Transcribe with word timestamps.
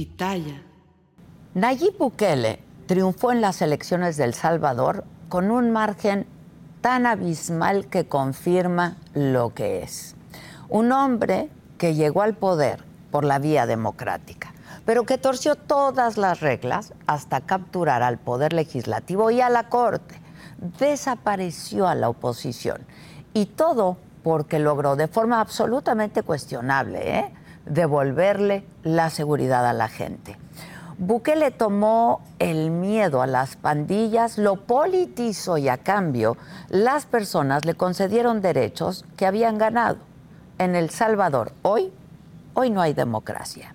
Pitaya. 0.00 0.62
Nayib 1.52 1.98
Bukele 1.98 2.60
triunfó 2.86 3.32
en 3.32 3.42
las 3.42 3.60
elecciones 3.60 4.16
del 4.16 4.32
Salvador 4.32 5.04
con 5.28 5.50
un 5.50 5.72
margen 5.72 6.26
tan 6.80 7.04
abismal 7.04 7.84
que 7.84 8.06
confirma 8.06 8.96
lo 9.12 9.52
que 9.52 9.82
es. 9.82 10.16
Un 10.70 10.90
hombre 10.92 11.50
que 11.76 11.94
llegó 11.94 12.22
al 12.22 12.32
poder 12.32 12.82
por 13.10 13.26
la 13.26 13.38
vía 13.38 13.66
democrática, 13.66 14.54
pero 14.86 15.04
que 15.04 15.18
torció 15.18 15.54
todas 15.54 16.16
las 16.16 16.40
reglas 16.40 16.94
hasta 17.06 17.42
capturar 17.42 18.02
al 18.02 18.16
poder 18.16 18.54
legislativo 18.54 19.30
y 19.30 19.42
a 19.42 19.50
la 19.50 19.68
corte. 19.68 20.18
Desapareció 20.78 21.86
a 21.86 21.94
la 21.94 22.08
oposición 22.08 22.86
y 23.34 23.44
todo 23.44 23.98
porque 24.22 24.60
logró 24.60 24.96
de 24.96 25.08
forma 25.08 25.42
absolutamente 25.42 26.22
cuestionable 26.22 27.18
¿eh? 27.18 27.32
Devolverle 27.66 28.64
la 28.82 29.10
seguridad 29.10 29.66
a 29.66 29.72
la 29.72 29.88
gente. 29.88 30.36
Bukele 30.98 31.50
tomó 31.50 32.20
el 32.38 32.70
miedo 32.70 33.22
a 33.22 33.26
las 33.26 33.56
pandillas, 33.56 34.36
lo 34.36 34.56
politizó 34.56 35.56
y 35.56 35.68
a 35.68 35.78
cambio 35.78 36.36
las 36.68 37.06
personas 37.06 37.64
le 37.64 37.74
concedieron 37.74 38.42
derechos 38.42 39.06
que 39.16 39.24
habían 39.24 39.56
ganado. 39.56 39.96
En 40.58 40.76
El 40.76 40.90
Salvador, 40.90 41.52
hoy, 41.62 41.90
hoy 42.52 42.68
no 42.68 42.82
hay 42.82 42.92
democracia. 42.92 43.74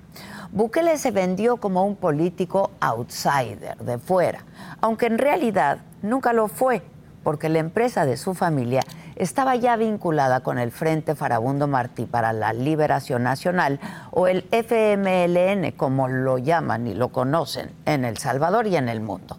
Bukele 0.52 1.00
se 1.00 1.10
vendió 1.10 1.58
como 1.58 1.84
un 1.84 1.96
político 1.96 2.70
outsider, 2.80 3.76
de 3.78 3.98
fuera, 3.98 4.46
aunque 4.80 5.08
en 5.08 5.18
realidad 5.18 5.80
nunca 6.04 6.32
lo 6.32 6.48
fue, 6.48 6.84
porque 7.24 7.50
la 7.50 7.58
empresa 7.58 8.06
de 8.06 8.18
su 8.18 8.36
familia 8.36 8.82
estaba 9.16 9.56
ya 9.56 9.76
vinculada 9.78 10.42
con 10.42 10.60
el 10.60 10.72
Frente 10.72 11.16
Farabundo 11.16 11.68
Martí 11.68 12.06
para 12.06 12.34
la 12.34 12.54
Liberación 12.54 13.24
Nacional 13.24 13.80
o 14.12 14.28
el 14.28 14.46
FMLN, 14.52 15.72
como 15.72 16.08
lo 16.08 16.38
llaman 16.38 16.88
y 16.88 16.94
lo 16.94 17.10
conocen 17.10 17.72
en 17.86 18.06
El 18.06 18.18
Salvador 18.18 18.68
y 18.68 18.76
en 18.76 18.90
el 18.90 19.02
mundo. 19.02 19.38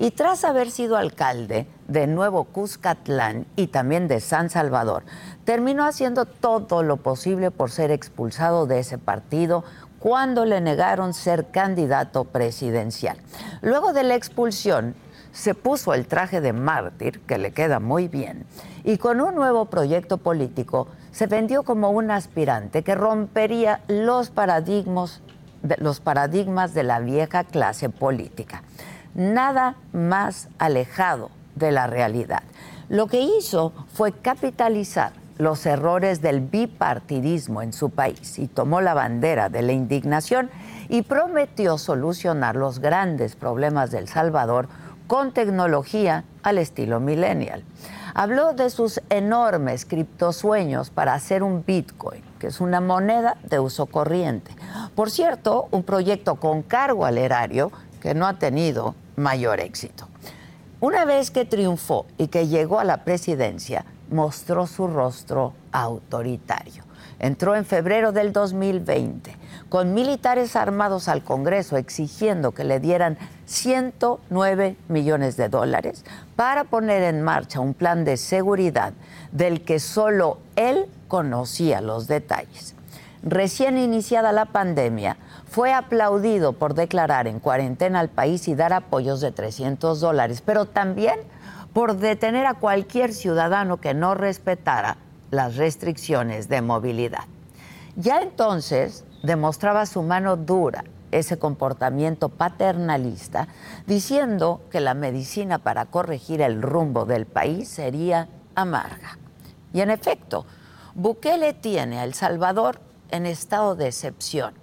Y 0.00 0.12
tras 0.12 0.44
haber 0.44 0.70
sido 0.70 0.96
alcalde 0.96 1.66
de 1.88 2.06
Nuevo 2.06 2.44
Cuscatlán 2.44 3.46
y 3.56 3.66
también 3.66 4.06
de 4.06 4.20
San 4.20 4.48
Salvador, 4.48 5.02
terminó 5.44 5.84
haciendo 5.84 6.24
todo 6.24 6.84
lo 6.84 6.98
posible 6.98 7.50
por 7.50 7.72
ser 7.72 7.90
expulsado 7.90 8.66
de 8.66 8.78
ese 8.78 8.98
partido 8.98 9.64
cuando 9.98 10.44
le 10.44 10.60
negaron 10.60 11.14
ser 11.14 11.50
candidato 11.50 12.22
presidencial. 12.24 13.18
Luego 13.60 13.92
de 13.92 14.04
la 14.04 14.14
expulsión, 14.14 14.94
se 15.38 15.54
puso 15.54 15.94
el 15.94 16.08
traje 16.08 16.40
de 16.40 16.52
mártir, 16.52 17.20
que 17.20 17.38
le 17.38 17.52
queda 17.52 17.78
muy 17.78 18.08
bien, 18.08 18.44
y 18.82 18.98
con 18.98 19.20
un 19.20 19.36
nuevo 19.36 19.66
proyecto 19.66 20.18
político 20.18 20.88
se 21.12 21.28
vendió 21.28 21.62
como 21.62 21.90
un 21.90 22.10
aspirante 22.10 22.82
que 22.82 22.96
rompería 22.96 23.80
los 23.86 24.30
paradigmas, 24.30 25.22
de 25.62 26.82
la 26.82 26.98
vieja 26.98 27.44
clase 27.44 27.88
política. 27.88 28.64
Nada 29.14 29.76
más 29.92 30.48
alejado 30.58 31.30
de 31.54 31.70
la 31.70 31.86
realidad. 31.86 32.42
Lo 32.88 33.06
que 33.06 33.20
hizo 33.20 33.72
fue 33.92 34.10
capitalizar 34.10 35.12
los 35.38 35.64
errores 35.66 36.20
del 36.20 36.40
bipartidismo 36.40 37.62
en 37.62 37.72
su 37.72 37.90
país 37.90 38.40
y 38.40 38.48
tomó 38.48 38.80
la 38.80 38.94
bandera 38.94 39.48
de 39.48 39.62
la 39.62 39.72
indignación 39.72 40.50
y 40.88 41.02
prometió 41.02 41.78
solucionar 41.78 42.56
los 42.56 42.80
grandes 42.80 43.36
problemas 43.36 43.92
del 43.92 44.08
Salvador 44.08 44.68
con 45.08 45.32
tecnología 45.32 46.24
al 46.42 46.58
estilo 46.58 47.00
millennial. 47.00 47.64
Habló 48.14 48.52
de 48.52 48.68
sus 48.68 49.00
enormes 49.08 49.86
criptosueños 49.86 50.90
para 50.90 51.14
hacer 51.14 51.42
un 51.42 51.64
Bitcoin, 51.64 52.22
que 52.38 52.48
es 52.48 52.60
una 52.60 52.80
moneda 52.80 53.38
de 53.42 53.58
uso 53.58 53.86
corriente. 53.86 54.52
Por 54.94 55.10
cierto, 55.10 55.66
un 55.70 55.82
proyecto 55.82 56.36
con 56.36 56.62
cargo 56.62 57.06
al 57.06 57.16
erario 57.16 57.72
que 58.00 58.14
no 58.14 58.26
ha 58.26 58.38
tenido 58.38 58.94
mayor 59.16 59.60
éxito. 59.60 60.06
Una 60.78 61.06
vez 61.06 61.30
que 61.30 61.46
triunfó 61.46 62.06
y 62.18 62.28
que 62.28 62.46
llegó 62.46 62.78
a 62.78 62.84
la 62.84 63.04
presidencia, 63.04 63.86
mostró 64.10 64.66
su 64.66 64.88
rostro 64.88 65.54
autoritario. 65.72 66.84
Entró 67.18 67.56
en 67.56 67.64
febrero 67.64 68.12
del 68.12 68.32
2020 68.32 69.37
con 69.68 69.94
militares 69.94 70.56
armados 70.56 71.08
al 71.08 71.22
Congreso 71.22 71.76
exigiendo 71.76 72.52
que 72.52 72.64
le 72.64 72.80
dieran 72.80 73.18
109 73.46 74.76
millones 74.88 75.36
de 75.36 75.48
dólares 75.48 76.04
para 76.36 76.64
poner 76.64 77.02
en 77.02 77.22
marcha 77.22 77.60
un 77.60 77.74
plan 77.74 78.04
de 78.04 78.16
seguridad 78.16 78.92
del 79.32 79.62
que 79.62 79.78
solo 79.78 80.38
él 80.56 80.86
conocía 81.08 81.80
los 81.80 82.06
detalles. 82.06 82.74
Recién 83.22 83.78
iniciada 83.78 84.32
la 84.32 84.46
pandemia, 84.46 85.16
fue 85.48 85.72
aplaudido 85.72 86.52
por 86.52 86.74
declarar 86.74 87.26
en 87.26 87.40
cuarentena 87.40 88.00
al 88.00 88.08
país 88.08 88.46
y 88.48 88.54
dar 88.54 88.72
apoyos 88.72 89.20
de 89.20 89.32
300 89.32 89.98
dólares, 90.00 90.42
pero 90.44 90.66
también 90.66 91.18
por 91.72 91.96
detener 91.96 92.46
a 92.46 92.54
cualquier 92.54 93.12
ciudadano 93.12 93.78
que 93.78 93.94
no 93.94 94.14
respetara 94.14 94.98
las 95.30 95.56
restricciones 95.56 96.48
de 96.48 96.62
movilidad. 96.62 97.24
Ya 97.96 98.20
entonces 98.20 99.04
demostraba 99.22 99.86
su 99.86 100.02
mano 100.02 100.36
dura, 100.36 100.84
ese 101.10 101.38
comportamiento 101.38 102.28
paternalista, 102.28 103.48
diciendo 103.86 104.60
que 104.70 104.80
la 104.80 104.94
medicina 104.94 105.58
para 105.58 105.86
corregir 105.86 106.40
el 106.42 106.62
rumbo 106.62 107.04
del 107.04 107.26
país 107.26 107.68
sería 107.68 108.28
amarga. 108.54 109.18
Y 109.72 109.80
en 109.80 109.90
efecto, 109.90 110.46
Bukele 110.94 111.54
tiene 111.54 111.98
a 111.98 112.04
El 112.04 112.14
Salvador 112.14 112.80
en 113.10 113.26
estado 113.26 113.74
de 113.74 113.86
excepción. 113.88 114.54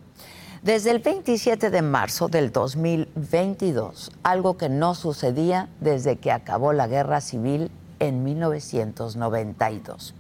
Desde 0.62 0.92
el 0.92 1.00
27 1.00 1.70
de 1.70 1.82
marzo 1.82 2.28
del 2.28 2.52
2022, 2.52 4.12
algo 4.24 4.58
que 4.58 4.68
no 4.68 4.96
sucedía 4.96 5.70
desde 5.80 6.18
que 6.18 6.32
acabó 6.32 6.74
la 6.74 6.88
guerra 6.88 7.22
civil 7.22 7.70
en 8.00 8.24
1992. 8.24 10.16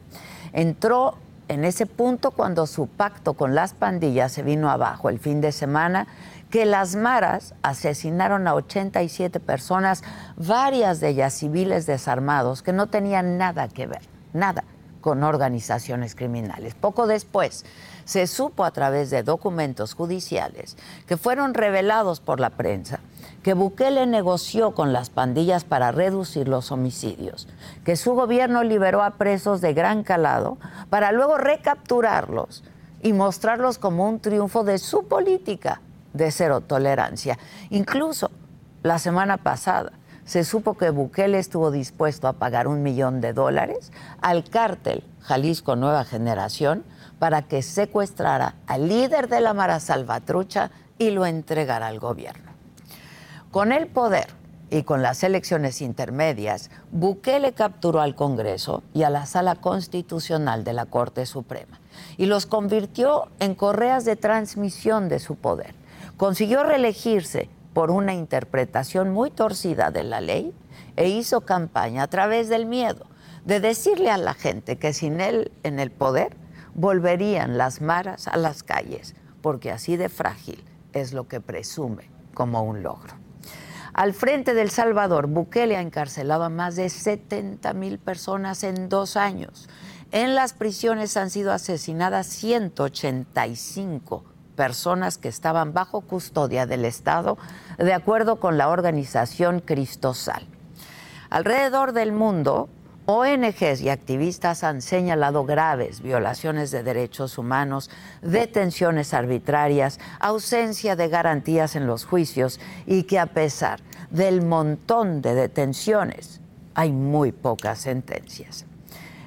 Entró 0.53 1.18
en 1.47 1.63
ese 1.63 1.85
punto 1.85 2.31
cuando 2.31 2.68
su 2.68 2.88
pacto 2.88 3.33
con 3.33 3.56
las 3.56 3.74
pandillas 3.74 4.31
se 4.31 4.44
vino 4.44 4.69
abajo 4.69 5.09
el 5.09 5.19
fin 5.19 5.42
de 5.42 5.51
semana, 5.51 6.07
que 6.50 6.65
las 6.65 6.95
maras 6.95 7.53
asesinaron 7.63 8.47
a 8.47 8.56
87 8.56 9.39
personas, 9.39 10.03
varias 10.38 11.00
de 11.00 11.09
ellas 11.09 11.33
civiles 11.33 11.86
desarmados, 11.86 12.62
que 12.62 12.74
no 12.74 12.88
tenían 12.88 13.38
nada 13.38 13.68
que 13.68 13.88
ver, 13.88 14.01
nada 14.33 14.63
con 15.06 15.24
organizaciones 15.24 16.16
criminales. 16.16 16.74
Poco 16.74 17.06
después 17.06 17.63
se 18.06 18.25
supo 18.25 18.66
a 18.66 18.72
través 18.72 19.12
de 19.12 19.22
documentos 19.22 19.94
judiciales 19.94 20.78
que 21.06 21.16
fueron 21.16 21.54
revelados 21.54 22.22
por 22.22 22.40
la 22.40 22.50
prensa 22.50 23.02
que 23.44 23.54
Bukele 23.54 24.07
negoció 24.07 24.72
con 24.72 24.94
las 24.94 25.12
pandillas 25.12 25.63
para 25.63 25.92
reducir 25.92 26.48
los 26.48 26.72
homicidios, 26.72 27.48
que 27.84 27.98
su 27.98 28.16
gobierno 28.16 28.63
liberó 28.63 29.04
a 29.04 29.12
presos 29.12 29.62
de 29.62 29.75
gran 29.75 30.02
calado 30.02 30.57
para 30.90 31.12
luego 31.12 31.38
recapturarlos 31.38 32.63
y 33.04 33.13
mostrarlos 33.13 33.78
como 33.78 34.10
un 34.10 34.19
triunfo 34.19 34.63
de 34.63 34.80
su 34.80 35.07
política 35.07 35.81
de 36.13 36.31
cero 36.31 36.62
tolerancia. 36.62 37.38
Incluso 37.69 38.31
la 38.81 38.98
semana 38.98 39.38
pasada 39.38 39.92
se 40.25 40.44
supo 40.44 40.75
que 40.75 40.89
Bukele 40.89 41.39
estuvo 41.39 41.72
dispuesto 41.72 42.27
a 42.27 42.33
pagar 42.33 42.68
un 42.68 42.83
millón 42.83 43.22
de 43.22 43.33
dólares 43.33 43.92
al 44.22 44.44
cártel 44.44 45.04
Jalisco 45.22 45.75
Nueva 45.75 46.04
Generación 46.04 46.83
para 47.19 47.44
que 47.44 47.62
secuestrara 47.62 48.56
al 48.68 48.89
líder 48.89 49.30
de 49.30 49.39
la 49.39 49.54
Mara 49.54 49.80
Salvatrucha 49.80 50.72
y 50.98 51.12
lo 51.12 51.25
entregara 51.25 51.88
al 51.88 52.00
gobierno. 52.00 52.51
Con 53.51 53.72
el 53.72 53.88
poder 53.88 54.27
y 54.69 54.83
con 54.83 55.01
las 55.01 55.24
elecciones 55.24 55.81
intermedias, 55.81 56.71
Bukele 56.92 57.54
capturó 57.54 58.01
al 58.01 58.16
Congreso 58.16 58.83
y 58.94 59.04
a 59.04 59.10
la 59.10 59.25
Sala 59.25 59.56
Constitucional 59.56 60.63
de 60.63 60.74
la 60.74 60.88
Corte 60.88 61.25
Suprema 61.25 61.80
y 62.18 62.25
los 62.25 62.45
convirtió 62.45 63.30
en 63.39 63.56
correas 63.56 64.06
de 64.06 64.16
transmisión 64.16 65.07
de 65.07 65.19
su 65.19 65.36
poder. 65.36 65.75
Consiguió 66.18 66.63
reelegirse 66.63 67.50
por 67.75 67.92
una 67.92 68.13
interpretación 68.13 69.12
muy 69.12 69.30
torcida 69.31 69.92
de 69.92 70.06
la 70.06 70.22
ley 70.22 70.54
e 70.95 71.10
hizo 71.10 71.42
campaña 71.42 72.04
a 72.04 72.07
través 72.07 72.48
del 72.48 72.66
miedo, 72.66 73.06
de 73.44 73.60
decirle 73.60 74.12
a 74.12 74.18
la 74.18 74.33
gente 74.33 74.77
que 74.77 74.94
sin 74.94 75.19
él 75.19 75.51
en 75.63 75.81
el 75.81 75.92
poder 75.92 76.38
volverían 76.74 77.57
las 77.57 77.81
maras 77.81 78.30
a 78.30 78.38
las 78.38 78.63
calles, 78.63 79.13
porque 79.42 79.72
así 79.72 79.98
de 79.98 80.07
frágil 80.07 80.63
es 80.94 81.12
lo 81.12 81.27
que 81.27 81.42
presume 81.42 82.10
como 82.33 82.63
un 82.63 82.81
logro. 82.81 83.13
Al 83.94 84.13
frente 84.13 84.54
del 84.54 84.69
Salvador, 84.69 85.28
Bukele 85.28 85.75
ha 85.75 85.81
encarcelado 85.81 86.45
a 86.45 86.50
más 86.50 86.78
de 86.78 86.89
70 86.89 87.74
mil 87.74 88.00
personas 88.00 88.63
en 88.63 88.88
dos 88.88 89.18
años. 89.18 89.68
En 90.13 90.33
las 90.33 90.54
prisiones 90.54 91.18
han 91.18 91.30
sido 91.30 91.51
asesinadas 91.51 92.28
185 92.28 94.34
personas 94.56 95.18
que 95.18 95.28
estaban 95.28 95.74
bajo 95.74 96.02
custodia 96.02 96.66
del 96.66 96.86
Estado, 96.86 97.38
de 97.78 97.94
acuerdo 97.94 98.40
con 98.40 98.57
la 98.57 98.69
organización 98.69 99.60
Cristosal. 99.60 100.48
Alrededor 101.30 101.92
del 101.92 102.12
mundo, 102.12 102.69
ONGs 103.07 103.81
y 103.81 103.90
activistas 103.90 104.63
han 104.63 104.81
señalado 104.81 105.46
graves 105.46 106.02
violaciones 106.02 106.72
de 106.72 106.81
derechos 106.81 107.38
humanos, 107.38 107.92
detenciones 108.24 109.13
arbitrarias, 109.13 110.00
ausencia 110.19 110.96
de 110.96 111.07
garantías 111.07 111.75
en 111.75 111.86
los 111.86 112.06
juicios 112.06 112.60
y 112.88 113.04
que 113.04 113.19
a 113.19 113.28
pesar 113.28 113.81
del 114.10 114.44
montón 114.44 115.22
de 115.22 115.36
detenciones 115.36 116.42
hay 116.74 116.92
muy 116.92 117.31
pocas 117.31 117.80
sentencias. 117.80 118.66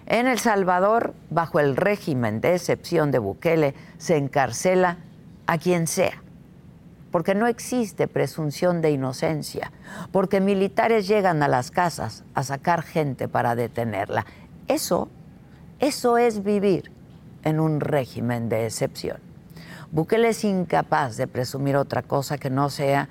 En 0.07 0.27
El 0.27 0.39
Salvador, 0.39 1.15
bajo 1.31 1.61
el 1.61 1.77
régimen 1.77 2.41
de 2.41 2.55
excepción 2.55 3.11
de 3.11 3.19
Bukele, 3.19 3.75
se 3.99 4.17
encarcela 4.17 4.99
a 5.49 5.59
quien 5.59 5.89
sea 5.89 6.23
porque 7.11 7.35
no 7.35 7.47
existe 7.47 8.07
presunción 8.07 8.83
de 8.83 8.91
inocencia, 8.91 9.73
porque 10.13 10.41
militares 10.41 11.09
llegan 11.09 11.43
a 11.43 11.49
las 11.49 11.71
casas 11.71 12.25
a 12.35 12.43
sacar 12.43 12.83
gente 12.83 13.29
para 13.29 13.55
detenerla. 13.55 14.27
Eso, 14.67 15.09
eso 15.79 16.19
es 16.19 16.45
vivir 16.45 16.93
en 17.45 17.61
un 17.61 17.81
régimen 17.81 18.49
de 18.49 18.67
excepción. 18.67 19.19
Bukele 19.91 20.29
es 20.29 20.45
incapaz 20.45 21.17
de 21.17 21.27
presumir 21.27 21.77
otra 21.77 22.03
cosa 22.03 22.37
que 22.37 22.51
no 22.51 22.69
sea 22.69 23.09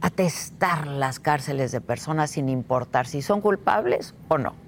atestar 0.00 0.88
las 0.88 1.20
cárceles 1.20 1.70
de 1.70 1.80
personas 1.80 2.32
sin 2.32 2.48
importar 2.48 3.06
si 3.06 3.22
son 3.22 3.40
culpables 3.40 4.14
o 4.28 4.38
no 4.38 4.67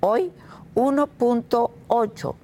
Hoy, 0.00 0.32
1.8 0.74 2.34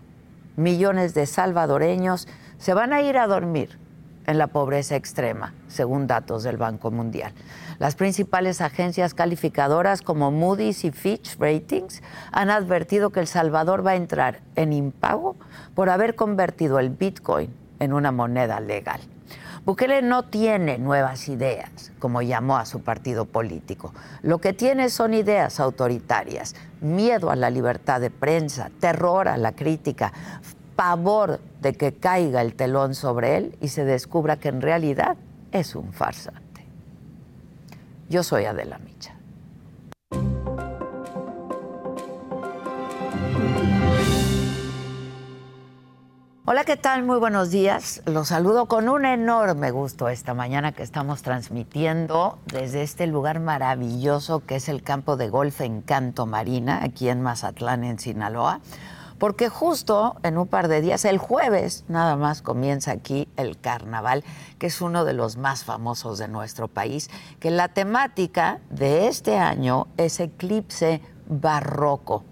millones 0.56 1.14
de 1.14 1.26
salvadoreños 1.26 2.28
se 2.58 2.74
van 2.74 2.92
a 2.92 3.02
ir 3.02 3.18
a 3.18 3.26
dormir 3.26 3.78
en 4.26 4.36
la 4.36 4.48
pobreza 4.48 4.96
extrema, 4.96 5.54
según 5.68 6.06
datos 6.06 6.42
del 6.42 6.58
Banco 6.58 6.90
Mundial. 6.90 7.32
Las 7.78 7.94
principales 7.94 8.60
agencias 8.60 9.14
calificadoras 9.14 10.02
como 10.02 10.32
Moody's 10.32 10.84
y 10.84 10.90
Fitch 10.90 11.36
Ratings 11.38 12.02
han 12.32 12.50
advertido 12.50 13.10
que 13.10 13.20
El 13.20 13.28
Salvador 13.28 13.86
va 13.86 13.92
a 13.92 13.96
entrar 13.96 14.40
en 14.56 14.72
impago 14.72 15.36
por 15.76 15.88
haber 15.88 16.16
convertido 16.16 16.80
el 16.80 16.90
Bitcoin 16.90 17.54
en 17.78 17.92
una 17.92 18.10
moneda 18.10 18.58
legal. 18.58 19.00
Bukele 19.64 20.02
no 20.02 20.24
tiene 20.24 20.78
nuevas 20.78 21.28
ideas, 21.28 21.92
como 22.00 22.20
llamó 22.22 22.56
a 22.56 22.66
su 22.66 22.80
partido 22.80 23.26
político. 23.26 23.92
Lo 24.22 24.38
que 24.38 24.52
tiene 24.52 24.88
son 24.88 25.14
ideas 25.14 25.60
autoritarias, 25.60 26.56
miedo 26.80 27.30
a 27.30 27.36
la 27.36 27.50
libertad 27.50 28.00
de 28.00 28.10
prensa, 28.10 28.70
terror 28.80 29.28
a 29.28 29.36
la 29.36 29.52
crítica, 29.52 30.12
pavor 30.74 31.38
de 31.60 31.74
que 31.74 31.92
caiga 31.92 32.40
el 32.40 32.54
telón 32.54 32.94
sobre 32.94 33.36
él 33.36 33.56
y 33.60 33.68
se 33.68 33.84
descubra 33.84 34.36
que 34.36 34.48
en 34.48 34.62
realidad 34.62 35.16
es 35.52 35.76
un 35.76 35.92
farsante. 35.92 36.47
Yo 38.08 38.22
soy 38.22 38.46
Adela 38.46 38.78
Micha. 38.78 39.14
Hola, 46.46 46.64
¿qué 46.64 46.78
tal? 46.78 47.02
Muy 47.02 47.18
buenos 47.18 47.50
días. 47.50 48.00
Los 48.06 48.28
saludo 48.28 48.64
con 48.64 48.88
un 48.88 49.04
enorme 49.04 49.70
gusto 49.70 50.08
esta 50.08 50.32
mañana 50.32 50.72
que 50.72 50.82
estamos 50.82 51.20
transmitiendo 51.20 52.38
desde 52.46 52.82
este 52.82 53.06
lugar 53.06 53.40
maravilloso 53.40 54.40
que 54.46 54.56
es 54.56 54.70
el 54.70 54.82
campo 54.82 55.18
de 55.18 55.28
golf 55.28 55.60
Encanto 55.60 56.24
Marina, 56.24 56.80
aquí 56.82 57.10
en 57.10 57.20
Mazatlán, 57.20 57.84
en 57.84 57.98
Sinaloa 57.98 58.62
porque 59.18 59.48
justo 59.48 60.16
en 60.22 60.38
un 60.38 60.46
par 60.46 60.68
de 60.68 60.80
días, 60.80 61.04
el 61.04 61.18
jueves 61.18 61.84
nada 61.88 62.16
más 62.16 62.42
comienza 62.42 62.92
aquí 62.92 63.28
el 63.36 63.58
carnaval, 63.58 64.24
que 64.58 64.68
es 64.68 64.80
uno 64.80 65.04
de 65.04 65.12
los 65.12 65.36
más 65.36 65.64
famosos 65.64 66.18
de 66.18 66.28
nuestro 66.28 66.68
país, 66.68 67.10
que 67.40 67.50
la 67.50 67.68
temática 67.68 68.60
de 68.70 69.08
este 69.08 69.38
año 69.38 69.88
es 69.96 70.20
eclipse 70.20 71.02
barroco. 71.26 72.24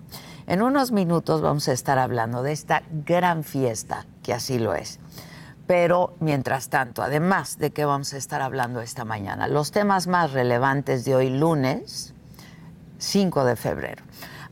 En 0.47 0.63
unos 0.63 0.93
minutos 0.93 1.41
vamos 1.43 1.67
a 1.69 1.73
estar 1.73 1.99
hablando 1.99 2.43
de 2.43 2.53
esta 2.53 2.85
gran 3.05 3.43
fiesta, 3.43 4.07
que 4.23 4.33
así 4.33 4.59
lo 4.59 4.75
es. 4.75 5.01
Pero 5.67 6.15
mientras 6.21 6.69
tanto, 6.69 7.03
además 7.03 7.59
de 7.59 7.73
que 7.73 7.85
vamos 7.85 8.13
a 8.13 8.17
estar 8.17 8.41
hablando 8.41 8.81
esta 8.81 9.05
mañana, 9.05 9.49
los 9.49 9.73
temas 9.73 10.07
más 10.07 10.33
relevantes 10.33 11.05
de 11.05 11.17
hoy 11.17 11.31
lunes, 11.31 12.15
5 12.99 13.45
de 13.45 13.57
febrero, 13.57 14.05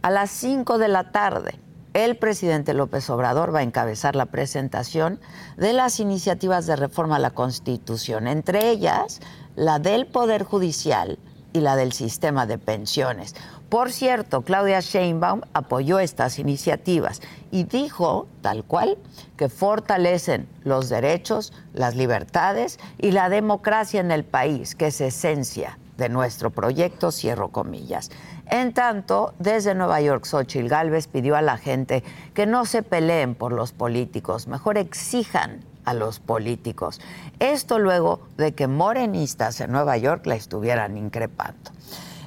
a 0.03 0.11
las 0.11 0.31
5 0.33 0.79
de 0.79 0.89
la 0.89 1.13
tarde, 1.13 1.61
el 1.95 2.17
presidente 2.17 2.75
López 2.75 3.09
Obrador 3.09 3.55
va 3.55 3.61
a 3.61 3.63
encabezar 3.63 4.17
la 4.17 4.27
presentación 4.27 5.21
de 5.57 5.73
las 5.73 6.01
iniciativas 6.01 6.67
de 6.67 6.75
reforma 6.77 7.17
a 7.17 7.21
la 7.21 7.31
Constitución, 7.31 8.27
entre 8.27 8.69
ellas 8.71 9.21
la 9.55 9.79
del 9.79 10.07
Poder 10.07 10.43
Judicial 10.43 11.19
y 11.53 11.61
la 11.61 11.77
del 11.77 11.93
sistema 11.93 12.47
de 12.47 12.59
pensiones. 12.59 13.37
Por 13.69 13.93
cierto, 13.93 14.43
Claudia 14.43 14.81
Sheinbaum 14.81 15.43
apoyó 15.53 16.01
estas 16.01 16.41
iniciativas 16.41 17.23
y 17.53 17.63
dijo, 17.63 18.27
tal 18.43 18.65
cual, 18.65 18.99
que 19.37 19.49
fortalecen 19.49 20.49
los 20.65 20.89
derechos, 20.89 21.53
las 21.73 21.95
libertades 21.95 22.81
y 22.99 23.13
la 23.13 23.29
democracia 23.29 24.01
en 24.01 24.11
el 24.11 24.25
país, 24.25 24.75
que 24.75 24.89
es 24.89 25.01
esencia 25.01 25.79
de 25.97 26.09
nuestro 26.09 26.51
proyecto, 26.51 27.13
cierro 27.13 27.51
comillas. 27.51 28.11
En 28.47 28.73
tanto, 28.73 29.35
desde 29.39 29.75
Nueva 29.75 30.01
York, 30.01 30.25
Xochitl 30.25 30.69
Gálvez 30.69 31.07
pidió 31.07 31.37
a 31.37 31.43
la 31.43 31.57
gente 31.57 32.05
que 32.35 32.47
no 32.47 32.67
se 32.67 32.83
peleen 32.83 33.35
por 33.35 33.53
los 33.53 33.73
políticos, 33.73 34.47
mejor 34.47 34.79
exijan 34.79 35.65
a 35.85 35.95
los 35.95 36.21
políticos. 36.21 37.01
Esto 37.39 37.79
luego 37.79 38.21
de 38.37 38.53
que 38.55 38.67
morenistas 38.67 39.61
en 39.61 39.73
Nueva 39.73 39.97
York 39.97 40.27
la 40.27 40.35
estuvieran 40.35 40.97
increpando. 40.97 41.71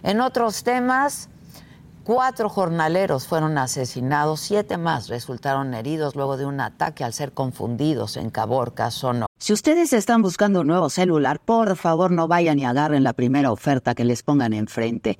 En 0.03 0.21
otros 0.21 0.63
temas, 0.63 1.29
cuatro 2.03 2.49
jornaleros 2.49 3.27
fueron 3.27 3.57
asesinados, 3.57 4.39
siete 4.39 4.77
más 4.77 5.09
resultaron 5.09 5.73
heridos 5.73 6.15
luego 6.15 6.37
de 6.37 6.45
un 6.45 6.61
ataque 6.61 7.03
al 7.03 7.13
ser 7.13 7.31
confundidos 7.31 8.17
en 8.17 8.29
Caborca, 8.29 8.91
Sonora. 8.91 9.27
Si 9.37 9.53
ustedes 9.53 9.93
están 9.93 10.21
buscando 10.21 10.61
un 10.61 10.67
nuevo 10.67 10.89
celular, 10.89 11.39
por 11.39 11.75
favor 11.75 12.11
no 12.11 12.27
vayan 12.27 12.59
y 12.59 12.65
agarren 12.65 13.03
la 13.03 13.13
primera 13.13 13.51
oferta 13.51 13.93
que 13.95 14.05
les 14.05 14.23
pongan 14.23 14.53
enfrente. 14.53 15.19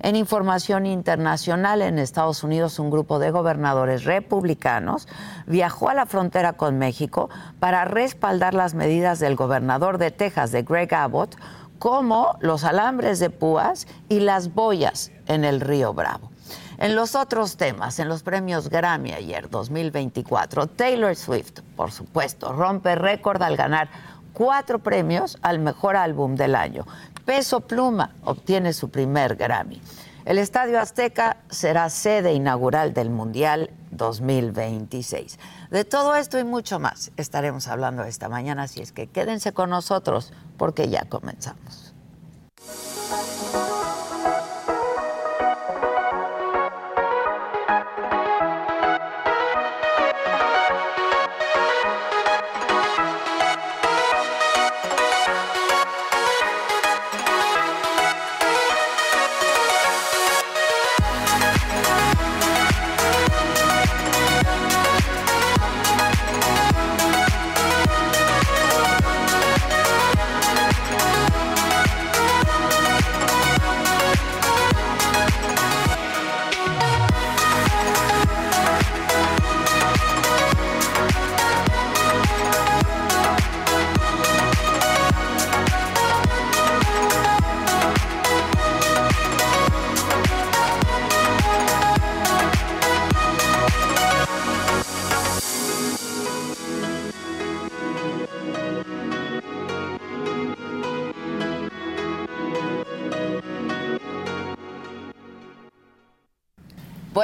En 0.00 0.14
información 0.14 0.86
internacional, 0.86 1.82
en 1.82 1.98
Estados 1.98 2.44
Unidos, 2.44 2.78
un 2.78 2.90
grupo 2.90 3.18
de 3.18 3.32
gobernadores 3.32 4.04
republicanos 4.04 5.08
viajó 5.46 5.88
a 5.88 5.94
la 5.94 6.06
frontera 6.06 6.52
con 6.52 6.78
México 6.78 7.30
para 7.58 7.84
respaldar 7.84 8.54
las 8.54 8.74
medidas 8.74 9.18
del 9.18 9.34
gobernador 9.34 9.98
de 9.98 10.12
Texas, 10.12 10.52
de 10.52 10.62
Greg 10.62 10.94
Abbott, 10.94 11.36
como 11.80 12.36
los 12.40 12.64
alambres 12.64 13.18
de 13.18 13.30
púas 13.30 13.86
y 14.08 14.20
las 14.20 14.54
boyas 14.54 15.10
en 15.26 15.44
el 15.44 15.60
río 15.60 15.94
Bravo. 15.94 16.30
En 16.78 16.94
los 16.94 17.16
otros 17.16 17.56
temas, 17.56 17.98
en 17.98 18.08
los 18.08 18.22
premios 18.22 18.68
Grammy 18.68 19.12
ayer 19.12 19.50
2024, 19.50 20.68
Taylor 20.68 21.16
Swift, 21.16 21.60
por 21.74 21.90
supuesto, 21.90 22.52
rompe 22.52 22.94
récord 22.94 23.42
al 23.42 23.56
ganar 23.56 23.88
cuatro 24.32 24.78
premios 24.78 25.38
al 25.42 25.58
mejor 25.58 25.96
álbum 25.96 26.36
del 26.36 26.54
año. 26.54 26.86
Peso 27.28 27.60
Pluma 27.60 28.14
obtiene 28.24 28.72
su 28.72 28.88
primer 28.88 29.36
Grammy. 29.36 29.82
El 30.24 30.38
Estadio 30.38 30.80
Azteca 30.80 31.36
será 31.50 31.90
sede 31.90 32.32
inaugural 32.32 32.94
del 32.94 33.10
Mundial 33.10 33.68
2026. 33.90 35.38
De 35.70 35.84
todo 35.84 36.14
esto 36.14 36.38
y 36.38 36.44
mucho 36.44 36.78
más 36.78 37.12
estaremos 37.18 37.68
hablando 37.68 38.02
esta 38.04 38.30
mañana, 38.30 38.62
así 38.62 38.80
es 38.80 38.92
que 38.92 39.08
quédense 39.08 39.52
con 39.52 39.68
nosotros 39.68 40.32
porque 40.56 40.88
ya 40.88 41.04
comenzamos. 41.04 41.92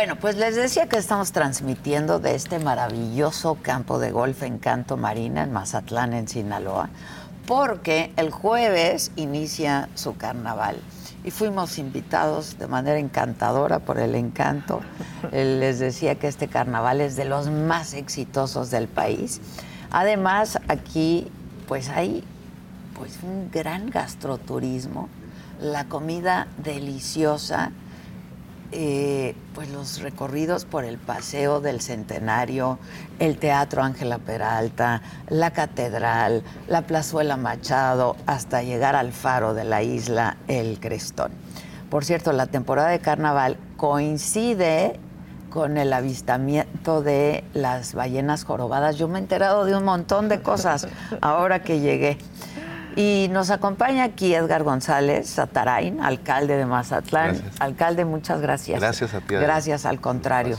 Bueno, 0.04 0.20
pues 0.20 0.36
les 0.36 0.54
decía 0.54 0.86
que 0.86 0.98
estamos 0.98 1.32
transmitiendo 1.32 2.18
de 2.18 2.34
este 2.34 2.58
maravilloso 2.58 3.56
campo 3.62 3.98
de 3.98 4.10
golf 4.10 4.42
Encanto 4.42 4.98
Marina 4.98 5.44
en 5.44 5.50
Mazatlán, 5.50 6.12
en 6.12 6.28
Sinaloa, 6.28 6.90
porque 7.46 8.12
el 8.18 8.30
jueves 8.30 9.12
inicia 9.16 9.88
su 9.94 10.14
carnaval 10.14 10.76
y 11.24 11.30
fuimos 11.30 11.78
invitados 11.78 12.58
de 12.58 12.66
manera 12.66 12.98
encantadora 12.98 13.78
por 13.78 13.98
el 13.98 14.14
encanto. 14.14 14.82
Les 15.32 15.78
decía 15.78 16.16
que 16.16 16.28
este 16.28 16.48
carnaval 16.48 17.00
es 17.00 17.16
de 17.16 17.24
los 17.24 17.48
más 17.48 17.94
exitosos 17.94 18.70
del 18.70 18.88
país. 18.88 19.40
Además, 19.90 20.58
aquí 20.68 21.28
pues 21.66 21.88
hay 21.88 22.22
pues 22.94 23.20
un 23.22 23.50
gran 23.50 23.88
gastroturismo, 23.88 25.08
la 25.62 25.86
comida 25.86 26.46
deliciosa 26.58 27.72
eh, 28.76 29.36
pues 29.54 29.70
los 29.70 30.00
recorridos 30.00 30.64
por 30.64 30.84
el 30.84 30.98
Paseo 30.98 31.60
del 31.60 31.80
Centenario, 31.80 32.80
el 33.20 33.38
Teatro 33.38 33.84
Ángela 33.84 34.18
Peralta, 34.18 35.00
la 35.28 35.52
Catedral, 35.52 36.42
la 36.66 36.82
Plazuela 36.82 37.36
Machado, 37.36 38.16
hasta 38.26 38.62
llegar 38.62 38.96
al 38.96 39.12
faro 39.12 39.54
de 39.54 39.62
la 39.62 39.84
isla 39.84 40.36
El 40.48 40.80
Crestón. 40.80 41.30
Por 41.88 42.04
cierto, 42.04 42.32
la 42.32 42.46
temporada 42.46 42.88
de 42.88 42.98
carnaval 42.98 43.58
coincide 43.76 44.98
con 45.50 45.78
el 45.78 45.92
avistamiento 45.92 47.00
de 47.00 47.44
las 47.54 47.94
ballenas 47.94 48.42
jorobadas. 48.42 48.96
Yo 48.96 49.06
me 49.06 49.20
he 49.20 49.22
enterado 49.22 49.64
de 49.64 49.76
un 49.76 49.84
montón 49.84 50.28
de 50.28 50.42
cosas 50.42 50.88
ahora 51.20 51.62
que 51.62 51.78
llegué. 51.78 52.18
Y 52.96 53.28
nos 53.30 53.50
acompaña 53.50 54.04
aquí 54.04 54.34
Edgar 54.34 54.62
González 54.62 55.28
Satarain, 55.28 56.00
alcalde 56.00 56.56
de 56.56 56.66
Mazatlán. 56.66 57.42
Alcalde, 57.58 58.04
muchas 58.04 58.40
gracias. 58.40 58.80
Gracias 58.80 59.14
a 59.14 59.20
ti. 59.20 59.34
Gracias, 59.34 59.84
al 59.84 60.00
contrario. 60.00 60.56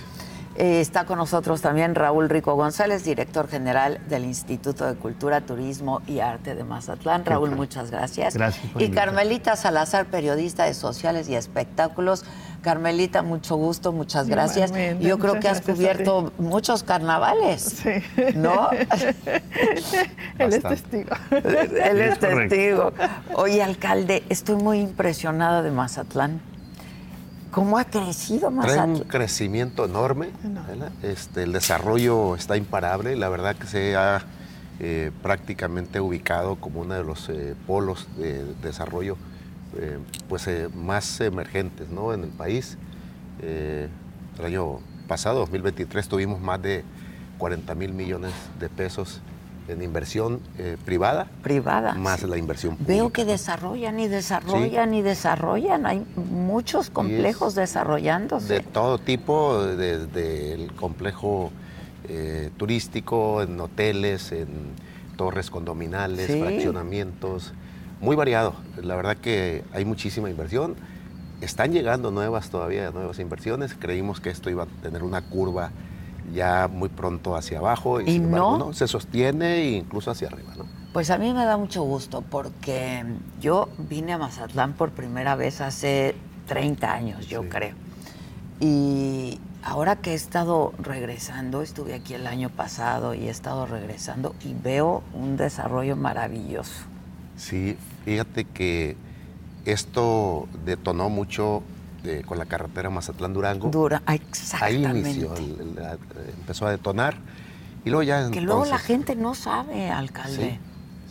Eh, 0.57 0.79
está 0.79 1.05
con 1.05 1.17
nosotros 1.17 1.61
también 1.61 1.95
Raúl 1.95 2.29
Rico 2.29 2.55
González, 2.55 3.03
director 3.03 3.49
general 3.49 3.99
del 4.07 4.23
Instituto 4.23 4.85
de 4.85 4.95
Cultura, 4.95 5.41
Turismo 5.41 6.01
y 6.07 6.19
Arte 6.19 6.55
de 6.55 6.63
Mazatlán. 6.63 7.25
Raúl, 7.25 7.51
muchas 7.51 7.91
gracias. 7.91 8.35
Gracias. 8.35 8.65
y 8.79 8.89
Carmelita 8.89 9.57
Salazar, 9.57 10.05
periodista 10.05 10.63
de 10.63 10.73
sociales 10.73 11.27
y 11.27 11.35
espectáculos. 11.35 12.23
Carmelita, 12.65 13.21
mucho 13.21 13.57
gusto, 13.57 13.91
muchas 13.91 14.27
gracias. 14.27 14.73
Yo 14.99 15.19
creo 15.19 15.39
que 15.39 15.47
has 15.47 15.61
cubierto 15.61 16.33
muchos 16.39 16.81
carnavales. 16.81 17.61
Sí. 17.61 17.91
¿No? 18.33 18.71
Él 20.39 20.51
es 20.51 20.63
testigo. 20.63 21.15
Él 21.29 22.01
es 22.01 22.17
testigo. 22.17 22.91
Oye, 23.35 23.61
alcalde, 23.61 24.23
estoy 24.29 24.55
muy 24.55 24.79
impresionada 24.79 25.61
de 25.61 25.69
Mazatlán. 25.69 26.41
¿Cómo 27.51 27.77
ha 27.77 27.85
crecido 27.85 28.49
Mazatlán? 28.49 28.93
Trae 28.93 29.03
un 29.03 29.09
crecimiento 29.09 29.85
enorme. 29.85 30.29
Este, 31.03 31.43
el 31.43 31.53
desarrollo 31.53 32.35
está 32.35 32.57
imparable. 32.57 33.15
La 33.15 33.29
verdad 33.29 33.55
que 33.55 33.67
se 33.67 33.95
ha 33.95 34.23
eh, 34.79 35.11
prácticamente 35.21 35.99
ubicado 35.99 36.55
como 36.55 36.81
uno 36.81 36.95
de 36.95 37.03
los 37.03 37.29
eh, 37.29 37.53
polos 37.67 38.07
de 38.17 38.43
desarrollo 38.63 39.17
eh, 39.77 39.97
pues, 40.29 40.47
eh, 40.47 40.69
más 40.73 41.19
emergentes 41.21 41.89
¿no? 41.89 42.13
en 42.13 42.23
el 42.23 42.29
país. 42.29 42.77
Eh, 43.41 43.87
el 44.39 44.45
año 44.45 44.79
pasado, 45.07 45.39
2023, 45.39 46.07
tuvimos 46.07 46.39
más 46.39 46.61
de 46.61 46.83
40 47.37 47.75
mil 47.75 47.93
millones 47.93 48.31
de 48.59 48.69
pesos 48.69 49.21
en 49.67 49.81
inversión 49.81 50.39
privada. 50.85 51.27
Privada. 51.41 51.95
Más 51.95 52.21
la 52.23 52.37
inversión 52.37 52.75
pública. 52.77 52.93
Veo 52.93 53.11
que 53.11 53.25
desarrollan 53.25 53.99
y 53.99 54.07
desarrollan 54.07 54.93
y 54.93 55.01
desarrollan. 55.01 55.85
Hay 55.87 56.05
muchos 56.15 56.91
complejos 56.91 57.55
desarrollándose. 57.55 58.53
De 58.53 58.59
todo 58.59 58.99
tipo, 58.99 59.65
desde 59.65 60.53
el 60.53 60.71
complejo 60.73 61.51
turístico, 62.57 63.41
en 63.41 63.59
hoteles, 63.59 64.31
en 64.31 64.47
torres 65.17 65.49
condominales, 65.49 66.27
fraccionamientos 66.27 67.53
muy 68.01 68.15
variado. 68.15 68.55
La 68.81 68.95
verdad 68.95 69.17
que 69.17 69.63
hay 69.73 69.85
muchísima 69.85 70.29
inversión. 70.29 70.75
Están 71.41 71.71
llegando 71.71 72.11
nuevas 72.11 72.49
todavía, 72.49 72.91
nuevas 72.91 73.19
inversiones. 73.19 73.75
Creímos 73.77 74.19
que 74.19 74.29
esto 74.29 74.49
iba 74.49 74.63
a 74.63 74.67
tener 74.81 75.03
una 75.03 75.21
curva 75.21 75.71
ya 76.33 76.67
muy 76.71 76.89
pronto 76.89 77.35
hacia 77.35 77.59
abajo 77.59 78.01
y, 78.01 78.05
sin 78.05 78.23
embargo, 78.25 78.57
no? 78.57 78.73
se 78.73 78.87
sostiene 78.87 79.55
e 79.55 79.71
incluso 79.77 80.11
hacia 80.11 80.27
arriba. 80.27 80.53
¿no? 80.57 80.65
Pues 80.93 81.09
a 81.09 81.17
mí 81.17 81.33
me 81.33 81.45
da 81.45 81.57
mucho 81.57 81.83
gusto 81.83 82.21
porque 82.21 83.03
yo 83.41 83.69
vine 83.77 84.13
a 84.13 84.17
Mazatlán 84.17 84.73
por 84.73 84.91
primera 84.91 85.35
vez 85.35 85.61
hace 85.61 86.15
30 86.47 86.91
años, 86.91 87.27
yo 87.27 87.47
creo. 87.49 87.75
Y 88.59 89.39
ahora 89.63 89.97
que 89.97 90.11
he 90.11 90.13
estado 90.13 90.73
regresando, 90.79 91.61
estuve 91.61 91.93
aquí 91.93 92.13
el 92.13 92.25
año 92.27 92.49
pasado 92.49 93.13
y 93.13 93.27
he 93.27 93.29
estado 93.29 93.65
regresando 93.65 94.35
y 94.43 94.53
veo 94.53 95.03
un 95.13 95.35
desarrollo 95.37 95.95
maravilloso. 95.95 96.94
Sí, 97.37 97.77
fíjate 98.05 98.45
que 98.45 98.95
esto 99.65 100.47
detonó 100.65 101.09
mucho 101.09 101.63
con 102.25 102.37
la 102.37 102.45
carretera 102.45 102.89
Mazatlán-Durango. 102.89 103.69
Dura, 103.71 104.01
exactamente. 104.07 104.87
Ahí 104.87 104.99
inició, 104.99 105.33
empezó 106.39 106.67
a 106.67 106.71
detonar. 106.71 107.17
Y 107.83 107.89
luego 107.89 108.03
ya 108.03 108.29
Que 108.31 108.41
luego 108.41 108.65
la 108.65 108.77
gente 108.77 109.15
no 109.15 109.35
sabe, 109.35 109.89
alcalde. 109.89 110.59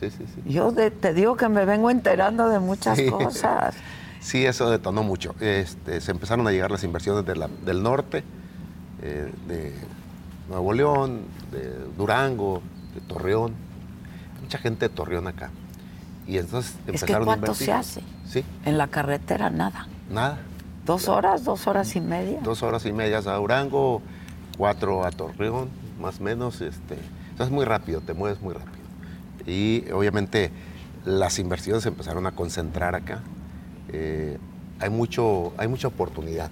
Sí, 0.01 0.11
sí, 0.11 0.25
sí. 0.27 0.53
Yo 0.53 0.73
te 0.73 1.15
digo 1.15 1.37
que 1.37 1.49
me 1.49 1.65
vengo 1.65 1.91
enterando 1.91 2.49
de 2.49 2.59
muchas 2.61 3.01
cosas. 3.11 3.75
Sí, 4.25 4.47
eso 4.47 4.71
detonó 4.71 5.03
mucho. 5.03 5.35
Este, 5.39 6.01
se 6.01 6.11
empezaron 6.11 6.47
a 6.49 6.51
llegar 6.51 6.71
las 6.71 6.83
inversiones 6.83 7.27
del 7.27 7.83
norte, 7.83 8.25
eh, 9.03 9.31
de 9.47 9.75
Nuevo 10.49 10.73
León, 10.73 11.21
de 11.53 11.71
Durango, 11.95 12.63
de 12.95 13.03
Torreón. 13.03 13.53
Mucha 14.41 14.57
gente 14.57 14.89
de 14.89 14.95
Torreón 14.95 15.27
acá. 15.27 15.51
Y 16.27 16.39
entonces 16.39 16.75
empezaron 16.87 16.95
es 16.95 17.19
que 17.19 17.25
¿cuánto 17.25 17.55
se 17.55 17.73
hace? 17.73 18.03
Sí. 18.27 18.45
En 18.65 18.79
la 18.79 18.89
carretera 18.89 19.51
nada. 19.51 19.87
Nada. 20.11 20.39
¿Dos 20.87 21.09
horas, 21.09 21.45
dos 21.45 21.67
horas 21.67 21.97
y 21.97 22.01
media? 22.01 22.41
Dos 22.43 22.63
horas 22.63 22.85
y 22.85 22.93
media 22.93 23.19
a 23.19 23.37
Durango, 23.37 24.03
cuatro 24.59 25.05
a 25.05 25.11
Torreón, 25.11 25.69
más 26.01 26.21
o 26.21 26.25
menos. 26.25 26.61
Este, 26.61 26.99
es 27.39 27.51
muy 27.51 27.65
rápido, 27.65 28.01
te 28.01 28.15
mueves 28.15 28.41
muy 28.41 28.55
rápido. 28.55 28.85
Y 29.47 29.91
obviamente 29.93 30.51
las 31.05 31.39
inversiones 31.39 31.83
se 31.83 31.89
empezaron 31.89 32.27
a 32.27 32.33
concentrar 32.33 32.95
acá. 32.95 33.23
Eh, 33.93 34.39
hay, 34.81 34.91
mucho, 34.91 35.53
hay 35.57 35.69
mucha 35.69 35.89
oportunidad. 35.89 36.51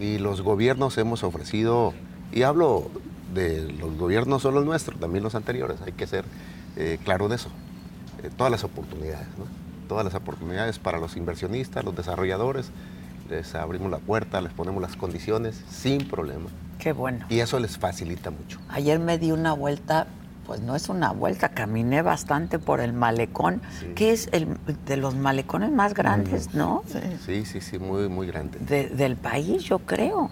Y 0.00 0.18
los 0.18 0.42
gobiernos 0.42 0.98
hemos 0.98 1.22
ofrecido, 1.22 1.94
y 2.32 2.42
hablo 2.42 2.90
de 3.34 3.72
los 3.72 3.96
gobiernos 3.96 4.42
solo 4.42 4.62
nuestros, 4.62 4.98
también 4.98 5.22
los 5.22 5.34
anteriores, 5.34 5.80
hay 5.82 5.92
que 5.92 6.06
ser 6.06 6.24
eh, 6.76 6.98
claro 7.04 7.26
en 7.26 7.32
eso. 7.32 7.50
Eh, 8.22 8.30
todas 8.36 8.50
las 8.50 8.64
oportunidades, 8.64 9.26
todas 9.88 10.04
las 10.04 10.14
oportunidades 10.14 10.78
para 10.78 10.98
los 10.98 11.16
inversionistas, 11.16 11.84
los 11.84 11.96
desarrolladores, 11.96 12.70
les 13.28 13.54
abrimos 13.54 13.90
la 13.90 13.98
puerta, 13.98 14.40
les 14.40 14.52
ponemos 14.52 14.80
las 14.80 14.96
condiciones 14.96 15.60
sin 15.68 16.06
problema. 16.06 16.48
Qué 16.78 16.92
bueno. 16.92 17.26
Y 17.28 17.40
eso 17.40 17.58
les 17.58 17.78
facilita 17.78 18.30
mucho. 18.30 18.58
Ayer 18.68 18.98
me 18.98 19.18
di 19.18 19.32
una 19.32 19.52
vuelta, 19.52 20.06
pues 20.46 20.60
no 20.60 20.76
es 20.76 20.88
una 20.88 21.12
vuelta, 21.12 21.48
caminé 21.48 22.02
bastante 22.02 22.58
por 22.58 22.80
el 22.80 22.92
malecón, 22.92 23.60
que 23.94 24.12
es 24.12 24.28
el 24.32 24.48
de 24.86 24.96
los 24.96 25.14
malecones 25.14 25.70
más 25.70 25.94
grandes, 25.94 26.54
¿no? 26.54 26.82
Sí, 27.24 27.44
sí, 27.44 27.60
sí, 27.60 27.78
muy, 27.78 28.08
muy 28.08 28.26
grande. 28.26 28.58
del 28.58 29.16
país, 29.16 29.62
yo 29.64 29.80
creo. 29.80 30.30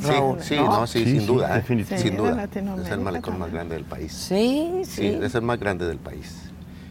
Sí, 0.00 0.12
sí, 0.40 0.56
¿no? 0.56 0.86
sí, 0.86 1.04
sin 1.04 1.26
duda, 1.26 1.58
¿eh? 1.58 1.64
sin 1.96 2.16
duda. 2.16 2.44
Es 2.44 2.90
el 2.90 3.00
malecón 3.00 3.38
más 3.38 3.50
grande 3.50 3.74
del 3.74 3.84
país. 3.84 4.12
Sí, 4.12 4.82
sí. 4.84 4.90
Sí, 4.90 5.18
es 5.22 5.34
el 5.34 5.42
más 5.42 5.58
grande 5.58 5.86
del 5.86 5.98
país 5.98 6.47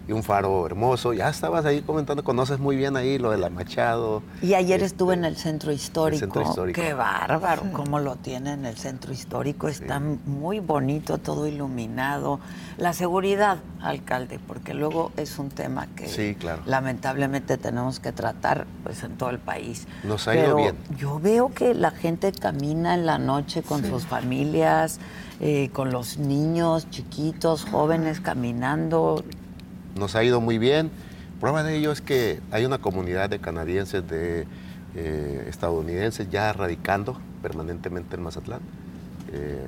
y 0.07 0.13
un 0.13 0.23
faro 0.23 0.65
hermoso. 0.65 1.13
Ya 1.13 1.29
estabas 1.29 1.65
ahí 1.65 1.81
comentando, 1.81 2.23
conoces 2.23 2.59
muy 2.59 2.75
bien 2.75 2.95
ahí 2.95 3.17
lo 3.17 3.31
de 3.31 3.37
la 3.37 3.49
Machado. 3.49 4.23
Y 4.41 4.53
ayer 4.53 4.81
estuve 4.81 5.13
en 5.13 5.25
el 5.25 5.35
centro 5.35 5.71
histórico. 5.71 6.19
centro 6.19 6.41
histórico. 6.43 6.81
Qué 6.81 6.93
bárbaro, 6.93 7.63
cómo 7.73 7.99
lo 7.99 8.15
tienen 8.15 8.65
el 8.65 8.77
centro 8.77 9.11
histórico. 9.11 9.67
Está 9.67 9.99
muy 9.99 10.59
bonito, 10.59 11.17
todo 11.17 11.47
iluminado. 11.47 12.39
La 12.77 12.93
seguridad, 12.93 13.57
alcalde, 13.81 14.39
porque 14.39 14.73
luego 14.73 15.11
es 15.17 15.37
un 15.39 15.49
tema 15.49 15.87
que 15.87 16.37
lamentablemente 16.65 17.57
tenemos 17.57 17.99
que 17.99 18.11
tratar 18.11 18.65
pues 18.83 19.03
en 19.03 19.17
todo 19.17 19.29
el 19.29 19.39
país. 19.39 19.87
Nos 20.03 20.27
ha 20.27 20.35
ido 20.35 20.55
bien. 20.55 20.75
Yo 20.97 21.19
veo 21.19 21.49
que 21.53 21.73
la 21.73 21.91
gente 21.91 22.31
camina 22.31 22.93
en 22.93 23.05
la 23.05 23.17
noche 23.17 23.61
con 23.61 23.83
sus 23.83 24.05
familias. 24.05 24.99
Eh, 25.39 25.69
con 25.71 25.91
los 25.91 26.17
niños 26.17 26.89
chiquitos, 26.89 27.63
jóvenes 27.63 28.19
caminando, 28.19 29.23
nos 29.97 30.15
ha 30.15 30.23
ido 30.23 30.41
muy 30.41 30.57
bien. 30.57 30.91
Prueba 31.39 31.63
de 31.63 31.75
ello 31.75 31.91
es 31.91 32.01
que 32.01 32.39
hay 32.51 32.65
una 32.65 32.79
comunidad 32.79 33.29
de 33.29 33.39
canadienses, 33.39 34.07
de 34.07 34.47
eh, 34.95 35.45
estadounidenses 35.47 36.29
ya 36.29 36.51
radicando 36.53 37.17
permanentemente 37.41 38.15
en 38.15 38.23
Mazatlán. 38.23 38.61
Eh, 39.31 39.67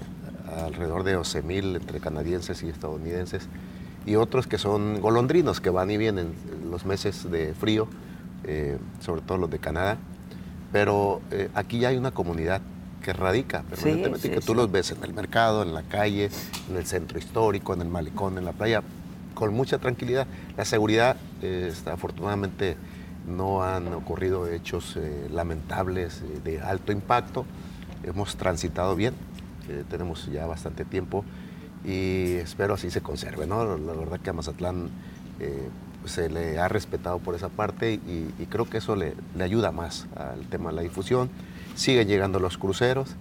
alrededor 0.64 1.04
de 1.04 1.18
11.000 1.18 1.76
entre 1.76 2.00
canadienses 2.00 2.64
y 2.64 2.70
estadounidenses. 2.70 3.48
Y 4.06 4.16
otros 4.16 4.48
que 4.48 4.58
son 4.58 5.00
golondrinos, 5.02 5.62
que 5.62 5.70
van 5.70 5.92
y 5.92 5.98
vienen 5.98 6.34
los 6.72 6.86
meses 6.86 7.30
de 7.30 7.54
frío, 7.54 7.88
eh, 8.46 8.78
sobre 9.02 9.22
todo 9.22 9.38
los 9.38 9.50
de 9.52 9.60
Canadá. 9.60 9.98
Pero 10.72 11.22
aquí 11.56 11.80
ya 11.80 11.90
hay 11.90 11.98
una 11.98 12.12
comunidad 12.12 12.62
que 13.04 13.14
radica 13.14 13.64
permanentemente 13.64 14.28
y 14.28 14.32
que 14.32 14.42
tú 14.42 14.54
los 14.54 14.72
ves 14.72 14.92
en 14.92 15.04
el 15.04 15.14
mercado, 15.14 15.64
en 15.64 15.74
la 15.74 15.84
calle, 15.84 16.30
en 16.70 16.78
el 16.78 16.86
centro 16.86 17.18
histórico, 17.18 17.74
en 17.74 17.82
el 17.82 17.90
malecón, 17.90 18.38
en 18.38 18.46
la 18.46 18.52
playa 18.54 18.84
con 19.34 19.54
mucha 19.54 19.78
tranquilidad. 19.78 20.28
La 20.58 20.66
seguridad, 20.66 21.18
eh, 21.42 21.74
afortunadamente, 21.92 22.78
no 23.28 23.64
han 23.64 23.94
ocurrido 23.94 24.48
hechos 24.48 24.96
eh, 24.98 25.28
lamentables 25.32 26.22
eh, 26.22 26.40
de 26.44 26.62
alto 26.62 26.92
impacto. 26.92 27.46
Hemos 28.04 28.38
transitado 28.38 28.96
bien, 28.96 29.14
tenemos 29.90 30.26
ya 30.32 30.48
bastante 30.48 30.84
tiempo 30.86 31.26
y 31.84 32.36
espero 32.36 32.76
así 32.76 32.90
se 32.90 33.02
conserve. 33.02 33.46
¿no? 33.46 33.78
La 33.78 33.94
verdad 33.94 34.20
que 34.20 34.30
a 34.30 34.34
Mazatlán 34.34 34.90
se 36.06 36.30
le 36.30 36.58
ha 36.60 36.70
respetado 36.70 37.20
por 37.20 37.36
esa 37.36 37.50
parte 37.50 37.94
y, 37.94 38.46
creo 38.50 38.70
que 38.70 38.78
eso 38.78 38.96
le, 38.96 39.16
le, 39.36 39.44
ayuda 39.44 39.72
más 39.72 40.08
al 40.16 40.40
tema 40.48 40.70
de 40.70 40.78
la 40.78 40.82
difusión. 40.82 41.30
Siguen 41.76 42.08
llegando 42.08 42.40
los 42.40 42.58
cruceros, 42.58 43.16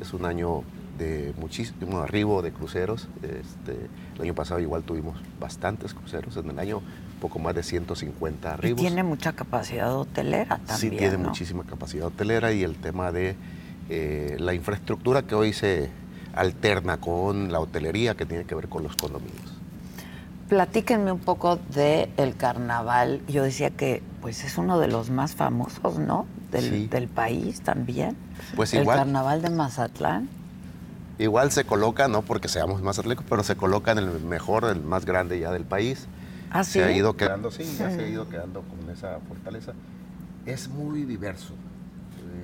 es 0.00 0.14
un 0.14 0.24
año 0.24 0.62
de 1.00 1.32
muchísimo 1.38 2.00
arribo 2.00 2.42
de 2.42 2.52
cruceros. 2.52 3.08
Este, 3.22 3.88
el 4.16 4.22
año 4.22 4.34
pasado 4.34 4.60
igual 4.60 4.82
tuvimos 4.82 5.18
bastantes 5.40 5.94
cruceros, 5.94 6.36
en 6.36 6.50
el 6.50 6.58
año 6.58 6.82
poco 7.20 7.38
más 7.38 7.54
de 7.54 7.62
150 7.62 8.52
arribos. 8.52 8.80
Y 8.80 8.84
tiene 8.84 9.02
mucha 9.02 9.32
capacidad 9.32 9.96
hotelera 9.96 10.58
también. 10.66 10.78
Sí, 10.78 10.90
tiene 10.90 11.16
muchísima 11.16 11.64
capacidad 11.64 12.06
hotelera 12.06 12.52
y 12.52 12.62
el 12.62 12.76
tema 12.76 13.12
de 13.12 13.34
eh, 13.88 14.36
la 14.38 14.52
infraestructura 14.52 15.22
que 15.22 15.34
hoy 15.34 15.52
se 15.54 15.90
alterna 16.34 16.98
con 16.98 17.50
la 17.50 17.60
hotelería 17.60 18.14
que 18.14 18.26
tiene 18.26 18.44
que 18.44 18.54
ver 18.54 18.68
con 18.68 18.82
los 18.82 18.94
condominios. 18.94 19.58
Platíquenme 20.48 21.12
un 21.12 21.20
poco 21.20 21.56
del 21.56 22.10
el 22.16 22.36
carnaval. 22.36 23.22
Yo 23.26 23.42
decía 23.42 23.70
que 23.70 24.02
pues 24.20 24.44
es 24.44 24.58
uno 24.58 24.78
de 24.78 24.88
los 24.88 25.08
más 25.08 25.34
famosos, 25.34 25.98
¿no? 25.98 26.26
Del, 26.50 26.90
del 26.90 27.08
país 27.08 27.62
también. 27.62 28.16
Pues 28.56 28.74
igual. 28.74 28.98
El 28.98 29.04
carnaval 29.04 29.42
de 29.42 29.50
Mazatlán. 29.50 30.39
Igual 31.20 31.52
se 31.52 31.64
coloca, 31.64 32.08
no 32.08 32.22
porque 32.22 32.48
seamos 32.48 32.80
más 32.80 32.98
atléticos, 32.98 33.26
pero 33.28 33.42
se 33.42 33.54
coloca 33.54 33.92
en 33.92 33.98
el 33.98 34.20
mejor, 34.22 34.64
el 34.64 34.80
más 34.80 35.04
grande 35.04 35.38
ya 35.38 35.52
del 35.52 35.64
país. 35.64 36.06
¿Ah, 36.50 36.64
Se 36.64 36.82
ha 36.82 36.90
ido 36.96 37.14
quedando, 37.14 37.50
sí, 37.50 37.64
ya 37.78 37.90
se 37.90 38.00
ha 38.00 38.08
ido 38.08 38.26
quedando 38.26 38.62
con 38.62 38.88
esa 38.88 39.18
fortaleza. 39.28 39.72
Es 40.46 40.70
muy 40.70 41.04
diverso. 41.04 41.52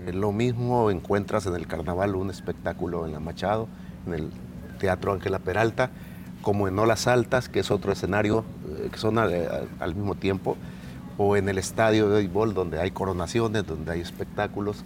Eh, 0.05 0.12
lo 0.12 0.31
mismo 0.31 0.91
encuentras 0.91 1.47
en 1.47 1.55
el 1.55 1.67
carnaval 1.67 2.17
un 2.17 2.29
espectáculo 2.29 3.07
en 3.07 3.12
la 3.12 3.19
Machado, 3.19 3.67
en 4.07 4.12
el 4.12 4.31
Teatro 4.79 5.15
Ángela 5.15 5.39
Peralta, 5.39 5.89
como 6.43 6.69
en 6.69 6.79
Olas 6.79 7.07
Altas, 7.07 7.49
que 7.49 7.61
es 7.61 7.71
otro 7.71 7.93
escenario 7.93 8.45
eh, 8.69 8.91
que 8.93 8.99
son 8.99 9.17
al, 9.19 9.95
mismo 9.95 10.17
tiempo, 10.17 10.59
o 11.17 11.35
en 11.35 11.49
el 11.49 11.57
estadio 11.57 12.11
de 12.11 12.17
béisbol, 12.17 12.53
donde 12.53 12.79
hay 12.79 12.91
coronaciones, 12.91 13.67
donde 13.67 13.93
hay 13.93 14.03
espectáculos. 14.03 14.85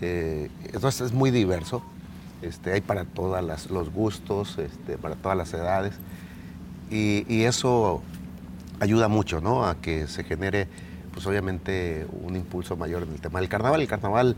Eh, 0.00 0.52
entonces 0.72 1.00
es 1.00 1.12
muy 1.12 1.32
diverso. 1.32 1.82
Este, 2.42 2.72
hay 2.72 2.80
para 2.80 3.04
todos 3.04 3.70
los 3.70 3.92
gustos, 3.92 4.58
este, 4.58 4.96
para 4.98 5.16
todas 5.16 5.36
las 5.36 5.52
edades. 5.54 5.94
Y, 6.90 7.42
eso 7.42 8.02
ayuda 8.80 9.08
mucho 9.08 9.40
¿no? 9.40 9.66
a 9.66 9.74
que 9.76 10.06
se 10.06 10.24
genere, 10.24 10.68
pues 11.12 11.26
obviamente, 11.26 12.06
un 12.22 12.36
impulso 12.36 12.76
mayor 12.76 13.02
en 13.02 13.12
el 13.12 13.20
tema 13.20 13.40
del 13.40 13.48
carnaval. 13.48 13.80
El 13.80 13.88
carnaval 13.88 14.36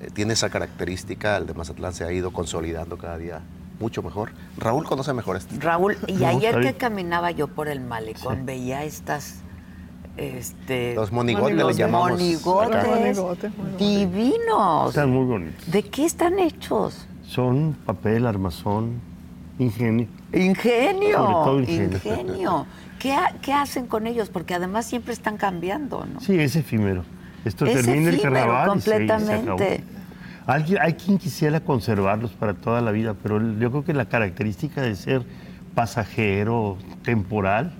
eh, 0.00 0.08
tiene 0.12 0.34
esa 0.34 0.50
característica, 0.50 1.36
el 1.36 1.46
de 1.46 1.54
Mazatlán 1.54 1.94
se 1.94 2.04
ha 2.04 2.12
ido 2.12 2.32
consolidando 2.32 2.98
cada 2.98 3.18
día 3.18 3.40
mucho 3.80 4.02
mejor. 4.02 4.32
Raúl 4.56 4.84
conoce 4.84 5.12
mejor 5.12 5.36
esto. 5.36 5.54
Raúl, 5.58 5.96
y 6.06 6.24
ayer 6.24 6.60
que 6.60 6.74
caminaba 6.74 7.30
yo 7.30 7.48
por 7.48 7.68
el 7.68 7.80
malecón, 7.80 8.44
veía 8.44 8.84
estas 8.84 9.42
este, 10.18 10.94
los 10.96 11.12
monigotes 11.12 11.56
les 11.56 11.76
llamamos. 11.76 12.10
Monigotes, 12.10 13.52
divinos. 13.78 14.88
Están 14.88 15.10
muy 15.10 15.24
bonitos. 15.24 15.70
¿De 15.70 15.82
qué 15.84 16.04
están 16.04 16.40
hechos? 16.40 17.07
Son 17.28 17.76
papel, 17.84 18.26
armazón, 18.26 19.02
ingenio. 19.58 20.06
Ingenio. 20.32 21.60
ingenio. 21.60 22.66
¿Qué, 22.98 23.52
hacen 23.52 23.86
con 23.86 24.06
ellos? 24.06 24.30
Porque 24.30 24.54
además 24.54 24.86
siempre 24.86 25.12
están 25.12 25.36
cambiando, 25.36 26.06
¿no? 26.06 26.20
Sí, 26.20 26.38
es 26.40 26.56
efímero. 26.56 27.04
Esto 27.44 27.66
termina 27.66 28.08
el 28.08 28.20
carnaval. 28.20 28.68
Completamente. 28.70 29.84
hay 30.46 30.94
quien 30.94 31.18
quisiera 31.18 31.60
conservarlos 31.60 32.30
para 32.32 32.54
toda 32.54 32.80
la 32.80 32.92
vida, 32.92 33.14
pero 33.22 33.40
yo 33.58 33.70
creo 33.70 33.84
que 33.84 33.92
la 33.92 34.06
característica 34.06 34.80
de 34.80 34.96
ser 34.96 35.22
pasajero, 35.74 36.78
temporal, 37.02 37.74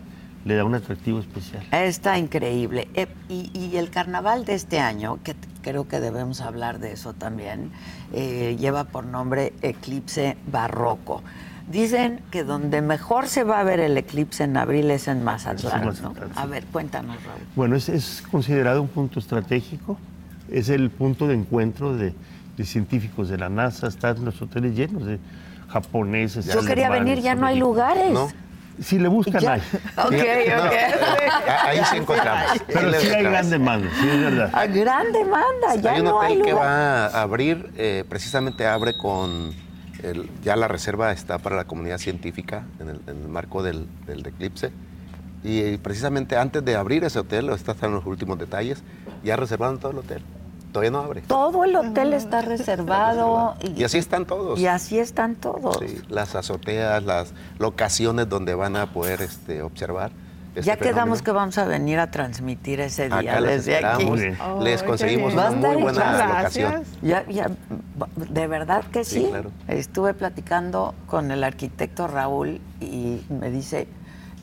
le 0.48 0.56
da 0.56 0.64
un 0.64 0.74
atractivo 0.74 1.20
especial. 1.20 1.62
Está 1.70 2.18
increíble. 2.18 2.88
Eh, 2.94 3.06
y, 3.28 3.76
el 3.76 3.90
carnaval 3.90 4.46
de 4.46 4.54
este 4.54 4.80
año, 4.80 5.18
que 5.22 5.36
creo 5.62 5.86
que 5.86 6.00
debemos 6.00 6.40
hablar 6.40 6.78
de 6.80 6.92
eso 6.92 7.12
también, 7.12 7.70
eh, 8.14 8.56
lleva 8.58 8.84
por 8.84 9.04
nombre 9.04 9.52
Eclipse 9.60 10.38
Barroco. 10.50 11.22
Dicen 11.70 12.22
que 12.30 12.44
donde 12.44 12.80
mejor 12.80 13.28
se 13.28 13.44
va 13.44 13.60
a 13.60 13.62
ver 13.62 13.78
el 13.78 13.98
eclipse 13.98 14.44
en 14.44 14.56
abril 14.56 14.90
es 14.90 15.06
en 15.06 15.22
Mazatlán. 15.22 15.66
Es 15.66 15.80
en 15.80 15.86
Mazatlán, 15.86 16.28
¿no? 16.30 16.34
sí. 16.34 16.40
A 16.40 16.46
ver, 16.46 16.64
cuéntanos, 16.64 17.22
Raúl. 17.22 17.40
Bueno, 17.54 17.76
es, 17.76 17.90
es 17.90 18.22
considerado 18.30 18.80
un 18.80 18.88
punto 18.88 19.20
estratégico, 19.20 19.98
es 20.50 20.70
el 20.70 20.88
punto 20.88 21.28
de 21.28 21.34
encuentro 21.34 21.94
de, 21.94 22.14
de 22.56 22.64
científicos 22.64 23.28
de 23.28 23.36
la 23.36 23.50
NASA, 23.50 23.86
están 23.86 24.24
los 24.24 24.40
hoteles 24.40 24.74
llenos 24.74 25.04
de 25.04 25.18
japoneses. 25.68 26.46
Yo 26.46 26.64
quería 26.64 26.88
venir, 26.88 27.20
ya 27.20 27.34
no 27.34 27.46
hay 27.46 27.58
lugares. 27.58 28.12
¿No? 28.14 28.28
Si 28.80 28.98
le 28.98 29.08
buscan, 29.08 29.40
Ya. 29.40 29.52
hay. 29.54 29.60
Ok, 29.96 30.12
No, 30.12 30.64
ok. 30.64 31.48
a- 31.48 31.66
Ahí 31.68 31.80
sí 31.90 31.96
encontramos. 31.96 32.62
Pero 32.66 32.88
le 32.90 33.00
sí 33.00 33.08
hay 33.08 33.24
gran 33.24 33.50
demanda, 33.50 33.88
sí 34.00 34.08
es 34.08 34.20
verdad. 34.20 34.50
A 34.54 34.66
gran 34.66 35.12
demanda, 35.12 35.74
ya 35.80 35.92
hay 35.92 35.98
un 36.00 36.04
no 36.06 36.16
hotel 36.18 36.30
hay 36.32 36.42
que 36.42 36.50
lugar. 36.52 36.66
va 36.66 37.06
a 37.06 37.22
abrir, 37.22 37.70
eh, 37.76 38.04
precisamente 38.08 38.66
abre 38.66 38.96
con, 38.96 39.52
el- 40.02 40.30
ya 40.44 40.54
la 40.56 40.68
reserva 40.68 41.10
está 41.12 41.38
para 41.38 41.56
la 41.56 41.64
comunidad 41.64 41.98
científica 41.98 42.64
en 42.80 42.88
el, 42.90 43.00
en 43.08 43.22
el 43.22 43.28
marco 43.28 43.62
del, 43.62 43.86
del 44.06 44.24
eclipse. 44.26 44.70
Y, 45.44 45.60
eh, 45.60 45.78
precisamente 45.82 46.36
antes 46.36 46.64
de 46.64 46.74
abrir 46.76 47.04
ese 47.04 47.18
hotel, 47.18 47.48
están 47.50 47.92
los 47.92 48.04
últimos 48.06 48.38
detalles, 48.38 48.82
ya 49.24 49.36
reservaron 49.36 49.78
todo 49.78 49.92
el 49.92 49.98
hotel. 49.98 50.22
Todavía 50.72 50.90
no 50.90 50.98
abre. 51.00 51.22
Todo 51.22 51.64
el 51.64 51.74
hotel 51.76 52.12
está 52.12 52.42
reservado. 52.42 53.54
Y 53.76 53.84
así 53.84 53.98
están 53.98 54.26
todos. 54.26 54.58
Y 54.58 54.66
así 54.66 54.98
están 54.98 55.34
todos. 55.36 55.78
Sí, 55.80 56.00
las 56.08 56.34
azoteas, 56.34 57.02
las 57.02 57.32
locaciones 57.58 58.28
donde 58.28 58.54
van 58.54 58.76
a 58.76 58.92
poder 58.92 59.22
este, 59.22 59.62
observar. 59.62 60.10
este 60.54 60.62
ya 60.66 60.76
quedamos 60.76 61.18
fenómeno. 61.20 61.24
que 61.24 61.30
vamos 61.32 61.58
a 61.58 61.64
venir 61.64 61.98
a 62.00 62.10
transmitir 62.10 62.80
ese 62.80 63.06
día 63.08 63.16
Acá 63.18 63.40
les 63.40 63.64
desde 63.66 63.84
aquí. 63.84 64.10
Les 64.62 64.82
conseguimos 64.82 65.32
una 65.32 65.50
muy 65.50 65.76
Muchas 65.76 65.82
buena 65.94 66.26
gracias. 66.28 66.72
locación. 66.72 67.00
Ya, 67.02 67.24
ya, 67.28 67.50
de 68.16 68.46
verdad 68.46 68.84
que 68.84 69.04
sí. 69.04 69.20
Sí, 69.20 69.26
claro. 69.30 69.50
Estuve 69.68 70.14
platicando 70.14 70.94
con 71.06 71.30
el 71.30 71.44
arquitecto 71.44 72.06
Raúl 72.08 72.60
y 72.80 73.22
me 73.30 73.50
dice, 73.50 73.86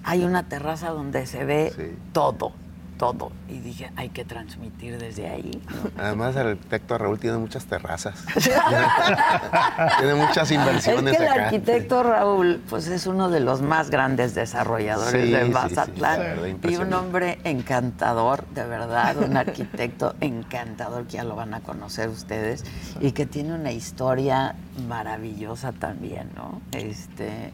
hay 0.03 0.23
una 0.23 0.43
terraza 0.47 0.89
donde 0.89 1.25
se 1.27 1.43
ve 1.45 1.73
Sí. 1.75 1.97
todo, 2.13 2.51
todo. 2.97 3.31
Y 3.49 3.59
dije, 3.59 3.91
hay 3.95 4.09
que 4.09 4.25
transmitir 4.25 4.97
desde 4.97 5.27
ahí. 5.29 5.61
Además, 5.97 6.35
el 6.35 6.47
arquitecto 6.47 6.97
Raúl 6.97 7.19
tiene 7.19 7.37
muchas 7.37 7.65
terrazas. 7.65 8.25
tiene 9.99 10.15
muchas 10.15 10.49
Es 10.49 10.57
inversiones 10.57 11.17
que 11.17 11.23
el 11.23 11.29
acá. 11.31 11.43
arquitecto 11.45 12.03
Raúl, 12.03 12.61
pues 12.69 12.87
es 12.87 13.05
uno 13.07 13.29
de 13.29 13.39
los 13.39 13.61
más 13.61 13.89
grandes 13.89 14.35
desarrolladores 14.35 15.11
Sí, 15.25 15.31
de 15.31 15.39
sí, 15.41 15.45
sí, 15.47 15.51
Mazatlán. 15.51 16.57
y 16.63 16.75
un 16.77 16.93
hombre 16.93 17.39
encantador, 17.43 18.45
de 18.53 18.65
verdad, 18.65 19.17
un 19.17 19.37
arquitecto 19.37 20.15
encantador 20.21 21.05
que 21.05 21.13
ya 21.17 21.23
lo 21.23 21.35
van 21.35 21.53
a 21.53 21.61
conocer 21.61 22.09
ustedes 22.09 22.63
y 23.01 23.11
que 23.11 23.25
tiene 23.25 23.53
una 23.53 23.71
historia 23.71 24.55
maravillosa 24.87 25.71
también, 25.71 26.29
¿no? 26.35 26.61
Este 26.71 27.51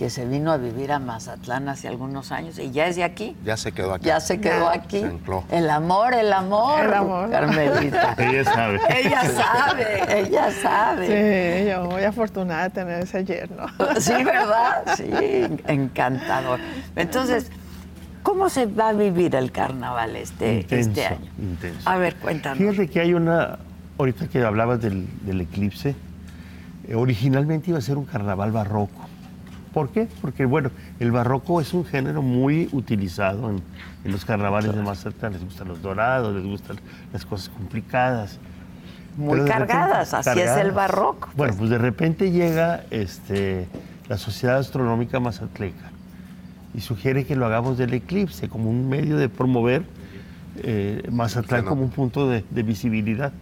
que 0.00 0.08
se 0.08 0.24
vino 0.24 0.50
a 0.50 0.56
vivir 0.56 0.92
a 0.92 0.98
Mazatlán 0.98 1.68
hace 1.68 1.86
algunos 1.86 2.32
años 2.32 2.58
y 2.58 2.70
ya 2.70 2.86
es 2.86 2.96
de 2.96 3.04
aquí. 3.04 3.36
Ya 3.44 3.58
se 3.58 3.70
quedó 3.70 3.92
aquí. 3.92 4.06
Ya 4.06 4.18
se 4.18 4.40
quedó 4.40 4.72
Ya. 4.72 4.80
aquí. 4.80 5.00
Se 5.00 5.04
ancló. 5.04 5.44
El 5.50 5.68
amor, 5.68 6.14
el 6.14 6.32
amor. 6.32 6.80
El 6.86 6.94
amor. 6.94 7.30
Carmelita. 7.30 8.14
Ella 8.18 8.44
sabe. 8.44 8.80
ella 8.98 9.22
sabe, 9.30 10.20
ella 10.20 10.50
sabe. 10.62 11.60
Sí, 11.64 11.68
yo 11.68 11.84
muy 11.84 12.02
afortunada 12.02 12.62
de 12.62 12.70
tener 12.70 13.02
ese 13.02 13.26
yerno. 13.26 13.66
Sí, 14.00 14.24
¿verdad? 14.24 14.84
Sí, 14.96 15.04
encantador. 15.66 16.60
Entonces, 16.96 17.50
¿cómo 18.22 18.48
se 18.48 18.64
va 18.64 18.88
a 18.88 18.92
vivir 18.94 19.34
el 19.36 19.52
carnaval 19.52 20.16
este, 20.16 20.60
Intenso, 20.60 20.88
este 20.92 21.06
año? 21.08 21.30
intenso. 21.38 21.86
A 21.90 21.98
ver, 21.98 22.16
cuéntanos. 22.16 22.56
Fíjate 22.56 22.88
que 22.88 23.00
hay 23.00 23.12
una, 23.12 23.58
ahorita 23.98 24.28
que 24.28 24.42
hablabas 24.42 24.80
del, 24.80 25.06
del 25.26 25.42
eclipse, 25.42 25.94
eh, 26.88 26.94
originalmente 26.94 27.68
iba 27.68 27.78
a 27.78 27.82
ser 27.82 27.98
un 27.98 28.06
carnaval 28.06 28.50
barroco. 28.50 29.09
¿Por 29.72 29.90
qué? 29.90 30.08
Porque, 30.20 30.44
bueno, 30.46 30.70
el 30.98 31.12
barroco 31.12 31.60
es 31.60 31.72
un 31.74 31.84
género 31.84 32.22
muy 32.22 32.68
utilizado 32.72 33.50
en, 33.50 33.62
en 34.04 34.12
los 34.12 34.24
carnavales 34.24 34.74
de 34.74 34.82
Mazatlán. 34.82 35.32
Les 35.34 35.44
gustan 35.44 35.68
los 35.68 35.80
dorados, 35.80 36.34
les 36.34 36.44
gustan 36.44 36.76
las 37.12 37.24
cosas 37.24 37.50
complicadas. 37.50 38.38
Muy 39.16 39.44
cargadas, 39.44 40.10
repente- 40.12 40.30
así 40.30 40.40
es 40.40 40.56
el 40.56 40.70
barroco. 40.72 41.28
Bueno, 41.36 41.54
pues 41.56 41.70
de 41.70 41.78
repente 41.78 42.30
llega 42.30 42.84
este, 42.90 43.68
la 44.08 44.16
Sociedad 44.18 44.58
Astronómica 44.58 45.20
Mazatleca 45.20 45.90
y 46.74 46.80
sugiere 46.80 47.24
que 47.26 47.36
lo 47.36 47.46
hagamos 47.46 47.76
del 47.78 47.92
eclipse 47.94 48.48
como 48.48 48.70
un 48.70 48.88
medio 48.88 49.16
de 49.16 49.28
promover 49.28 49.82
eh, 50.62 51.02
Mazatlán 51.10 51.64
como 51.64 51.82
un 51.82 51.90
punto 51.90 52.28
de, 52.28 52.44
de 52.50 52.62
visibilidad. 52.62 53.32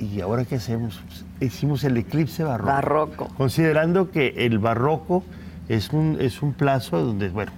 ¿Y 0.00 0.20
ahora 0.20 0.44
qué 0.44 0.56
hacemos? 0.56 1.00
Hicimos 1.40 1.84
el 1.84 1.96
eclipse 1.96 2.42
barroco. 2.42 2.66
Barroco. 2.72 3.28
Considerando 3.36 4.10
que 4.10 4.34
el 4.38 4.58
barroco 4.58 5.22
es 5.68 5.90
un, 5.90 6.16
es 6.20 6.42
un 6.42 6.52
plazo 6.54 7.04
donde, 7.04 7.28
bueno, 7.28 7.52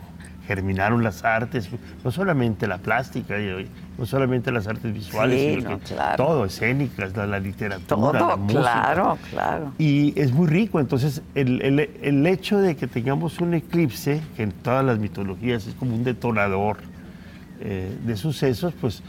germinaron 0.46 1.05
las 1.05 1.24
artes, 1.24 1.68
no 2.05 2.11
solamente 2.11 2.66
la 2.66 2.78
plástica, 2.78 3.38
y- 3.38 3.68
no 3.96 4.07
solamente 4.07 4.50
las 4.50 4.66
artes 4.66 4.92
visuales, 4.92 5.38
Sí, 5.40 5.55
sino 5.61 5.70
no, 5.70 5.78
que 5.78 5.85
claro. 5.94 6.16
todo, 6.24 6.44
escénicas, 6.46 7.16
la, 7.16 7.26
la 7.26 7.38
literatura, 7.38 8.18
Todo, 8.18 8.28
la 8.31 8.37
música. 8.37 8.61
claro, 8.61 9.18
claro. 9.31 9.72
Y 9.78 10.18
es 10.20 10.33
muy 10.33 10.48
rico, 10.48 10.81
entonces 10.81 11.22
el, 11.37 11.62
el- 11.62 11.78
el 12.02 12.26
hecho 12.26 12.59
de 12.59 12.74
que 12.74 12.88
tengamos 12.88 13.38
un 13.40 13.55
eclipse, 13.55 14.20
que 14.37 14.42
en 14.42 14.50
todas 14.52 14.85
las 14.85 14.98
mitologías 14.98 15.66
es 15.68 15.74
como 15.74 15.94
un 15.94 16.02
detonador 16.02 16.78
eh, 17.61 17.96
de 18.05 18.16
sucesos, 18.16 18.74
pues 18.81 19.02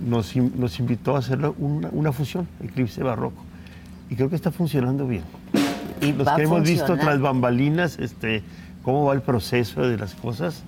nos, 0.00 0.34
in- 0.36 0.52
nos 0.56 0.78
invitó 0.78 1.16
a 1.16 1.18
hacer 1.20 1.38
una, 1.58 1.88
una 1.92 2.12
fusión, 2.12 2.46
eclipse 2.62 3.02
barroco. 3.02 3.42
Y 4.10 4.14
creo 4.16 4.28
que 4.30 4.36
está 4.36 4.50
funcionando 4.50 5.06
bien. 5.06 5.22
Y 6.00 6.12
Los 6.12 6.26
que 6.36 6.42
hemos 6.42 6.58
visto 6.70 6.96
tras 7.04 7.20
bambalinas, 7.20 7.98
este, 7.98 8.42
cómo 8.82 9.04
va 9.04 9.14
el 9.14 9.22
proceso 9.22 9.82
de 9.82 9.96
las 9.96 10.14
cosas, 10.14 10.62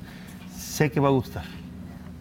sé 0.56 0.90
que 0.90 1.00
va 1.00 1.08
a 1.08 1.12
gustar. 1.12 1.44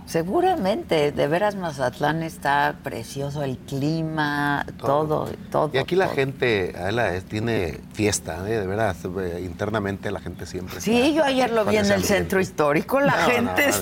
Seguramente, 0.06 1.12
de 1.12 1.28
veras 1.28 1.56
Mazatlán 1.56 2.24
está 2.24 2.76
precioso, 2.84 3.42
el 3.44 3.58
clima, 3.58 4.66
todo, 4.78 5.30
todo. 5.52 5.70
Y 5.74 5.78
aquí 5.78 5.96
la 5.96 6.06
todo. 6.06 6.16
gente, 6.16 6.74
Adela, 6.78 7.14
es- 7.16 7.24
tiene 7.26 7.80
fiesta, 7.94 8.38
¿eh? 8.48 8.60
de 8.60 8.68
verdad. 8.68 8.96
eh, 9.22 9.42
Internamente 9.44 10.12
la 10.12 10.20
gente 10.20 10.46
siempre. 10.46 10.80
Sí, 10.82 10.98
está 11.02 11.16
yo 11.16 11.24
ayer 11.24 11.52
lo 11.52 11.66
vi 11.66 11.78
en 11.78 11.86
el 11.86 11.92
ambiente. 11.94 12.08
centro 12.16 12.40
histórico, 12.42 13.00
la 13.00 13.16
No, 13.16 13.26
gente 13.28 13.68
no, 13.68 13.74
sí. 13.74 13.82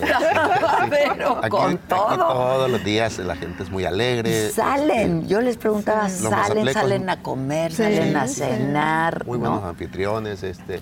pero 0.90 1.42
con 1.50 1.72
aquí 1.74 1.80
todo. 1.88 2.18
todos 2.18 2.70
los 2.72 2.84
días 2.84 3.18
la 3.20 3.36
gente 3.36 3.64
es 3.64 3.70
muy 3.70 3.86
alegre. 3.86 4.50
Salen, 4.52 5.18
este, 5.22 5.28
yo 5.28 5.42
les 5.42 5.58
preguntaba, 5.58 6.08
salen, 6.10 6.72
salen 6.74 7.10
a 7.10 7.22
comer, 7.22 7.72
Sí, 7.72 7.78
salen 7.84 8.16
a 8.16 8.28
cenar, 8.28 9.26
Muy 9.26 9.38
¿no? 9.40 9.50
buenos 9.52 9.64
anfitriones, 9.70 10.44
este, 10.44 10.82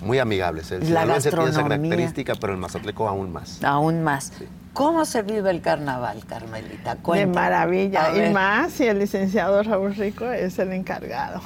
muy 0.00 0.18
amigables. 0.18 0.70
El 0.72 0.80
La 0.80 0.86
sinaloense 0.86 1.30
tiene 1.30 1.44
esa 1.44 1.52
gastronomía. 1.60 1.90
característica, 1.90 2.34
pero 2.40 2.52
el 2.52 2.58
mazatleco 2.58 3.08
aún 3.08 3.32
más. 3.32 3.62
Aún 3.62 4.02
más. 4.02 4.32
Sí. 4.38 4.46
¿Cómo 4.80 5.04
se 5.04 5.20
vive 5.20 5.50
el 5.50 5.60
carnaval, 5.60 6.24
Carmelita? 6.26 6.94
De 6.94 7.00
Cuéntame. 7.02 7.34
maravilla. 7.34 8.06
A 8.06 8.16
Y 8.16 8.20
ver, 8.20 8.32
más 8.32 8.72
si 8.72 8.84
el 8.86 8.98
licenciado 8.98 9.62
Raúl 9.62 9.94
Rico 9.94 10.24
es 10.30 10.58
el 10.58 10.72
encargado. 10.72 11.42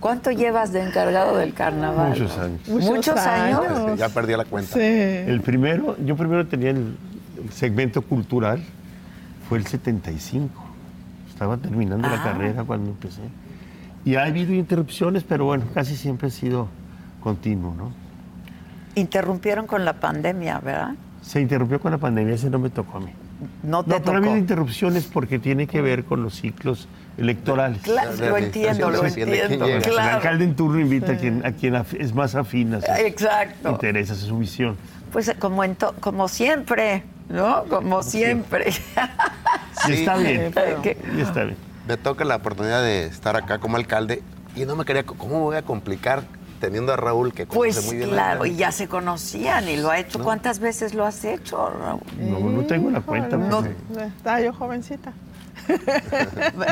¿Cuánto 0.00 0.30
llevas 0.30 0.72
de 0.72 0.82
encargado 0.82 1.36
del 1.36 1.52
carnaval? 1.52 2.08
Muchos 2.08 2.38
años. 2.38 2.60
Muchos, 2.68 3.16
años. 3.18 3.98
Ya 3.98 4.08
perdí 4.08 4.34
la 4.34 4.46
cuenta. 4.46 4.72
Sí. 4.72 4.80
El 4.80 5.42
primero, 5.42 5.94
yo 6.02 6.16
primero 6.16 6.46
tenía 6.46 6.70
el, 6.70 6.96
el 7.44 7.52
segmento 7.52 8.00
cultural, 8.00 8.62
fue 9.46 9.58
el 9.58 9.66
75. 9.66 10.48
Estaba 11.28 11.58
terminando 11.58 12.08
Ah. 12.08 12.16
la 12.16 12.22
carrera 12.22 12.64
cuando 12.64 12.92
empecé. 12.92 13.20
Y 14.06 14.14
ha 14.14 14.24
habido 14.24 14.54
interrupciones, 14.54 15.22
pero 15.22 15.44
bueno, 15.44 15.66
casi 15.74 15.94
siempre 15.96 16.28
ha 16.28 16.30
sido 16.30 16.68
continuo, 17.22 17.74
¿no? 17.74 17.92
Interrumpieron 18.94 19.66
con 19.66 19.84
la 19.84 19.92
pandemia, 20.00 20.60
¿verdad? 20.60 20.94
Se 21.22 21.40
interrumpió 21.40 21.80
con 21.80 21.92
la 21.92 21.98
pandemia, 21.98 22.34
ese 22.34 22.50
no 22.50 22.58
me 22.58 22.70
tocó 22.70 22.98
a 22.98 23.00
mí. 23.00 23.12
No 23.62 23.82
te 23.84 23.90
No, 23.90 23.96
pero 23.96 23.96
ha 23.96 24.00
tocó. 24.04 24.16
habido 24.18 24.36
interrupciones 24.36 25.04
porque 25.04 25.38
tiene 25.38 25.66
que 25.66 25.80
ver 25.80 26.04
con 26.04 26.22
los 26.22 26.34
ciclos 26.34 26.88
electorales. 27.18 27.82
Claro, 27.82 28.12
lo 28.16 28.36
entiendo, 28.36 28.90
lo 28.90 29.04
entiendo. 29.04 29.66
El 29.66 29.98
alcalde 29.98 30.44
en 30.44 30.56
turno 30.56 30.80
invita 30.80 31.12
a 31.12 31.16
quien, 31.16 31.44
a 31.44 31.52
quien 31.52 31.74
af- 31.74 31.96
es 31.98 32.14
más 32.14 32.34
afín 32.34 32.74
a 32.74 32.80
sus 32.80 32.88
Exacto. 32.98 33.70
intereses, 33.70 34.22
a 34.22 34.26
su 34.26 34.38
visión. 34.38 34.76
Pues 35.12 35.28
eh, 35.28 35.36
como, 35.38 35.62
en 35.64 35.74
to- 35.76 35.94
como 36.00 36.28
siempre, 36.28 37.02
¿no? 37.28 37.64
Como 37.64 38.02
siempre. 38.02 38.72
Y 39.88 39.92
está 39.92 40.16
bien, 40.16 40.52
y 41.16 41.20
está 41.20 41.44
bien. 41.44 41.56
Me 41.88 41.96
toca 41.96 42.24
la 42.24 42.36
oportunidad 42.36 42.82
de 42.82 43.04
estar 43.06 43.36
acá 43.36 43.58
como 43.58 43.76
alcalde 43.76 44.22
y 44.56 44.64
no 44.64 44.76
me 44.76 44.84
quería, 44.84 45.04
¿cómo 45.04 45.40
voy 45.40 45.56
a 45.56 45.62
complicar 45.62 46.22
teniendo 46.60 46.92
a 46.92 46.96
Raúl 46.96 47.32
que 47.32 47.46
conoce 47.46 47.58
Pues 47.58 47.86
muy 47.86 47.96
bien? 47.96 48.10
claro, 48.10 48.42
la- 48.44 48.48
y 48.48 48.54
ya 48.56 48.70
se 48.70 48.86
conocían 48.86 49.68
y 49.68 49.76
lo 49.76 49.90
ha 49.90 49.98
hecho. 49.98 50.22
¿Cuántas 50.22 50.58
veces 50.60 50.94
lo 50.94 51.04
has 51.06 51.24
hecho, 51.24 51.70
Raúl? 51.70 52.02
No, 52.18 52.38
no 52.38 52.62
tengo 52.66 52.90
la 52.90 53.00
cuenta. 53.00 53.36
Porque- 53.38 53.74
Estaba 54.16 54.40
yo 54.40 54.52
jovencita. 54.52 55.12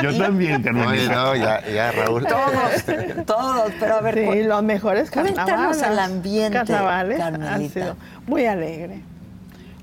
Yo 0.01 0.17
también, 0.17 0.53
No, 0.61 0.63
Carmelita. 0.63 1.13
no, 1.15 1.35
ya, 1.35 1.65
ya 1.67 1.91
Raúl. 1.91 2.25
Todos, 2.25 3.25
todos, 3.25 3.71
pero 3.79 3.95
a 3.95 4.01
ver, 4.01 4.15
Sí, 4.33 4.43
los 4.43 4.63
mejores 4.63 5.09
Cuéntanos 5.11 5.45
carnavales. 5.49 5.81
el 5.83 5.99
ambiente, 5.99 6.57
Carnavales 6.57 7.19
Carmelita. 7.19 7.73
sido 7.73 7.95
muy 8.27 8.45
alegre, 8.45 9.01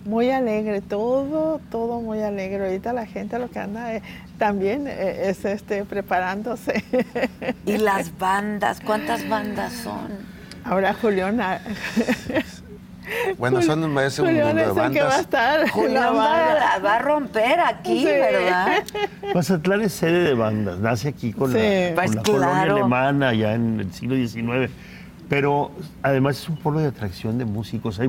muy 0.06 0.30
alegre, 0.30 0.80
todo, 0.80 1.60
todo 1.70 2.00
muy 2.00 2.20
alegre. 2.22 2.64
Ahorita 2.66 2.92
la 2.92 3.06
gente 3.06 3.38
lo 3.38 3.50
que 3.50 3.58
anda 3.58 3.94
eh, 3.94 4.02
también 4.38 4.86
eh, 4.86 5.28
es 5.28 5.44
este, 5.44 5.84
preparándose. 5.84 6.84
¿Y 7.64 7.76
las 7.78 8.16
bandas? 8.18 8.80
¿Cuántas 8.80 9.28
bandas 9.28 9.72
son? 9.72 10.08
Ahora 10.64 10.94
Julián... 10.94 11.40
ah, 11.40 11.60
Bueno, 13.38 13.62
son 13.62 13.84
un, 13.84 13.96
es 14.00 14.18
un 14.18 14.26
mundo 14.26 14.52
de 14.54 14.62
el 14.64 14.68
que 14.72 14.72
va 14.72 14.72
a 14.72 14.88
bandas. 14.88 15.20
estar 15.20 15.68
Julián 15.70 16.16
va, 16.16 16.94
a 16.96 16.98
romper 16.98 17.60
aquí, 17.60 18.00
Sí. 18.00 18.04
¿verdad? 18.04 18.82
Mazatlán 19.34 19.82
es 19.82 19.92
sede 19.92 20.24
de 20.24 20.34
bandas, 20.34 20.80
nace 20.80 21.08
aquí 21.10 21.32
con 21.32 21.52
Sí. 21.52 21.58
la, 21.58 21.86
con 21.86 21.94
Pues 21.94 22.14
la 22.16 22.22
colonia 22.24 22.62
alemana 22.62 23.32
ya 23.32 23.54
en 23.54 23.78
el 23.78 23.92
siglo 23.92 24.16
XIX. 24.16 24.72
Pero 25.28 25.72
además 26.02 26.38
es 26.38 26.48
un 26.48 26.56
polo 26.56 26.78
de 26.78 26.86
atracción 26.86 27.36
de 27.36 27.44
músicos. 27.44 27.98
Hay 27.98 28.06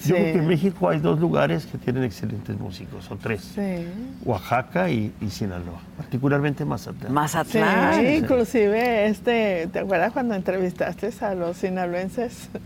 Sí. 0.00 0.08
Yo 0.08 0.16
creo 0.16 0.32
que 0.32 0.38
en 0.38 0.46
México 0.48 0.88
hay 0.88 0.98
dos 0.98 1.20
lugares 1.20 1.66
que 1.66 1.78
tienen 1.78 2.02
excelentes 2.02 2.58
músicos, 2.58 3.08
o 3.10 3.16
tres. 3.16 3.42
Sí. 3.54 3.86
Oaxaca 4.24 4.90
y, 4.90 5.12
y 5.20 5.30
Sinaloa, 5.30 5.80
particularmente 5.96 6.64
Mazatlán. 6.64 7.08
Sí, 7.08 7.12
Mazatlán. 7.12 8.14
inclusive, 8.14 9.06
este, 9.06 9.68
¿te 9.72 9.78
acuerdas 9.78 10.12
cuando 10.12 10.34
entrevistaste 10.34 11.10
a 11.20 11.34
los 11.34 11.56
sinaloenses? 11.58 12.48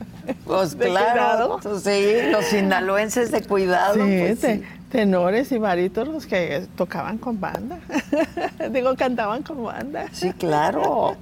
Pues 0.46 0.78
de 0.78 0.86
claro, 0.86 1.58
cuidado? 1.60 1.80
sí, 1.80 2.30
los 2.30 2.44
sinaloenses 2.44 3.32
de 3.32 3.42
cuidado. 3.42 3.94
Sí, 3.94 4.00
pues 4.20 4.38
te- 4.40 4.56
sí. 4.58 4.64
tenores 4.90 5.50
y 5.50 5.58
barítonos 5.58 6.26
que 6.26 6.66
tocaban 6.76 7.18
con 7.18 7.40
banda. 7.40 7.78
Digo, 8.70 8.94
cantaban 8.94 9.42
con 9.42 9.64
banda. 9.64 10.06
Sí, 10.12 10.32
claro. 10.32 11.16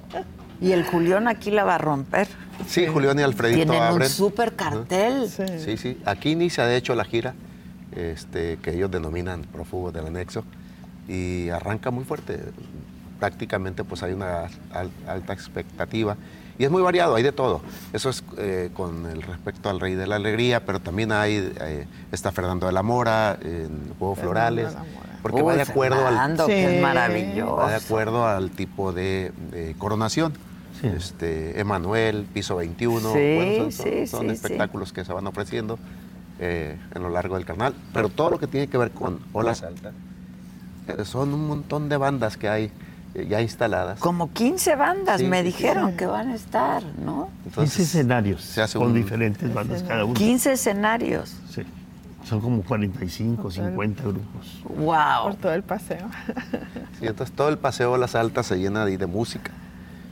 Y 0.61 0.71
el 0.73 0.85
Julián 0.85 1.27
aquí 1.27 1.49
la 1.51 1.63
va 1.63 1.75
a 1.75 1.77
romper. 1.79 2.27
Sí, 2.67 2.85
Julián 2.87 3.17
y 3.19 3.23
Alfredito 3.23 3.57
Tienen 3.71 3.81
un 3.81 3.87
abren. 3.87 4.09
súper 4.09 4.55
cartel. 4.55 5.27
Sí. 5.29 5.43
Sí, 5.57 5.77
sí. 5.77 6.01
Aquí 6.05 6.31
inicia 6.31 6.65
de 6.65 6.77
hecho 6.77 6.93
la 6.93 7.03
gira, 7.03 7.33
este, 7.95 8.57
que 8.57 8.71
ellos 8.75 8.91
denominan 8.91 9.41
Prófugos 9.43 9.91
del 9.93 10.05
Anexo, 10.05 10.43
y 11.07 11.49
arranca 11.49 11.89
muy 11.89 12.03
fuerte. 12.05 12.39
Prácticamente 13.19 13.83
pues 13.83 14.03
hay 14.03 14.13
una 14.13 14.49
al- 14.73 14.91
alta 15.07 15.33
expectativa. 15.33 16.15
Y 16.59 16.63
es 16.65 16.69
muy 16.69 16.81
variado, 16.83 17.15
hay 17.15 17.23
de 17.23 17.31
todo. 17.31 17.61
Eso 17.91 18.09
es 18.11 18.23
eh, 18.37 18.69
con 18.75 19.07
el 19.07 19.23
respecto 19.23 19.69
al 19.69 19.79
Rey 19.79 19.95
de 19.95 20.05
la 20.05 20.17
Alegría, 20.17 20.63
pero 20.63 20.79
también 20.79 21.11
hay, 21.11 21.51
eh, 21.59 21.87
está 22.11 22.31
Fernando 22.31 22.67
de 22.67 22.71
la 22.71 22.83
Mora, 22.83 23.37
en 23.41 23.93
Juegos 23.97 24.19
Fernando 24.19 24.61
Florales, 24.61 24.67
porque 25.23 25.41
va 25.41 25.55
de 25.55 25.63
acuerdo 25.63 26.05
al, 26.05 26.45
que 26.45 26.75
es 26.75 26.81
maravilloso. 26.81 27.55
Va 27.55 27.69
de 27.71 27.75
acuerdo 27.77 28.27
al 28.27 28.51
tipo 28.51 28.91
de, 28.93 29.31
de 29.51 29.73
coronación. 29.79 30.33
Sí. 30.81 30.87
Este, 30.87 31.59
Emanuel, 31.59 32.25
Piso 32.33 32.55
21, 32.55 32.99
Sí, 32.99 33.05
bueno, 33.35 33.63
son, 33.63 33.71
son- 33.71 33.85
sí, 33.85 34.07
son 34.07 34.21
sí, 34.27 34.31
espectáculos 34.33 34.91
que 34.93 35.05
se 35.05 35.13
van 35.13 35.27
ofreciendo 35.27 35.77
eh, 36.39 36.77
en 36.95 37.03
lo 37.03 37.09
largo 37.09 37.35
del 37.35 37.45
canal. 37.45 37.75
Pero 37.93 38.09
todo 38.09 38.31
lo 38.31 38.39
que 38.39 38.47
tiene 38.47 38.67
que 38.67 38.77
ver 38.77 38.91
con 38.91 39.19
Olas 39.33 39.61
Alta, 39.63 39.91
eh, 40.87 41.05
son 41.05 41.33
un 41.33 41.47
montón 41.47 41.87
de 41.87 41.97
bandas 41.97 42.35
que 42.37 42.49
hay 42.49 42.71
eh, 43.13 43.27
ya 43.29 43.41
instaladas. 43.41 43.99
Como 43.99 44.31
15 44.31 44.75
bandas 44.75 45.19
Sí, 45.21 45.27
me 45.27 45.39
sí, 45.39 45.45
dijeron 45.47 45.91
sí. 45.91 45.97
que 45.97 46.05
van 46.07 46.29
a 46.29 46.35
estar, 46.35 46.81
¿no? 47.05 47.29
15 47.53 47.81
escenarios 47.83 48.41
se 48.41 48.61
hace 48.61 48.77
con 48.79 48.87
un- 48.87 48.93
diferentes 48.95 49.53
bandas 49.53 49.83
cada 49.83 50.05
uno. 50.05 50.13
15 50.15 50.53
escenarios. 50.53 51.35
Sí. 51.53 51.61
Son 52.23 52.39
como 52.39 52.61
45, 52.63 53.51
50 53.51 54.03
grupos. 54.03 54.59
Por 54.63 54.77
¡Wow! 54.77 55.35
todo 55.41 55.53
el 55.53 55.63
paseo. 55.63 56.07
Sí, 56.99 57.07
entonces 57.07 57.35
todo 57.35 57.49
el 57.49 57.57
paseo 57.57 57.91
Olas 57.91 58.15
Altas 58.15 58.45
se 58.45 58.57
llena 58.57 58.85
de, 58.85 58.97
de 58.97 59.05
música, 59.07 59.51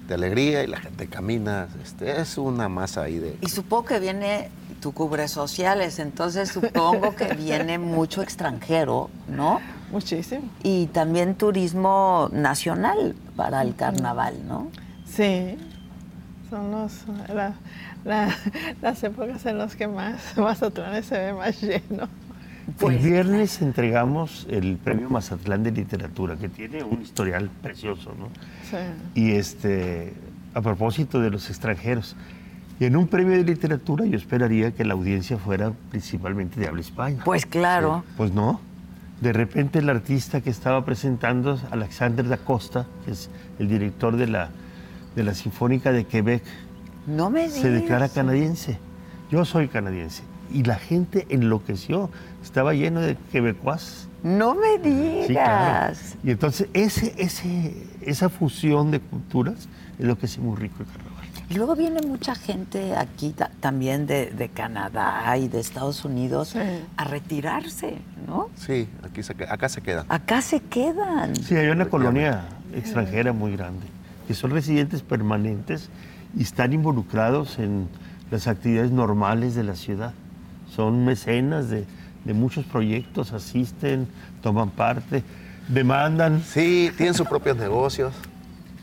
de 0.09 0.15
alegría 0.15 0.63
y 0.63 0.67
la 0.67 0.79
gente 0.79 1.07
camina. 1.07 1.67
Este, 1.83 2.19
es 2.19 2.37
una 2.37 2.67
masa 2.67 3.03
ahí 3.03 3.19
de... 3.19 3.37
Y 3.41 3.49
supongo 3.49 3.85
que 3.85 3.99
viene, 3.99 4.49
tú 4.81 4.91
cubres 4.93 5.31
sociales, 5.31 5.99
entonces 5.99 6.49
supongo 6.49 7.15
que 7.15 7.33
viene 7.37 7.77
mucho 7.77 8.21
extranjero, 8.21 9.09
¿no? 9.27 9.59
Muchísimo. 9.91 10.43
Y 10.63 10.87
también 10.87 11.35
turismo 11.35 12.29
nacional 12.31 13.15
para 13.35 13.61
el 13.61 13.75
carnaval, 13.75 14.35
¿no? 14.47 14.69
Sí. 15.05 15.57
Son 16.49 16.71
los, 16.71 16.91
la- 17.33 17.53
la- 18.03 18.35
las 18.81 19.03
épocas 19.03 19.45
en 19.45 19.57
las 19.59 19.75
que 19.75 19.87
más 19.87 20.15
Mazatlán 20.37 21.03
se 21.03 21.17
ve 21.19 21.33
más 21.33 21.61
lleno. 21.61 22.07
Pues, 22.77 22.97
el 22.97 23.03
viernes 23.09 23.61
entregamos 23.61 24.45
el 24.49 24.77
premio 24.77 25.09
Mazatlán 25.09 25.63
de 25.63 25.71
Literatura, 25.71 26.35
que 26.35 26.49
tiene 26.49 26.83
un 26.83 27.01
historial 27.01 27.49
precioso, 27.61 28.13
¿no? 28.17 28.27
Sí. 28.69 28.77
Y 29.15 29.31
este, 29.31 30.13
a 30.53 30.61
propósito 30.61 31.19
de 31.21 31.29
los 31.31 31.49
extranjeros, 31.49 32.15
y 32.79 32.85
en 32.85 32.95
un 32.95 33.07
premio 33.07 33.35
de 33.35 33.43
literatura 33.43 34.05
yo 34.05 34.15
esperaría 34.17 34.71
que 34.71 34.85
la 34.85 34.93
audiencia 34.93 35.37
fuera 35.37 35.73
principalmente 35.89 36.59
de 36.59 36.67
habla 36.67 36.81
hispana. 36.81 37.23
Pues 37.25 37.45
claro. 37.45 38.03
Pues 38.15 38.31
no. 38.33 38.61
De 39.19 39.33
repente 39.33 39.79
el 39.79 39.89
artista 39.89 40.39
que 40.39 40.49
estaba 40.49 40.85
presentando, 40.85 41.59
Alexander 41.71 42.25
da 42.27 42.37
Costa, 42.37 42.87
que 43.03 43.11
es 43.11 43.29
el 43.59 43.67
director 43.67 44.15
de 44.15 44.27
la, 44.27 44.49
de 45.15 45.23
la 45.25 45.33
Sinfónica 45.33 45.91
de 45.91 46.05
Quebec, 46.05 46.41
No 47.05 47.29
me 47.29 47.47
digas. 47.47 47.59
se 47.59 47.69
declara 47.69 48.07
canadiense. 48.07 48.77
Yo 49.29 49.43
soy 49.43 49.67
canadiense. 49.67 50.23
Y 50.53 50.63
la 50.63 50.75
gente 50.75 51.25
enloqueció. 51.29 52.09
Estaba 52.43 52.73
lleno 52.73 53.01
de 53.01 53.15
quebecuas. 53.31 54.07
No 54.23 54.55
me 54.55 54.77
digas. 54.79 55.27
Sí, 55.27 55.33
claro. 55.33 55.95
Y 56.23 56.31
entonces 56.31 56.67
ese, 56.73 57.13
ese, 57.17 57.73
esa 58.01 58.29
fusión 58.29 58.91
de 58.91 58.99
culturas 58.99 59.67
es 59.97 60.05
lo 60.05 60.17
que 60.17 60.25
hace 60.25 60.39
muy 60.41 60.57
rico 60.57 60.75
el 60.79 60.85
carnaval. 60.87 61.09
Y 61.49 61.55
luego 61.55 61.75
viene 61.75 62.01
mucha 62.01 62.35
gente 62.35 62.95
aquí 62.95 63.31
ta- 63.31 63.49
también 63.59 64.05
de, 64.05 64.27
de 64.27 64.49
Canadá 64.49 65.35
y 65.37 65.47
de 65.47 65.59
Estados 65.59 66.05
Unidos 66.05 66.49
Sí. 66.49 66.59
a 66.95 67.03
retirarse, 67.05 67.95
¿no? 68.27 68.49
Sí, 68.55 68.87
aquí 69.03 69.23
se, 69.23 69.33
acá 69.49 69.67
se 69.69 69.81
quedan. 69.81 70.05
Acá 70.09 70.41
se 70.41 70.59
quedan. 70.59 71.35
Sí, 71.35 71.55
hay 71.55 71.69
una 71.69 71.85
colonia 71.85 72.43
extranjera 72.75 73.33
muy 73.33 73.53
grande, 73.55 73.85
que 74.27 74.33
son 74.35 74.51
residentes 74.51 75.01
permanentes 75.01 75.89
y 76.37 76.43
están 76.43 76.71
involucrados 76.73 77.57
en 77.57 77.87
las 78.29 78.47
actividades 78.47 78.91
normales 78.91 79.55
de 79.55 79.63
la 79.63 79.75
ciudad. 79.75 80.13
Son 80.79 81.03
mecenas 81.03 81.69
de, 81.69 81.83
de 82.23 82.33
muchos 82.33 82.63
proyectos, 82.63 83.33
asisten, 83.33 84.07
toman 84.41 84.69
parte, 84.69 85.23
demandan. 85.67 86.41
Sí, 86.41 86.89
tienen 86.95 87.13
sus 87.13 87.27
propios 87.27 87.57
negocios, 87.57 88.13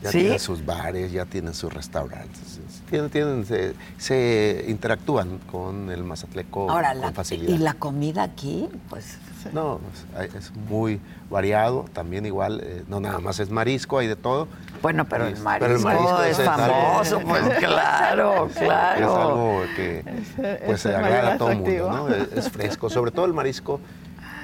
ya 0.03 0.11
¿Sí? 0.11 0.19
tienen 0.19 0.39
sus 0.39 0.63
bares, 0.63 1.11
ya 1.11 1.25
tienen 1.25 1.55
sus 1.55 1.73
restaurantes. 1.73 2.59
Tienen, 2.87 3.09
tienen, 3.09 3.45
se, 3.47 3.73
se 3.97 4.65
interactúan 4.67 5.39
con 5.51 5.89
el 5.89 6.03
mazatleco 6.03 6.69
Ahora, 6.69 6.91
con 6.91 7.01
la, 7.01 7.11
facilidad. 7.13 7.55
y 7.55 7.57
la 7.57 7.73
comida 7.73 8.21
aquí, 8.21 8.69
pues 8.91 9.17
No, 9.53 9.79
pues, 10.13 10.33
es 10.35 10.55
muy 10.55 10.99
variado, 11.29 11.85
también 11.93 12.25
igual, 12.25 12.61
eh, 12.63 12.83
no 12.87 12.99
nada 12.99 13.19
más 13.19 13.39
es 13.39 13.49
marisco, 13.49 13.97
hay 13.99 14.07
de 14.07 14.15
todo. 14.15 14.47
Bueno, 14.81 15.05
pero 15.05 15.27
Y- 15.29 15.33
el 15.33 15.39
marisco, 15.39 15.73
el 15.73 15.79
marisco 15.79 16.23
es, 16.23 16.39
es 16.39 16.47
algo- 16.47 16.73
famoso, 16.73 17.19
pues 17.21 17.43
claro, 17.59 18.49
claro. 18.57 19.05
Es 19.05 19.11
algo 19.11 19.61
que 19.75 19.99
Ese- 19.99 20.61
pues, 20.65 20.81
se 20.81 20.95
agrada 20.95 21.33
a 21.33 21.37
todo 21.37 21.51
el 21.51 21.57
mundo. 21.59 21.91
¿no? 21.91 22.07
Es, 22.09 22.31
es 22.33 22.49
fresco, 22.51 22.89
sobre 22.89 23.11
todo 23.11 23.25
el 23.25 23.33
marisco 23.33 23.79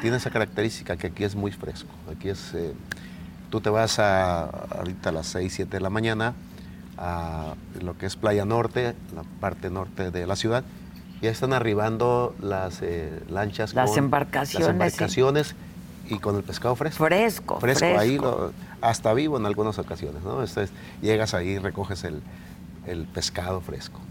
tiene 0.01 0.17
esa 0.17 0.29
característica 0.31 0.97
que 0.97 1.07
aquí 1.07 1.23
es 1.23 1.35
muy 1.35 1.51
fresco. 1.51 1.89
Aquí 2.11 2.29
es, 2.29 2.53
eh, 2.53 2.73
tú 3.49 3.61
te 3.61 3.69
vas 3.69 3.99
a, 3.99 4.43
ahorita 4.45 5.09
a 5.09 5.11
las 5.13 5.27
6, 5.27 5.53
7 5.53 5.77
de 5.77 5.81
la 5.81 5.89
mañana 5.89 6.33
a 6.97 7.53
lo 7.81 7.97
que 7.97 8.05
es 8.05 8.15
Playa 8.15 8.45
Norte, 8.45 8.95
la 9.15 9.23
parte 9.39 9.69
norte 9.69 10.11
de 10.11 10.27
la 10.27 10.35
ciudad, 10.35 10.63
y 11.23 11.27
ahí 11.27 11.31
están 11.31 11.53
arribando 11.53 12.35
las 12.41 12.81
eh, 12.81 13.23
lanchas 13.29 13.73
Las 13.73 13.91
con 13.91 13.97
embarcaciones, 13.99 14.67
las 14.67 14.73
embarcaciones 14.73 15.55
y 16.09 16.19
con 16.19 16.35
el 16.35 16.43
pescado 16.43 16.75
fresco. 16.75 17.05
Fresco, 17.05 17.59
Fresco, 17.61 17.85
ahí 17.85 18.17
fresco. 18.17 18.25
lo- 18.25 18.51
hasta 18.87 19.13
vivo 19.13 19.37
en 19.37 19.45
algunas 19.45 19.79
ocasiones, 19.79 20.21
¿no? 20.23 20.31
Entonces, 20.31 20.69
llegas 21.01 21.33
ahí 21.33 21.51
y 21.51 21.57
recoges 21.59 22.03
el, 22.03 22.21
el 22.87 23.05
pescado 23.05 23.61
fresco. 23.61 24.01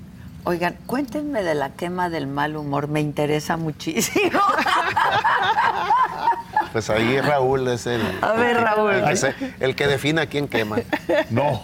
Oigan, 0.44 0.77
cuéntenme 0.87 1.42
de 1.42 1.55
la 1.55 1.68
quema 1.75 2.09
del 2.09 2.27
mal 2.27 2.57
humor, 2.57 2.88
me 2.88 3.01
interesa 3.03 3.59
muchísimo. 3.59 4.40
Pues 6.72 6.88
ahí 6.88 7.20
Raúl 7.20 7.68
es 7.68 7.87
el, 7.87 8.00
A 8.22 8.32
ver, 8.32 8.56
Raúl. 8.56 8.92
el 8.94 9.04
que, 9.04 9.16
se- 9.16 9.35
el 9.61 9.74
que 9.76 9.87
define 9.87 10.22
a 10.22 10.26
quién 10.26 10.48
quema. 10.48 10.76
No, 11.30 11.61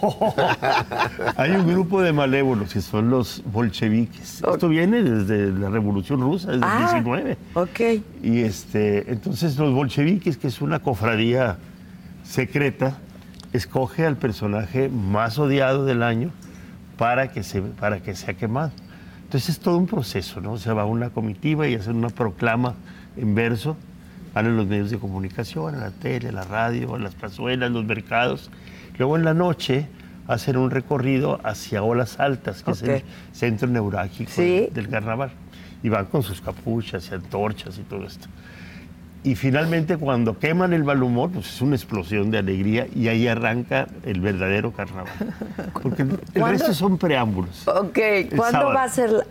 hay 1.35 1.51
un 1.51 1.67
grupo 1.67 2.01
de 2.01 2.13
malévolos 2.13 2.73
que 2.73 2.81
son 2.81 3.09
los 3.09 3.43
bolcheviques. 3.51 4.41
Esto 4.43 4.67
viene 4.69 5.01
desde 5.03 5.51
la 5.51 5.69
Revolución 5.69 6.21
Rusa, 6.21 6.51
desde 6.51 6.65
Ah. 6.65 6.93
el 6.97 7.03
19. 7.03 7.37
ok. 7.55 7.79
Y 8.23 8.39
este, 8.41 9.11
entonces 9.11 9.57
los 9.57 9.73
bolcheviques, 9.73 10.37
que 10.37 10.47
es 10.47 10.61
una 10.61 10.79
cofradía 10.79 11.57
secreta, 12.23 12.97
escoge 13.53 14.05
al 14.05 14.17
personaje 14.17 14.89
más 14.89 15.39
odiado 15.39 15.85
del 15.85 16.03
año 16.03 16.31
para 16.97 17.31
que, 17.31 17.43
se, 17.43 17.61
para 17.61 17.99
que 18.01 18.15
sea 18.15 18.33
quemado. 18.35 18.71
Entonces 19.23 19.49
es 19.49 19.59
todo 19.59 19.77
un 19.77 19.87
proceso, 19.87 20.41
¿no? 20.41 20.57
Se 20.57 20.71
va 20.73 20.83
a 20.83 20.85
una 20.85 21.09
comitiva 21.09 21.67
y 21.67 21.75
hacen 21.75 21.95
una 21.95 22.09
proclama 22.09 22.75
en 23.17 23.35
verso, 23.35 23.77
van 24.33 24.45
en 24.45 24.57
los 24.57 24.67
medios 24.67 24.89
de 24.91 24.97
comunicación, 24.99 25.75
a 25.75 25.77
la 25.79 25.91
tele, 25.91 26.29
a 26.29 26.31
la 26.31 26.43
radio, 26.43 26.95
a 26.95 26.99
las 26.99 27.15
plazuelas, 27.15 27.71
los 27.71 27.85
mercados. 27.85 28.49
Luego 28.97 29.15
en 29.17 29.23
la 29.25 29.33
noche 29.33 29.87
hacen 30.27 30.57
un 30.57 30.69
recorrido 30.71 31.39
hacia 31.43 31.81
Olas 31.83 32.19
Altas, 32.19 32.61
que 32.63 32.71
es 32.71 32.83
Ok. 32.83 32.89
el 32.89 33.03
centro 33.31 33.67
neurálgico 33.67 34.31
Sí. 34.31 34.67
del 34.71 34.89
carnaval. 34.89 35.31
y 35.81 35.87
van 35.87 36.07
con 36.07 36.23
sus 36.23 36.41
capuchas 36.41 37.07
y 37.09 37.13
antorchas 37.15 37.77
y 37.77 37.83
todo 37.83 38.05
esto. 38.05 38.27
Y 39.23 39.35
finalmente 39.35 39.95
cuando 39.95 40.37
queman 40.37 40.73
el 40.73 40.83
mal 40.83 41.01
humor, 41.01 41.29
pues 41.31 41.47
es 41.47 41.61
una 41.61 41.77
explosión 41.77 42.31
de 42.31 42.37
alegría 42.39 42.85
y 42.93 43.07
ahí 43.07 43.27
arranca 43.29 43.87
el 44.03 44.19
verdadero 44.19 44.73
carnaval. 44.73 45.13
Porque 45.81 46.01
el, 46.01 46.19
el 46.33 46.43
resto 46.49 46.73
son 46.73 46.97
preámbulos. 46.97 47.65
Ok, 47.65 47.97
¿cuándo 48.35 48.65
va 48.73 48.83
a 48.83 48.89
ser? 48.89 49.09
la- 49.09 49.25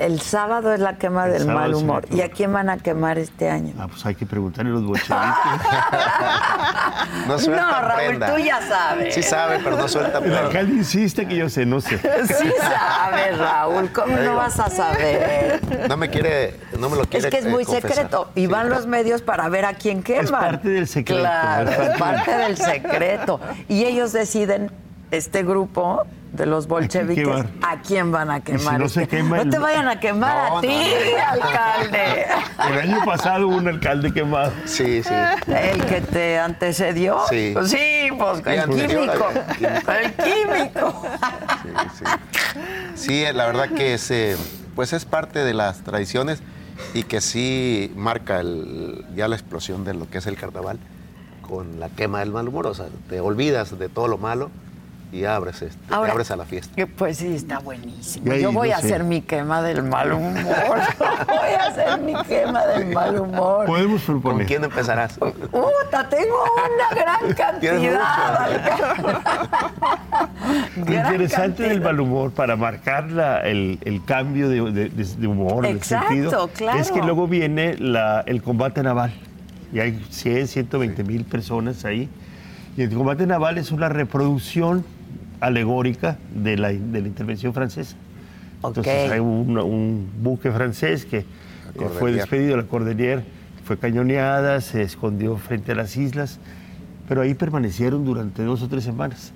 El 0.00 0.20
sábado 0.20 0.74
es 0.74 0.80
la 0.80 0.98
quema 0.98 1.26
El 1.26 1.32
del 1.32 1.46
mal 1.46 1.70
es 1.70 1.76
humor. 1.76 2.04
¿Y 2.10 2.20
a 2.20 2.30
quién 2.30 2.52
van 2.52 2.68
a 2.68 2.78
quemar 2.78 3.16
este 3.18 3.48
año? 3.48 3.72
Ah, 3.78 3.86
pues 3.88 4.04
hay 4.04 4.16
que 4.16 4.26
preguntarle 4.26 4.72
a 4.72 4.74
los 4.74 4.84
bolcheviques. 4.84 5.14
No 7.28 7.38
sueltan 7.38 7.70
No, 7.70 7.80
Raúl, 7.88 8.06
prenda. 8.06 8.34
tú 8.34 8.38
ya 8.42 8.60
sabes. 8.66 9.14
Sí 9.14 9.22
sabe, 9.22 9.60
pero 9.62 9.76
no 9.76 9.88
suelta 9.88 10.18
El 10.18 10.34
alcalde 10.36 10.74
insiste 10.74 11.26
que 11.26 11.36
yo 11.36 11.48
sé, 11.48 11.64
no 11.64 11.80
sé. 11.80 11.98
Sí 11.98 12.52
sabes, 12.60 13.38
Raúl, 13.38 13.90
¿cómo 13.92 14.16
no 14.16 14.36
vas 14.36 14.58
a 14.58 14.68
saber? 14.68 15.60
No 15.88 15.96
me 15.96 16.10
quiere, 16.10 16.58
no 16.78 16.88
me 16.90 16.96
lo 16.96 17.02
Es 17.02 17.08
quiere 17.08 17.30
que 17.30 17.38
es 17.38 17.46
muy 17.46 17.64
secreto. 17.64 18.30
Y 18.34 18.40
Sí, 18.42 18.46
van 18.48 18.66
claro. 18.66 18.74
los 18.80 18.86
medios 18.86 19.22
para 19.22 19.48
ver 19.48 19.64
a 19.64 19.74
quién 19.74 20.02
queman. 20.02 20.24
Es 20.24 20.30
parte 20.30 20.68
del 20.68 20.88
secreto, 20.88 21.20
Claro, 21.20 21.70
es 21.70 21.78
es 21.78 21.98
parte 21.98 22.30
del 22.36 22.56
secreto. 22.56 23.40
Y 23.68 23.84
ellos 23.84 24.12
deciden, 24.12 24.70
este 25.10 25.42
grupo 25.42 26.02
de 26.32 26.46
los 26.46 26.66
bolcheviques, 26.66 27.28
a 27.62 27.80
quién 27.86 28.10
van 28.10 28.28
a 28.30 28.40
quemar. 28.40 28.80
no 28.80 28.88
se 28.88 29.06
quema 29.06 29.36
No 29.36 29.42
el- 29.42 29.50
te 29.50 29.58
vayan 29.58 29.86
a 29.86 30.00
quemar 30.00 30.50
No, 30.50 30.58
a 30.58 30.60
ti, 30.60 30.66
no, 30.68 31.16
no. 31.18 31.44
alcalde. 31.44 32.26
El 32.72 32.78
año 32.90 33.04
pasado 33.04 33.46
hubo 33.48 33.56
un 33.56 33.68
alcalde 33.68 34.12
quemado. 34.12 34.52
Sí, 34.64 35.02
sí. 35.02 35.14
¿El 35.46 35.84
que 35.84 36.00
te 36.00 36.38
antecedió? 36.40 37.20
Sí. 37.30 37.54
Sí, 37.66 38.08
pues 38.18 38.42
el 38.46 38.58
anterior, 38.58 38.88
químico. 39.12 39.28
el 39.30 39.54
químico. 39.54 39.92
El 39.92 40.12
químico. 40.14 41.02
Sí, 41.62 41.68
sí. 41.98 42.04
Sí, 42.96 43.24
la 43.32 43.46
verdad 43.46 43.68
que 43.68 43.94
es, 43.94 44.10
eh, 44.10 44.36
pues 44.74 44.92
es 44.92 45.04
parte 45.04 45.44
de 45.44 45.54
las 45.54 45.82
tradiciones 45.84 46.42
y 46.94 47.04
que 47.04 47.20
sí 47.20 47.92
marca 47.94 48.40
el- 48.40 49.04
ya 49.14 49.28
la 49.28 49.36
explosión 49.36 49.84
de 49.84 49.94
lo 49.94 50.08
que 50.10 50.18
es 50.18 50.26
el 50.26 50.36
carnaval 50.36 50.80
con 51.42 51.78
la 51.78 51.90
quema 51.90 52.20
del 52.20 52.30
mal 52.32 52.48
humor. 52.48 52.66
O 52.66 52.74
sea, 52.74 52.86
te 53.08 53.20
olvidas 53.20 53.78
de 53.78 53.88
todo 53.88 54.08
lo 54.08 54.18
malo 54.18 54.50
y 55.14 55.24
abres, 55.24 55.62
este, 55.62 55.94
Ahora, 55.94 56.12
abres 56.12 56.30
a 56.32 56.36
la 56.36 56.44
fiesta. 56.44 56.74
que 56.74 56.86
Pues 56.88 57.18
sí, 57.18 57.34
está 57.34 57.60
buenísimo. 57.60 58.32
Ahí, 58.32 58.42
Yo 58.42 58.52
voy 58.52 58.70
no 58.70 58.76
a 58.76 58.80
sé. 58.80 58.86
hacer 58.88 59.04
mi 59.04 59.20
quema 59.22 59.62
del 59.62 59.82
mal 59.84 60.12
humor. 60.12 60.34
voy 61.28 61.50
a 61.58 61.66
hacer 61.68 62.00
mi 62.00 62.14
quema 62.24 62.66
del 62.66 62.86
mal 62.92 63.20
humor. 63.20 63.66
Podemos 63.66 64.02
¿Con 64.02 64.20
proponer. 64.20 64.46
quién 64.46 64.64
empezarás? 64.64 65.14
Puta, 65.18 66.08
tengo 66.10 66.34
una 66.66 67.00
gran 67.02 67.32
cantidad. 67.36 67.74
Lo 70.76 70.84
Gran 70.84 71.06
interesante 71.12 71.62
del 71.64 71.80
mal 71.80 71.98
humor 72.00 72.32
para 72.32 72.56
marcar 72.56 73.10
la- 73.10 73.40
el, 73.40 73.78
el 73.84 74.04
cambio 74.04 74.48
de, 74.48 74.60
de- 74.72 74.88
de- 74.88 75.04
de 75.16 75.26
humor, 75.26 75.64
Exacto, 75.66 76.10
de 76.14 76.20
sentido, 76.22 76.48
claro. 76.48 76.78
es 76.78 76.90
que 76.90 77.00
luego 77.02 77.26
viene 77.28 77.76
la- 77.78 78.22
el 78.26 78.42
combate 78.42 78.82
naval. 78.82 79.12
Y 79.72 79.80
hay 79.80 80.04
100, 80.10 80.48
120 80.48 81.02
mil 81.04 81.24
personas 81.24 81.84
ahí. 81.84 82.08
Y 82.76 82.82
el 82.82 82.94
combate 82.94 83.26
naval 83.26 83.58
es 83.58 83.70
una 83.72 83.88
reproducción 83.88 84.84
alegórica 85.46 86.18
de 86.34 86.56
la, 86.56 86.68
de 86.68 87.00
la 87.00 87.08
intervención 87.08 87.52
francesa. 87.52 87.96
Entonces 88.64 89.10
hay 89.10 89.20
un, 89.20 89.58
un 89.58 90.08
buque 90.22 90.50
francés 90.50 91.04
que 91.04 91.24
fue 91.98 92.12
despedido, 92.12 92.56
la 92.56 92.62
Cordelier, 92.64 93.24
fue 93.64 93.78
cañoneada, 93.78 94.60
se 94.60 94.82
escondió 94.82 95.36
frente 95.36 95.72
a 95.72 95.74
las 95.74 95.96
islas, 95.96 96.38
pero 97.08 97.22
ahí 97.22 97.34
permanecieron 97.34 98.04
durante 98.04 98.42
dos 98.42 98.62
o 98.62 98.68
tres 98.68 98.84
semanas. 98.84 99.32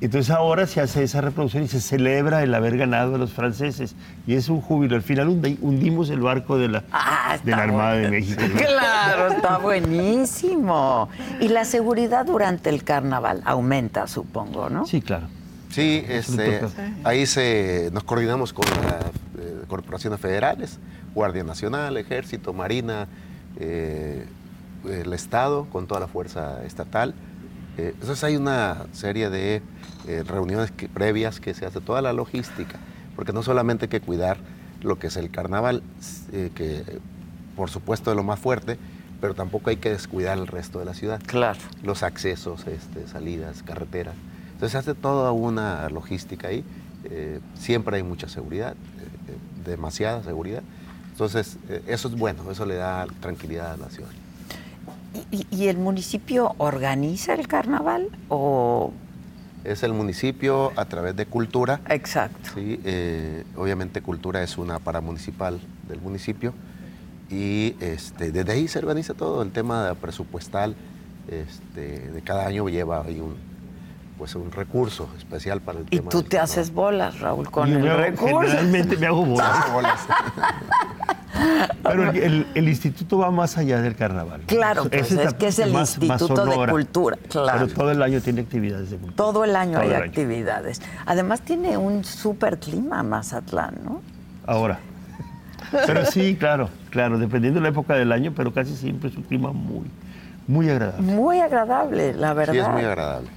Entonces 0.00 0.30
ahora 0.30 0.66
se 0.68 0.80
hace 0.80 1.02
esa 1.02 1.20
reproducción 1.20 1.64
y 1.64 1.68
se 1.68 1.80
celebra 1.80 2.42
el 2.44 2.54
haber 2.54 2.76
ganado 2.78 3.16
a 3.16 3.18
los 3.18 3.32
franceses. 3.32 3.96
Y 4.28 4.34
es 4.34 4.48
un 4.48 4.60
júbilo. 4.60 4.94
Al 4.94 5.02
final 5.02 5.28
hundi- 5.28 5.58
hundimos 5.60 6.08
el 6.10 6.20
barco 6.20 6.56
de 6.56 6.68
la, 6.68 6.84
Ah, 6.92 7.36
de 7.42 7.50
la 7.50 7.62
Armada 7.64 7.94
de. 7.94 8.08
México. 8.10 8.40
¿no? 8.46 8.54
Claro, 8.60 9.26
está 9.34 9.58
buenísimo. 9.58 11.08
Y 11.40 11.48
la 11.48 11.64
seguridad 11.64 12.26
durante 12.26 12.70
el 12.70 12.84
carnaval 12.84 13.42
aumenta, 13.44 14.06
supongo, 14.06 14.68
¿no? 14.70 14.86
Sí, 14.86 15.00
claro. 15.02 15.26
Sí, 15.70 16.04
este, 16.08 16.60
ahí 17.04 17.26
se, 17.26 17.90
nos 17.92 18.04
coordinamos 18.04 18.52
con 18.52 18.64
las 18.70 19.04
eh, 19.38 19.62
corporaciones 19.68 20.18
federales, 20.20 20.78
Guardia 21.14 21.44
Nacional, 21.44 21.96
Ejército, 21.96 22.52
Marina, 22.52 23.06
eh, 23.58 24.24
el 24.88 25.12
Estado, 25.12 25.66
con 25.66 25.86
toda 25.86 26.00
la 26.00 26.06
fuerza 26.06 26.64
estatal. 26.64 27.14
Eh, 27.76 27.90
entonces 27.94 28.24
hay 28.24 28.36
una 28.36 28.86
serie 28.92 29.28
de 29.28 29.60
eh, 30.08 30.24
reuniones 30.26 30.70
que- 30.70 30.88
previas 30.88 31.38
que 31.38 31.54
se 31.54 31.66
hace, 31.66 31.80
toda 31.80 32.00
la 32.02 32.12
logística, 32.12 32.78
porque 33.14 33.32
no 33.32 33.42
solamente 33.42 33.84
hay 33.84 33.88
que 33.90 34.00
cuidar 34.00 34.38
lo 34.82 34.98
que 34.98 35.08
es 35.08 35.16
el 35.16 35.30
carnaval, 35.30 35.82
eh, 36.32 36.50
que 36.54 36.82
por 37.56 37.68
supuesto 37.70 38.10
es 38.10 38.16
lo 38.16 38.22
más 38.22 38.38
fuerte, 38.38 38.78
pero 39.20 39.34
tampoco 39.34 39.70
hay 39.70 39.76
que 39.76 39.90
descuidar 39.90 40.38
el 40.38 40.46
resto 40.46 40.78
de 40.78 40.84
la 40.84 40.94
ciudad 40.94 41.20
Claro. 41.26 41.58
los 41.82 42.02
accesos, 42.02 42.66
este, 42.66 43.06
salidas, 43.08 43.62
carreteras. 43.62 44.14
Entonces 44.52 44.72
se 44.72 44.78
hace 44.78 44.94
toda 44.94 45.32
una 45.32 45.88
logística 45.90 46.48
ahí. 46.48 46.64
Eh, 47.04 47.40
siempre 47.54 47.96
hay 47.96 48.02
mucha 48.02 48.28
seguridad, 48.28 48.72
eh, 48.72 49.68
demasiada 49.68 50.22
seguridad. 50.22 50.62
Entonces 51.12 51.56
eh, 51.68 51.82
eso 51.88 52.08
es 52.08 52.14
bueno, 52.16 52.48
eso 52.50 52.64
le 52.64 52.76
da 52.76 53.06
tranquilidad 53.20 53.72
a 53.72 53.76
la 53.76 53.88
ciudad. 53.90 54.10
¿Y, 55.32 55.36
y- 55.38 55.46
y 55.50 55.66
el 55.68 55.76
municipio 55.78 56.54
organiza 56.58 57.34
el 57.34 57.46
carnaval? 57.48 58.08
¿O.? 58.28 58.92
Es 59.64 59.82
el 59.82 59.92
municipio 59.92 60.72
a 60.76 60.84
través 60.84 61.16
de 61.16 61.26
cultura. 61.26 61.80
Exacto. 61.88 62.50
Sí, 62.54 62.80
eh, 62.84 63.44
obviamente 63.56 64.02
cultura 64.02 64.42
es 64.42 64.58
una 64.58 64.78
paramunicipal 64.78 65.60
del 65.88 66.00
municipio 66.00 66.54
y 67.30 67.76
este, 67.80 68.30
desde 68.32 68.52
ahí 68.52 68.68
se 68.68 68.78
organiza 68.78 69.14
todo, 69.14 69.42
el 69.42 69.50
tema 69.50 69.94
presupuestal 70.00 70.74
este, 71.28 72.10
de 72.10 72.22
cada 72.22 72.46
año 72.46 72.68
lleva 72.68 73.02
ahí 73.02 73.20
un, 73.20 73.36
pues 74.18 74.34
un 74.34 74.50
recurso 74.50 75.08
especial 75.16 75.60
para 75.60 75.78
el 75.78 75.86
Y 75.90 75.98
tema. 75.98 76.10
tú 76.10 76.22
te 76.24 76.38
haces 76.38 76.72
bolas, 76.74 77.20
Raúl, 77.20 77.50
con 77.50 77.68
Yo 77.70 77.76
el 77.76 77.82
me 77.84 77.90
hago- 77.90 77.98
recurso. 78.00 78.40
Generalmente 78.40 78.96
me 78.96 79.06
hago 79.06 79.24
bolas. 79.24 79.64
Pero 81.84 82.10
el, 82.10 82.16
el- 82.16 82.46
el 82.54 82.68
instituto 82.68 83.18
va 83.18 83.30
más 83.30 83.56
allá 83.58 83.80
del 83.80 83.94
carnaval. 83.94 84.40
Claro, 84.46 84.84
pues, 84.88 85.12
es 85.12 85.34
que 85.34 85.46
es 85.48 85.58
el 85.60 85.72
más 85.72 85.96
Instituto 86.00 86.44
de. 86.44 86.66
Cultura, 86.70 87.16
claro. 87.30 87.60
Pero 87.66 87.74
todo 87.74 87.90
el 87.92 88.02
año 88.02 88.20
tiene 88.20 88.40
actividades 88.40 88.90
de 88.90 88.96
cultura. 88.96 89.16
Todo 89.16 89.44
el 89.44 89.54
año 89.54 89.72
Todo 89.74 89.82
hay 89.82 89.88
el 89.88 89.94
año. 89.94 90.04
actividades. 90.04 90.82
Además 91.06 91.42
tiene 91.42 91.76
un 91.78 92.04
super 92.04 92.58
clima 92.58 93.02
Mazatlán, 93.02 93.76
¿no? 93.84 94.02
Ahora. 94.46 94.80
Pero 95.86 96.06
sí, 96.06 96.34
claro, 96.36 96.70
claro, 96.90 97.18
dependiendo 97.18 97.60
de 97.60 97.62
la 97.64 97.68
época 97.68 97.94
del 97.94 98.10
año, 98.10 98.32
pero 98.34 98.52
casi 98.52 98.74
siempre 98.74 99.10
es 99.10 99.16
un 99.16 99.22
clima 99.24 99.52
muy, 99.52 99.84
muy 100.46 100.68
agradable. 100.70 101.02
Muy 101.12 101.40
agradable, 101.40 102.14
la 102.14 102.32
verdad. 102.32 102.54
Sí, 102.54 102.58
es 102.60 102.68
muy 102.68 102.82
agradable. 102.84 103.28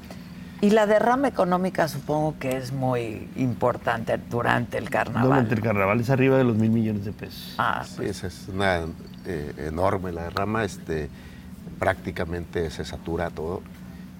Y 0.61 0.69
la 0.69 0.85
derrama 0.85 1.27
económica 1.27 1.87
supongo 1.87 2.35
que 2.39 2.55
es 2.55 2.71
muy 2.71 3.27
importante 3.35 4.19
durante 4.29 4.77
el 4.77 4.91
carnaval. 4.91 5.27
Durante 5.27 5.55
el 5.55 5.61
carnaval 5.61 5.99
es 5.99 6.09
arriba 6.11 6.37
de 6.37 6.43
los 6.43 6.55
mil 6.55 6.69
millones 6.69 7.03
de 7.03 7.11
pesos. 7.11 7.55
Ah, 7.57 7.83
Sí, 7.83 8.05
es, 8.05 8.23
es 8.23 8.47
una 8.47 8.81
eh, 9.25 9.53
enorme 9.57 10.11
la 10.11 10.23
derrama, 10.25 10.63
este, 10.63 11.09
prácticamente 11.79 12.69
se 12.69 12.85
satura 12.85 13.31
todo 13.31 13.61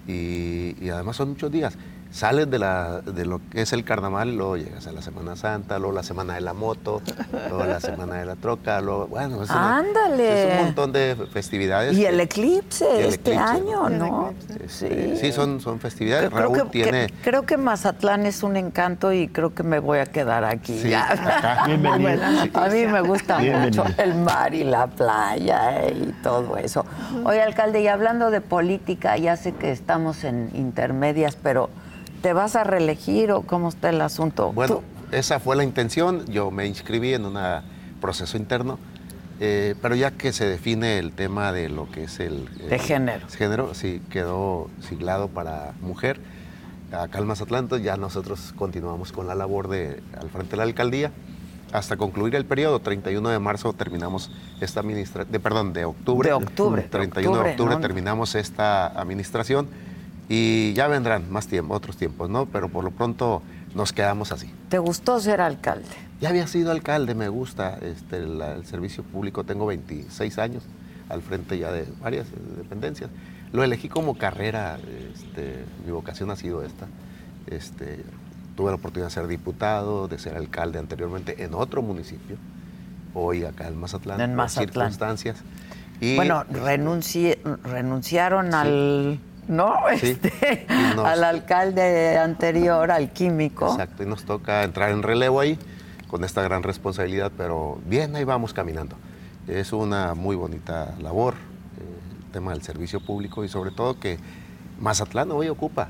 y, 0.08 0.76
y 0.84 0.90
además 0.90 1.16
son 1.16 1.30
muchos 1.30 1.52
días. 1.52 1.78
Sales 2.12 2.52
de, 2.52 2.60
la, 2.60 3.00
de 3.02 3.26
lo 3.26 3.40
que 3.50 3.62
es 3.62 3.72
el 3.72 3.86
carnaval, 3.86 4.36
luego 4.36 4.58
llegas 4.58 4.86
a 4.86 4.92
la 4.92 5.02
Semana 5.02 5.38
Santa, 5.38 5.80
luego 5.80 5.94
la 5.94 6.04
Semana 6.04 6.34
de 6.34 6.42
la 6.42 6.54
Moto, 6.54 7.02
luego 7.50 7.64
la 7.64 7.80
Semana 7.80 8.16
de 8.18 8.26
la 8.26 8.36
Troca, 8.36 8.82
luego, 8.82 9.08
bueno, 9.08 9.42
es, 9.42 9.50
una- 9.50 9.78
Ándale. 9.78 10.54
es 10.54 10.60
un 10.60 10.66
montón 10.66 10.92
de 10.92 11.16
festividades. 11.32 11.98
y 11.98 12.06
el 12.06 12.20
eclipse 12.20 12.84
y 12.86 13.00
el 13.00 13.06
este 13.06 13.32
eclipse, 13.34 13.40
año, 13.40 13.90
¿no? 13.90 14.34
este, 14.62 15.16
sí, 15.16 15.32
son, 15.32 15.62
son 15.62 15.80
festividades. 15.80 16.30
Creo 16.30 16.42
Raúl 16.42 16.64
que, 16.64 16.70
tiene... 16.70 17.08
que- 17.08 17.14
creo 17.24 17.44
que 17.46 17.56
Mazatlán 17.56 18.26
es 18.26 18.44
un 18.44 18.58
encanto 18.58 19.14
y 19.14 19.30
creo 19.30 19.54
que 19.56 19.64
me 19.64 19.80
voy 19.80 20.00
a 20.00 20.06
quedar 20.06 20.44
aquí. 20.44 20.78
Sí, 20.80 20.90
ya. 20.90 21.14
acá. 21.14 21.64
Bienvenido. 21.68 22.22
A 22.60 22.68
mí 22.68 22.86
me 22.88 23.00
gusta 23.02 23.38
Bienvenido. 23.38 23.86
mucho 23.86 24.02
el 24.02 24.16
mar 24.16 24.54
y 24.54 24.66
la 24.66 24.88
playa 24.88 25.86
eh, 25.88 25.96
y 26.10 26.12
todo 26.24 26.58
eso. 26.58 26.86
Oye, 27.24 27.42
alcalde, 27.42 27.82
y 27.82 27.88
hablando 27.88 28.32
de 28.32 28.42
política, 28.42 29.16
ya 29.18 29.38
sé 29.38 29.54
que 29.54 29.72
estamos 29.72 30.26
en 30.26 30.50
intermedias, 30.54 31.38
pero 31.42 31.70
¿te 32.22 32.34
vas 32.34 32.56
a 32.56 32.64
reelegir 32.64 33.32
o 33.32 33.42
cómo 33.42 33.70
está 33.70 33.90
el 33.90 34.02
asunto? 34.02 34.52
Bueno, 34.54 34.76
Tú- 34.76 35.16
esa 35.16 35.40
fue 35.40 35.56
la 35.56 35.64
intención. 35.64 36.26
Yo 36.28 36.52
me 36.52 36.68
inscribí 36.68 37.14
en 37.14 37.26
un 37.26 37.38
proceso 38.00 38.38
interno, 38.38 38.80
eh, 39.40 39.76
pero 39.82 39.96
ya 39.96 40.12
que 40.12 40.32
se 40.32 40.46
define 40.46 41.00
el 41.00 41.12
tema 41.12 41.52
de 41.52 41.70
lo 41.70 41.90
que 41.90 42.06
es 42.06 42.20
el... 42.20 42.46
De 42.58 42.76
el 42.76 42.82
género. 42.82 43.28
Género, 43.30 43.74
sí, 43.74 44.02
quedó 44.10 44.70
siglado 44.88 45.28
para 45.28 45.74
mujer. 45.82 46.20
Acá 46.92 47.20
en 47.20 47.28
Mazatlán, 47.28 47.70
ya 47.82 47.98
nosotros 47.98 48.54
continuamos 48.58 49.12
con 49.12 49.28
la 49.28 49.36
labor 49.36 49.68
de, 49.70 50.02
al 50.20 50.30
frente 50.30 50.52
de 50.52 50.58
la 50.58 50.64
alcaldía 50.64 51.12
hasta 51.72 51.96
concluir 51.96 52.36
el 52.36 52.46
periodo. 52.46 52.80
31 52.80 53.30
de 53.30 53.40
marzo 53.40 53.72
terminamos 53.74 54.30
esta 54.60 54.82
administración, 54.82 55.32
de, 55.32 55.40
perdón, 55.40 55.72
de 55.72 55.86
octubre. 55.86 56.28
De 56.30 56.34
octubre, 56.34 56.82
de 56.84 56.90
31 56.90 57.32
de 57.32 57.38
octubre, 57.40 57.52
octubre 57.52 57.76
¿no? 57.76 57.82
terminamos 57.82 58.36
esta 58.36 58.88
administración 58.88 59.70
y 60.34 60.72
ya 60.74 60.88
vendrán 60.88 61.30
más 61.30 61.48
tiempo, 61.48 61.74
otros 61.74 61.98
tiempos, 61.98 62.30
¿no? 62.30 62.46
Pero 62.46 62.70
por 62.70 62.86
lo 62.86 62.92
pronto 62.92 63.42
nos 63.76 63.92
quedamos 63.92 64.32
así. 64.32 64.50
¿Te 64.70 64.80
gustó 64.80 65.20
ser 65.20 65.42
alcalde? 65.42 65.90
ya 66.22 66.30
había 66.30 66.48
sido 66.48 66.72
alcalde, 66.72 67.16
me 67.16 67.28
gusta 67.28 67.78
este, 67.82 68.18
el 68.18 68.64
servicio 68.66 69.04
público, 69.04 69.44
tengo 69.44 69.66
26 69.66 70.38
años 70.38 70.64
al 71.10 71.24
frente 71.24 71.58
ya 71.58 71.72
de 71.72 71.86
varias 72.00 72.28
dependencias. 72.56 73.10
Lo 73.52 73.64
elegí 73.64 73.90
como 73.90 74.18
carrera, 74.18 74.78
este, 75.14 75.66
mi 75.84 75.92
vocación 75.92 76.30
ha 76.30 76.36
sido 76.36 76.64
esta. 76.64 76.86
Este, 77.48 78.06
tuve 78.56 78.70
la 78.70 78.76
oportunidad 78.76 79.08
de 79.08 79.14
ser 79.14 79.28
diputado, 79.28 80.08
de 80.08 80.20
ser 80.20 80.38
alcalde 80.38 80.78
anteriormente 80.78 81.44
en 81.44 81.56
otro 81.56 81.82
municipio, 81.82 82.38
hoy 83.16 83.44
acá 83.44 83.68
en 83.68 83.78
Mazatlán, 83.80 84.22
en 84.22 84.36
Mazatlán. 84.36 84.92
circunstancias. 84.92 85.38
Y, 86.00 86.16
bueno, 86.16 86.46
renunciaron 87.64 88.54
al... 88.54 89.20
¿no? 89.48 89.76
Este, 89.92 90.66
al 90.70 91.24
alcalde 91.24 92.18
anterior, 92.18 92.92
al 92.92 93.12
químico. 93.12 93.72
Exacto, 93.72 94.04
y 94.04 94.06
nos 94.06 94.24
toca 94.24 94.64
entrar 94.64 94.92
en 94.92 95.04
relevo 95.04 95.40
ahí 95.40 95.58
con 96.08 96.24
esta 96.24 96.42
gran 96.42 96.64
responsabilidad, 96.64 97.32
pero 97.38 97.80
bien, 97.86 98.16
ahí 98.16 98.24
vamos 98.24 98.54
caminando. 98.54 98.96
Es 99.48 99.74
una 99.74 100.14
muy 100.14 100.36
bonita 100.36 100.94
labor, 101.00 101.34
eh, 101.34 102.26
el 102.26 102.32
tema 102.32 102.52
del 102.52 102.62
servicio 102.62 103.00
público 103.00 103.44
y 103.44 103.50
sobre 103.50 103.72
todo 103.72 104.00
que 104.00 104.20
Mazatlán 104.80 105.32
hoy 105.32 105.48
ocupa 105.48 105.90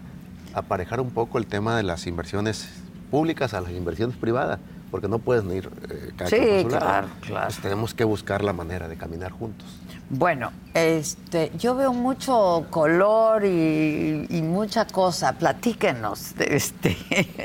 aparejar 0.54 1.00
un 1.00 1.12
poco 1.12 1.38
el 1.38 1.48
tema 1.48 1.76
de 1.78 1.84
las 1.84 2.08
inversiones 2.08 2.70
públicas 3.10 3.54
a 3.54 3.62
las 3.62 3.72
inversiones 3.72 4.16
privadas, 4.16 4.60
porque 4.90 5.08
no 5.08 5.20
pueden 5.20 5.52
ir 5.52 5.70
eh, 5.90 6.12
cada 6.16 6.30
sí, 6.30 6.66
claro, 6.68 7.08
claro. 7.22 7.54
tenemos 7.62 7.94
que 7.94 8.04
buscar 8.04 8.44
la 8.44 8.54
manera 8.54 8.88
de 8.88 8.98
caminar 8.98 9.32
juntos. 9.32 9.68
Bueno, 10.14 10.52
este, 10.74 11.54
yo 11.58 11.74
veo 11.74 11.94
mucho 11.94 12.68
color 12.70 13.46
y, 13.46 14.42
mucha 14.44 14.86
cosa. 14.86 15.32
Platíquenos. 15.32 16.34
Este. 16.38 16.98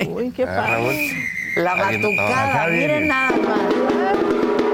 Uy, 0.09 0.33
qué 0.33 0.43
ah, 0.43 0.57
padre. 0.57 1.13
La 1.55 1.77
batucada, 1.77 2.67
miren 2.67 3.07
nada 3.07 3.37
más. 3.37 4.66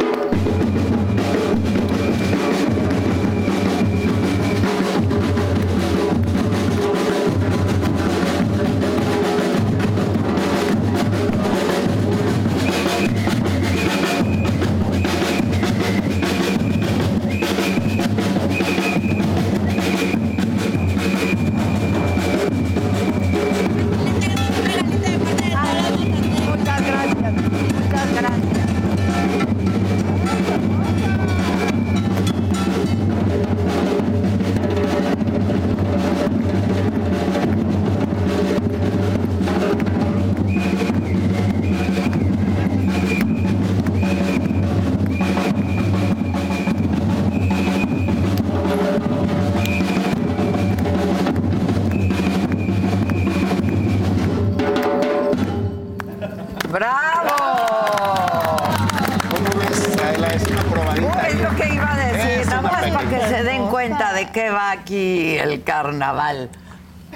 Aquí 64.40 65.36
el 65.36 65.62
carnaval. 65.62 66.48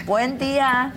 Buen 0.05 0.39
día, 0.39 0.93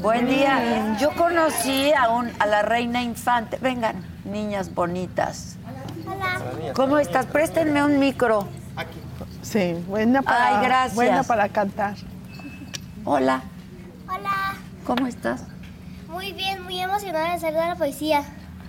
buen 0.00 0.26
día. 0.26 0.96
Yo 1.00 1.12
conocí 1.14 1.92
a, 1.92 2.08
un, 2.10 2.30
a 2.38 2.46
la 2.46 2.62
reina 2.62 3.02
infante. 3.02 3.58
Vengan, 3.60 3.96
niñas 4.24 4.72
bonitas. 4.72 5.56
Hola. 6.06 6.72
¿Cómo 6.74 6.98
estás? 6.98 7.26
Préstenme 7.26 7.82
un 7.84 7.98
micro. 7.98 8.46
Aquí. 8.76 9.00
Sí, 9.42 9.74
buena 9.88 10.22
para, 10.22 10.60
Ay, 10.60 10.66
gracias. 10.66 10.94
buena 10.94 11.22
para 11.24 11.48
cantar. 11.48 11.94
Hola. 13.04 13.42
Hola. 14.08 14.54
¿Cómo 14.84 15.06
estás? 15.06 15.42
Muy 16.08 16.32
bien, 16.32 16.62
muy 16.62 16.80
emocionada 16.80 17.32
de 17.32 17.40
ser 17.40 17.54
de 17.54 17.60
la 17.60 17.74
poesía. 17.74 18.24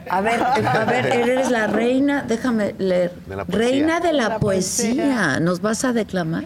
A 0.09 0.21
ver, 0.21 0.41
a 0.41 0.85
ver, 0.85 1.05
eres 1.13 1.51
la 1.51 1.67
reina, 1.67 2.23
déjame 2.23 2.73
leer. 2.77 3.13
reina 3.47 3.99
de 3.99 4.13
la, 4.13 4.39
poesía. 4.39 5.39
¿Nos 5.39 5.61
vas 5.61 5.83
a 5.85 5.93
declamar? 5.93 6.45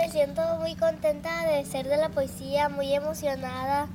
me 0.00 0.10
siento 0.10 0.40
muy 0.60 0.74
contenta 0.76 1.46
de 1.46 1.64
ser 1.66 1.86
de 1.86 1.98
la 1.98 2.08
poesía, 2.08 2.70
muy 2.70 2.94
emocionada 2.94 3.86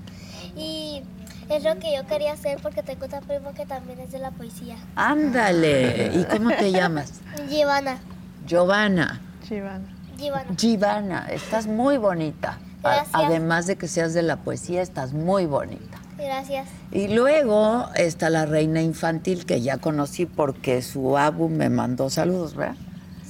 y 0.56 1.02
es 1.50 1.64
lo 1.64 1.80
que 1.80 1.96
yo 1.96 2.06
quería 2.06 2.34
hacer 2.34 2.60
porque 2.62 2.84
tengo 2.84 3.06
un 3.06 3.28
primo 3.28 3.54
que 3.56 3.66
también 3.66 4.00
es 4.00 4.12
de 4.12 4.20
la 4.20 4.30
poesía. 4.30 4.76
Ándale, 4.96 6.12
¿y 6.14 6.24
cómo 6.26 6.52
te 6.52 6.72
llamas? 6.72 7.22
Giovanna. 7.50 7.98
Giovanna. 8.46 9.20
Giovanna. 9.50 9.88
Giovanna. 10.16 10.56
Giovanna, 10.56 11.28
estás 11.32 11.66
muy 11.66 11.98
bonita. 11.98 12.60
Gracias. 12.84 13.10
Además 13.14 13.66
de 13.66 13.76
que 13.76 13.88
seas 13.88 14.14
de 14.14 14.22
la 14.22 14.38
poesía, 14.38 14.84
estás 14.84 15.12
muy 15.14 15.48
bonita. 15.48 15.98
Gracias. 16.20 16.68
Y 16.92 17.08
luego 17.08 17.90
está 17.96 18.30
la 18.30 18.46
reina 18.46 18.84
infantil 18.84 19.48
que 19.48 19.62
ya 19.62 19.80
conocí 19.80 20.28
porque 20.28 20.84
su 20.84 21.18
abu 21.18 21.50
me 21.50 21.70
mandó 21.70 22.12
saludos, 22.12 22.56
¿verdad? 22.56 22.76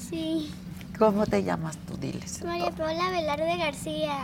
Sí. 0.10 0.52
¿Cómo 0.98 1.26
te 1.26 1.44
llamas 1.44 1.78
tú? 1.88 1.98
Diles. 1.98 2.44
María 2.44 2.72
Paula 2.72 3.10
Velarde 3.12 3.58
García. 3.58 4.18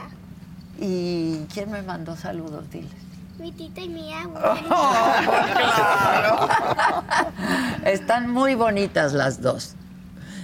¿Y 0.80 1.46
quién 1.54 1.70
me 1.72 1.82
mandó 1.82 2.16
saludos? 2.16 2.70
Diles. 2.70 2.92
Mi 3.40 3.52
tita 3.52 3.82
y 3.82 3.90
mi 3.90 4.14
Oh, 4.14 4.56
claro. 4.68 6.48
Están 7.86 8.30
muy 8.30 8.56
bonitas 8.56 9.14
las 9.14 9.42
dos. 9.42 9.76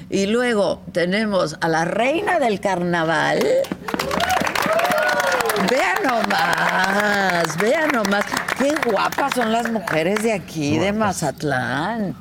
Y 0.09 0.25
luego 0.25 0.81
tenemos 0.93 1.57
a 1.61 1.67
la 1.67 1.85
reina 1.85 2.39
del 2.39 2.59
carnaval. 2.59 3.39
Vean 5.69 6.03
nomás, 6.03 7.57
vean 7.57 7.89
nomás. 7.91 8.25
Qué 8.57 8.73
guapas 8.89 9.33
son 9.33 9.51
las 9.51 9.71
mujeres 9.71 10.23
de 10.23 10.33
aquí, 10.33 10.77
de 10.77 10.93
Mazatlán. 10.93 12.15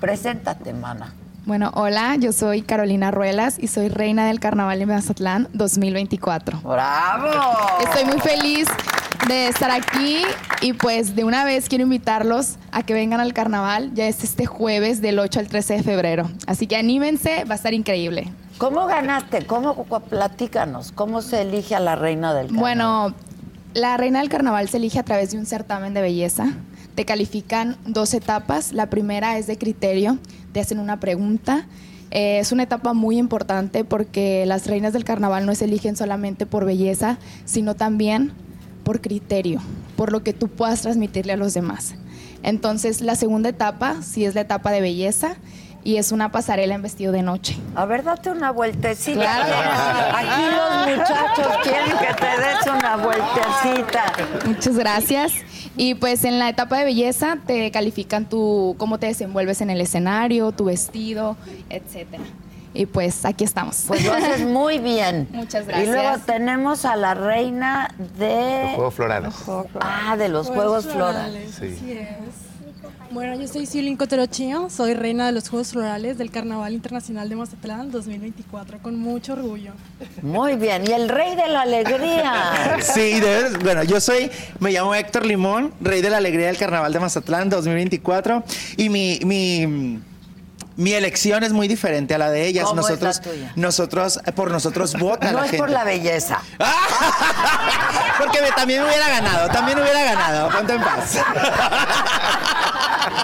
Preséntate, 0.00 0.72
mana. 0.72 1.12
Bueno, 1.50 1.72
hola, 1.74 2.14
yo 2.14 2.32
soy 2.32 2.62
Carolina 2.62 3.10
Ruelas 3.10 3.58
y 3.58 3.66
soy 3.66 3.88
reina 3.88 4.28
del 4.28 4.38
Carnaval 4.38 4.78
de 4.78 4.86
Mazatlán 4.86 5.48
2024. 5.52 6.60
¡Bravo! 6.60 7.26
Estoy 7.82 8.04
muy 8.04 8.20
feliz 8.20 8.68
de 9.26 9.48
estar 9.48 9.72
aquí 9.72 10.22
y 10.60 10.74
pues 10.74 11.16
de 11.16 11.24
una 11.24 11.44
vez 11.44 11.68
quiero 11.68 11.82
invitarlos 11.82 12.54
a 12.70 12.84
que 12.84 12.94
vengan 12.94 13.18
al 13.18 13.32
carnaval. 13.32 13.90
Ya 13.94 14.06
es 14.06 14.22
este 14.22 14.46
jueves 14.46 15.02
del 15.02 15.18
8 15.18 15.40
al 15.40 15.48
13 15.48 15.78
de 15.78 15.82
febrero. 15.82 16.30
Así 16.46 16.68
que 16.68 16.76
anímense, 16.76 17.42
va 17.46 17.54
a 17.54 17.56
estar 17.56 17.74
increíble. 17.74 18.32
¿Cómo 18.58 18.86
ganaste? 18.86 19.44
¿Cómo 19.44 19.74
platícanos? 20.08 20.92
¿Cómo 20.92 21.20
se 21.20 21.42
elige 21.42 21.74
a 21.74 21.80
la 21.80 21.96
reina 21.96 22.32
del 22.32 22.46
carnaval? 22.46 22.60
Bueno, 22.60 23.14
la 23.74 23.96
reina 23.96 24.20
del 24.20 24.28
carnaval 24.28 24.68
se 24.68 24.76
elige 24.76 25.00
a 25.00 25.02
través 25.02 25.32
de 25.32 25.38
un 25.38 25.46
certamen 25.46 25.94
de 25.94 26.00
belleza. 26.00 26.52
Te 27.00 27.06
califican 27.06 27.78
dos 27.86 28.12
etapas. 28.12 28.74
La 28.74 28.90
primera 28.90 29.38
es 29.38 29.46
de 29.46 29.56
criterio. 29.56 30.18
Te 30.52 30.60
hacen 30.60 30.78
una 30.78 31.00
pregunta. 31.00 31.66
Eh, 32.10 32.40
es 32.40 32.52
una 32.52 32.64
etapa 32.64 32.92
muy 32.92 33.16
importante 33.16 33.84
porque 33.84 34.44
las 34.44 34.66
reinas 34.66 34.92
del 34.92 35.04
carnaval 35.04 35.46
no 35.46 35.54
se 35.54 35.64
eligen 35.64 35.96
solamente 35.96 36.44
por 36.44 36.66
belleza, 36.66 37.16
sino 37.46 37.74
también 37.74 38.32
por 38.84 39.00
criterio, 39.00 39.62
por 39.96 40.12
lo 40.12 40.22
que 40.22 40.34
tú 40.34 40.48
puedas 40.48 40.82
transmitirle 40.82 41.32
a 41.32 41.38
los 41.38 41.54
demás. 41.54 41.94
Entonces, 42.42 43.00
la 43.00 43.14
segunda 43.14 43.48
etapa 43.48 44.02
sí 44.02 44.26
es 44.26 44.34
la 44.34 44.42
etapa 44.42 44.70
de 44.70 44.82
belleza 44.82 45.36
y 45.82 45.96
es 45.96 46.12
una 46.12 46.30
pasarela 46.30 46.74
en 46.74 46.82
vestido 46.82 47.12
de 47.12 47.22
noche. 47.22 47.56
A 47.76 47.86
ver, 47.86 48.04
date 48.04 48.30
una 48.30 48.50
vueltecita. 48.50 50.18
Aquí 50.18 50.42
los 50.54 50.98
muchachos 50.98 51.46
quieren 51.62 51.96
que 51.96 52.14
te 52.14 52.26
des 52.26 52.66
una 52.66 52.96
vueltecita. 52.96 54.12
Muchas 54.44 54.76
gracias. 54.76 55.32
Y 55.80 55.94
pues 55.94 56.24
en 56.24 56.38
la 56.38 56.50
etapa 56.50 56.76
de 56.76 56.84
belleza 56.84 57.38
te 57.46 57.70
califican 57.70 58.28
tu 58.28 58.74
cómo 58.76 58.98
te 58.98 59.06
desenvuelves 59.06 59.62
en 59.62 59.70
el 59.70 59.80
escenario, 59.80 60.52
tu 60.52 60.66
vestido, 60.66 61.38
etcétera. 61.70 62.22
Y 62.74 62.84
pues 62.84 63.24
aquí 63.24 63.44
estamos. 63.44 63.84
Pues 63.88 64.04
lo 64.04 64.12
haces 64.12 64.42
muy 64.42 64.78
bien. 64.78 65.26
Muchas 65.32 65.66
gracias. 65.66 65.88
Y 65.88 65.90
luego 65.90 66.18
tenemos 66.26 66.84
a 66.84 66.96
la 66.96 67.14
reina 67.14 67.94
de... 68.18 68.64
Los 68.64 68.74
Juegos 68.74 68.94
Florales. 68.94 69.34
Ah, 69.80 70.16
de 70.18 70.28
los 70.28 70.48
Juegos, 70.48 70.84
Florales. 70.86 71.50
Sí. 71.58 71.74
Así 71.74 71.92
es. 71.92 72.49
Bueno, 73.10 73.34
yo 73.34 73.48
soy 73.48 73.66
Silvin 73.66 73.96
Coterochío, 73.96 74.70
soy 74.70 74.94
reina 74.94 75.26
de 75.26 75.32
los 75.32 75.48
Juegos 75.48 75.72
Florales 75.72 76.16
del 76.16 76.30
Carnaval 76.30 76.72
Internacional 76.72 77.28
de 77.28 77.34
Mazatlán 77.34 77.90
2024, 77.90 78.78
con 78.78 78.96
mucho 79.00 79.32
orgullo. 79.32 79.72
Muy 80.22 80.54
bien, 80.54 80.84
y 80.86 80.92
el 80.92 81.08
rey 81.08 81.34
de 81.34 81.48
la 81.48 81.62
alegría. 81.62 82.78
Sí, 82.80 83.20
bueno, 83.64 83.82
yo 83.82 84.00
soy, 84.00 84.30
me 84.60 84.70
llamo 84.70 84.94
Héctor 84.94 85.26
Limón, 85.26 85.74
rey 85.80 86.02
de 86.02 86.10
la 86.10 86.18
alegría 86.18 86.46
del 86.46 86.56
Carnaval 86.56 86.92
de 86.92 87.00
Mazatlán 87.00 87.48
2024, 87.50 88.44
y 88.76 88.88
mi, 88.88 89.18
mi 89.24 89.98
mi 90.76 90.92
elección 90.94 91.42
es 91.44 91.52
muy 91.52 91.68
diferente 91.68 92.14
a 92.14 92.18
la 92.18 92.30
de 92.30 92.46
ellas. 92.46 92.64
¿Cómo 92.64 92.76
nosotros, 92.80 93.18
es 93.20 93.26
la 93.26 93.32
tuya? 93.32 93.52
nosotros, 93.56 94.20
por 94.34 94.50
nosotros 94.50 94.94
vota 94.98 95.30
no 95.30 95.40
la 95.40 95.44
es 95.44 95.50
gente. 95.50 95.58
por 95.58 95.68
la 95.70 95.84
belleza. 95.84 96.40
Porque 98.18 98.40
me- 98.40 98.52
también 98.52 98.82
hubiera 98.82 99.08
ganado, 99.08 99.48
también 99.50 99.78
hubiera 99.78 100.02
ganado. 100.04 100.48
Ponte 100.48 100.72
en 100.74 100.80
paz. 100.80 101.18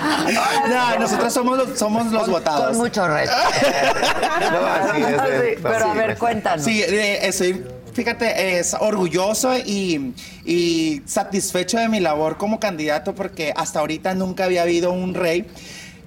No, 0.68 0.98
nosotros 0.98 1.32
somos 1.32 1.58
los, 1.58 1.78
somos 1.78 2.06
los 2.12 2.28
votados. 2.28 2.68
Con 2.68 2.78
mucho 2.78 3.06
respeto. 3.06 3.32
No, 4.52 4.66
así 4.66 5.02
es, 5.02 5.56
Sí, 5.56 5.60
pero 5.62 5.90
a 5.90 5.94
ver, 5.94 6.10
es. 6.10 6.18
cuéntanos. 6.18 6.64
Sí, 6.64 6.82
eh, 6.82 7.20
estoy, 7.26 7.64
fíjate, 7.92 8.58
es 8.58 8.74
orgulloso 8.78 9.56
y, 9.56 10.14
y 10.44 11.02
satisfecho 11.06 11.78
de 11.78 11.88
mi 11.88 12.00
labor 12.00 12.36
como 12.36 12.60
candidato 12.60 13.14
porque 13.14 13.52
hasta 13.56 13.80
ahorita 13.80 14.14
nunca 14.14 14.44
había 14.44 14.62
habido 14.62 14.92
un 14.92 15.14
rey. 15.14 15.46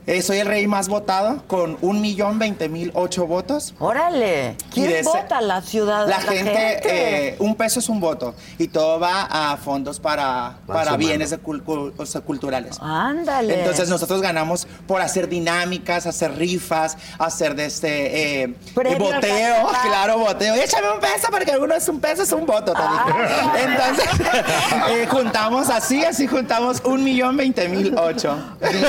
Eh, 0.08 0.24
soy 0.24 0.40
el 0.40 0.48
rey 0.48 0.66
más 0.66 0.90
votado 0.90 1.44
con 1.46 1.78
un 1.82 2.02
millón 2.02 2.40
veinte 2.40 2.68
mil 2.68 2.92
ocho 2.96 3.28
votos. 3.28 3.76
Órale, 3.78 4.56
¿quién 4.74 4.90
ese- 4.90 5.04
vota? 5.04 5.40
La 5.40 5.62
ciudad. 5.62 6.08
La 6.08 6.20
gente, 6.20 6.80
eh, 6.84 7.36
un 7.38 7.54
peso 7.56 7.80
es 7.80 7.90
un 7.90 8.00
voto 8.00 8.34
y 8.58 8.70
todo 8.70 9.00
va 9.00 9.28
a 9.30 9.56
fondos 9.58 10.00
para, 10.00 10.58
para 10.66 10.86
sumando. 10.86 10.98
bienes 11.06 11.30
de 11.30 11.40
cul- 11.40 11.64
cul- 11.64 11.94
o 11.96 12.06
sea, 12.08 12.22
culturales. 12.22 12.78
Ándale. 12.82 13.60
Entonces 13.60 13.88
nosotros 13.90 14.20
ganamos 14.22 14.68
por 14.88 15.00
hacer 15.00 15.30
dinámicas, 15.30 16.08
hacer 16.08 16.36
rifas, 16.36 16.98
hacer 17.20 17.54
de 17.54 17.66
este 17.66 18.42
eh, 18.44 18.56
boteo, 18.74 19.68
claro, 19.84 20.18
boteo. 20.18 20.56
Échame 20.56 20.90
un 20.92 21.00
peso 21.00 21.28
porque 21.30 21.56
uno 21.56 21.76
es 21.76 21.88
un 21.88 22.00
peso, 22.00 22.24
es 22.24 22.32
un 22.32 22.48
voto. 22.48 22.74
te 22.74 22.80
Ah. 22.82 23.54
Entonces 23.60 24.10
eh, 24.90 25.08
juntamos 25.08 25.70
así, 25.70 26.04
así 26.04 26.26
juntamos 26.26 26.82
un 26.84 27.04
millón 27.04 27.38
veinte 27.38 27.68
mil 27.70 27.96
ocho. 27.96 28.36
Bien. 28.60 28.84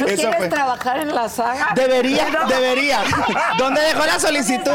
¿No 0.00 0.06
Eso 0.06 0.16
quieres 0.16 0.36
fue. 0.36 0.48
trabajar 0.48 0.98
en 0.98 1.14
la 1.14 1.28
saga? 1.28 1.68
Debería, 1.74 2.28
No. 2.30 2.46
debería. 2.48 3.00
¿Dónde 3.58 3.80
dejó 3.82 4.04
la 4.06 4.18
solicitud? 4.20 4.72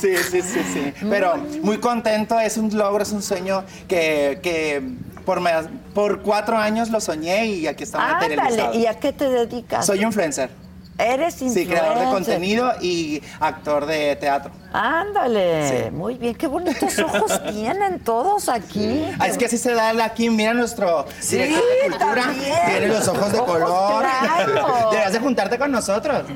Sí, 0.00 0.16
sí, 0.30 0.42
sí, 0.42 0.62
sí. 0.72 0.94
Pero 1.10 1.36
muy 1.62 1.78
contento, 1.78 2.38
es 2.40 2.56
un 2.56 2.76
logro, 2.76 3.02
es 3.02 3.12
un 3.12 3.22
sueño 3.22 3.64
que, 3.88 4.38
que 4.42 4.82
por, 5.24 5.40
me- 5.40 5.52
por 5.94 6.22
cuatro 6.22 6.56
años 6.56 6.88
lo 6.90 7.00
soñé 7.00 7.46
y 7.46 7.66
aquí 7.66 7.84
está 7.84 7.98
materializado. 7.98 8.62
Ándale, 8.68 8.78
¿y 8.78 8.86
a 8.86 8.94
qué 8.98 9.12
te 9.12 9.28
dedicas? 9.28 9.84
Soy 9.86 10.02
influencer. 10.02 10.50
Eres 10.98 11.34
Sí, 11.34 11.44
influencer. 11.44 11.78
creador 11.78 11.98
de 12.00 12.04
contenido 12.06 12.72
y 12.80 13.22
actor 13.38 13.86
de 13.86 14.16
teatro. 14.16 14.50
Ándale, 14.72 15.84
Sí. 15.86 15.90
muy 15.92 16.14
bien, 16.16 16.34
qué 16.34 16.48
bonitos 16.48 16.98
ojos 16.98 17.40
tienen 17.52 18.00
todos 18.00 18.48
aquí. 18.48 19.04
Ah, 19.20 19.28
es 19.28 19.38
que 19.38 19.46
así 19.46 19.56
se 19.58 19.72
da 19.74 19.90
aquí, 20.04 20.28
mira 20.28 20.54
nuestro 20.54 21.06
Sí, 21.20 21.36
director 21.38 21.62
de 21.64 21.88
cultura, 21.90 22.22
también. 22.22 22.56
tiene 22.66 22.88
los 22.88 23.06
ojos 23.06 23.32
de 23.32 23.38
Ojos 23.38 23.52
color. 23.52 24.04
claros. 24.04 24.90
Deberías 24.90 25.12
de 25.12 25.18
juntarte 25.20 25.56
con 25.58 25.70
nosotros. 25.70 26.22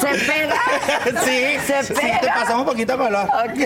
Se 0.00 0.06
pega. 0.24 0.54
Sí, 1.24 1.56
Se 1.66 1.82
sí, 1.84 1.92
pega. 1.94 2.20
te 2.20 2.26
pasamos 2.28 2.60
un 2.62 2.66
poquito 2.66 2.92
de 2.92 2.98
color. 2.98 3.26
Ok, 3.26 3.60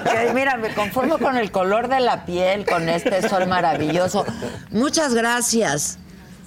ok. 0.00 0.34
Mira, 0.34 0.56
me 0.56 0.74
conformo 0.74 1.18
con 1.18 1.36
el 1.36 1.50
color 1.50 1.88
de 1.88 2.00
la 2.00 2.24
piel, 2.24 2.66
con 2.66 2.88
este 2.88 3.26
sol 3.28 3.46
maravilloso. 3.46 4.24
Muchas 4.70 5.14
gracias. 5.14 5.98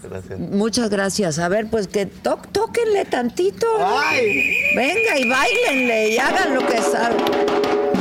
Gracias. 0.04 0.39
Muchas 0.39 0.89
gracias. 0.89 1.39
A 1.39 1.47
ver, 1.47 1.68
pues 1.70 1.88
que 1.88 2.06
to 2.06 2.39
tóquenle 2.51 3.06
tantito. 3.06 3.68
Ay. 3.80 4.56
Venga 4.76 5.20
y 5.20 5.30
bailenle 5.30 6.10
y 6.10 6.18
hagan 6.18 6.56
lo 6.56 6.66
que 6.66 6.82
saben. 6.82 7.92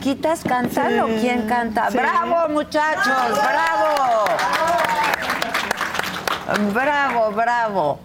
Chiquitas 0.00 0.42
cantan 0.44 0.98
o 1.00 1.06
quién 1.20 1.46
canta? 1.46 1.90
¡Bravo, 1.90 2.48
muchachos! 2.52 3.04
¡Bravo! 3.32 4.24
¡Bravo, 6.72 7.30
bravo! 7.32 8.00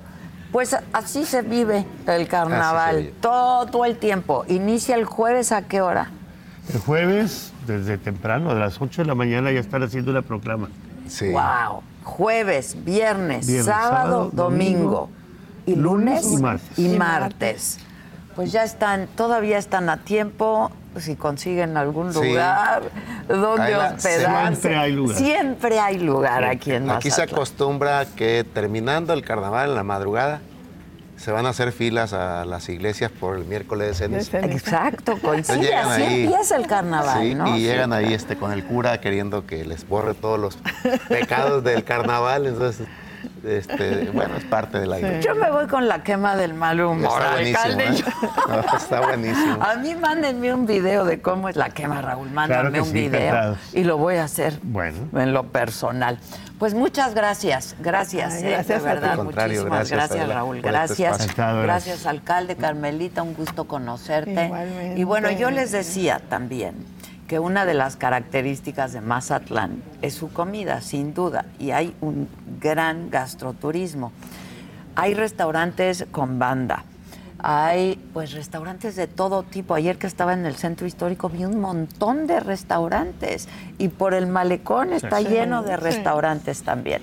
Pues 0.52 0.76
así 0.93 1.26
se 1.26 1.41
vive 1.41 1.86
el 2.08 2.28
carnaval, 2.28 2.98
vive. 2.98 3.14
todo 3.22 3.86
el 3.86 3.98
tiempo. 3.98 4.43
¿Inicia 4.48 4.96
el 4.96 5.06
jueves 5.06 5.52
a 5.52 5.64
qué 5.64 5.82
hora? 5.82 6.12
El 6.74 6.80
jueves, 6.80 7.52
desde 7.66 7.98
temprano, 7.98 8.52
a 8.52 8.56
las 8.56 8.82
8 8.82 9.02
de 9.04 9.08
la 9.08 9.16
mañana, 9.16 9.52
ya 9.52 9.60
están 9.60 9.84
haciendo 9.84 10.12
la 10.12 10.22
proclama. 10.22 10.70
Sí. 11.08 11.32
Wow. 11.32 11.82
Jueves, 12.04 12.76
viernes, 12.86 13.48
Viernes, 13.48 13.66
sábado, 13.66 13.89
sábado, 13.89 14.30
domingo. 14.34 14.82
domingo, 14.82 15.10
Y 15.66 15.76
lunes, 15.76 16.24
lunes 16.26 16.39
y 16.39 16.41
martes. 16.41 16.80
y 16.80 16.88
martes. 16.98 17.80
Pues 18.36 18.52
ya 18.52 18.64
están, 18.64 19.08
todavía 19.16 19.58
están 19.58 19.89
a 19.89 19.98
tiempo. 19.98 20.72
Si 21.00 21.16
consiguen 21.16 21.76
algún 21.78 22.14
Sí. 22.14 22.20
lugar 22.30 22.84
donde 23.28 23.72
la- 23.72 23.93
hospedarse. 23.96 24.62
Siempre 24.62 24.76
hay 24.78 24.91
lugar. 24.93 25.18
Siempre 25.18 25.80
hay 25.80 25.98
lugar 26.00 26.43
aquí 26.46 26.72
en 26.72 26.89
Aquí 26.89 27.10
se 27.10 27.22
Mazatlán. 27.22 27.36
acostumbra 27.36 28.06
que 28.16 28.46
terminando 28.54 29.14
el 29.14 29.24
carnaval 29.24 29.70
en 29.72 29.76
la 29.76 29.84
madrugada 29.84 30.41
se 31.18 31.32
van 31.32 31.46
a 31.46 31.50
hacer 31.50 31.72
filas 31.72 32.14
a 32.14 32.46
las 32.46 32.68
iglesias 32.70 33.10
por 33.12 33.38
el 33.38 33.46
miércoles 33.46 33.88
de 33.88 33.93
ceniza. 33.93 34.39
Exacto, 34.39 35.18
coincide. 35.22 35.60
llegan 35.62 35.89
Así 35.89 36.02
ahí. 36.04 36.24
empieza 36.26 36.56
el 36.58 36.68
carnaval, 36.68 37.22
Sí, 37.22 37.36
¿no? 37.36 37.56
y 37.56 37.62
llegan 37.62 37.93
ahí 37.93 38.14
este, 38.14 38.36
con 38.38 38.52
el 38.52 38.64
cura 38.66 39.00
queriendo 39.02 39.46
que 39.46 39.64
les 39.66 39.88
borre 39.88 40.14
todos 40.14 40.39
los 40.39 40.58
pecados 41.08 41.64
del 41.64 41.84
carnaval. 41.84 42.46
Entonces 42.48 42.86
Este, 43.43 44.09
bueno, 44.13 44.36
es 44.38 44.43
parte 44.45 44.80
de 44.80 44.88
la 44.88 44.99
idea. 44.99 45.19
Yo 45.21 45.36
me 45.36 45.51
voy 45.51 45.67
con 45.67 45.88
la 45.88 46.03
quema 46.03 46.36
del 46.36 46.53
mal 46.53 46.80
humor, 46.82 47.21
Está 47.21 47.32
buenísimo, 47.34 47.59
alcalde. 47.63 47.86
¿eh? 47.86 48.03
No, 48.49 48.78
está 48.78 49.01
buenísimo. 49.01 49.57
A 49.63 49.76
mí 49.76 49.95
mándenme 49.95 50.53
un 50.53 50.65
video 50.65 51.05
de 51.05 51.21
cómo 51.21 51.49
es 51.49 51.55
la 51.55 51.69
quema, 51.69 52.01
Raúl. 52.01 52.30
Mándame 52.32 52.71
que 52.71 52.82
un 52.82 52.88
sí, 52.88 52.93
video 52.93 53.19
encantado. 53.21 53.57
y 53.73 53.84
lo 53.84 53.97
voy 53.97 54.15
a 54.15 54.23
hacer 54.23 54.59
Bueno. 54.63 54.97
en 55.13 55.34
lo 55.34 55.43
personal. 55.47 56.17
Pues 56.59 56.73
muchas 56.73 57.13
gracias, 57.13 57.76
gracias, 57.82 58.36
Ay, 58.36 58.43
eh, 58.45 58.49
gracias 58.51 58.82
de 58.82 58.88
verdad, 58.89 59.17
muchísimas 59.17 59.91
gracias, 59.91 60.30
Raúl, 60.30 60.55
este 60.57 60.69
gracias, 60.69 61.36
gracias. 61.36 62.05
alcalde 62.05 62.55
Carmelita, 62.55 63.23
un 63.23 63.34
gusto 63.34 63.65
conocerte. 63.65 64.45
Igualmente. 64.45 64.99
Y 64.99 65.03
bueno, 65.03 65.32
yo 65.32 65.51
les 65.51 65.73
decía 65.73 66.21
también 66.30 66.76
que 67.28 67.39
una 67.39 67.65
de 67.65 67.73
las 67.73 67.95
características 67.95 68.93
de 68.93 69.01
Mazatlán 69.01 69.82
es 70.01 70.13
su 70.13 70.32
comida, 70.32 70.82
sin 70.82 71.13
duda, 71.13 71.45
y 71.59 71.71
hay 71.71 71.95
un 72.01 72.28
gran 72.61 73.09
gastroturismo. 73.09 74.11
Hay 74.95 75.13
restaurantes 75.13 76.05
con 76.11 76.39
banda, 76.39 76.84
hay 77.39 77.95
pues 78.13 78.32
restaurantes 78.34 78.95
de 78.95 79.07
todo 79.07 79.43
tipo. 79.43 79.73
Ayer 79.76 79.97
que 79.97 80.07
estaba 80.07 80.34
en 80.34 80.45
el 80.45 80.55
centro 80.55 80.88
histórico 80.88 81.30
vi 81.30 81.45
un 81.45 81.59
montón 81.59 82.28
de 82.28 82.39
restaurantes 82.39 83.47
y 83.78 83.89
por 83.89 84.13
el 84.13 84.28
malecón 84.28 84.93
está 84.93 85.19
Sí. 85.19 85.26
lleno 85.28 85.63
de 85.63 85.76
Sí. 85.76 85.82
restaurantes 85.84 86.63
también. 86.63 87.01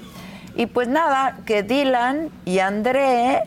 Y 0.55 0.67
pues 0.67 0.87
nada, 0.89 1.39
que 1.47 1.63
Dylan 1.63 2.29
y 2.45 2.61
André, 2.61 3.43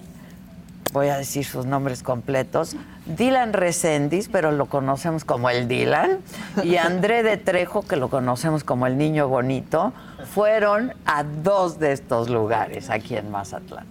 voy 0.93 1.09
a 1.09 1.17
decir 1.17 1.45
sus 1.45 1.65
nombres 1.65 2.03
completos, 2.03 2.75
Dylan 3.05 3.53
Recendis, 3.53 4.29
pero 4.29 4.51
lo 4.51 4.67
conocemos 4.67 5.25
como 5.25 5.49
el 5.49 5.67
Dylan, 5.67 6.19
y 6.63 6.77
André 6.77 7.23
de 7.23 7.37
Trejo, 7.37 7.81
que 7.81 7.95
lo 7.95 8.09
conocemos 8.09 8.63
como 8.63 8.87
el 8.87 8.97
niño 8.97 9.27
bonito, 9.27 9.93
fueron 10.33 10.93
a 11.05 11.23
dos 11.23 11.79
de 11.79 11.91
estos 11.91 12.29
lugares 12.29 12.89
aquí 12.89 13.15
en 13.15 13.29
Mazatlán. 13.29 13.85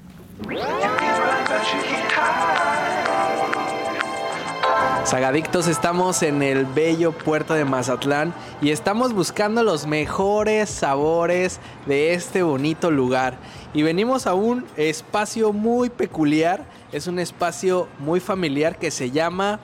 Sagadictos, 5.05 5.69
estamos 5.69 6.23
en 6.23 6.43
el 6.43 6.65
bello 6.65 7.13
puerto 7.13 7.53
de 7.53 7.67
Mazatlán 7.67 8.33
y 8.63 8.71
estamos 8.71 9.13
buscando 9.13 9.63
los 9.63 9.87
mejores 9.87 10.71
sabores 10.71 11.61
de 11.87 12.15
este 12.15 12.43
bonito 12.43 12.91
lugar. 12.91 13.37
Y 13.75 13.83
venimos 13.83 14.27
a 14.27 14.33
un 14.33 14.65
espacio 14.77 15.53
muy 15.53 15.91
peculiar, 15.91 16.65
es 16.95 17.09
un 17.09 17.19
espacio 17.19 17.89
muy 17.99 18.21
familiar 18.21 18.79
que 18.79 18.93
se 18.93 19.11
llama 19.11 19.59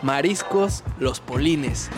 Mariscos 0.00 0.82
Los 0.98 1.20
Polines. 1.20 1.90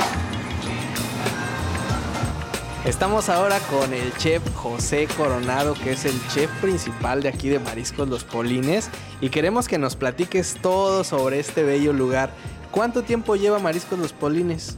Estamos 2.85 3.29
ahora 3.29 3.61
con 3.71 3.95
el 3.95 4.13
chef 4.17 4.43
José 4.57 5.07
Coronado, 5.17 5.75
que 5.75 5.93
es 5.93 6.05
el 6.07 6.21
chef 6.35 6.51
principal 6.61 7.23
de 7.23 7.29
aquí 7.29 7.49
de 7.49 7.61
Mariscos 7.61 8.09
Los 8.09 8.25
Polines, 8.25 8.91
y 9.21 9.29
queremos 9.29 9.69
que 9.69 9.79
nos 9.79 9.95
platiques 9.95 10.57
todo 10.61 11.05
sobre 11.05 11.39
este 11.39 11.63
bello 11.63 11.93
lugar. 11.93 12.31
¿Cuánto 12.73 13.05
tiempo 13.05 13.37
lleva 13.37 13.61
Mariscos 13.61 13.97
Los 13.97 14.13
Polines? 14.13 14.77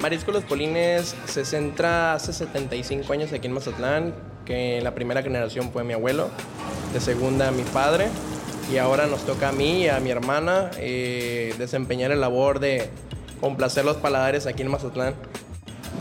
Marisco 0.00 0.30
Los 0.30 0.44
Polines 0.44 1.16
se 1.26 1.44
centra 1.44 2.14
hace 2.14 2.32
75 2.32 3.12
años 3.12 3.32
aquí 3.32 3.48
en 3.48 3.54
Mazatlán, 3.54 4.14
que 4.44 4.80
la 4.82 4.94
primera 4.94 5.20
generación 5.20 5.72
fue 5.72 5.82
mi 5.82 5.94
abuelo, 5.94 6.30
de 6.92 7.00
segunda 7.00 7.50
mi 7.50 7.62
padre, 7.64 8.08
y 8.72 8.78
ahora 8.78 9.06
nos 9.06 9.24
toca 9.24 9.50
a 9.50 9.52
mí 9.52 9.84
y 9.84 9.88
a 9.88 10.00
mi 10.00 10.10
hermana 10.10 10.70
eh, 10.78 11.54
desempeñar 11.58 12.10
el 12.12 12.20
labor 12.20 12.60
de 12.60 12.88
complacer 13.40 13.84
los 13.84 13.96
paladares 13.96 14.46
aquí 14.46 14.62
en 14.62 14.70
Mazatlán. 14.70 15.14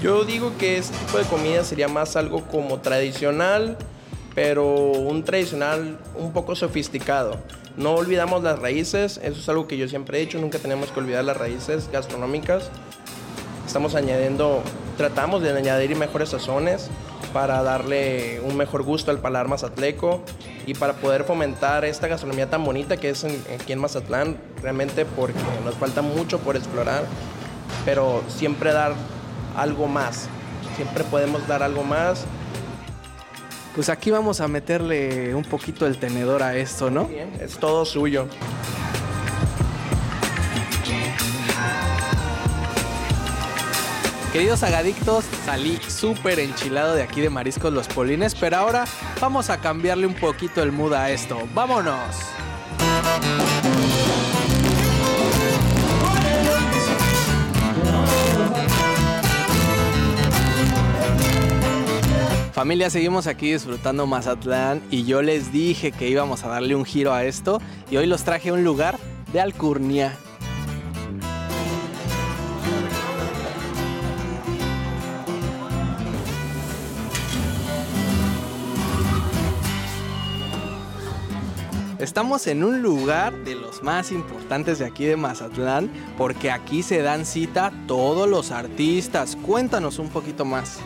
Yo 0.01 0.23
digo 0.23 0.53
que 0.57 0.77
este 0.77 0.97
tipo 1.05 1.17
de 1.17 1.25
comida 1.25 1.63
sería 1.63 1.87
más 1.87 2.15
algo 2.15 2.43
como 2.47 2.79
tradicional, 2.79 3.77
pero 4.35 4.65
un 4.75 5.23
tradicional 5.23 5.97
un 6.15 6.33
poco 6.33 6.55
sofisticado. 6.55 7.37
No 7.77 7.95
olvidamos 7.95 8.43
las 8.43 8.59
raíces, 8.59 9.19
eso 9.23 9.39
es 9.39 9.49
algo 9.49 9.67
que 9.67 9.77
yo 9.77 9.87
siempre 9.87 10.17
he 10.17 10.21
dicho, 10.21 10.39
nunca 10.39 10.59
tenemos 10.59 10.91
que 10.91 10.99
olvidar 10.99 11.23
las 11.23 11.37
raíces 11.37 11.89
gastronómicas. 11.91 12.69
Estamos 13.65 13.95
añadiendo, 13.95 14.61
tratamos 14.97 15.41
de 15.41 15.51
añadir 15.57 15.95
mejores 15.95 16.29
sazones 16.29 16.89
para 17.31 17.63
darle 17.63 18.41
un 18.41 18.55
mejor 18.57 18.83
gusto 18.83 19.11
al 19.11 19.19
paladar 19.19 19.47
mazatleco 19.47 20.21
y 20.65 20.73
para 20.73 20.93
poder 20.93 21.23
fomentar 21.23 21.85
esta 21.85 22.07
gastronomía 22.07 22.49
tan 22.49 22.63
bonita 22.63 22.97
que 22.97 23.09
es 23.09 23.23
en- 23.23 23.43
aquí 23.59 23.73
en 23.73 23.79
Mazatlán, 23.79 24.37
realmente 24.61 25.05
porque 25.05 25.39
nos 25.65 25.75
falta 25.75 26.01
mucho 26.01 26.39
por 26.39 26.55
explorar, 26.55 27.05
pero 27.85 28.23
siempre 28.27 28.71
dar 28.73 28.93
algo 29.55 29.87
más, 29.87 30.27
siempre 30.75 31.03
podemos 31.05 31.47
dar 31.47 31.63
algo 31.63 31.83
más. 31.83 32.25
Pues 33.75 33.89
aquí 33.89 34.11
vamos 34.11 34.39
a 34.39 34.47
meterle 34.47 35.33
un 35.33 35.43
poquito 35.43 35.87
el 35.87 35.97
tenedor 35.97 36.43
a 36.43 36.55
esto, 36.55 36.91
¿no? 36.91 37.09
Es 37.41 37.57
todo 37.57 37.85
suyo. 37.85 38.27
Queridos 44.33 44.63
agadictos, 44.63 45.25
salí 45.45 45.77
súper 45.87 46.39
enchilado 46.39 46.95
de 46.95 47.03
aquí 47.03 47.21
de 47.21 47.29
Mariscos 47.29 47.71
Los 47.71 47.87
Polines, 47.87 48.33
pero 48.33 48.57
ahora 48.57 48.85
vamos 49.21 49.51
a 49.51 49.61
cambiarle 49.61 50.07
un 50.07 50.15
poquito 50.15 50.63
el 50.63 50.71
mood 50.71 50.93
a 50.93 51.11
esto. 51.11 51.37
¡Vámonos! 51.53 52.15
Familia, 62.53 62.89
seguimos 62.89 63.27
aquí 63.27 63.51
disfrutando 63.51 64.07
Mazatlán 64.07 64.81
y 64.89 65.05
yo 65.05 65.21
les 65.21 65.51
dije 65.51 65.91
que 65.91 66.09
íbamos 66.09 66.43
a 66.43 66.47
darle 66.47 66.75
un 66.75 66.85
giro 66.85 67.13
a 67.13 67.23
esto 67.23 67.61
y 67.91 67.97
hoy 67.97 68.07
los 68.07 68.23
traje 68.23 68.49
a 68.49 68.53
un 68.53 68.63
lugar 68.63 68.97
de 69.31 69.41
Alcurnia. 69.41 70.17
Estamos 82.03 82.47
en 82.47 82.65
un 82.65 82.81
lugar 82.81 83.33
de 83.45 83.55
los 83.55 83.81
más 83.81 84.11
importantes 84.11 84.77
de 84.77 84.85
aquí 84.85 85.05
de 85.05 85.15
Mazatlán 85.15 85.89
porque 86.17 86.51
aquí 86.51 86.83
se 86.83 87.01
dan 87.01 87.25
cita 87.25 87.71
todos 87.87 88.27
los 88.27 88.51
artistas. 88.51 89.37
Cuéntanos 89.37 89.99
un 89.99 90.09
poquito 90.09 90.43
más. 90.43 90.79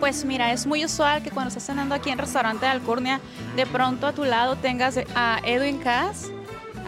Pues 0.00 0.24
mira, 0.24 0.50
es 0.50 0.66
muy 0.66 0.82
usual 0.82 1.22
que 1.22 1.30
cuando 1.30 1.48
estás 1.48 1.66
cenando 1.66 1.94
aquí 1.94 2.08
en 2.08 2.16
restaurante 2.16 2.64
de 2.64 2.72
Alcurnia, 2.72 3.20
de 3.54 3.66
pronto 3.66 4.06
a 4.06 4.14
tu 4.14 4.24
lado 4.24 4.56
tengas 4.56 4.98
a 5.14 5.40
Edwin 5.44 5.76
Cass, 5.76 6.30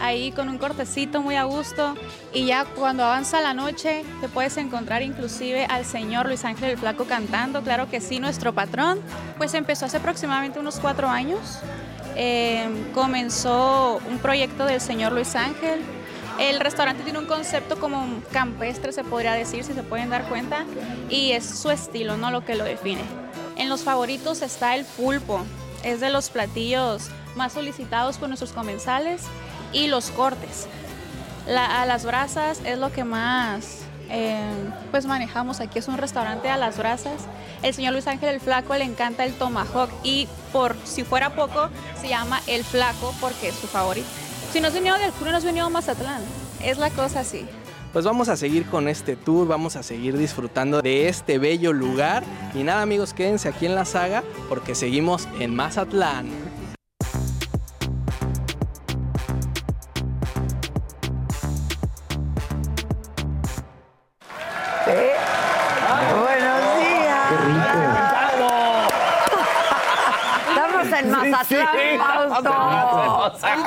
ahí 0.01 0.31
con 0.31 0.49
un 0.49 0.57
cortecito 0.57 1.21
muy 1.21 1.35
a 1.35 1.43
gusto, 1.43 1.93
y 2.33 2.47
ya 2.47 2.65
cuando 2.65 3.03
avanza 3.03 3.39
la 3.39 3.53
noche 3.53 4.03
te 4.19 4.27
puedes 4.27 4.57
encontrar 4.57 5.03
inclusive 5.03 5.65
al 5.65 5.85
señor 5.85 6.25
Luis 6.25 6.43
Ángel 6.43 6.71
el 6.71 6.77
Flaco 6.79 7.05
cantando, 7.05 7.61
claro 7.61 7.87
que 7.87 8.01
sí, 8.01 8.19
nuestro 8.19 8.51
patrón, 8.51 8.99
pues 9.37 9.53
empezó 9.53 9.85
hace 9.85 9.97
aproximadamente 9.97 10.59
unos 10.59 10.79
cuatro 10.79 11.07
años, 11.07 11.59
Eh, 12.15 12.69
comenzó 12.93 13.99
un 14.09 14.19
proyecto 14.19 14.65
del 14.65 14.79
señor 14.79 15.11
Luis 15.11 15.35
Ángel, 15.35 15.81
el 16.39 16.59
restaurante 16.59 17.03
tiene 17.03 17.19
un 17.19 17.27
concepto 17.27 17.79
como 17.79 18.05
campestre, 18.31 18.91
se 18.91 19.03
podría 19.03 19.33
decir, 19.33 19.63
si 19.63 19.73
se 19.73 19.83
pueden 19.83 20.09
dar 20.09 20.27
cuenta, 20.27 20.65
y 21.09 21.31
es 21.31 21.45
su 21.45 21.71
estilo, 21.71 22.17
¿no? 22.17 22.31
Lo 22.31 22.43
que 22.43 22.55
lo 22.55 22.65
define. 22.65 23.03
En 23.55 23.69
los 23.69 23.83
favoritos 23.83 24.41
está 24.41 24.75
el 24.75 24.83
pulpo, 24.83 25.41
es 25.83 26.01
de 26.01 26.09
los 26.09 26.29
platillos 26.29 27.09
más 27.35 27.53
solicitados 27.53 28.17
por 28.17 28.27
nuestros 28.27 28.51
comensales, 28.51 29.21
y 29.71 29.87
los 29.87 30.09
cortes. 30.11 30.67
A 31.47 31.85
las 31.85 32.05
brasas 32.05 32.61
es 32.65 32.79
lo 32.79 32.91
que 32.91 33.03
más 33.03 33.84
eh, 34.09 34.43
pues 34.91 35.05
manejamos 35.05 35.59
aquí, 35.59 35.79
es 35.79 35.87
un 35.87 35.97
restaurante 35.97 36.49
a 36.49 36.57
las 36.57 36.77
brasas. 36.77 37.23
El 37.63 37.73
señor 37.73 37.93
Luis 37.93 38.07
Ángel 38.07 38.29
el 38.29 38.39
Flaco 38.39 38.75
le 38.75 38.83
encanta 38.83 39.25
el 39.25 39.33
tomahawk 39.33 39.89
y 40.03 40.27
por 40.51 40.75
si 40.83 41.03
fuera 41.03 41.35
poco 41.35 41.69
se 41.99 42.09
llama 42.09 42.41
el 42.47 42.63
Flaco 42.63 43.13
porque 43.19 43.49
es 43.49 43.55
su 43.55 43.67
favorito. 43.67 44.07
Si 44.51 44.61
no 44.61 44.67
has 44.67 44.73
venido 44.73 44.97
de 44.97 45.05
Alcurnia, 45.05 45.31
no 45.31 45.37
has 45.37 45.45
venido 45.45 45.65
a 45.65 45.69
Mazatlán. 45.69 46.21
Es 46.61 46.77
la 46.77 46.89
cosa 46.89 47.21
así. 47.21 47.45
Pues 47.91 48.03
vamos 48.03 48.27
a 48.27 48.35
seguir 48.35 48.65
con 48.65 48.89
este 48.89 49.15
tour, 49.15 49.47
vamos 49.47 49.77
a 49.77 49.83
seguir 49.83 50.17
disfrutando 50.17 50.81
de 50.81 51.07
este 51.07 51.37
bello 51.37 51.71
lugar. 51.71 52.23
Y 52.53 52.63
nada 52.63 52.81
amigos, 52.81 53.13
quédense 53.13 53.47
aquí 53.47 53.65
en 53.65 53.75
la 53.75 53.85
saga 53.85 54.23
porque 54.49 54.75
seguimos 54.75 55.27
en 55.39 55.55
Mazatlán. 55.55 56.29
Buenos 64.85 66.77
días. 66.77 67.31
Estamos 70.49 70.85
casa 70.85 70.99
en 70.99 71.09
Mazatlán, 71.11 71.67
Sí, 71.73 71.97
Fausto. 71.97 72.51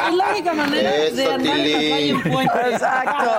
Es 0.08 0.14
la 0.14 0.24
única 0.30 0.52
manera 0.54 0.90
de 0.90 1.08
Eso, 1.08 1.32
andar 1.32 1.56
en 1.58 1.72
la 1.72 1.78
calle 1.96 2.10
en 2.10 2.22
puente. 2.22 2.58
Exacto. 2.70 3.30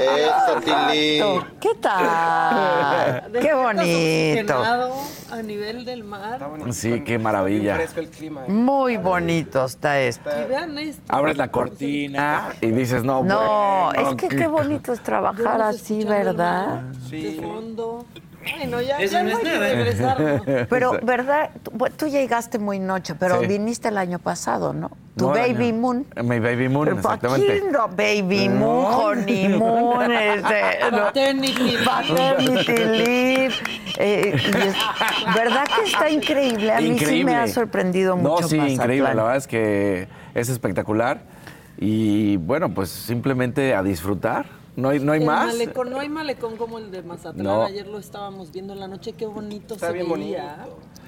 Eso, 0.00 0.52
Tilín. 0.60 1.44
¿Qué 1.60 1.70
tal? 1.80 3.22
Qué 3.40 3.52
bonito. 3.54 4.64
A 5.30 5.42
nivel 5.42 5.84
del 5.84 6.04
mar. 6.04 6.40
Sí, 6.70 7.02
qué 7.02 7.18
maravilla. 7.18 7.76
Fresco 7.76 8.00
el 8.00 8.08
clima. 8.08 8.42
Muy 8.48 8.96
bonito 8.96 9.64
está 9.64 10.00
esto. 10.00 10.28
Y 10.30 10.48
vean 10.48 10.76
esto. 10.78 11.02
Abres 11.08 11.36
la 11.36 11.48
cortina 11.48 12.48
y 12.60 12.66
dices, 12.70 13.04
no, 13.04 13.22
No, 13.22 13.90
bueno, 13.94 14.10
es 14.10 14.14
que 14.16 14.28
qué 14.28 14.46
bonito 14.46 14.92
es 14.92 15.00
trabajar 15.02 15.60
así, 15.62 16.04
¿verdad? 16.04 16.82
De 17.10 17.40
fondo. 17.42 18.04
Ay, 18.58 18.66
no, 18.68 18.80
ya, 18.80 18.96
Eso 18.98 19.12
ya 19.18 19.22
no 19.22 19.36
hay 19.36 19.42
que 19.42 19.58
regresarnos. 19.58 20.42
Pero, 20.70 20.98
¿verdad? 21.02 21.50
Tú, 21.62 21.72
bueno, 21.74 21.94
tú 21.98 22.06
llegaste 22.08 22.58
muy 22.58 22.78
noche, 22.78 23.14
pero 23.14 23.38
Sí. 23.42 23.46
viniste 23.46 23.88
el 23.88 23.98
año 23.98 24.18
pasado, 24.18 24.72
¿no? 24.72 24.90
Tu 25.14 25.26
No, 25.26 25.34
baby 25.34 25.74
moon. 25.74 26.06
Mi 26.24 26.40
baby 26.40 26.70
moon, 26.70 26.86
Pero 26.86 26.96
exactamente. 26.96 27.52
Aquí 27.52 27.62
no, 27.70 27.86
baby 27.88 28.48
moon, 28.48 28.94
honeymoon, 28.94 30.10
este, 30.12 30.90
no. 30.90 30.96
Paternity 31.04 31.62
leave. 31.62 31.84
Paternity 31.84 32.72
leave. 32.76 33.54
Eh, 34.00 34.34
y 34.36 34.48
es- 34.56 35.34
¿Verdad 35.34 35.64
que 35.66 35.88
está 35.90 36.10
increíble? 36.10 36.72
A 36.72 36.80
mí 36.80 36.98
sí 36.98 37.24
me 37.24 37.36
ha 37.36 37.46
sorprendido 37.46 38.16
mucho 38.16 38.42
No, 38.42 38.48
sí, 38.48 38.56
Mazatlán. 38.56 38.70
increíble. 38.70 39.08
La 39.14 39.22
verdad 39.22 39.36
es 39.36 39.46
que 39.46 40.08
es 40.34 40.48
espectacular. 40.48 41.22
Y 41.78 42.36
bueno, 42.38 42.72
pues 42.74 42.90
simplemente 42.90 43.74
a 43.74 43.82
disfrutar. 43.82 44.46
No 44.76 44.90
hay, 44.90 45.00
no 45.00 45.12
hay 45.12 45.20
El 45.20 45.26
más. 45.26 45.46
malecón, 45.48 45.90
no 45.90 45.98
hay 45.98 46.08
malecón 46.08 46.56
como 46.56 46.78
el 46.78 46.90
de 46.90 47.02
Mazatlán. 47.02 47.44
No. 47.44 47.62
Ayer 47.64 47.86
lo 47.86 47.98
estábamos 47.98 48.52
viendo 48.52 48.72
en 48.72 48.80
la 48.80 48.88
noche. 48.88 49.12
Qué 49.12 49.26
bonito 49.26 49.74
Está 49.74 49.88
se 49.88 49.92
bien 49.94 50.10
veía. 50.12 50.66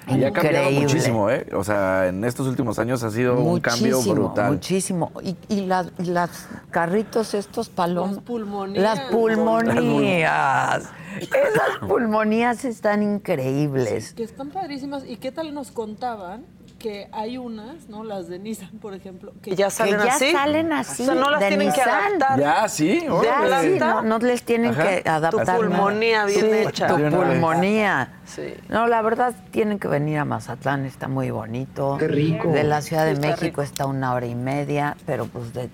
Y 0.09 0.25
ha 0.25 0.33
cambiado 0.33 0.71
Increíble. 0.71 0.81
muchísimo, 0.81 1.31
¿eh? 1.31 1.47
O 1.55 1.63
sea, 1.63 2.09
en 2.09 2.25
estos 2.25 2.47
últimos 2.47 2.79
años 2.79 3.03
ha 3.05 3.11
sido 3.11 3.39
un 3.39 3.61
cambio 3.61 4.01
brutal. 4.03 4.53
Muchísimo. 4.53 5.13
Y, 5.23 5.37
y 5.49 5.67
las, 5.67 5.89
y 5.99 6.07
las 6.07 6.49
carritos 6.71 7.35
estos 7.35 7.69
palomas. 7.69 8.17
Las 8.17 8.25
pulmonías. 8.25 8.83
Las 8.83 9.01
pulmonías. 9.11 10.85
Esas 11.21 11.89
pulmonías 11.89 12.65
están 12.65 13.03
increíbles. 13.03 14.15
Que 14.15 14.25
están 14.25 14.51
padrísimas. 14.51 15.05
¿Y 15.07 15.17
qué 15.19 15.31
tal 15.31 15.55
nos 15.55 15.71
contaban? 15.71 16.45
Que 16.83 17.09
hay 17.13 17.39
unas, 17.39 17.89
¿no? 17.89 18.03
Las 18.03 18.27
de 18.29 18.41
Nissan, 18.41 18.71
por 18.81 18.93
ejemplo, 18.93 19.33
que 19.41 19.55
ya 19.55 19.71
salen 19.71 19.99
que 20.01 20.05
ya 20.07 20.15
así. 20.17 20.33
salen 20.33 20.73
así. 20.73 21.03
O 21.05 21.07
sea, 21.07 21.15
no 21.15 21.31
las 21.31 21.39
de 21.41 21.49
tienen 21.49 21.73
que 21.73 21.81
adaptar. 21.81 22.41
Ya, 22.41 22.69
sí. 22.69 23.07
Ya, 23.23 23.61
sí, 23.63 23.77
no, 23.79 24.03
no 24.03 24.19
les 24.19 24.43
tienen 24.43 24.73
Ajá. 24.73 24.83
que 25.01 25.09
adaptar. 25.09 25.47
Tu 25.47 25.63
pulmonía 25.69 26.17
nada. 26.25 26.27
bien 26.27 26.41
Sí, 26.41 26.47
hecha. 26.69 26.89
Tu 26.89 26.97
pulmonía. 26.97 28.13
Sí. 28.25 28.55
No, 28.69 28.89
la 28.89 29.01
verdad, 29.01 29.33
tienen 29.53 29.79
que 29.79 29.87
venir 29.87 30.19
a 30.19 30.25
Mazatlán, 30.25 30.85
está 30.85 31.07
muy 31.07 31.31
bonito. 31.31 31.97
Qué 32.01 32.09
rico. 32.09 32.49
De 32.51 32.65
la 32.65 32.83
Ciudad 32.83 33.05
de 33.05 33.11
Sí, 33.13 33.15
está 33.15 33.27
México 33.29 33.45
rico. 33.45 33.63
está 33.63 33.87
una 33.87 34.13
hora 34.13 34.27
y 34.27 34.35
media, 34.35 34.97
pero 35.07 35.27
pues 35.27 35.53
de 35.55 35.71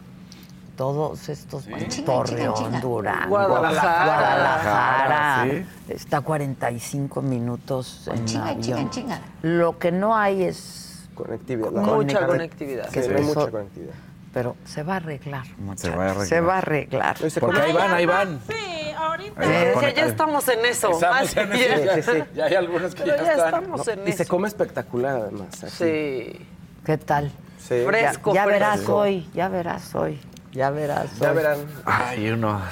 todos 0.77 1.29
estos, 1.31 1.65
Torreón, 2.05 2.81
Durango, 2.83 3.29
Guadalajara. 3.31 4.05
Guadalajara, 4.05 5.47
Sí. 5.51 5.67
está 5.89 6.19
a 6.19 6.21
45 6.21 7.23
minutos 7.23 8.09
en 8.13 8.25
Chinga, 8.27 8.49
avión. 8.51 8.63
chinga, 8.63 8.91
chinga. 8.91 9.21
Lo 9.43 9.79
que 9.79 9.91
no 9.91 10.15
hay 10.17 10.43
es 10.45 10.85
Conectividad. 11.25 11.71
Mucha 11.71 12.27
conectividad. 12.27 12.89
que 12.91 13.03
Sí, 13.03 13.11
eso, 13.13 13.23
mucha 13.23 13.51
conectividad. 13.51 13.95
pero 14.33 14.57
se 14.65 14.83
va 14.83 14.95
a 14.95 14.97
arreglar, 14.97 15.47
muchachos. 15.59 15.99
va 15.99 16.05
a 16.05 16.09
arreglar. 16.11 16.27
Se 16.29 16.41
va 16.41 16.55
a 16.55 16.59
arreglar. 16.59 17.17
Porque 17.41 17.61
ahí 17.61 17.73
van, 17.73 17.91
ahí 17.93 18.07
van. 18.07 18.41
Sí, 18.49 18.91
ahorita. 18.97 19.41
Que 19.81 19.95
ya 19.95 20.07
estamos 20.07 20.49
en 20.49 20.65
eso. 20.67 20.91
Estamos 20.93 21.21
Así 21.21 21.39
en 21.41 21.51
ya. 21.51 21.57
eso. 21.57 21.93
Sí, 21.95 22.03
sí, 22.03 22.13
sí. 22.19 22.25
Ya 22.35 22.45
hay 22.47 22.55
algunos 22.55 22.95
que 22.95 23.03
Pero 23.03 23.17
ya 23.17 23.23
ya 23.25 23.33
están. 23.33 23.47
estamos 23.65 23.89
en 23.89 24.09
Y 24.09 24.13
se 24.13 24.27
come 24.27 24.49
espectacular 24.49 25.17
además. 25.23 25.65
aquí. 25.65 25.73
Sí. 25.73 26.47
¿Qué 26.85 26.99
tal? 26.99 27.31
Sí. 27.59 27.81
Ya, 27.83 27.87
Fresco, 27.87 28.33
ya 28.35 28.47
verás 28.47 28.77
fresco. 28.77 28.97
hoy, 28.97 29.29
ya 29.35 29.49
verás 29.49 29.95
hoy, 29.95 30.19
ya 30.53 30.71
verás 30.71 31.19
Ya 31.19 31.31
hoy. 31.31 31.37
verán. 31.37 31.59
Ay, 31.85 32.31
unos 32.31 32.63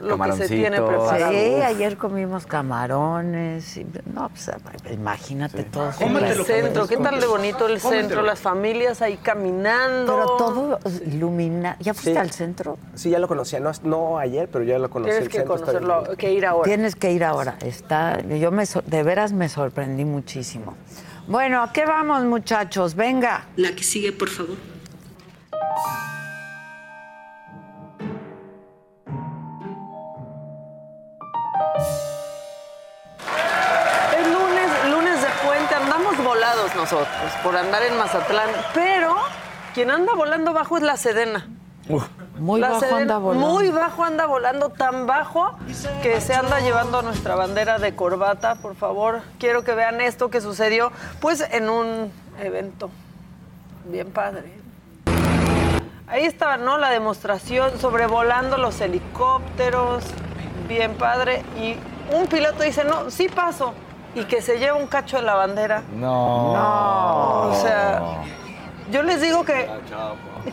Lo 0.00 0.18
que 0.18 0.32
se 0.32 0.48
tiene 0.48 0.80
preparado. 0.80 1.32
Sí, 1.32 1.54
Uf. 1.58 1.64
ayer 1.64 1.96
comimos 1.96 2.46
camarones. 2.46 3.76
y- 3.76 3.86
no, 4.12 4.28
pues 4.28 4.50
imagínate 4.92 5.64
todo. 5.64 5.90
En 6.00 6.16
el 6.16 6.44
centro, 6.44 6.86
¿qué 6.86 6.96
tal 6.96 7.20
de 7.20 7.26
bonito 7.26 7.66
el 7.68 7.80
centro? 7.80 8.22
Las 8.22 8.38
familias 8.40 9.02
ahí 9.02 9.16
caminando. 9.16 10.12
Pero 10.14 10.36
todo 10.36 10.78
ilumina. 11.06 11.76
¿Ya 11.80 11.94
fuiste 11.94 12.12
Sí. 12.12 12.16
al 12.18 12.30
centro? 12.30 12.78
Sí, 12.94 13.10
ya 13.10 13.18
lo 13.18 13.28
conocía. 13.28 13.60
No, 13.60 13.70
no 13.82 14.18
ayer, 14.18 14.48
pero 14.50 14.64
ya 14.64 14.78
lo 14.78 14.90
conocí. 14.90 15.10
Tienes 15.10 15.26
el 15.26 15.30
que 15.30 15.38
centro 15.38 15.56
conocerlo, 15.56 16.04
que 16.16 16.32
ir 16.32 16.46
ahora. 16.46 16.64
Tienes 16.64 16.96
que 16.96 17.12
ir 17.12 17.24
ahora. 17.24 17.56
Está, 17.64 18.20
yo 18.22 18.50
me, 18.50 18.64
de 18.86 19.02
veras 19.02 19.32
me 19.32 19.48
sorprendí 19.48 20.04
muchísimo. 20.04 20.74
Bueno, 21.28 21.62
¿a 21.62 21.72
qué 21.72 21.84
vamos, 21.86 22.24
muchachos? 22.24 22.94
Venga. 22.94 23.46
La 23.56 23.70
que 23.72 23.82
sigue, 23.84 24.12
por 24.12 24.28
favor. 24.28 24.56
Nosotros 36.74 37.08
por 37.42 37.56
andar 37.56 37.82
en 37.82 37.96
Mazatlán, 37.96 38.50
pero 38.74 39.16
quien 39.74 39.90
anda 39.90 40.14
volando 40.14 40.52
bajo 40.52 40.76
es 40.76 40.82
la 40.82 40.96
Sedena. 40.96 41.48
Muy 42.38 42.60
La 42.60 42.68
bajo 42.68 42.80
Sedena, 42.80 42.98
anda 42.98 43.18
volando. 43.18 43.48
Muy 43.48 43.70
bajo 43.70 44.04
anda 44.04 44.26
volando, 44.26 44.70
tan 44.70 45.06
bajo 45.06 45.56
que 46.02 46.20
se 46.20 46.34
anda 46.34 46.60
llevando 46.60 47.02
nuestra 47.02 47.34
bandera 47.34 47.78
de 47.78 47.94
corbata. 47.94 48.56
Por 48.56 48.76
favor, 48.76 49.22
quiero 49.38 49.64
que 49.64 49.74
vean 49.74 50.00
esto 50.00 50.30
que 50.30 50.40
sucedió, 50.40 50.92
pues 51.20 51.40
en 51.50 51.68
un 51.68 52.12
evento 52.40 52.90
bien 53.86 54.10
padre. 54.12 54.60
Ahí 56.06 56.24
estaba, 56.24 56.56
¿no? 56.56 56.76
La 56.76 56.90
demostración 56.90 57.78
sobrevolando 57.78 58.58
los 58.58 58.80
helicópteros, 58.80 60.04
bien 60.68 60.94
padre. 60.94 61.44
Y 61.56 61.76
un 62.14 62.26
piloto 62.26 62.62
dice, 62.64 62.84
no, 62.84 63.10
sí 63.10 63.28
paso. 63.28 63.74
Y 64.14 64.24
que 64.24 64.42
se 64.42 64.58
lleva 64.58 64.76
un 64.76 64.86
cacho 64.86 65.16
de 65.18 65.22
la 65.22 65.34
bandera. 65.34 65.82
No. 65.94 66.52
No. 66.54 67.42
O 67.50 67.54
sea, 67.54 68.02
yo 68.90 69.02
les 69.04 69.20
digo 69.20 69.44
que 69.44 69.68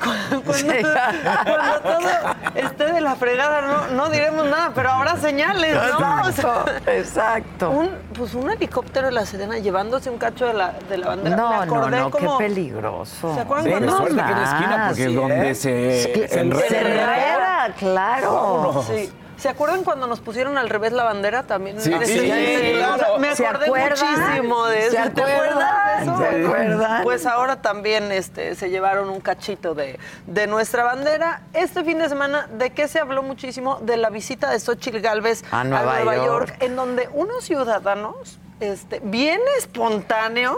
cuando, 0.03 0.43
cuando 0.43 1.80
todo 1.82 2.10
esté 2.55 2.91
de 2.91 3.01
la 3.01 3.16
fregada 3.16 3.62
no, 3.62 3.88
no 3.95 4.10
diremos 4.10 4.45
nada, 4.45 4.72
pero 4.76 4.91
habrá 4.91 5.18
señales, 5.18 5.76
¿no? 5.76 6.22
O 6.22 6.32
sea, 6.32 6.64
Exacto, 6.66 6.91
exacto. 6.91 7.70
un, 7.72 7.89
pues 8.14 8.34
un 8.36 8.51
helicóptero 8.51 9.08
de 9.08 9.14
la 9.14 9.26
Sedena 9.26 9.58
llevándose 9.58 10.10
un 10.10 10.18
cacho 10.18 10.45
de 10.45 10.53
la, 10.53 10.74
de 10.88 10.97
la 10.97 11.08
bandera. 11.08 11.36
No, 11.36 11.49
Me 11.49 11.55
no, 11.55 11.62
acordé 11.64 11.99
no, 11.99 12.12
como, 12.12 12.38
qué 12.38 12.45
peligroso. 12.45 13.34
¿Se 13.34 13.41
acuerdan 13.41 13.66
Sí, 13.66 13.72
cuando 13.72 13.97
suerte 13.97 14.16
que 14.16 14.22
la 14.22 14.43
esquina, 14.43 14.86
porque 14.88 15.03
es 15.03 15.10
sí, 15.10 15.16
donde 15.16 15.49
¿eh? 15.49 15.55
se, 15.55 16.01
Se 16.03 16.28
se 16.28 16.39
enreda. 16.41 16.68
Se 16.68 16.80
enreda, 16.80 17.74
claro. 17.80 18.84
Sí. 18.88 19.12
¿Se 19.38 19.49
acuerdan 19.49 19.83
cuando 19.83 20.07
nos 20.07 20.19
pusieron 20.19 20.57
al 20.57 20.67
revés 20.69 20.91
la 20.93 21.03
bandera 21.03 21.43
también? 21.43 21.79
Sí, 21.79 21.93
sí, 22.05 22.13
ese- 22.31 22.73
claro. 22.77 23.19
Me 23.19 23.35
¿Se 23.35 23.45
acordé 23.45 23.67
muchísimo 23.69 24.65
de 24.65 24.88
eso. 24.88 24.91
¿Se 25.03 25.09
¿Te 25.11 25.21
acuerdas 25.21 25.97
de 25.97 26.03
eso? 26.03 26.11
acuerdan? 26.13 26.41
¿Se 26.41 26.45
acuerdan? 26.45 27.03
Pues 27.03 27.25
ahora 27.25 27.61
también 27.61 28.11
este, 28.11 28.55
se 28.55 28.69
llevaron 28.69 29.09
un 29.09 29.19
cachito 29.21 29.75
de, 29.75 29.99
de 30.25 30.47
nuestra 30.47 30.83
bandera. 30.83 31.41
Este 31.53 31.83
fin 31.83 31.99
de 31.99 32.09
semana, 32.09 32.47
¿de 32.51 32.71
qué 32.71 32.88
se 32.88 32.99
habló 32.99 33.21
muchísimo? 33.21 33.79
De 33.81 33.95
la 33.97 34.09
visita 34.09 34.49
de 34.49 34.59
Xochitl 34.59 34.99
Galvez 34.99 35.43
A 35.51 35.63
Nueva 35.63 36.15
York. 36.15 36.55
en 36.59 36.75
donde 36.75 37.07
unos 37.13 37.43
ciudadanos 37.43 38.39
este, 38.59 38.99
bien 39.03 39.39
espontáneos, 39.59 40.57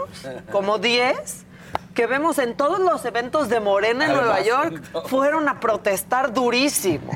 como 0.50 0.78
10, 0.78 1.44
que 1.94 2.06
vemos 2.06 2.38
en 2.38 2.56
todos 2.56 2.78
los 2.78 3.04
eventos 3.04 3.48
de 3.48 3.60
Morena 3.60 4.06
en 4.06 4.12
Nueva 4.12 4.40
York, 4.40 4.82
fueron 5.06 5.48
a 5.48 5.60
protestar 5.60 6.32
durísimo 6.32 7.12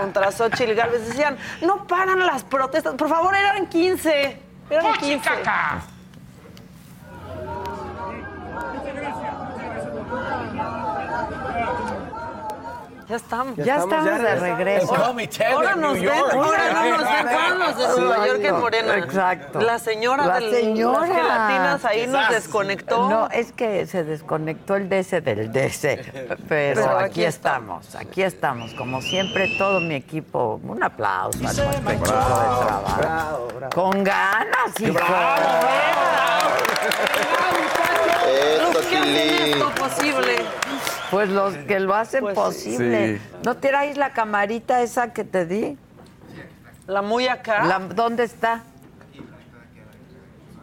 contra 0.00 0.32
Xochitl 0.32 0.74
Galvez. 0.74 1.08
Decían, 1.08 1.38
no 1.62 1.86
paran 1.86 2.24
las 2.26 2.44
protestas. 2.44 2.94
Por 2.94 3.08
favor, 3.08 3.34
eran 3.34 3.66
15. 3.66 4.42
Eran 4.70 4.94
15. 4.94 5.30
Ya 13.08 13.16
estamos. 13.16 13.56
Ya 13.56 13.76
estamos 13.78 14.04
de 14.20 14.34
regreso. 14.34 14.94
El 14.94 15.00
comité 15.02 15.46
Ahora 15.46 15.74
de 15.74 15.80
nos 15.80 15.98
New 15.98 16.10
ven, 16.10 16.20
ahora 16.30 16.72
no 16.72 16.90
nos 16.98 17.04
ven, 17.24 17.58
los 17.58 17.78
de 17.78 18.00
Nueva 18.02 18.26
York 18.26 18.40
en 18.44 18.60
Morena. 18.60 18.98
Exacto. 18.98 19.60
La 19.62 19.78
señora 19.78 20.26
La 20.26 20.40
de 20.40 20.50
señora. 20.50 21.00
las 21.00 21.08
gelatinas 21.10 21.84
ahí 21.86 22.06
nos 22.06 22.28
desconectó. 22.28 23.08
No, 23.08 23.28
es 23.30 23.52
que 23.52 23.86
se 23.86 24.04
desconectó 24.04 24.76
el 24.76 24.90
DC 24.90 25.22
del 25.22 25.50
DC. 25.50 25.96
Pero, 26.48 26.82
Pero 26.82 26.98
aquí, 26.98 27.04
aquí 27.06 27.24
estamos, 27.24 27.94
aquí 27.94 28.22
estamos. 28.22 28.74
Como 28.74 29.00
siempre, 29.00 29.48
todo 29.56 29.80
mi 29.80 29.94
equipo. 29.94 30.60
Un 30.62 30.82
aplauso 30.82 31.38
a 31.38 31.42
nuestro 31.42 31.64
equipo 31.64 31.94
de 31.94 31.96
trabajo. 32.02 33.00
Bravo, 33.00 33.48
bravo. 33.56 33.72
Con 33.74 34.04
ganas, 34.04 34.80
hijo. 34.80 34.98
Eso, 38.28 38.72
¿Qué 38.72 38.78
hacen 38.78 39.02
Tilín. 39.02 39.52
esto 39.54 39.70
posible? 39.70 40.36
Pues 41.10 41.28
los 41.28 41.54
que 41.56 41.80
lo 41.80 41.94
hacen 41.94 42.20
Pues 42.20 42.34
posible. 42.34 43.16
Sí. 43.18 43.22
¿No 43.44 43.56
tiráis 43.56 43.96
la 43.96 44.12
camarita 44.12 44.82
esa 44.82 45.12
que 45.12 45.24
te 45.24 45.46
di? 45.46 45.78
La 46.86 47.02
muy 47.02 47.28
acá. 47.28 47.64
La- 47.64 47.78
¿Dónde 47.78 48.24
está? 48.24 48.62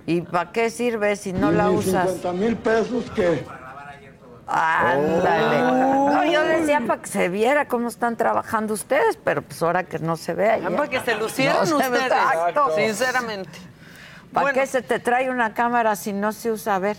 ¿Y 0.07 0.21
para 0.21 0.51
qué 0.51 0.69
sirve 0.69 1.15
si 1.15 1.33
no 1.33 1.51
la 1.51 1.69
usas? 1.71 2.09
50 2.11 2.33
mil 2.33 2.55
pesos 2.57 3.09
que... 3.11 3.43
Ándale. 4.47 5.61
No, 5.61 6.23
yo 6.25 6.43
decía 6.43 6.79
para 6.85 7.01
que 7.01 7.07
se 7.07 7.29
viera 7.29 7.67
cómo 7.67 7.87
están 7.87 8.15
trabajando 8.15 8.75
ustedes, 8.75 9.17
pero 9.23 9.41
pues 9.41 9.61
ahora 9.63 9.83
que 9.85 9.97
no 9.97 10.17
se 10.17 10.35
vea. 10.35 10.59
ya. 10.59 10.69
Para 10.69 10.87
que 10.87 10.99
se 10.99 11.15
lucieran 11.15 11.57
No 11.67 11.79
se 11.79 11.89
ve, 11.89 11.97
ustedes. 11.97 12.11
exacto. 12.11 12.75
Sinceramente. 12.75 13.59
¿Para 14.31 14.53
qué 14.53 14.67
se 14.67 14.81
te 14.83 14.99
trae 14.99 15.31
una 15.31 15.53
cámara 15.55 15.95
si 15.95 16.13
no 16.13 16.31
se 16.31 16.51
usa 16.51 16.75
a 16.75 16.79
ver? 16.79 16.97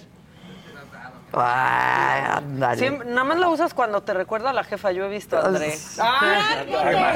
Ay, 1.33 2.23
ándale. 2.31 2.79
Siempre- 2.79 3.09
nada 3.09 3.25
más 3.25 3.39
la 3.39 3.49
usas 3.49 3.75
cuando 3.75 4.03
te 4.03 4.15
recuerda 4.15 4.51
a 4.51 4.53
la 4.53 4.65
jefa. 4.65 4.93
Yo 4.93 5.05
he 5.05 5.09
visto 5.09 5.37
a 5.37 5.47
Andrés. 5.47 5.99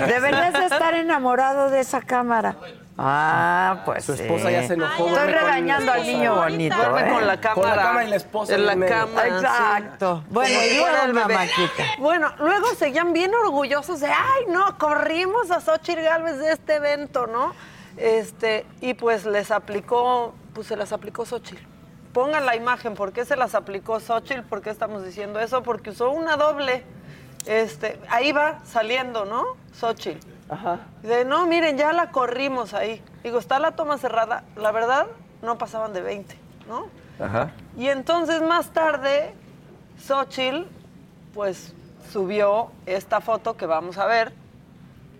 Deberías 0.07 0.53
de 0.53 0.65
estar 0.65 0.95
enamorado 0.95 1.71
de 1.71 1.81
esa 1.81 2.01
cámara. 2.03 2.57
Ah, 3.03 3.81
pues 3.87 4.05
Su 4.05 4.13
esposa 4.13 4.49
sí. 4.49 4.53
ya 4.53 4.67
se 4.67 4.75
enojó, 4.75 5.09
Estoy 5.09 5.33
regañando 5.33 5.91
al 5.91 6.03
niño 6.03 6.35
bonito. 6.35 6.77
Duerme 6.77 7.09
¿eh? 7.09 7.13
con 7.13 7.27
la 7.27 7.41
cámara. 7.41 7.55
Con 7.55 7.77
la 7.77 7.83
cámara 7.83 8.05
y 8.05 8.11
la 8.11 8.17
esposa 8.17 8.55
En 8.55 8.67
la 8.67 8.75
sí. 8.75 8.81
Exacto. 8.83 10.25
Bueno, 10.29 10.55
y 10.63 10.77
luego, 10.77 10.97
el 11.07 11.15
mamáquita. 11.15 11.85
Bueno, 11.99 12.31
luego 12.39 12.67
seguían 12.77 13.15
bien 13.15 13.35
orgullosos 13.35 14.01
de, 14.01 14.09
ay, 14.09 14.45
no, 14.49 14.77
corrimos 14.77 15.51
a 15.51 15.63
Xochitl 15.63 16.03
Galvez 16.03 16.37
de 16.39 16.53
este 16.53 16.75
evento, 16.75 17.27
¿no? 17.27 17.55
Este, 17.97 18.67
y 18.83 18.93
pues 18.93 19.25
les 19.25 19.51
aplicó, 19.51 20.35
pues 20.53 20.67
se 20.67 20.77
las 20.77 20.93
aplicó 20.93 21.25
Xochitl. 21.25 21.65
Pongan 22.13 22.45
la 22.45 22.57
imagen, 22.57 22.95
¿por 22.95 23.13
qué 23.13 23.25
se 23.25 23.37
las 23.37 23.55
aplicó 23.55 24.01
Xochitl? 24.01 24.43
¿Por 24.43 24.63
qué 24.63 24.71
estamos 24.71 25.05
diciendo 25.05 25.39
eso? 25.39 25.63
Porque 25.63 25.91
usó 25.91 26.11
una 26.11 26.37
doble. 26.37 26.85
Este, 27.47 28.01
ahí 28.09 28.33
va 28.33 28.59
saliendo, 28.65 29.25
¿no? 29.25 29.45
Xochitl. 29.73 30.27
Ajá. 30.49 30.81
De, 31.03 31.25
no, 31.25 31.47
miren, 31.47 31.79
ya 31.79 31.93
la 31.93 32.11
corrimos 32.11 32.75
ahí. 32.75 33.03
Digo, 33.23 33.39
está 33.39 33.61
la 33.61 33.73
toma 33.73 33.97
cerrada. 33.99 34.43
La 34.57 34.73
verdad, 34.73 35.07
no 35.43 35.57
pasaban 35.57 35.93
de 35.93 36.03
20, 36.03 36.37
¿no? 36.69 36.89
Ajá. 37.25 37.53
Y 37.77 37.87
entonces 37.89 38.43
más 38.43 38.71
tarde, 38.73 39.33
Xochitl, 40.05 40.65
pues 41.33 41.75
subió 42.13 42.73
esta 42.87 43.21
foto 43.21 43.57
que 43.57 43.67
vamos 43.67 43.99
a 43.99 44.07
ver. 44.07 44.33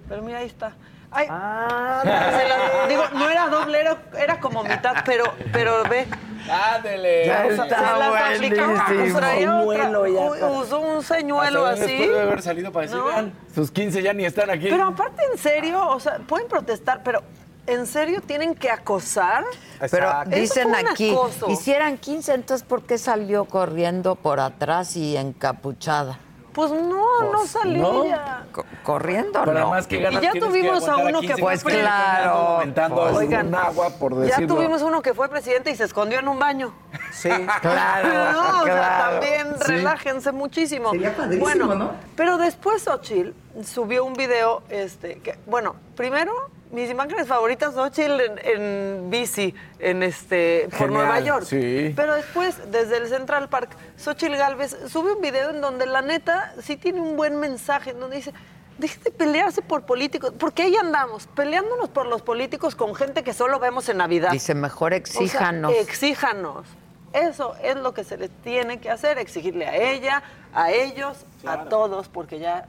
Pero 0.09 0.23
mira, 0.23 0.39
ahí 0.39 0.47
está. 0.47 0.73
Ay, 1.13 1.27
Ah, 1.29 2.03
se 2.05 2.49
la- 2.49 2.87
digo, 2.89 3.03
no 3.15 3.29
era 3.29 3.49
doble, 3.49 3.81
era, 3.81 3.99
era 4.19 4.39
como 4.41 4.63
mitad, 4.63 4.95
pero, 5.05 5.25
pero 5.53 5.83
ve. 5.89 6.07
Ándele. 6.49 7.27
Ya 7.27 7.45
está 7.47 7.67
se 8.01 8.09
buenísimo. 8.11 9.65
Pues 9.65 10.43
otra- 10.43 10.47
usó 10.51 10.81
un 10.81 11.03
señuelo 11.03 11.67
Hasta 11.67 11.85
así. 11.85 11.93
Después 11.97 12.17
de 12.17 12.23
haber 12.23 12.43
salido 12.43 12.73
para 12.73 12.87
decir, 12.87 12.99
¿No? 12.99 13.07
vean, 13.07 13.33
sus 13.55 13.71
15 13.71 14.03
ya 14.03 14.13
ni 14.13 14.25
están 14.25 14.51
aquí. 14.51 14.69
Pero 14.71 14.85
aparte, 14.85 15.23
en 15.33 15.39
serio, 15.39 15.87
o 15.89 15.99
sea, 16.01 16.19
pueden 16.19 16.49
protestar, 16.49 17.03
pero 17.05 17.23
¿en 17.67 17.87
serio 17.87 18.21
tienen 18.21 18.55
que 18.55 18.71
acosar? 18.71 19.45
Pero 19.91 20.13
dicen 20.27 20.75
aquí, 20.75 21.11
acoso. 21.13 21.51
hicieran 21.51 21.99
15, 21.99 22.35
entonces 22.35 22.67
¿por 22.67 22.83
qué 22.83 22.99
salió 22.99 23.45
corriendo 23.45 24.15
por 24.15 24.41
atrás 24.41 24.97
y 24.97 25.17
encapuchada? 25.17 26.19
Pues 26.53 26.71
no, 26.73 27.23
no 27.33 27.47
salía. 27.47 28.45
Co- 28.53 28.65
corriendo, 28.83 29.41
Pero 29.45 29.53
no. 29.53 29.61
además, 29.67 29.87
¿qué 29.87 29.99
ganas 30.01 30.21
Y 30.23 30.27
ya 30.27 30.33
tuvimos 30.33 30.85
que 30.85 30.91
a 30.91 30.97
uno 30.97 31.21
que 31.21 31.27
15 31.29 31.41
fue 31.43 31.53
Pues 31.53 31.65
minutos 31.65 31.83
claro, 31.83 32.63
pues, 32.97 33.17
Oigan, 33.17 33.55
agua, 33.55 33.91
por 33.91 34.15
Ya 34.15 34.21
decirlo. 34.23 34.55
tuvimos 34.57 34.83
uno 34.83 35.01
que 35.03 35.15
fue 35.15 35.29
presidente 35.29 35.71
y 35.71 35.77
se 35.77 35.85
escondió 35.85 36.19
en 36.19 36.27
un 36.29 36.39
baño. 36.39 36.73
Sí. 37.13 37.29
Claro, 37.63 38.33
no, 38.33 38.63
o 38.63 38.65
sea, 38.65 39.11
también 39.11 39.47
Sí. 39.59 39.63
relájense 39.73 40.33
muchísimo. 40.33 40.91
Sería 40.91 41.15
padrísimo, 41.17 41.45
bueno, 41.45 41.75
¿no? 41.75 41.91
Pero 42.17 42.37
después 42.39 42.83
Xochitl 42.83 43.31
subió 43.65 44.05
un 44.05 44.15
video, 44.15 44.63
este, 44.71 45.21
que, 45.21 45.39
bueno, 45.47 45.77
primero, 45.97 46.33
mis 46.73 46.91
imágenes 46.91 47.27
favoritas, 47.27 47.75
Xochitl 47.75 48.21
en, 48.21 48.39
en 48.45 49.11
bici, 49.11 49.55
en 49.79 50.03
este, 50.03 50.69
por 50.71 50.89
Genial, 50.89 50.93
Nueva 50.93 51.21
York. 51.21 51.45
sí. 51.45 51.93
Pero 51.97 52.15
después, 52.15 52.57
desde 52.71 52.99
el 52.99 53.09
Central 53.09 53.49
Park, 53.49 53.71
Xochitl 53.97 54.37
Galvez 54.37 54.77
sube 54.89 55.13
un 55.15 55.21
video 55.21 55.51
en 55.51 55.61
donde 55.61 55.87
la 55.87 56.03
neta 56.03 56.55
sí 56.63 56.77
tiene 56.77 57.01
un 57.01 57.17
buen 57.17 57.39
mensaje, 57.41 57.91
en 57.91 58.01
donde 58.01 58.17
dice, 58.17 58.33
dejen 58.79 59.03
de 59.03 59.11
pelearse 59.11 59.63
por 59.63 59.83
políticos, 59.83 60.33
porque 60.39 60.63
ahí 60.63 60.77
andamos, 60.77 61.27
peleándonos 61.29 61.89
por 61.89 62.07
los 62.07 62.23
políticos 62.23 62.75
con 62.75 62.95
gente 62.95 63.23
que 63.23 63.33
solo 63.35 63.59
vemos 63.59 63.89
en 63.89 63.97
Navidad. 63.99 64.31
Dice, 64.31 64.55
mejor 64.55 64.93
O 64.93 64.95
sea, 64.95 64.99
exíjanos. 64.99 65.73
exíjanos. 65.75 66.67
Eso 67.13 67.57
es 67.63 67.75
lo 67.75 67.93
que 67.93 68.05
se 68.05 68.17
les 68.17 68.31
tiene 68.43 68.79
que 68.79 68.89
hacer, 68.89 69.19
exigirle 69.19 69.67
a 69.67 69.77
ella, 69.77 70.23
a 70.55 70.71
ellos, 70.71 71.27
a 71.45 71.65
todos, 71.65 72.09
porque 72.09 72.39
ya 72.39 72.69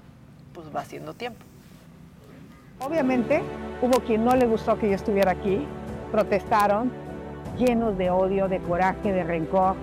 pues 0.53 0.75
va 0.75 0.83
siendo 0.83 1.13
tiempo. 1.13 1.45
Obviamente 2.83 3.43
hubo 3.83 3.99
quien 3.99 4.25
no 4.25 4.35
le 4.35 4.47
gustó 4.47 4.75
que 4.79 4.89
yo 4.89 4.95
estuviera 4.95 5.33
aquí, 5.33 5.67
protestaron, 6.11 6.91
llenos 7.55 7.95
de 7.95 8.09
odio, 8.09 8.47
de 8.47 8.57
coraje, 8.57 9.13
de 9.13 9.23
rencor. 9.23 9.75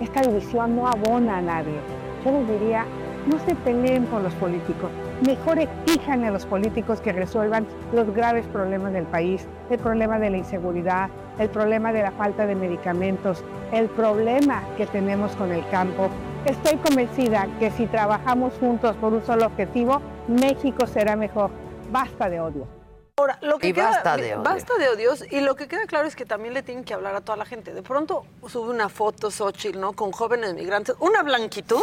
Esta 0.00 0.22
división 0.22 0.74
no 0.74 0.88
abona 0.88 1.38
a 1.38 1.42
nadie. 1.42 1.78
Yo 2.24 2.32
les 2.32 2.48
diría, 2.48 2.86
no 3.28 3.38
se 3.46 3.54
peleen 3.54 4.04
con 4.06 4.24
los 4.24 4.34
políticos, 4.34 4.90
mejor 5.24 5.60
exijan 5.60 6.24
a 6.24 6.32
los 6.32 6.44
políticos 6.44 7.00
que 7.00 7.12
resuelvan 7.12 7.66
los 7.92 8.12
graves 8.12 8.46
problemas 8.46 8.92
del 8.94 9.04
país, 9.04 9.46
el 9.70 9.78
problema 9.78 10.18
de 10.18 10.30
la 10.30 10.38
inseguridad, 10.38 11.08
el 11.38 11.50
problema 11.50 11.92
de 11.92 12.02
la 12.02 12.10
falta 12.10 12.46
de 12.46 12.56
medicamentos, 12.56 13.44
el 13.72 13.88
problema 13.90 14.64
que 14.76 14.86
tenemos 14.86 15.36
con 15.36 15.52
el 15.52 15.64
campo. 15.68 16.08
Estoy 16.44 16.78
convencida 16.78 17.46
que 17.60 17.70
si 17.70 17.86
trabajamos 17.86 18.54
juntos 18.58 18.96
por 18.96 19.12
un 19.12 19.22
solo 19.22 19.46
objetivo, 19.46 20.00
México 20.26 20.88
será 20.88 21.14
mejor. 21.14 21.50
Basta 21.90 22.28
de 22.28 22.40
odio. 22.40 22.66
Ahora, 23.16 23.38
lo 23.42 23.58
que 23.58 23.68
Y 23.68 23.72
queda, 23.72 23.90
basta 23.90 24.16
de 24.16 24.34
odio. 24.34 24.42
basta 24.42 24.78
de 24.78 24.88
odios 24.88 25.24
y 25.30 25.40
lo 25.40 25.54
que 25.54 25.68
queda 25.68 25.84
claro 25.86 26.08
es 26.08 26.16
que 26.16 26.24
también 26.24 26.54
le 26.54 26.62
tienen 26.62 26.84
que 26.84 26.94
hablar 26.94 27.14
a 27.14 27.20
toda 27.20 27.36
la 27.36 27.44
gente. 27.44 27.74
De 27.74 27.82
pronto 27.82 28.24
sube 28.48 28.70
una 28.70 28.88
foto 28.88 29.30
Xochitl, 29.30 29.78
¿no? 29.78 29.92
Con 29.92 30.12
jóvenes 30.12 30.54
migrantes, 30.54 30.94
una 31.00 31.22
blanquitud, 31.22 31.82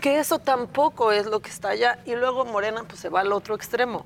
que 0.00 0.18
eso 0.18 0.38
tampoco 0.40 1.12
es 1.12 1.26
lo 1.26 1.40
que 1.40 1.50
está 1.50 1.68
allá. 1.68 2.00
Y 2.06 2.16
luego 2.16 2.44
Morena 2.44 2.84
pues 2.88 3.00
se 3.00 3.08
va 3.08 3.20
al 3.20 3.32
otro 3.32 3.54
extremo. 3.54 4.04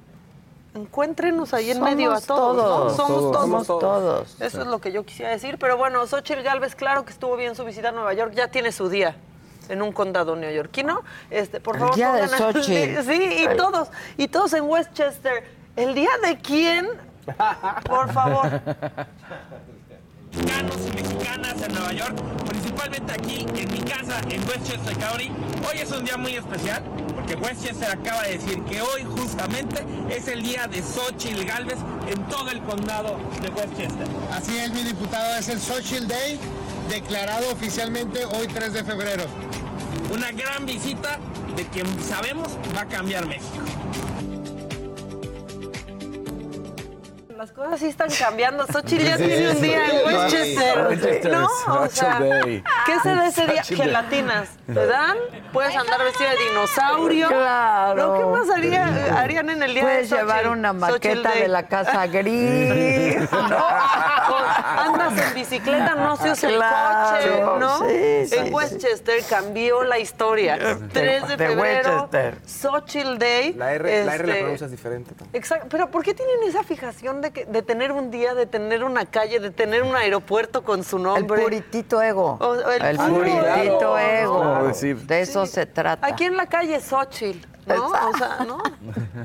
Encuéntrenos 0.75 1.55
ahí 1.55 1.71
en 1.71 1.77
Somos 1.79 1.91
medio 1.91 2.13
a 2.13 2.21
todos. 2.21 2.57
¿no? 2.57 2.63
todos, 2.63 2.97
Somos 2.97 3.09
todos, 3.19 3.33
todos. 3.33 3.67
somos 3.67 3.67
todos. 3.81 4.41
Eso 4.41 4.61
es 4.61 4.67
lo 4.67 4.81
que 4.81 4.93
yo 4.93 5.05
quisiera 5.05 5.31
decir. 5.31 5.57
Pero 5.59 5.79
bueno, 5.79 6.07
Xochitl 6.07 6.43
Galvez, 6.43 6.75
claro 6.75 7.05
que 7.07 7.13
estuvo 7.13 7.37
bien 7.37 7.55
su 7.55 7.65
visita 7.65 7.89
a 7.89 7.93
Nueva 7.93 8.13
York, 8.13 8.33
ya 8.35 8.49
tiene 8.49 8.73
su 8.73 8.89
día 8.91 9.17
en 9.69 9.83
un 9.83 9.93
condado 9.93 10.37
neoyorquino. 10.37 11.03
Este, 11.31 11.61
por 11.61 11.77
El 11.77 11.81
favor, 11.81 11.97
día 11.97 12.13
de 12.13 12.29
Xochitl. 12.29 13.03
Sí, 13.03 13.45
y 13.45 13.57
todos, 13.57 13.89
y 14.17 14.29
todos 14.29 14.53
en 14.55 14.65
Westchester. 14.65 15.45
¿El 15.77 15.95
día 15.95 16.11
de 16.23 16.39
quién? 16.39 16.89
Por 17.85 18.13
favor. 18.13 18.51
mexicanos 20.31 20.77
y 20.87 20.95
mexicanas 20.95 21.63
en 21.63 21.75
Nueva 21.75 21.93
York, 21.93 22.17
principalmente 22.47 23.13
aquí 23.13 23.47
en 23.55 23.73
mi 23.73 23.81
casa 23.81 24.21
en 24.29 24.47
Westchester 24.49 24.97
County. 24.99 25.31
Hoy 25.69 25.79
es 25.81 25.91
un 25.91 26.05
día 26.05 26.17
muy 26.17 26.35
especial 26.37 26.83
porque 27.15 27.35
Westchester 27.35 27.91
acaba 27.91 28.23
de 28.23 28.39
decir 28.39 28.63
que 28.65 28.81
hoy 28.81 29.05
justamente 29.05 29.85
es 30.09 30.29
el 30.29 30.43
día 30.43 30.67
de 30.67 30.83
Xochitl 30.83 31.45
Galvez 31.45 31.79
en 32.07 32.23
todo 32.29 32.51
el 32.51 32.63
condado 32.63 33.19
de 33.41 33.49
Westchester. 33.51 34.07
Así 34.33 34.57
es, 34.59 34.71
mi 34.71 34.83
diputado, 34.83 35.37
es 35.37 35.49
el 35.49 35.61
Social 35.61 36.07
Day, 36.09 36.39
declarado 36.89 37.51
oficialmente 37.53 38.25
hoy 38.25 38.47
3 38.49 38.73
de 38.73 38.85
febrero. 38.85 39.25
Una 40.13 40.31
gran 40.33 40.65
visita 40.67 41.19
de 41.57 41.65
quien 41.67 41.87
sabemos 42.03 42.57
va 42.77 42.83
a 42.83 42.87
cambiar 42.87 43.27
México. 43.27 43.59
Las 47.37 47.53
cosas 47.53 47.79
sí 47.79 47.87
están 47.87 48.09
cambiando. 48.11 48.67
Xochitl 48.67 49.05
ya 49.05 49.17
tiene 49.17 49.51
un 49.51 49.63
día 49.63 49.87
en 49.87 50.07
Westchester. 50.07 51.31
¿No? 51.31 51.47
O 51.69 51.87
sea. 51.89 52.19
¿qué 52.85 52.99
se 53.01 53.15
da 53.15 53.29
ese 53.29 53.47
día? 53.47 53.63
Gelatinas. 53.63 54.49
¿Te 54.67 54.87
dan? 54.87 55.17
Puedes 55.53 55.77
andar 55.77 56.03
vestido 56.03 56.31
de 56.31 56.37
dinosaurio. 56.49 57.29
Claro. 57.29 58.07
¿No? 58.09 58.19
¿Qué 58.19 58.41
más 58.41 58.51
haría- 58.57 59.21
harían 59.21 59.51
en 59.51 59.63
el 59.63 59.73
día 59.73 59.83
Puedes 59.85 60.11
de 60.11 60.17
Xochitl? 60.17 60.27
llevar 60.37 60.49
una 60.49 60.73
maqueta 60.73 61.29
Day. 61.29 61.43
de 61.43 61.49
la 61.49 61.69
casa 61.69 62.07
gris. 62.09 63.31
¿no? 63.31 63.39
Andas 64.63 65.29
en 65.29 65.35
bicicleta, 65.35 65.95
no 65.95 66.17
se 66.17 66.31
usa 66.33 66.49
Claro, 66.51 67.17
el 67.19 67.41
coche, 67.41 67.61
¿no? 67.61 67.79
sí, 67.89 68.27
sí, 68.29 68.37
en 68.37 68.53
Westchester 68.55 69.23
cambió 69.29 69.85
la 69.85 69.99
historia. 69.99 70.59
3 70.93 71.29
de 71.29 71.37
de 71.37 71.47
febrero, 71.49 72.09
Westchester. 72.11 72.39
Xochitl 72.47 73.19
Day. 73.19 73.53
La 73.55 73.73
R, 73.75 74.05
la 74.05 74.15
R 74.15 74.27
la 74.27 74.33
este, 74.33 74.41
pronuncias 74.43 74.71
diferente. 74.71 75.15
también. 75.15 75.31
Exacto, 75.37 75.67
pero 75.71 75.91
¿por 75.91 76.03
qué 76.03 76.15
tienen 76.15 76.43
esa 76.47 76.63
fijación 76.65 77.21
de, 77.21 77.31
que, 77.31 77.45
de 77.47 77.63
tener 77.63 77.93
un 77.93 78.11
día, 78.11 78.35
de 78.35 78.47
tener 78.47 78.85
una 78.85 79.07
calle, 79.07 79.41
de 79.41 79.51
tener 79.51 79.83
un 79.83 79.95
aeropuerto 79.95 80.63
con 80.65 80.83
su 80.85 80.97
El 80.97 81.03
nombre? 81.05 81.43
puritito 81.43 82.03
ego. 82.03 82.37
O- 82.41 82.55
el 82.71 82.83
el 82.85 82.97
puritito 82.97 83.99
ego. 83.99 84.71
De 85.07 85.21
eso 85.21 85.47
se 85.47 85.67
trata. 85.67 86.07
Aquí 86.07 86.25
en 86.25 86.37
la 86.37 86.47
calle 86.47 86.81
Xochitl, 86.81 87.47
¿no? 87.69 87.87
O 87.87 88.17
sea, 88.17 88.47
¿no? 88.47 88.63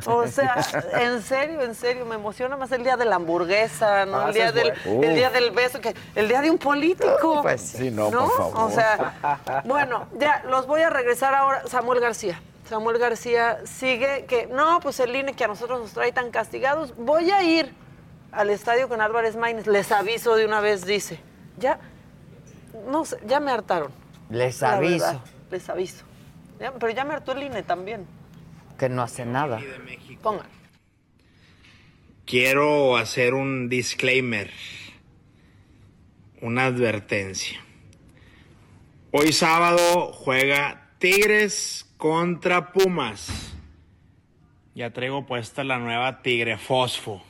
O 0.06 0.28
sea, 0.28 0.56
en 1.00 1.22
serio, 1.22 1.62
en 1.62 1.76
serio, 1.76 2.06
me 2.06 2.16
emociona 2.16 2.58
más 2.58 2.72
el 2.72 2.84
día 2.84 2.98
de 2.98 3.06
la 3.06 3.16
hamburguesa, 3.16 4.06
¿no? 4.06 4.20
Ah, 4.20 4.28
el, 4.28 4.34
día 4.34 4.52
del, 4.52 4.74
bueno. 4.86 5.04
el 5.04 5.16
día 5.16 5.30
del 5.30 5.52
beso, 5.52 5.82
que 5.82 5.96
el 6.16 6.28
día 6.28 6.42
de 6.42 6.52
un 6.52 6.58
político. 6.58 7.42
Pues 7.42 7.62
Sí, 7.62 7.90
no, 7.92 8.10
por 8.10 8.32
favor. 8.38 8.58
O 8.58 8.70
sea, 8.70 9.64
bueno, 9.66 10.08
ya, 10.18 10.44
los 10.48 10.68
voy 10.68 10.82
a 10.82 10.90
regresar 10.90 11.34
ahora. 11.34 11.64
Samuel 11.68 12.00
García. 12.00 12.42
Samuel 12.70 12.98
García 12.98 13.60
sigue 13.66 14.26
que, 14.26 14.48
no, 14.48 14.80
pues 14.80 15.00
el 15.00 15.16
INE 15.16 15.34
que 15.34 15.44
a 15.44 15.48
nosotros 15.48 15.80
nos 15.80 15.92
trae 15.92 16.12
tan 16.12 16.32
castigados. 16.32 16.96
Voy 16.98 17.32
a 17.32 17.44
ir 17.44 17.74
al 18.32 18.50
estadio 18.50 18.88
con 18.90 19.02
Álvarez 19.02 19.36
Maínez. 19.36 19.68
Les 19.68 19.92
aviso 19.92 20.36
de 20.36 20.46
una 20.46 20.62
vez, 20.62 20.86
dice. 20.86 21.20
ya, 21.58 21.80
no 22.88 23.06
sé, 23.06 23.18
ya 23.26 23.40
me 23.40 23.52
hartaron. 23.52 23.92
Les 24.30 24.64
aviso. 24.64 25.06
verdad, 25.06 25.22
les 25.52 25.70
aviso. 25.70 26.04
Ya, 26.60 26.72
pero 26.72 26.92
ya 26.92 27.04
me 27.04 27.14
hartó 27.14 27.34
el 27.34 27.44
INE 27.44 27.64
también. 27.64 28.08
Que 28.78 28.90
no 28.90 29.02
hace 29.04 29.26
nada. 29.26 29.62
Pongan. 30.22 30.48
Quiero 32.26 32.96
hacer 32.96 33.34
un 33.34 33.68
disclaimer, 33.68 34.50
una 36.42 36.66
advertencia. 36.66 37.60
Hoy 39.12 39.34
sábado 39.34 40.14
juega 40.14 40.90
Tigres 41.00 41.86
contra 41.98 42.72
Pumas. 42.72 43.54
Ya 44.74 44.92
traigo 44.92 45.26
puesta 45.26 45.64
la 45.64 45.78
nueva 45.80 46.22
Tigre 46.22 46.58
Fosfo. 46.58 47.24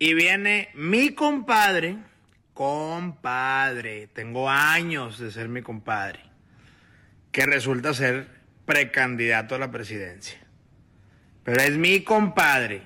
Y 0.00 0.14
viene 0.14 0.68
mi 0.74 1.10
compadre, 1.14 1.98
compadre, 2.52 4.08
tengo 4.08 4.50
años 4.50 5.18
de 5.18 5.30
ser 5.30 5.48
mi 5.48 5.62
compadre, 5.62 6.20
que 7.32 7.46
resulta 7.46 7.94
ser 7.94 8.37
precandidato 8.68 9.54
a 9.54 9.58
la 9.58 9.70
presidencia. 9.70 10.38
Pero 11.42 11.62
es 11.62 11.78
mi 11.78 12.02
compadre. 12.02 12.82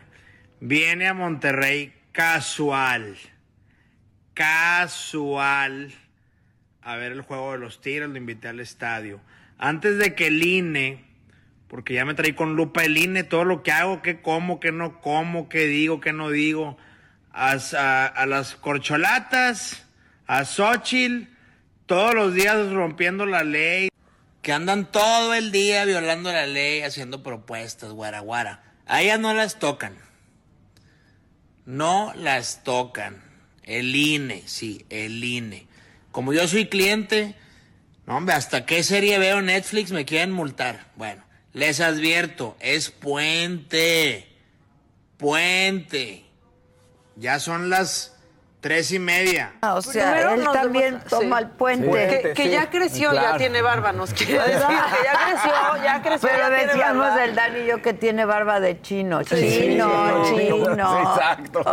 Viene 0.61 1.09
a 1.09 1.12
Monterrey 1.14 1.93
casual. 2.12 3.16
Casual. 4.33 5.93
A 6.83 6.97
ver 6.97 7.11
el 7.11 7.22
juego 7.22 7.53
de 7.53 7.59
los 7.59 7.80
Tigres, 7.80 8.09
lo 8.09 8.16
invité 8.16 8.47
al 8.47 8.61
estadio. 8.61 9.20
Antes 9.59 9.99
de 9.99 10.14
que 10.14 10.28
el 10.28 10.41
INE, 10.41 11.05
porque 11.66 11.95
ya 11.95 12.05
me 12.05 12.14
traí 12.14 12.33
con 12.33 12.55
lupa 12.55 12.85
el 12.85 12.97
INE, 12.97 13.24
todo 13.24 13.45
lo 13.45 13.64
que 13.64 13.72
hago, 13.72 14.03
qué 14.03 14.20
como, 14.20 14.61
qué 14.61 14.70
no 14.70 15.01
como, 15.01 15.49
qué 15.49 15.66
digo, 15.66 16.01
qué 16.01 16.12
no 16.12 16.30
digo. 16.30 16.78
A, 17.33 17.57
a- 17.76 18.07
a 18.07 18.26
las 18.26 18.55
corcholatas, 18.55 19.85
a 20.28 20.45
Xochitl, 20.45 21.24
todos 21.87 22.14
los 22.14 22.35
días 22.35 22.70
rompiendo 22.72 23.26
la 23.26 23.43
ley 23.43 23.89
que 24.43 24.53
andan 24.53 24.90
todo 24.90 25.34
el 25.34 25.53
día 25.53 25.84
violando 25.84 26.32
la 26.32 26.47
ley, 26.47 26.82
haciendo 26.82 27.22
propuestas, 27.22 27.93
guaraguara. 27.93 28.62
A 28.86 29.01
ellas 29.01 29.20
no 29.20 29.32
las 29.32 29.59
tocan. 29.61 29.97
No 31.64 32.12
las 32.16 32.64
tocan. 32.64 33.22
El 33.62 33.95
INE, 33.95 34.43
sí, 34.47 34.84
el 34.90 35.22
INE. 35.22 35.68
Como 36.11 36.32
yo 36.32 36.47
soy 36.49 36.66
cliente, 36.68 37.36
no, 38.05 38.16
hombre, 38.16 38.34
hasta 38.34 38.66
qué 38.66 38.82
serie 38.82 39.18
veo 39.20 39.40
Netflix 39.40 39.93
me 39.93 40.05
quieren 40.05 40.32
multar. 40.32 40.90
Bueno, 40.97 41.24
les 41.53 41.80
advierto, 41.80 42.57
es 42.59 42.90
puente. 42.90 44.28
Puente. 45.18 46.24
Ya 47.14 47.38
son 47.38 47.70
las 47.70 48.12
tres 48.63 48.93
y 48.93 48.99
media. 49.01 49.55
Ah, 49.61 49.75
o 49.75 49.83
sea, 49.83 50.13
Primero 50.13 50.35
él 50.35 50.45
nos 50.45 50.53
también 50.55 51.01
toma 51.11 51.39
sí. 51.39 51.43
el 51.45 51.51
puente. 51.51 52.23
Que, 52.23 52.33
que 52.33 52.49
ya 52.49 52.71
creció, 52.71 53.13
ya 53.13 53.37
tiene 53.37 53.61
barba, 53.61 53.91
nos 53.93 54.15
quiere 54.15 54.35
decir. 54.35 54.55
Que 54.55 55.05
ya 55.05 55.19
creció, 55.27 55.85
ya 55.85 56.01
creció. 56.03 56.29
Pero 56.29 56.39
ya 56.39 56.49
tiene 56.57 56.67
decíamos 56.73 57.07
barba. 57.09 57.17
del 57.21 57.35
Dani 57.35 57.59
y 57.59 57.67
yo 57.67 57.83
que 57.83 57.93
tiene 57.93 58.25
barba 58.25 58.61
de 58.61 58.81
chino. 58.81 59.21
Sí, 59.25 59.35
chino, 59.35 60.25
sí, 60.27 60.37
sí. 60.37 60.47
chino. 60.49 60.99
Exacto. 61.01 61.65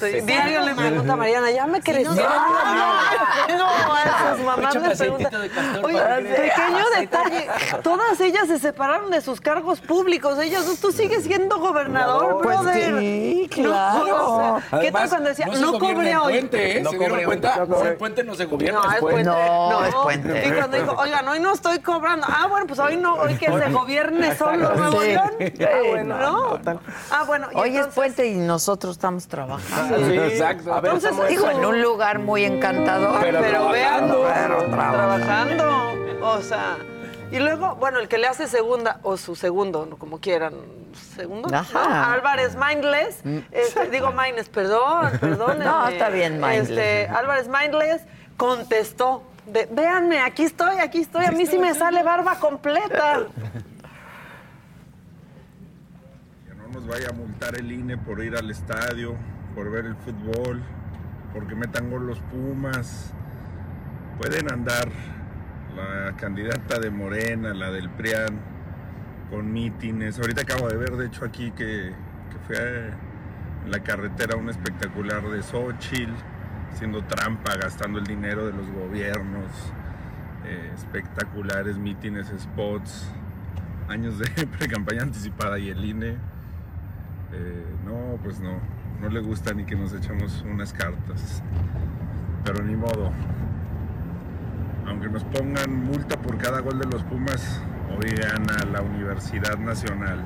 Sí, 0.00 0.20
Diario 0.22 0.60
le 0.62 0.74
pregunta 0.74 1.12
a 1.12 1.16
Mariana, 1.16 1.50
¿ya 1.52 1.66
me 1.68 1.80
creció? 1.80 2.10
no, 2.12 2.16
no, 2.16 3.56
no, 3.58 3.68
a 3.94 4.34
sus 4.36 4.44
mamás 4.44 4.74
Échame 4.74 4.88
le 4.88 4.96
preguntan. 4.96 5.26
aceitito 5.26 5.38
de 5.40 5.48
castor 5.50 5.84
Oye, 5.84 5.98
para 6.00 6.16
que 6.16 6.22
quede- 6.24 6.36
pequeño 6.50 6.84
detalle, 6.98 7.48
todas 7.84 8.20
ellas 8.20 8.48
se 8.48 8.58
separaron 8.58 9.10
de 9.12 9.20
sus 9.20 9.40
cargos 9.40 9.80
públicos. 9.80 10.36
Ellas, 10.40 10.64
tú 10.80 10.90
sigues 10.90 11.22
siendo 11.22 11.58
gobernador, 11.60 12.40
Pues 12.42 12.58
brother. 12.58 12.98
sí, 12.98 13.48
No, 13.58 13.62
claro. 13.70 14.34
o 14.34 14.60
sea, 14.68 14.80
¿Qué 14.80 14.90
tal 14.90 15.08
cuando 15.08 15.28
decía, 15.28 15.46
no, 15.46 15.54
se 15.54 15.60
no 15.60 15.72
gobierna 15.72 16.07
hoy? 16.16 16.32
puente, 16.34 16.78
¿eh? 16.78 16.82
No 16.82 16.90
¿Se 16.90 16.96
dieron 16.98 17.14
cobré 17.16 17.26
cuenta? 17.26 17.62
hoy, 17.62 17.68
no 17.68 17.82
el 17.84 17.96
puente 17.96 18.24
no 18.24 18.34
se 18.34 18.44
gobierna, 18.46 18.80
No, 18.82 18.92
es 18.92 18.98
puente. 19.00 19.30
puente. 19.30 19.48
No, 19.48 19.84
es 19.84 19.94
puente. 19.94 20.48
Y 20.48 20.52
cuando 20.52 20.76
dijo, 20.76 20.92
oigan, 20.98 21.28
hoy 21.28 21.40
no 21.40 21.52
estoy 21.52 21.78
cobrando. 21.80 22.26
Ah, 22.28 22.46
bueno, 22.48 22.66
pues 22.66 22.78
hoy 22.78 22.96
no, 22.96 23.14
hoy 23.14 23.34
que 23.36 23.46
se 23.46 23.70
gobierne 23.70 24.36
solo 24.36 24.74
Nuevo. 24.74 25.00
León. 25.02 25.30
Sí, 25.38 25.64
Ah, 25.64 25.78
bueno, 25.88 26.18
no. 26.18 26.60
Ah, 27.10 27.24
bueno. 27.26 27.48
y 27.52 27.56
Hoy 27.56 27.76
es 27.76 27.86
puente 27.88 28.26
y 28.26 28.36
nosotros 28.36 28.96
estamos 28.96 29.26
trabajando. 29.28 29.98
Sí, 30.06 30.16
exacto. 30.18 30.72
A 30.74 30.80
ver, 30.80 30.92
Entonces, 30.94 31.28
digo, 31.28 31.50
en 31.50 31.64
un 31.64 31.80
lugar 31.82 32.18
muy 32.18 32.44
encantador. 32.44 33.20
Pero 33.20 33.40
Pero 33.40 33.68
vean, 33.70 34.08
trabajando. 34.08 34.24
Pero 34.34 34.64
trabajando. 34.70 35.64
trabajando. 35.64 36.26
O 36.26 36.40
sea, 36.42 36.76
y 37.30 37.38
luego, 37.38 37.76
bueno, 37.76 37.98
el 37.98 38.08
que 38.08 38.18
le 38.18 38.26
hace 38.26 38.46
segunda, 38.46 39.00
o 39.02 39.16
su 39.16 39.36
segundo, 39.36 39.96
como 39.98 40.18
quieran, 40.18 40.54
segundo, 41.14 41.54
Ajá. 41.54 41.88
¿no? 41.88 42.12
Álvarez 42.12 42.56
Mindless, 42.56 43.22
este, 43.50 43.90
digo 43.90 44.12
Mindless, 44.12 44.48
perdón, 44.48 45.12
perdón. 45.20 45.58
No, 45.64 45.88
está 45.88 46.08
bien, 46.08 46.40
Mindless. 46.40 46.70
Este, 46.70 47.08
Álvarez 47.08 47.48
Mindless 47.48 48.02
contestó, 48.36 49.24
de, 49.46 49.66
véanme, 49.66 50.20
aquí 50.20 50.44
estoy, 50.44 50.78
aquí 50.78 51.00
estoy, 51.00 51.26
a 51.26 51.32
mí 51.32 51.46
sí 51.46 51.58
me 51.58 51.74
sale 51.74 52.02
barba 52.02 52.36
completa. 52.36 53.26
Que 56.46 56.54
no 56.54 56.68
nos 56.68 56.86
vaya 56.86 57.08
a 57.10 57.12
multar 57.12 57.56
el 57.56 57.70
INE 57.70 57.98
por 57.98 58.22
ir 58.24 58.36
al 58.36 58.50
estadio, 58.50 59.14
por 59.54 59.70
ver 59.70 59.84
el 59.86 59.96
fútbol, 59.96 60.62
porque 61.34 61.54
metan 61.54 61.90
gol 61.90 62.06
los 62.06 62.20
Pumas. 62.20 63.12
Pueden 64.18 64.50
andar 64.52 64.88
la 65.76 66.14
candidata 66.16 66.78
de 66.78 66.90
Morena, 66.90 67.54
la 67.54 67.70
del 67.70 67.88
PRIAN, 67.90 68.38
con 69.30 69.52
mítines. 69.52 70.18
Ahorita 70.18 70.42
acabo 70.42 70.68
de 70.68 70.76
ver, 70.76 70.90
de 70.92 71.06
hecho, 71.06 71.24
aquí 71.24 71.50
que, 71.52 71.92
fue 72.46 72.88
en 73.64 73.70
la 73.70 73.80
carretera 73.80 74.36
un 74.36 74.48
espectacular 74.48 75.22
de 75.28 75.42
Xochitl, 75.42 76.12
haciendo 76.72 77.02
trampa, 77.04 77.54
gastando 77.56 77.98
el 77.98 78.06
dinero 78.06 78.46
de 78.46 78.52
los 78.52 78.70
gobiernos. 78.70 79.50
eh, 80.46 80.70
espectaculares 80.74 81.76
mítines, 81.76 82.32
spots, 82.38 83.10
años 83.88 84.18
de 84.18 84.46
pre-campaña 84.58 85.02
anticipada 85.02 85.58
y 85.58 85.68
el 85.68 85.84
INE. 85.84 86.16
eh, 87.32 87.64
no, 87.84 88.18
pues 88.22 88.40
no, 88.40 88.58
no 89.00 89.08
le 89.08 89.20
gusta 89.20 89.52
ni 89.52 89.64
que 89.64 89.76
nos 89.76 89.92
echemos 89.92 90.42
unas 90.48 90.72
cartas. 90.72 91.42
Pero 92.44 92.62
ni 92.64 92.76
modo. 92.76 93.12
Aunque 94.88 95.08
nos 95.08 95.22
pongan 95.24 95.84
multa 95.84 96.16
por 96.20 96.38
cada 96.38 96.60
gol 96.60 96.78
de 96.78 96.86
los 96.86 97.02
Pumas, 97.04 97.60
hoy 97.90 98.10
gana 98.10 98.64
la 98.72 98.80
Universidad 98.80 99.58
Nacional. 99.58 100.24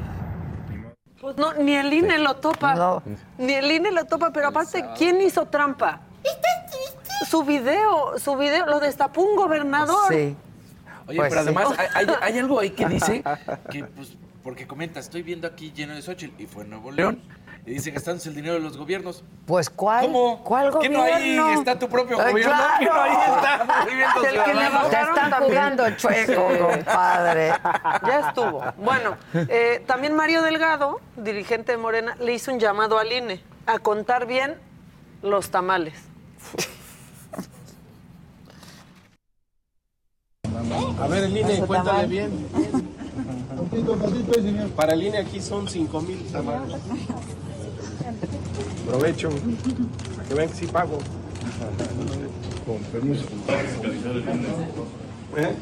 Pues 1.20 1.36
no, 1.36 1.54
ni 1.54 1.74
el 1.74 1.92
INE 1.92 2.18
lo 2.18 2.36
topa. 2.36 3.02
Ni 3.38 3.52
el 3.52 3.70
INE 3.70 3.90
lo 3.90 4.04
topa, 4.04 4.32
pero 4.32 4.48
aparte, 4.48 4.84
¿quién 4.96 5.20
hizo 5.20 5.46
trampa? 5.46 6.00
Su 7.28 7.44
video, 7.44 8.18
su 8.18 8.36
video, 8.36 8.66
lo 8.66 8.80
destapó 8.80 9.22
un 9.22 9.36
gobernador. 9.36 10.08
Sí. 10.08 10.36
Oye, 11.06 11.18
Pues 11.18 11.28
pero 11.30 11.42
sí. 11.42 11.48
además 11.48 11.78
hay, 12.20 12.38
algo 12.38 12.60
ahí 12.60 12.70
que 12.70 12.86
dice 12.86 13.24
que, 13.70 13.84
pues, 13.84 14.16
porque 14.42 14.66
comenta, 14.66 15.00
estoy 15.00 15.22
viendo 15.22 15.46
aquí 15.46 15.72
lleno 15.72 15.94
de 15.94 16.02
Xochitl 16.02 16.40
y 16.40 16.46
fue 16.46 16.64
Nuevo 16.64 16.90
León. 16.92 17.20
Y 17.64 17.74
dice 17.74 17.92
gastándose 17.92 18.28
el 18.28 18.34
dinero 18.34 18.54
de 18.54 18.60
los 18.60 18.76
gobiernos. 18.76 19.22
Pues, 19.46 19.70
¿cuál? 19.70 20.06
¿Cómo? 20.06 20.42
¿Cuál 20.42 20.76
¿Que 20.80 20.88
no 20.88 21.00
ahí 21.02 21.36
gobierno? 21.36 21.60
está 21.60 21.78
tu 21.78 21.88
propio 21.88 22.20
Ay, 22.20 22.32
gobierno? 22.32 22.54
¿Que 22.78 22.84
no 22.86 22.92
ahí 22.92 23.12
claro. 23.12 23.62
está 23.62 24.42
Ciudadano? 24.42 24.88
Te 24.88 25.00
están 25.00 25.32
jugando 25.44 25.90
chueco, 25.90 26.48
compadre. 26.58 27.52
Ya 28.04 28.24
estuvo. 28.26 28.64
Bueno, 28.78 29.16
eh, 29.32 29.80
también 29.86 30.16
Mario 30.16 30.42
Delgado, 30.42 31.00
dirigente 31.16 31.70
de 31.72 31.78
Morena, 31.78 32.16
le 32.18 32.32
hizo 32.34 32.50
un 32.52 32.58
llamado 32.58 32.98
al 32.98 33.12
INE 33.12 33.40
a 33.66 33.78
contar 33.78 34.26
bien 34.26 34.56
los 35.22 35.50
tamales. 35.50 35.94
A 41.00 41.06
ver, 41.06 41.24
el 41.24 41.36
INE, 41.36 41.60
cuéntale 41.60 42.08
bien. 42.08 42.46
Para 44.74 44.94
el 44.94 45.02
INE 45.04 45.18
aquí 45.18 45.40
son 45.40 45.68
5 45.68 46.00
mil 46.00 46.24
tamales. 46.32 46.80
Provecho. 48.86 49.30
Para 50.16 50.28
que 50.28 50.34
vean 50.34 50.48
que 50.48 50.54
sí 50.54 50.66
pago. 50.66 50.98
Con 52.66 52.78
permiso. 52.92 53.24
¿Eh? 55.36 55.54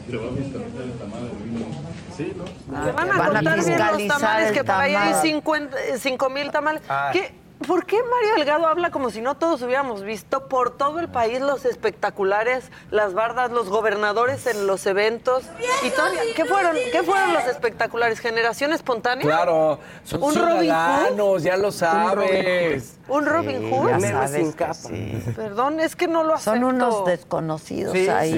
Sí, 2.17 2.33
¿no? 2.37 2.45
Que 2.85 2.93
van 2.93 3.11
a 3.11 3.17
Van 3.19 3.37
a 3.37 3.41
contar 3.41 3.65
bien 3.65 3.79
los 3.79 4.19
tamales, 4.19 4.53
que 4.53 4.65
por 4.65 4.75
ahí 4.75 4.95
hay 4.95 5.09
tamal. 5.11 5.23
50 5.23 5.77
5 5.99 6.31
mil 6.31 6.51
tamales. 6.51 6.83
Ah. 6.89 7.11
¿Qué- 7.13 7.33
¿Por 7.67 7.85
qué 7.85 7.97
Mario 8.03 8.35
Delgado 8.37 8.67
habla 8.67 8.91
como 8.91 9.11
si 9.11 9.21
no 9.21 9.37
todos 9.37 9.61
hubiéramos 9.61 10.03
visto 10.03 10.49
por 10.49 10.71
todo 10.79 10.99
el 10.99 11.09
país 11.09 11.41
los 11.41 11.67
espectaculares, 11.67 12.65
las 12.91 13.13
bardas, 13.13 13.51
los 13.51 13.69
gobernadores 13.69 14.47
en 14.47 14.67
los 14.67 14.87
eventos? 14.87 15.45
Y 15.85 15.91
todavía, 15.91 16.23
¿qué 16.35 16.47
fueron, 16.47 16.75
¿Qué 16.91 17.03
fueron 17.03 17.35
los 17.35 17.45
espectaculares? 17.45 18.19
¿Generación 18.19 18.73
espontánea? 18.73 19.25
Claro, 19.27 19.79
son 20.05 20.23
¿Un 20.23 20.35
Robin 20.35 20.61
ciudadanos, 20.63 21.43
ya 21.43 21.57
lo 21.59 21.71
sabes. 21.71 22.97
¿Un 23.09 23.27
Robin 23.27 23.59
Sí, 23.61 23.71
Hood? 23.71 23.89
ya 23.91 23.97
Héroe 23.97 24.11
sabes 24.11 24.31
sin 24.31 24.53
capa. 24.53 24.75
sí. 24.75 25.23
Perdón, 25.37 25.81
es 25.81 25.97
que 25.97 26.09
no 26.09 26.25
lo 26.25 26.35
acepto. 26.35 26.53
Son 26.53 26.65
unos 26.65 27.05
desconocidos 27.05 27.93
Sí, 27.93 28.09
ahí. 28.09 28.33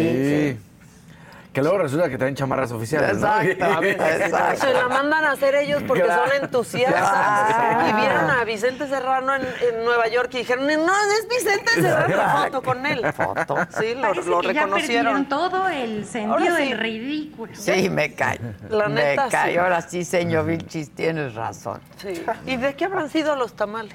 Sí. 0.56 0.60
Que 1.52 1.60
luego 1.60 1.76
resulta 1.78 2.08
que 2.08 2.16
traen 2.16 2.34
chamarras 2.34 2.72
oficiales. 2.72 3.18
¿no? 3.18 3.28
Se 4.56 4.72
la 4.72 4.88
mandan 4.88 5.24
a 5.24 5.32
hacer 5.32 5.54
ellos 5.54 5.82
porque 5.86 6.02
Claro. 6.04 6.22
son 6.32 6.42
entusiastas. 6.44 7.10
Claro. 7.10 7.88
Y 7.90 7.92
vieron 8.00 8.30
a 8.30 8.44
Vicente 8.44 8.86
Serrano 8.88 9.34
en, 9.34 9.42
en 9.42 9.84
Nueva 9.84 10.08
York 10.08 10.30
y 10.32 10.38
dijeron, 10.38 10.66
no, 10.66 10.72
es 10.94 11.28
Vicente 11.28 11.72
Serrano, 11.74 12.16
la 12.16 12.28
foto 12.44 12.62
con 12.62 12.86
él. 12.86 13.04
Sí, 13.78 13.94
lo, 13.94 14.00
Parece 14.02 14.30
lo 14.30 14.40
que 14.40 14.54
ya 14.54 14.62
reconocieron. 14.64 14.72
perdieron 14.72 15.28
todo 15.28 15.68
el 15.68 16.06
sentido 16.06 16.56
sí. 16.56 16.62
del 16.70 16.78
ridículo. 16.78 17.52
Sí, 17.54 17.90
me 17.90 18.14
cae. 18.14 18.40
La 18.70 18.88
me 18.88 18.94
neta, 19.04 19.28
cae. 19.28 19.52
sí. 19.52 19.58
Ahora 19.58 19.82
sí, 19.82 20.04
señor 20.06 20.46
Vilchis, 20.46 20.94
tienes 20.94 21.34
razón. 21.34 21.80
Sí. 21.98 22.24
¿Y 22.46 22.56
de 22.56 22.74
qué 22.74 22.86
habrán 22.86 23.10
sido 23.10 23.36
los 23.36 23.52
tamales? 23.54 23.94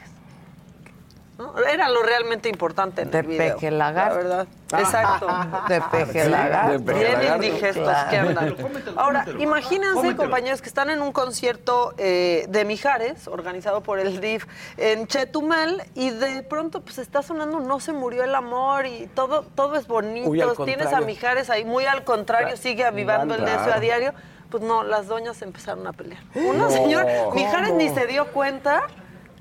¿No? 1.37 1.55
Era 1.59 1.87
lo 1.89 2.01
realmente 2.01 2.49
importante 2.49 3.03
en 3.03 3.11
De 3.11 3.19
el 3.19 3.27
video. 3.27 3.55
peje 3.55 3.69
lagarto. 3.71 4.15
La 4.15 4.21
verdad. 4.23 4.47
Exacto. 4.79 5.27
De 5.69 5.81
peje 5.81 6.23
Sí, 6.23 6.29
lagarto. 6.29 6.71
de 6.71 6.79
peje 6.79 7.15
Bien 7.15 7.33
indigestos 7.35 7.83
claro. 7.83 8.09
que 8.09 8.17
andan. 8.17 8.55
Ahora, 8.97 9.25
imagínense, 9.37 9.93
Cómetelo. 9.93 10.17
compañeros, 10.17 10.61
que 10.61 10.67
están 10.67 10.89
en 10.89 11.01
un 11.01 11.11
concierto 11.11 11.93
eh, 11.99 12.45
de 12.49 12.65
Mijares, 12.65 13.27
organizado 13.27 13.81
por 13.81 13.99
el 13.99 14.19
DIF 14.19 14.45
en 14.77 15.05
Chetumal, 15.07 15.83
y 15.93 16.09
de 16.09 16.41
pronto 16.43 16.81
pues 16.81 16.97
está 16.97 17.21
sonando 17.21 17.59
No 17.59 17.79
se 17.79 17.93
murió 17.93 18.23
el 18.23 18.33
amor 18.33 18.87
y 18.87 19.07
todo, 19.13 19.43
todo 19.43 19.75
es 19.75 19.87
bonito. 19.87 20.29
Uy, 20.29 20.41
Tienes 20.65 20.91
a. 20.91 21.01
Mijares 21.01 21.49
ahí, 21.51 21.63
muy 21.65 21.85
al 21.85 22.03
contrario, 22.03 22.57
sigue 22.57 22.83
avivando 22.83 23.35
el 23.35 23.45
necio 23.45 23.71
a 23.73 23.79
diario. 23.79 24.13
Pues 24.49 24.63
no, 24.63 24.81
las 24.83 25.07
doñas 25.07 25.41
empezaron 25.41 25.85
a 25.87 25.93
pelear. 25.93 26.21
Una 26.33 26.53
No. 26.65 26.69
señora, 26.69 27.05
¿Cómo? 27.25 27.35
Mijares 27.35 27.73
ni 27.73 27.89
se 27.89 28.07
dio 28.07 28.27
cuenta, 28.27 28.83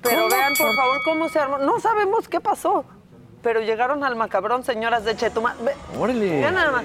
pero 0.09 0.29
vean 0.29 0.55
por 0.57 0.75
favor 0.75 0.99
cómo 1.05 1.29
se 1.29 1.39
armó. 1.39 1.59
No 1.59 1.81
sabemos 1.81 2.29
qué 2.29 2.41
pasó, 2.41 2.85
pero 3.43 3.61
llegaron 3.61 4.05
al 4.05 4.17
macabrón 4.17 4.65
señoras 4.65 5.05
de 5.05 5.17
Chetumal. 5.17 5.57
Órale. 5.99 6.41
Vean 6.41 6.55
nada 6.55 6.71
más. 6.73 6.85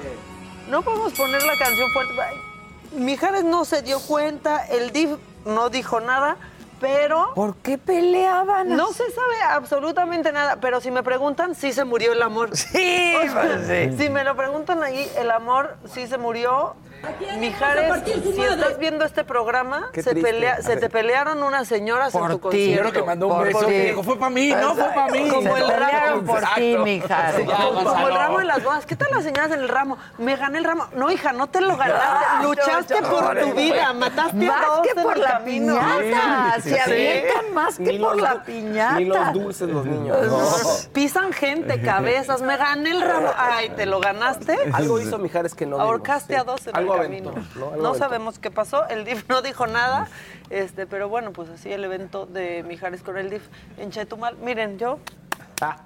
No 0.69 0.81
podemos 0.81 1.13
poner 1.13 1.41
la 1.43 1.57
canción 1.57 1.89
fuerte. 1.91 2.13
Ay, 2.21 2.35
Mijares 2.93 3.43
no 3.43 3.65
se 3.65 3.81
dio 3.81 3.99
cuenta, 4.01 4.65
el 4.67 4.91
DIF 4.91 5.11
no 5.45 5.69
dijo 5.69 6.01
nada, 6.01 6.35
pero... 6.81 7.31
¿Por 7.35 7.55
qué 7.57 7.77
peleaban? 7.77 8.75
No 8.75 8.91
se 8.91 9.09
sabe 9.11 9.41
absolutamente 9.49 10.31
nada, 10.31 10.57
pero 10.59 10.81
si 10.81 10.91
me 10.91 11.03
preguntan, 11.03 11.55
sí 11.55 11.71
se 11.73 11.85
murió 11.85 12.11
el 12.11 12.21
amor. 12.21 12.55
Sí, 12.57 13.15
O 13.17 13.21
sea, 13.31 13.41
pues 13.41 13.67
sí. 13.67 13.97
Si 14.03 14.09
me 14.09 14.23
lo 14.23 14.35
preguntan 14.35 14.83
ahí, 14.83 15.09
el 15.17 15.31
amor 15.31 15.77
sí 15.93 16.07
se 16.07 16.17
murió. 16.17 16.75
Mijares, 17.39 18.03
si 18.05 18.41
estás 18.41 18.77
viendo 18.77 19.05
este 19.05 19.23
programa, 19.23 19.89
Qué 19.93 20.03
se, 20.03 20.11
triste. 20.11 20.29
pelea- 20.31 20.53
A 20.55 20.61
se 20.61 20.69
ver. 20.69 20.79
te 20.81 20.89
pelearon 20.89 21.41
unas 21.41 21.67
señoras 21.67 22.13
en 22.13 22.21
Por 22.21 22.29
tu 22.31 22.35
ti. 22.37 22.41
concierto. 22.41 22.91
Que 22.91 23.03
mandó 23.03 23.27
un 23.27 23.35
Por 23.37 23.45
beso 23.47 23.59
ti. 23.59 23.65
que 23.65 23.85
dijo, 23.87 24.03
fue 24.03 24.17
para 24.19 24.29
mí, 24.29 24.49
no 24.53 24.75
fue 24.75 24.83
para 24.93 25.07
mí. 25.11 25.29
Como 25.29 25.57
el 25.57 25.67
ramo. 25.67 26.23
por 26.23 26.41
ti, 26.55 26.77
Mijares. 26.77 27.45
Como, 27.49 27.83
como 27.83 28.07
el 28.07 28.15
ramo 28.15 28.39
de 28.39 28.45
las 28.45 28.63
bodas. 28.63 28.85
¿Qué 28.85 28.95
tal 28.95 29.07
las 29.11 29.23
señoras 29.23 29.51
en 29.51 29.59
el 29.61 29.69
ramo? 29.69 29.97
Me 30.17 30.35
gané 30.35 30.57
el 30.59 30.63
ramo. 30.63 30.85
No, 30.93 31.09
hija, 31.11 31.31
no 31.33 31.47
te 31.47 31.61
lo 31.61 31.75
ganaste. 31.77 32.43
Luchaste 32.43 32.95
por 33.01 33.39
tu 33.39 33.53
vida. 33.53 33.93
Mataste 33.93 34.35
Más 34.45 34.63
a 34.63 34.65
dos 34.67 34.81
que 34.81 34.89
en 34.99 35.03
por 35.03 35.15
el 35.15 35.21
la 35.21 35.29
camino. 35.31 35.73
piñata. 35.79 36.55
Sí, 36.61 36.69
Se 36.69 36.75
sí. 36.75 36.79
avientan 36.91 37.53
más 37.53 37.77
que 37.77 37.83
Ni 37.83 37.97
por 37.99 38.15
los 38.15 38.21
la 38.21 38.43
piñata. 38.43 38.95
Ni 38.99 39.05
los 39.05 39.33
dulces 39.33 39.69
los 39.69 39.85
niños. 39.85 40.89
Pisan 40.93 41.33
gente, 41.33 41.81
cabezas. 41.81 42.41
Me 42.41 42.57
gané 42.57 42.91
el 42.91 43.01
ramo. 43.01 43.31
Ay, 43.37 43.69
¿te 43.69 43.85
lo 43.85 43.99
ganaste? 43.99 44.57
Algo 44.73 44.99
hizo 44.99 45.17
Mijares 45.17 45.55
que 45.55 45.65
no 45.65 45.79
Ahorcaste 45.79 46.35
a 46.37 46.43
dos 46.43 46.67
en 46.67 46.90
Algo 46.93 47.05
aventó. 47.05 47.31
¿no? 47.31 47.37
Algo 47.37 47.81
No 47.81 47.87
aventó. 47.89 47.95
sabemos 47.95 48.39
qué 48.39 48.51
pasó. 48.51 48.87
El 48.87 49.05
DIF 49.05 49.27
no 49.29 49.41
dijo 49.41 49.67
nada. 49.67 50.07
Este, 50.49 50.85
pero 50.87 51.07
bueno, 51.09 51.31
pues 51.31 51.49
así 51.49 51.71
el 51.71 51.83
evento 51.83 52.25
de 52.25 52.63
Mijares 52.63 53.01
con 53.03 53.17
el 53.17 53.29
DIF 53.29 53.43
en 53.77 53.91
Chetumal. 53.91 54.37
Miren, 54.37 54.77
yo 54.77 54.99
ya 55.59 55.77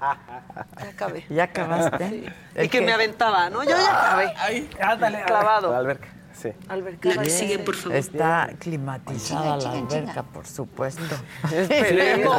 acabé. 0.89 1.26
¿Ya 1.30 1.43
acabaste? 1.43 2.10
Sí. 2.10 2.26
Es 2.56 2.66
Y 2.66 2.70
que 2.70 2.80
que- 2.80 2.86
me 2.86 2.93
aventaba, 2.93 3.49
¿no? 3.49 3.64
Yo 3.64 3.72
ya 3.72 4.08
acabé. 4.08 4.34
Ay, 4.38 4.70
ándale. 4.82 5.24
Clavado. 5.24 5.72
La 5.72 5.78
alberca. 5.80 6.08
Sí. 6.34 6.49
Alberca. 6.68 7.10
Bien. 7.12 7.30
sigue, 7.30 7.60
por 7.60 7.76
favor. 7.76 7.95
Está 7.97 8.49
climatizada 8.60 9.56
la 9.56 9.72
alberca, 9.72 10.24
por 10.24 10.45
supuesto. 10.45 11.01
Esperemos. 11.53 12.36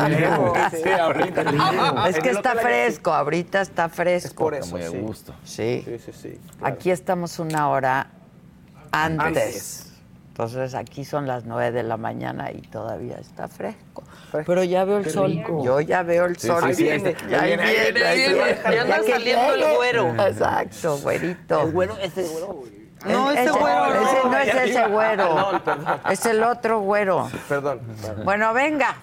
Sí, 0.82 0.88
ahorita. 0.90 1.42
Es 2.08 2.18
que 2.20 2.30
está 2.30 2.54
fresco, 2.56 3.12
ahorita 3.14 3.62
está 3.62 3.88
fresco. 3.88 4.34
por 4.44 4.54
eso, 4.54 4.72
Muy 4.76 4.82
a 4.82 4.90
sí. 4.90 4.98
gusto. 4.98 5.34
Sí. 5.44 5.82
Sí, 5.86 5.98
sí, 5.98 6.12
sí. 6.12 6.40
Aquí 6.62 6.90
estamos 6.90 7.38
una 7.38 7.70
hora 7.70 8.08
antes. 9.04 9.24
Antes. 9.26 9.82
Entonces 10.28 10.74
aquí 10.74 11.04
son 11.06 11.26
las 11.26 11.46
nueve 11.46 11.72
de 11.72 11.82
la 11.82 11.96
mañana 11.96 12.50
y 12.52 12.60
todavía 12.60 13.16
está 13.16 13.48
fresco. 13.48 14.02
Fresco. 14.30 14.44
Pero 14.52 14.64
ya 14.64 14.84
veo 14.84 14.98
el 14.98 15.04
Qué 15.04 15.10
sol. 15.10 15.30
rico. 15.30 15.64
Yo 15.64 15.80
ya 15.80 16.02
veo 16.02 16.26
el 16.26 16.36
Sí, 16.36 16.46
sol. 16.48 16.62
sí, 16.68 16.74
sí, 16.74 16.82
viene, 16.82 17.14
Ya 17.22 17.28
ya 17.28 17.40
ahí 17.40 17.46
viene, 17.48 17.62
ahí 17.64 17.74
viene, 17.74 17.92
viene, 17.92 18.06
ahí 18.06 18.20
ahí 18.20 18.28
viene. 18.34 18.44
viene. 18.44 18.60
Ya 18.76 18.82
anda 18.82 19.02
saliendo 19.02 19.54
el 19.54 19.76
güero. 19.76 20.26
Exacto, 20.26 20.98
güerito. 20.98 21.62
El 21.62 21.72
güero, 21.72 21.96
ese 22.02 22.22
güero. 22.24 22.62
No, 23.06 23.30
ese 23.30 23.42
Ese- 23.44 23.50
güero 23.52 23.86
no. 23.94 24.00
ese 24.02 24.28
no 24.28 24.36
es 24.38 24.54
ese 24.70 24.86
güero. 24.88 25.34
Perdón, 25.34 25.62
perdón. 25.64 26.00
Es 26.10 26.26
el 26.26 26.42
otro 26.42 26.80
güero. 26.80 27.30
Perdón. 27.48 27.80
Bueno, 28.24 28.52
venga. 28.52 28.96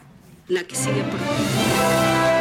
La 0.49 0.63
que 0.65 0.75
sigue 0.75 1.01
por 1.03 1.19
¡Bravo, 1.19 2.32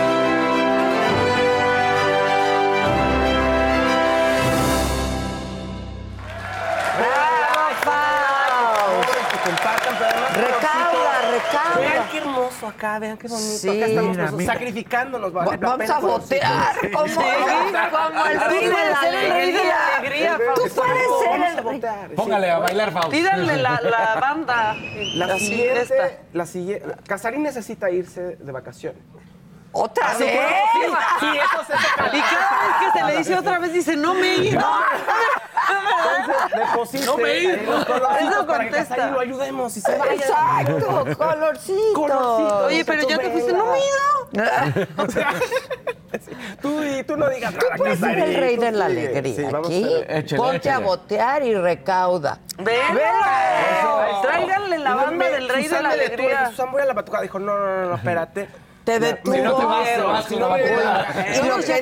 qué 12.13 12.19
hermoso 12.19 12.69
acá, 12.69 12.99
vean 12.99 13.17
qué 13.17 13.27
bonito. 13.29 13.49
Sí, 13.59 13.69
acá 13.69 13.87
estamos 13.87 14.17
mira, 14.17 14.31
mira. 14.33 14.53
sacrificándonos. 14.53 15.33
vale 15.33 15.57
Va- 15.57 15.57
Vamos 15.77 15.91
a 15.91 15.99
botear 15.99 16.75
sí. 16.81 16.91
como, 16.91 17.07
Sí. 17.09 17.15
como 17.15 18.27
el 18.27 18.41
rey 18.41 18.65
de 18.67 18.71
la 18.71 19.01
alegría. 19.01 19.97
alegría, 19.97 20.39
Tú 20.55 20.63
puedes 20.75 20.75
ser 20.75 21.81
el. 22.11 22.15
Póngale 22.15 22.51
a 22.51 22.59
bailar, 22.59 22.93
Fausto. 22.93 23.11
Pídanle 23.11 23.57
la, 23.57 23.81
la 23.81 24.15
banda. 24.21 24.75
La 25.17 25.39
siguiente, 25.39 25.81
esta. 25.83 26.11
la 26.33 26.47
siguiente. 26.47 26.87
Casarín 27.09 27.43
necesita 27.43 27.91
irse 27.91 28.37
de 28.37 28.53
vacaciones. 28.53 29.03
¿Otra 29.75 30.15
Sí, 30.17 30.25
vez? 30.25 30.37
sí, 31.21 31.27
eso 31.27 31.65
se 31.67 31.73
Y 32.19 32.21
cada 32.21 32.61
vez 32.61 32.77
que 32.93 32.99
se 32.99 33.05
le 33.07 33.17
dice 33.19 33.39
otra 33.39 33.59
vez, 33.59 33.73
dice, 33.73 33.97
no 33.97 34.13
me 34.13 34.27
he 34.35 34.37
ido. 34.49 34.61
Deposite 36.57 37.05
No 37.07 37.17
me 37.17 37.31
he 37.31 37.41
ido. 37.45 37.53
ahí 37.55 37.67
los 37.67 37.85
colorcitos 37.85 38.33
Eso 38.33 38.47
para 38.47 38.65
que 38.65 38.71
contesta. 38.71 38.95
Casarín 38.97 39.15
lo 39.15 39.21
ayudemos 39.21 39.77
y 39.77 39.81
se 39.81 39.99
vaya. 39.99 40.13
Exacto, 40.15 41.17
colorcito. 41.17 41.93
Colorcito. 41.95 42.59
Oye, 42.67 42.85
pero 42.85 43.09
ya 43.09 43.19
te 43.19 43.31
fuiste, 43.31 43.53
no 43.53 43.67
me 43.67 43.79
he 43.79 43.81
ido. 43.81 44.23
O 44.97 45.11
sea, 45.11 45.31
sí, 46.25 46.31
tú, 46.63 46.83
y 46.83 47.03
tú 47.05 47.17
no 47.19 47.29
digas 47.29 47.53
Tú 47.53 47.59
nada, 47.61 47.77
puedes 47.77 47.99
ser 47.99 48.19
el 48.19 48.35
rey 48.35 48.57
tú 48.57 48.63
de 48.63 48.73
la 48.73 48.87
alegría. 48.87 49.35
Sí, 49.37 49.43
vamos 49.51 49.69
a 49.69 49.71
Aquí, 49.71 49.85
hacer- 49.85 50.11
Échale, 50.17 50.43
ponte 50.43 50.57
a 50.57 50.57
échale. 50.73 50.85
botear 50.87 51.43
y 51.43 51.55
recauda. 51.55 52.39
Ven. 52.59 52.77
Eso. 52.77 54.23
Tráiganle 54.23 54.79
la 54.79 54.95
banda 54.95 55.11
me- 55.13 55.31
del 55.31 55.49
rey 55.49 55.69
de 55.69 55.83
la 55.83 55.91
alegría. 55.91 56.47
Susana, 56.51 56.71
voy 56.73 56.83
a 56.83 56.85
la 56.87 56.93
batucada. 56.95 57.23
Dijo, 57.23 57.39
no, 57.39 57.59
no, 57.59 57.67
no, 57.67 57.87
no, 57.91 57.95
espérate. 57.97 58.49
Te 58.85 58.99
detuvo. 58.99 59.35
me- 59.35 59.43
no 59.43 59.57
te 59.57 59.65
vas, 59.65 59.89
te 59.95 60.01
vas 60.01 60.25
Si 60.27 60.37
no 60.37 60.51
me-. 60.51 60.63
Y 60.63 61.49
lo 61.49 61.59
que 61.59 61.77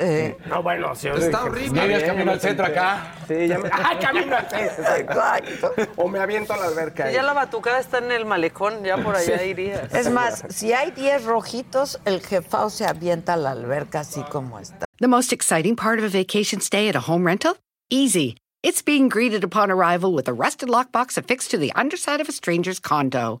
eh, 0.00 0.36
No, 0.46 0.62
bueno, 0.62 0.94
sí. 0.94 1.08
Está 1.08 1.44
horrible. 1.44 1.86
bien, 1.86 2.00
camino 2.06 2.32
al 2.32 2.40
centro 2.40 2.66
acá. 2.66 3.14
Sí, 3.26 3.48
ya 3.48 3.58
me... 3.58 3.68
¡Ah, 3.72 3.98
camino 4.00 4.36
al 4.36 4.48
centro! 4.48 4.94
Exacto. 4.96 5.74
O 5.96 6.08
me 6.08 6.18
aviento 6.20 6.52
a 6.54 6.56
la 6.56 6.66
alberca. 6.66 7.04
Si 7.04 7.08
ahí. 7.10 7.14
ya 7.14 7.22
la 7.22 7.34
batucada 7.34 7.78
está 7.78 7.98
en 7.98 8.12
el 8.12 8.24
malecón, 8.24 8.82
ya 8.84 8.96
por 8.98 9.14
allá 9.14 9.42
iría. 9.42 9.88
Es 9.92 10.10
más, 10.10 10.44
si 10.48 10.72
hay 10.72 10.90
10 10.90 11.24
rojitos, 11.24 12.00
el 12.04 12.20
jefao 12.22 12.70
se 12.70 12.86
avienta 12.86 13.34
a 13.34 13.36
la 13.36 13.50
alberca 13.50 14.00
así 14.00 14.22
como 14.30 14.58
está. 14.58 14.86
The 15.00 15.08
most 15.08 15.32
exciting 15.32 15.76
part 15.76 15.98
of 15.98 16.04
a 16.04 16.08
vacation 16.08 16.60
stay 16.60 16.88
at 16.88 16.96
a 16.96 17.00
home 17.00 17.24
rental? 17.26 17.56
Easy. 17.90 18.36
It's 18.62 18.82
being 18.82 19.08
greeted 19.08 19.44
upon 19.44 19.70
arrival 19.70 20.12
with 20.12 20.26
a 20.28 20.32
rusted 20.32 20.68
lockbox 20.68 21.16
affixed 21.16 21.50
to 21.52 21.58
the 21.58 21.72
underside 21.76 22.20
of 22.20 22.28
a 22.28 22.32
stranger's 22.32 22.80
condo. 22.80 23.40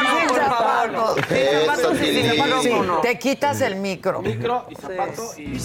Zapatos. 0.91 1.31
Eh, 1.31 1.63
zapatos 1.65 1.93
y 1.93 2.05
sin 2.05 2.25
Santilín. 2.27 2.43
micrófono. 2.45 3.01
Te 3.01 3.19
quitas 3.19 3.61
el 3.61 3.75
micro. 3.75 4.21
Micro 4.21 4.65
y 4.69 4.75
zapato 4.75 5.31
y... 5.37 5.57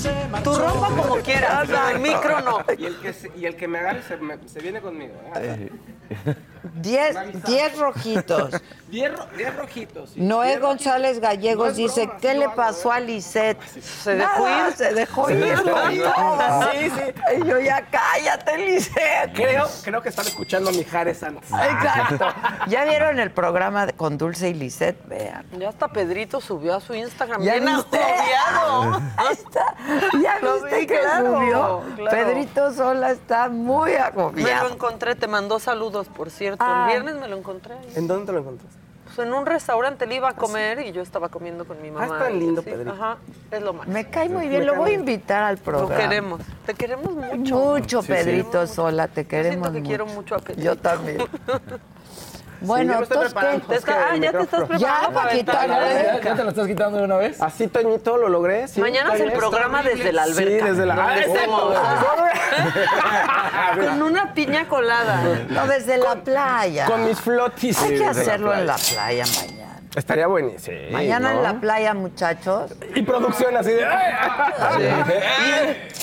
Tu 0.43 0.55
ropa 0.55 0.89
como 0.97 1.17
quieras, 1.17 1.69
el 1.93 1.99
micro 2.01 2.41
no. 2.41 2.65
Y 2.79 2.87
el 2.87 2.97
que, 3.01 3.13
se, 3.13 3.31
y 3.37 3.45
el 3.47 3.57
que 3.57 3.69
me 3.69 3.79
agarre 3.79 4.03
se, 4.03 4.17
me- 4.17 4.39
se 4.49 4.61
viene 4.61 4.81
conmigo. 4.81 5.15
¿eh? 5.37 5.71
Diez, 6.75 7.17
diez 7.45 7.77
rojitos. 7.79 8.51
Diez, 8.87 9.11
ro- 9.13 9.27
diez 9.37 9.57
rojitos. 9.57 10.11
sí. 10.11 10.21
Noé 10.21 10.47
Diez 10.51 10.61
González 10.61 11.19
Gallegos 11.19 11.71
No 11.71 11.75
dice, 11.75 12.05
broma, 12.07 12.21
¿qué 12.21 12.35
le 12.35 12.49
pasó 12.51 12.93
a 12.93 12.99
¿eh? 12.99 13.01
Lisette? 13.01 13.61
Se 13.81 14.15
dejó 14.15 14.45
Nada, 14.49 14.69
ir. 14.69 14.75
Se 14.77 14.95
dejó 14.95 15.27
Se 15.27 15.35
ir. 15.35 15.59
Sí, 15.59 16.91
sí. 16.91 17.37
Y 17.43 17.47
yo 17.49 17.59
ya 17.59 17.85
cállate, 17.91 18.57
Lisette. 18.59 19.33
Creo, 19.35 19.67
creo 19.83 20.01
que 20.01 20.09
están 20.09 20.27
escuchando 20.29 20.71
a 20.71 20.73
Mijares 20.73 21.21
antes. 21.25 21.51
Exacto. 21.51 22.27
¿Ya 22.69 22.85
vieron 22.85 23.19
el 23.19 23.33
programa 23.33 23.89
con 23.97 24.19
Dulce 24.19 24.51
y 24.51 24.55
Lisette? 24.55 25.05
Vean. 25.09 25.45
Ya 25.59 25.69
hasta 25.71 25.89
Pedrito 25.89 26.41
subió 26.41 26.77
a 26.77 26.81
su 26.81 26.95
Instagram. 26.95 27.43
¿Ya 27.43 27.55
bien 27.55 27.67
viste? 27.67 27.99
agobiado. 27.99 29.03
¿Ya 30.23 30.39
Lo 30.41 30.55
viste 30.63 30.79
vi, 30.79 30.87
que 30.87 31.01
claro, 31.01 31.35
subió? 31.41 31.83
claro. 31.97 32.11
Pedrito 32.17 32.73
Sola 32.73 33.11
está 33.11 33.49
muy 33.49 33.91
Me 33.93 33.99
lo 33.99 34.05
agobiado. 34.05 34.69
encontré, 34.73 35.15
te 35.17 35.27
mandó 35.27 35.59
saludos, 35.59 36.07
por 36.09 36.31
cierto. 36.31 36.56
Ah. 36.59 36.89
El 36.91 37.03
viernes 37.03 37.21
me 37.21 37.29
lo 37.29 37.37
encontré. 37.37 37.75
ahí. 37.75 37.93
¿En 37.97 38.07
dónde 38.07 38.27
te 38.27 38.33
lo 38.33 38.39
encontraste? 38.41 38.79
Pues 39.05 39.19
en 39.27 39.33
un 39.33 39.47
restaurante 39.47 40.05
le 40.07 40.17
iba 40.17 40.29
a 40.31 40.35
comer 40.35 40.81
y 40.81 40.91
yo 40.93 41.01
estaba 41.01 41.29
comiendo 41.29 41.65
con 41.65 41.81
mi 41.81 41.91
mamá. 41.91 42.05
es 42.19 42.23
tan 42.25 42.39
lindo, 42.39 42.61
Sí, 42.63 42.71
Pedrito. 42.71 42.91
Ajá, 42.93 43.19
es 43.53 43.63
lo 43.63 43.73
más. 43.73 43.87
Me 43.87 44.11
cae 44.11 44.29
muy 44.29 44.45
Me 44.45 44.49
bien. 44.51 44.67
Lo 44.67 44.75
voy 44.75 44.91
a 44.91 44.95
invitar 44.95 45.43
al 45.45 45.57
Lo 45.57 45.63
programa. 45.63 45.97
queremos. 45.97 46.41
Te 46.67 46.75
queremos 46.75 47.13
mucho. 47.13 47.57
Mucho, 47.57 48.03
Sí, 48.03 48.07
sí. 48.09 48.13
Pedrito 48.13 48.67
Sola, 48.67 49.07
te 49.09 49.25
queremos 49.27 49.69
Siento 49.69 49.73
que 49.73 49.79
mucho. 49.79 49.89
quiero 49.89 50.07
mucho 50.07 50.35
a 50.35 50.39
Pedrito. 50.39 50.63
Yo 50.63 50.77
también. 50.77 51.19
Bueno, 52.61 53.03
estoy 53.03 53.27
entonces, 53.27 53.85
ah, 53.89 54.17
ya 54.17 54.33
te 54.33 54.43
estás 54.43 54.65
preparando 54.65 54.79
Ya, 54.79 55.11
para. 55.13 55.35
¿eh? 55.35 55.45
¿Ya, 55.45 56.21
ya 56.23 56.35
te 56.37 56.43
lo 56.45 56.49
estás 56.51 56.67
quitando 56.67 56.99
de 56.99 57.05
una 57.05 57.17
vez? 57.17 57.41
Así, 57.41 57.69
Toñito, 57.69 58.17
lo 58.17 58.29
logré. 58.29 58.67
sí, 58.69 58.81
Mañana 58.81 59.15
es 59.15 59.21
el 59.21 59.33
programa 59.33 59.83
desde 59.83 60.13
la 60.13 60.23
alberca. 60.25 60.65
Sí, 60.67 60.71
desde 60.71 60.87
la 60.87 60.95
Ah, 61.07 61.19
exacto. 61.19 61.75
Con 63.81 64.03
una 64.03 64.33
piña 64.35 64.67
colada. 64.69 65.23
No, 65.49 65.67
desde 65.67 65.99
la 65.99 66.15
playa. 66.17 66.87
Con 66.87 67.05
mis 67.07 67.21
flotis. 67.21 67.81
Hay 67.83 67.89
Sí, 67.91 67.97
que 67.99 68.07
hacerlo 68.07 68.55
en 68.55 68.67
la 68.67 68.77
playa 68.77 69.25
mañana. 69.27 69.66
Estaría 69.97 70.27
buenísimo. 70.27 70.77
Sí, 70.77 70.93
Mañana 70.93 71.31
¿no? 71.33 71.39
en 71.39 71.43
la 71.43 71.55
playa, 71.55 71.95
muchachos. 71.95 72.71
Y 72.95 73.01
producción 73.01 73.57
así 73.57 73.71
de. 73.71 73.83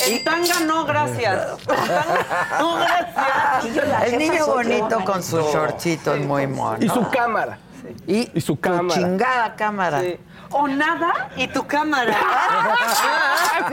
En 0.07 0.23
tanga 0.23 0.59
no, 0.65 0.83
gracias. 0.85 1.47
No, 2.59 2.75
gracias. 2.75 4.03
El 4.05 4.17
niño 4.17 4.47
bonito 4.47 5.05
con 5.05 5.21
sus 5.21 5.45
shortcitos 5.53 6.17
muy 6.21 6.47
monos. 6.47 6.83
Y 6.83 6.89
su 6.89 7.07
cámara. 7.11 7.59
Y, 8.07 8.31
y 8.33 8.41
su 8.41 8.55
tu 8.55 8.61
cámara. 8.61 8.99
chingada 8.99 9.55
cámara. 9.55 10.01
Sí. 10.01 10.19
O 10.49 10.67
nada 10.67 11.29
y 11.35 11.47
tu 11.47 11.65
cámara. 11.67 12.17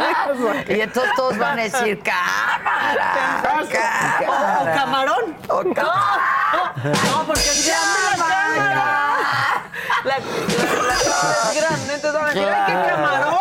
Y 0.68 0.80
entonces 0.80 1.12
todos 1.16 1.38
van 1.38 1.58
a 1.58 1.62
decir 1.62 2.02
cámara. 2.02 3.62
O, 4.28 4.64
camarón. 4.74 5.36
O 5.48 5.62
No, 5.62 5.72
no, 5.72 7.26
porque 7.26 7.50
cámara. 8.16 9.19
La, 10.04 10.18
la, 10.18 10.24
la 10.24 10.94
cámara 10.94 11.36
es 11.50 11.60
grande, 11.60 11.94
entonces 11.94 12.12
van 12.14 12.24
a 12.24 12.28
decir, 12.28 12.48
¡ay, 12.48 12.66
qué 12.66 12.90
camarón! 12.90 13.40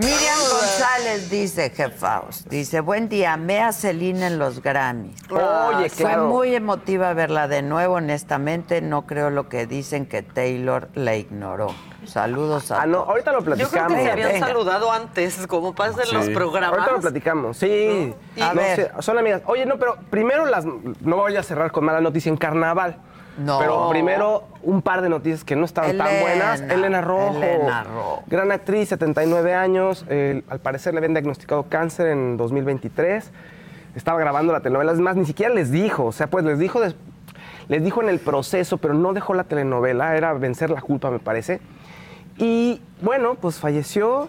Miriam 0.00 0.38
González 0.50 1.30
dice, 1.30 1.70
jefaos, 1.70 2.44
dice, 2.48 2.80
buen 2.80 3.08
día, 3.08 3.36
me 3.36 3.60
a 3.62 3.72
Celina 3.72 4.26
en 4.28 4.38
los 4.38 4.62
Grammys. 4.62 5.20
Oye, 5.30 5.90
Fue 5.90 6.04
claro. 6.06 6.26
muy 6.28 6.54
emotiva 6.54 7.12
verla 7.12 7.48
de 7.48 7.62
nuevo, 7.62 7.94
honestamente, 7.96 8.80
no 8.80 9.02
creo 9.06 9.30
lo 9.30 9.48
que 9.48 9.66
dicen 9.66 10.06
que 10.06 10.22
Taylor 10.22 10.88
la 10.94 11.16
ignoró. 11.16 11.74
Saludos 12.06 12.70
a 12.70 12.82
Ah, 12.82 12.86
no, 12.86 12.98
ahorita 12.98 13.32
lo 13.32 13.38
Yo 13.40 13.44
creo 13.44 13.56
platicamos. 13.56 13.92
que 13.98 14.04
se 14.04 14.10
habían 14.10 14.32
Venga. 14.32 14.46
saludado 14.46 14.92
antes, 14.92 15.46
como 15.46 15.74
pasa 15.74 16.02
en 16.02 16.14
los 16.14 16.28
programas. 16.30 16.72
Ahorita 16.78 16.92
lo 16.92 17.00
platicamos, 17.00 17.56
sí. 17.56 18.14
A 18.40 18.48
No 18.54 18.60
ver. 18.60 18.76
sé, 18.76 18.90
son 19.00 19.18
amigas. 19.18 19.40
Oye, 19.46 19.64
no, 19.64 19.78
pero 19.78 19.96
primero 20.10 20.44
las. 20.44 20.64
No 20.66 21.16
voy 21.16 21.36
a 21.36 21.42
cerrar 21.42 21.72
con 21.72 21.84
mala 21.84 22.00
noticia 22.02 22.28
en 22.28 22.36
carnaval. 22.36 22.98
No. 23.38 23.58
Pero 23.58 23.88
primero 23.90 24.44
un 24.62 24.80
par 24.80 25.02
de 25.02 25.08
noticias 25.08 25.44
que 25.44 25.56
no 25.56 25.64
estaban 25.64 25.96
tan 25.98 26.20
buenas. 26.20 26.60
Elena 26.60 27.00
Rojo. 27.00 27.36
Elena 27.42 27.82
Rojo. 27.84 28.22
Gran 28.26 28.52
actriz, 28.52 28.88
79 28.90 29.54
años. 29.54 30.04
eh, 30.08 30.42
al 30.48 30.60
parecer 30.60 30.94
le 30.94 30.98
habían 30.98 31.14
diagnosticado 31.14 31.64
cáncer 31.64 32.08
en 32.08 32.36
2023. 32.36 33.30
Estaba 33.96 34.18
grabando 34.20 34.52
la 34.52 34.60
telenovela. 34.60 34.92
Es 34.92 35.00
más, 35.00 35.16
ni 35.16 35.24
siquiera 35.24 35.52
les 35.52 35.70
dijo. 35.70 36.04
O 36.04 36.12
sea, 36.12 36.28
pues 36.28 36.44
les 36.44 36.58
dijo, 36.58 36.80
les 37.68 37.84
dijo 37.84 38.02
en 38.02 38.08
el 38.08 38.18
proceso, 38.20 38.78
pero 38.78 38.94
no 38.94 39.12
dejó 39.12 39.34
la 39.34 39.44
telenovela. 39.44 40.16
Era 40.16 40.32
vencer 40.34 40.70
la 40.70 40.80
culpa, 40.80 41.10
me 41.10 41.18
parece. 41.18 41.60
Y 42.36 42.80
bueno, 43.02 43.34
pues 43.36 43.58
falleció, 43.58 44.28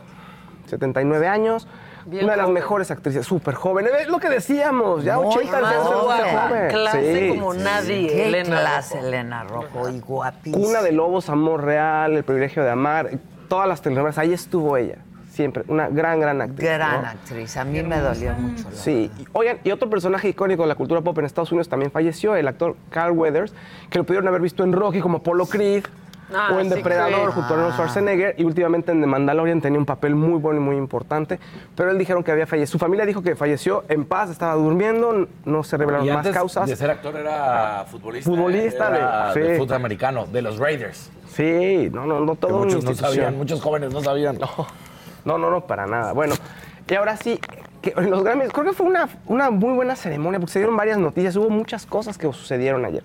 79 0.67 1.27
años. 1.27 1.67
Bien 2.05 2.23
una 2.23 2.33
de 2.33 2.37
las 2.37 2.45
joven. 2.45 2.53
mejores 2.53 2.91
actrices, 2.91 3.25
súper 3.25 3.55
joven. 3.55 3.87
Es 3.99 4.07
lo 4.07 4.19
que 4.19 4.29
decíamos, 4.29 5.03
ya 5.03 5.17
Muy 5.17 5.35
80 5.35 5.57
años, 5.57 5.83
joven. 5.83 6.67
Clase 6.69 7.19
Sí, 7.31 7.37
como 7.39 7.53
sí, 7.53 7.59
nadie, 7.63 8.07
Qué 8.07 8.27
Elena. 8.27 8.59
clase, 8.61 8.95
Rojo. 8.95 9.07
Elena 9.07 9.43
Rojo, 9.43 9.89
y 9.89 9.99
guapísima. 9.99 10.57
Cuna 10.65 10.81
de 10.81 10.91
Lobos, 10.91 11.29
Amor 11.29 11.63
Real, 11.63 12.13
El 12.15 12.23
Privilegio 12.23 12.63
de 12.63 12.69
Amar, 12.69 13.09
todas 13.47 13.67
las 13.67 13.81
telenovelas, 13.81 14.17
ahí 14.17 14.33
estuvo 14.33 14.77
ella, 14.77 14.97
siempre, 15.31 15.63
una 15.67 15.87
gran, 15.89 16.19
gran 16.19 16.41
actriz. 16.41 16.69
Gran 16.69 17.01
¿no? 17.01 17.07
actriz, 17.07 17.57
a 17.57 17.63
mí 17.65 17.81
me 17.83 17.99
dolió 17.99 18.33
mucho. 18.33 18.65
la 18.69 18.75
Sí, 18.75 19.11
y, 19.19 19.25
oigan, 19.33 19.57
y 19.63 19.71
otro 19.71 19.89
personaje 19.89 20.29
icónico 20.29 20.61
de 20.63 20.67
la 20.69 20.75
cultura 20.75 21.01
pop 21.01 21.17
en 21.19 21.25
Estados 21.25 21.51
Unidos 21.51 21.69
también 21.69 21.91
falleció, 21.91 22.35
el 22.35 22.47
actor 22.47 22.75
Carl 22.91 23.11
Weathers, 23.11 23.53
que 23.89 23.97
lo 23.97 24.03
pudieron 24.03 24.27
haber 24.27 24.41
visto 24.41 24.63
en 24.63 24.73
Rocky 24.73 24.99
como 25.01 25.21
Polo 25.23 25.45
Creed, 25.45 25.85
Ah, 26.33 26.51
o 26.55 26.59
en 26.59 26.69
sí, 26.69 26.75
Depredador 26.75 27.29
sí. 27.29 27.35
junto 27.35 27.53
a 27.53 27.57
Arnold 27.57 27.73
Schwarzenegger, 27.75 28.35
y 28.37 28.43
últimamente 28.45 28.91
en 28.91 29.01
The 29.01 29.07
Mandalorian 29.07 29.61
tenía 29.61 29.77
un 29.77 29.85
papel 29.85 30.15
muy 30.15 30.39
bueno 30.39 30.59
y 30.59 30.63
muy 30.63 30.75
importante, 30.75 31.39
pero 31.75 31.91
él 31.91 31.97
dijeron 31.99 32.23
que 32.23 32.31
había 32.31 32.47
fallecido. 32.47 32.71
Su 32.71 32.79
familia 32.79 33.05
dijo 33.05 33.21
que 33.21 33.35
falleció 33.35 33.83
en 33.89 34.05
paz, 34.05 34.29
estaba 34.31 34.55
durmiendo, 34.55 35.27
no 35.45 35.63
se 35.63 35.77
revelaron 35.77 36.07
Y 36.07 36.11
más 36.11 36.27
causas. 36.29 36.67
de 36.67 36.75
ser 36.75 36.89
actor 36.89 37.15
era 37.15 37.85
futbolista. 37.89 38.29
Futbolista 38.29 38.89
de- 38.89 38.97
era 38.97 39.33
sí. 39.33 39.39
de 39.39 39.57
fútbol 39.59 39.75
americano, 39.75 40.25
de 40.25 40.41
los 40.41 40.57
Raiders. 40.57 41.11
Sí, 41.27 41.89
no, 41.93 42.05
no, 42.05 42.19
no, 42.21 42.33
Que 42.33 42.39
todo 42.39 42.57
muchos 42.59 42.83
no 42.83 42.93
sabían, 42.95 43.37
muchos 43.37 43.61
jóvenes 43.61 43.93
no 43.93 44.01
sabían. 44.01 44.39
No, 45.25 45.37
no, 45.37 45.49
no, 45.51 45.61
para 45.61 45.85
nada. 45.87 46.13
Bueno, 46.13 46.35
y 46.87 46.93
ahora 46.95 47.17
sí, 47.17 47.39
que 47.81 47.93
en 47.97 48.09
los 48.11 48.23
Grammys, 48.23 48.51
creo 48.51 48.65
que 48.65 48.73
fue 48.73 48.85
una, 48.87 49.09
una 49.27 49.49
muy 49.51 49.73
buena 49.73 49.95
ceremonia 49.95 50.39
porque 50.39 50.53
se 50.53 50.59
dieron 50.59 50.77
varias 50.77 50.97
noticias, 50.97 51.35
hubo 51.35 51.49
muchas 51.49 51.85
cosas 51.85 52.17
que 52.17 52.25
sucedieron 52.31 52.85
ayer. 52.85 53.03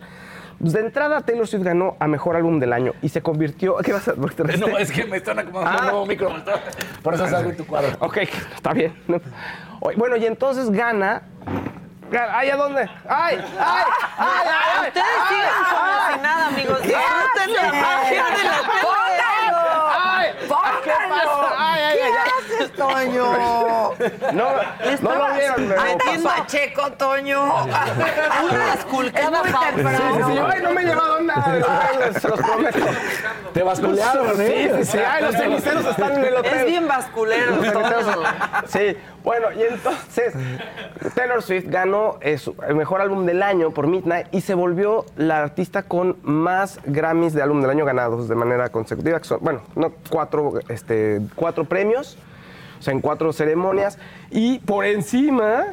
Pues 0.61 0.75
de 0.75 0.81
entrada, 0.81 1.21
Taylor 1.23 1.47
Swift 1.47 1.63
ganó 1.65 1.97
a 1.99 2.07
Mejor 2.07 2.37
Álbum 2.37 2.61
del 2.61 2.73
Año 2.75 2.93
y 3.01 3.09
se 3.09 3.23
convirtió... 3.23 3.77
¿Qué 3.79 3.93
vas 3.95 4.07
a...? 4.09 4.13
¿Te 4.15 4.57
No, 4.59 4.77
es 4.77 4.93
que 4.93 5.05
me 5.07 5.17
están 5.17 5.39
acomodando 5.39 5.71
Ah. 5.73 5.81
un 5.81 5.87
nuevo 5.91 6.07
micro. 6.07 6.31
me 6.31 6.39
está- 6.39 6.61
Por 7.03 7.15
eso 7.15 7.27
salgo 7.29 7.51
en 7.51 7.57
tu 7.57 7.67
cuadro. 7.67 7.97
Ok, 8.01 8.19
está 8.55 8.73
bien. 8.75 8.95
No. 9.09 9.21
Bueno, 9.97 10.17
y 10.17 10.27
entonces 10.27 10.71
gana... 10.71 11.23
¡Ay, 12.33 12.51
a 12.51 12.57
dónde! 12.57 12.83
¡Ay, 13.09 13.39
ay, 13.39 13.43
ay, 13.59 13.85
ay! 14.19 14.45
ay 14.81 14.89
Ustedes 14.89 15.07
ay, 15.07 15.29
sigan 15.29 15.51
como 15.71 15.81
ay! 15.87 16.15
si 16.15 16.21
nada, 16.21 16.47
amigos. 16.49 16.83
Disfruten 16.83 17.53
la 17.55 17.73
magia 17.73 18.25
de 18.25 18.45
la 18.45 18.63
¡Ay! 20.63 20.75
¿Qué 20.85 20.91
pasa? 21.09 21.55
¡Ay, 21.59 21.83
ay, 21.83 21.97
¿Qué 21.99 22.03
ay! 22.05 22.57
haces, 22.61 22.73
Toño? 22.73 23.91
No, 24.33 24.45
no 25.03 25.15
lo 25.15 25.35
vieron, 25.35 25.67
pero... 25.69 25.81
Anda 25.81 26.31
Pacheco, 26.37 26.93
Toño. 26.93 27.65
Una 27.65 28.75
esculcada 28.75 29.41
Es 29.41 29.45
muy 29.45 29.53
Pau. 29.53 29.63
Sí, 29.75 29.83
sí, 29.83 30.23
sí. 30.33 30.39
Ay, 30.39 30.63
no 30.63 30.71
me 30.73 30.81
he 30.83 30.85
llevado 30.85 31.21
nada 31.21 31.53
de 31.53 31.61
los 32.13 32.25
los 32.25 32.41
prometo. 32.41 32.79
Te 33.53 33.63
basculearon, 33.63 34.41
¿eh? 34.41 34.73
sí, 34.79 34.85
sí. 34.93 34.99
Ay, 34.99 35.25
los 35.25 35.35
ceniceros 35.35 35.85
están 35.87 36.13
en 36.19 36.25
el 36.25 36.37
hotel. 36.37 36.55
Es 36.55 36.67
bien 36.67 36.89
basculero. 36.89 37.57
Sí, 38.67 38.97
bueno, 39.25 39.53
y 39.53 39.63
entonces 39.63 40.35
Taylor 41.15 41.43
Swift 41.43 41.65
ganó 41.69 42.19
eh, 42.21 42.39
el 42.69 42.75
mejor 42.75 43.01
álbum 43.01 43.27
del 43.27 43.43
año 43.43 43.71
por 43.71 43.87
Midnight 43.87 44.29
y 44.33 44.41
se 44.41 44.55
volvió 44.55 45.05
la 45.17 45.39
artista 45.39 45.83
con 45.83 46.17
más 46.23 46.79
Grammys 46.85 47.35
de 47.35 47.43
álbum 47.43 47.61
del 47.61 47.71
año 47.71 47.85
ganados 47.85 48.29
de 48.29 48.35
manera 48.35 48.69
consecutiva. 48.71 49.19
que 49.19 49.25
son- 49.27 49.41
Bueno, 49.41 49.63
no, 49.75 49.93
cuatro, 50.09 50.40
este, 50.69 51.21
cuatro 51.35 51.65
premios, 51.65 52.17
o 52.79 52.83
sea, 52.83 52.93
en 52.93 53.01
cuatro 53.01 53.33
ceremonias. 53.33 53.99
Y 54.31 54.59
por 54.61 54.85
encima, 54.85 55.65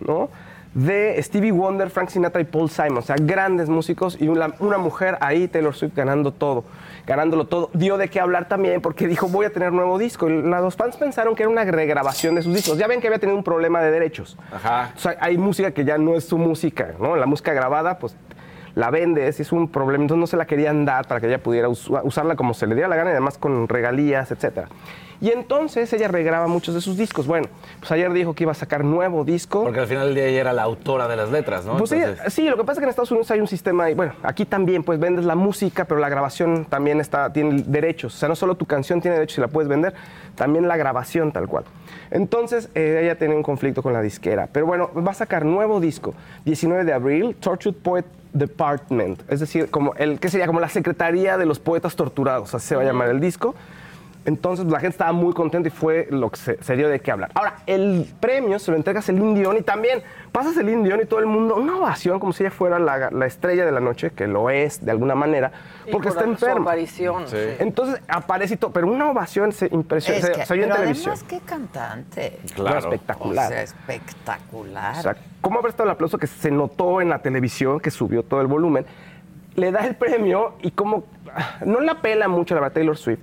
¿no? 0.00 0.28
de 0.74 1.20
Stevie 1.20 1.50
Wonder, 1.50 1.90
Frank 1.90 2.10
Sinatra 2.10 2.40
y 2.40 2.44
Paul 2.44 2.70
Simon, 2.70 2.98
o 2.98 3.02
sea, 3.02 3.16
grandes 3.18 3.68
músicos 3.68 4.16
y 4.20 4.28
una, 4.28 4.54
una 4.60 4.78
mujer 4.78 5.18
ahí, 5.20 5.48
Taylor 5.48 5.74
Swift, 5.74 5.94
ganando 5.96 6.32
todo, 6.32 6.64
ganándolo 7.06 7.46
todo. 7.46 7.70
Dio 7.72 7.96
de 7.96 8.08
qué 8.08 8.20
hablar 8.20 8.46
también 8.48 8.80
porque 8.80 9.08
dijo, 9.08 9.28
voy 9.28 9.46
a 9.46 9.50
tener 9.50 9.72
nuevo 9.72 9.98
disco. 9.98 10.28
Y 10.28 10.42
los 10.42 10.76
fans 10.76 10.96
pensaron 10.96 11.34
que 11.34 11.42
era 11.42 11.50
una 11.50 11.64
regrabación 11.64 12.36
de 12.36 12.42
sus 12.42 12.54
discos. 12.54 12.78
Ya 12.78 12.86
ven 12.86 13.00
que 13.00 13.08
había 13.08 13.18
tenido 13.18 13.36
un 13.36 13.44
problema 13.44 13.80
de 13.80 13.90
derechos. 13.90 14.38
Ajá. 14.52 14.92
O 14.96 15.00
sea, 15.00 15.16
hay 15.20 15.36
música 15.36 15.72
que 15.72 15.84
ya 15.84 15.98
no 15.98 16.14
es 16.14 16.24
su 16.24 16.38
música, 16.38 16.94
¿no? 17.00 17.16
La 17.16 17.26
música 17.26 17.52
grabada, 17.52 17.98
pues 17.98 18.14
la 18.74 18.90
vendes, 18.90 19.40
es 19.40 19.52
un 19.52 19.68
problema. 19.68 20.04
Entonces 20.04 20.20
no 20.20 20.26
se 20.26 20.36
la 20.36 20.46
querían 20.46 20.84
dar 20.84 21.06
para 21.06 21.20
que 21.20 21.26
ella 21.26 21.42
pudiera 21.42 21.68
usarla 21.68 22.36
como 22.36 22.54
se 22.54 22.66
le 22.66 22.74
diera 22.74 22.88
la 22.88 22.96
gana 22.96 23.10
y 23.10 23.12
además 23.12 23.38
con 23.38 23.68
regalías, 23.68 24.30
etcétera. 24.30 24.68
Y 25.22 25.30
entonces 25.32 25.92
ella 25.92 26.08
regraba 26.08 26.46
muchos 26.46 26.74
de 26.74 26.80
sus 26.80 26.96
discos. 26.96 27.26
Bueno, 27.26 27.46
pues 27.78 27.92
ayer 27.92 28.10
dijo 28.10 28.32
que 28.32 28.44
iba 28.44 28.52
a 28.52 28.54
sacar 28.54 28.84
nuevo 28.84 29.22
disco. 29.22 29.64
Porque 29.64 29.80
al 29.80 29.86
final 29.86 30.06
del 30.06 30.14
día 30.14 30.24
ella 30.24 30.40
era 30.40 30.52
la 30.54 30.62
autora 30.62 31.08
de 31.08 31.16
las 31.16 31.30
letras, 31.30 31.66
¿no? 31.66 31.76
Pues 31.76 31.94
sí, 32.28 32.48
lo 32.48 32.56
que 32.56 32.64
pasa 32.64 32.72
es 32.72 32.78
que 32.78 32.84
en 32.84 32.88
Estados 32.88 33.10
Unidos 33.10 33.30
hay 33.30 33.40
un 33.40 33.46
sistema, 33.46 33.90
y 33.90 33.94
bueno, 33.94 34.14
aquí 34.22 34.46
también, 34.46 34.82
pues 34.82 34.98
vendes 34.98 35.26
la 35.26 35.34
música, 35.34 35.84
pero 35.84 36.00
la 36.00 36.08
grabación 36.08 36.64
también 36.64 37.00
está, 37.00 37.30
tiene 37.34 37.64
derechos. 37.66 38.14
O 38.14 38.18
sea, 38.18 38.30
no 38.30 38.34
solo 38.34 38.54
tu 38.54 38.64
canción 38.64 39.02
tiene 39.02 39.16
derechos 39.16 39.36
y 39.36 39.40
la 39.42 39.48
puedes 39.48 39.68
vender, 39.68 39.92
también 40.36 40.66
la 40.66 40.78
grabación 40.78 41.32
tal 41.32 41.48
cual. 41.48 41.64
Entonces, 42.10 42.68
eh, 42.74 43.00
ella 43.02 43.16
tiene 43.16 43.34
un 43.34 43.42
conflicto 43.42 43.82
con 43.82 43.92
la 43.92 44.02
disquera. 44.02 44.48
Pero 44.52 44.66
bueno, 44.66 44.90
va 44.94 45.12
a 45.12 45.14
sacar 45.14 45.44
nuevo 45.44 45.80
disco, 45.80 46.14
19 46.44 46.84
de 46.84 46.92
abril, 46.92 47.36
Tortured 47.38 47.76
Poet 47.76 48.04
Department. 48.32 49.22
Es 49.28 49.40
decir, 49.40 49.70
como 49.70 49.94
el, 49.94 50.18
¿qué 50.18 50.28
sería? 50.28 50.46
Como 50.46 50.60
la 50.60 50.68
Secretaría 50.68 51.36
de 51.36 51.46
los 51.46 51.58
Poetas 51.58 51.96
Torturados, 51.96 52.54
así 52.54 52.68
se 52.68 52.76
va 52.76 52.82
a 52.82 52.84
llamar 52.84 53.08
el 53.08 53.20
disco. 53.20 53.54
Entonces 54.30 54.64
la 54.66 54.78
gente 54.78 54.94
estaba 54.94 55.12
muy 55.12 55.34
contenta 55.34 55.66
y 55.68 55.72
fue 55.72 56.06
lo 56.10 56.30
que 56.30 56.36
se, 56.38 56.62
se 56.62 56.76
dio 56.76 56.88
de 56.88 57.00
qué 57.00 57.10
hablar. 57.10 57.32
Ahora, 57.34 57.56
el 57.66 58.06
premio 58.20 58.60
se 58.60 58.70
lo 58.70 58.76
entregas 58.76 59.08
el 59.08 59.18
Dion 59.34 59.56
y 59.56 59.62
también 59.62 60.02
pasas 60.30 60.56
el 60.56 60.66
Dion 60.84 61.00
y 61.02 61.04
todo 61.04 61.18
el 61.18 61.26
mundo, 61.26 61.56
una 61.56 61.76
ovación 61.78 62.20
como 62.20 62.32
si 62.32 62.44
ella 62.44 62.52
fuera 62.52 62.78
la, 62.78 63.10
la 63.10 63.26
estrella 63.26 63.66
de 63.66 63.72
la 63.72 63.80
noche, 63.80 64.10
que 64.12 64.28
lo 64.28 64.48
es 64.48 64.84
de 64.84 64.92
alguna 64.92 65.16
manera, 65.16 65.50
Y 65.84 65.90
porque 65.90 66.08
por 66.08 66.16
está 66.16 66.24
su 66.24 66.30
enferma. 66.30 66.60
aparición, 66.62 67.26
Sí. 67.26 67.36
Entonces 67.58 68.00
aparece 68.06 68.54
y 68.54 68.56
todo, 68.56 68.70
pero 68.70 68.86
una 68.86 69.10
ovación 69.10 69.50
se 69.52 69.66
impresiona, 69.72 70.20
Es 70.20 70.26
se, 70.26 70.32
que- 70.32 70.46
se 70.46 70.52
oyó 70.54 70.62
en 70.62 70.68
pero 70.68 70.80
televisión. 70.80 71.14
además, 71.14 71.28
qué 71.28 71.40
cantante. 71.44 72.38
Claro. 72.54 72.78
Espectacular. 72.78 73.46
O 73.46 73.48
sea, 73.48 73.62
espectacular. 73.62 74.98
O 74.98 75.02
sea, 75.02 75.16
¿cómo 75.40 75.58
haber 75.58 75.70
estado 75.70 75.88
el 75.88 75.94
aplauso 75.94 76.18
que 76.18 76.26
se 76.28 76.50
notó 76.52 77.00
en 77.00 77.08
la 77.08 77.18
televisión, 77.18 77.80
que 77.80 77.90
subió 77.90 78.22
todo 78.22 78.40
el 78.40 78.46
volumen? 78.46 78.86
Le 79.56 79.72
da 79.72 79.80
el 79.86 79.96
premio 79.96 80.54
y 80.62 80.70
como 80.70 81.02
no 81.66 81.80
la 81.80 82.00
pela 82.00 82.28
mucho 82.28 82.54
la 82.54 82.60
verdad 82.60 82.74
Taylor 82.74 82.96
Swift, 82.96 83.18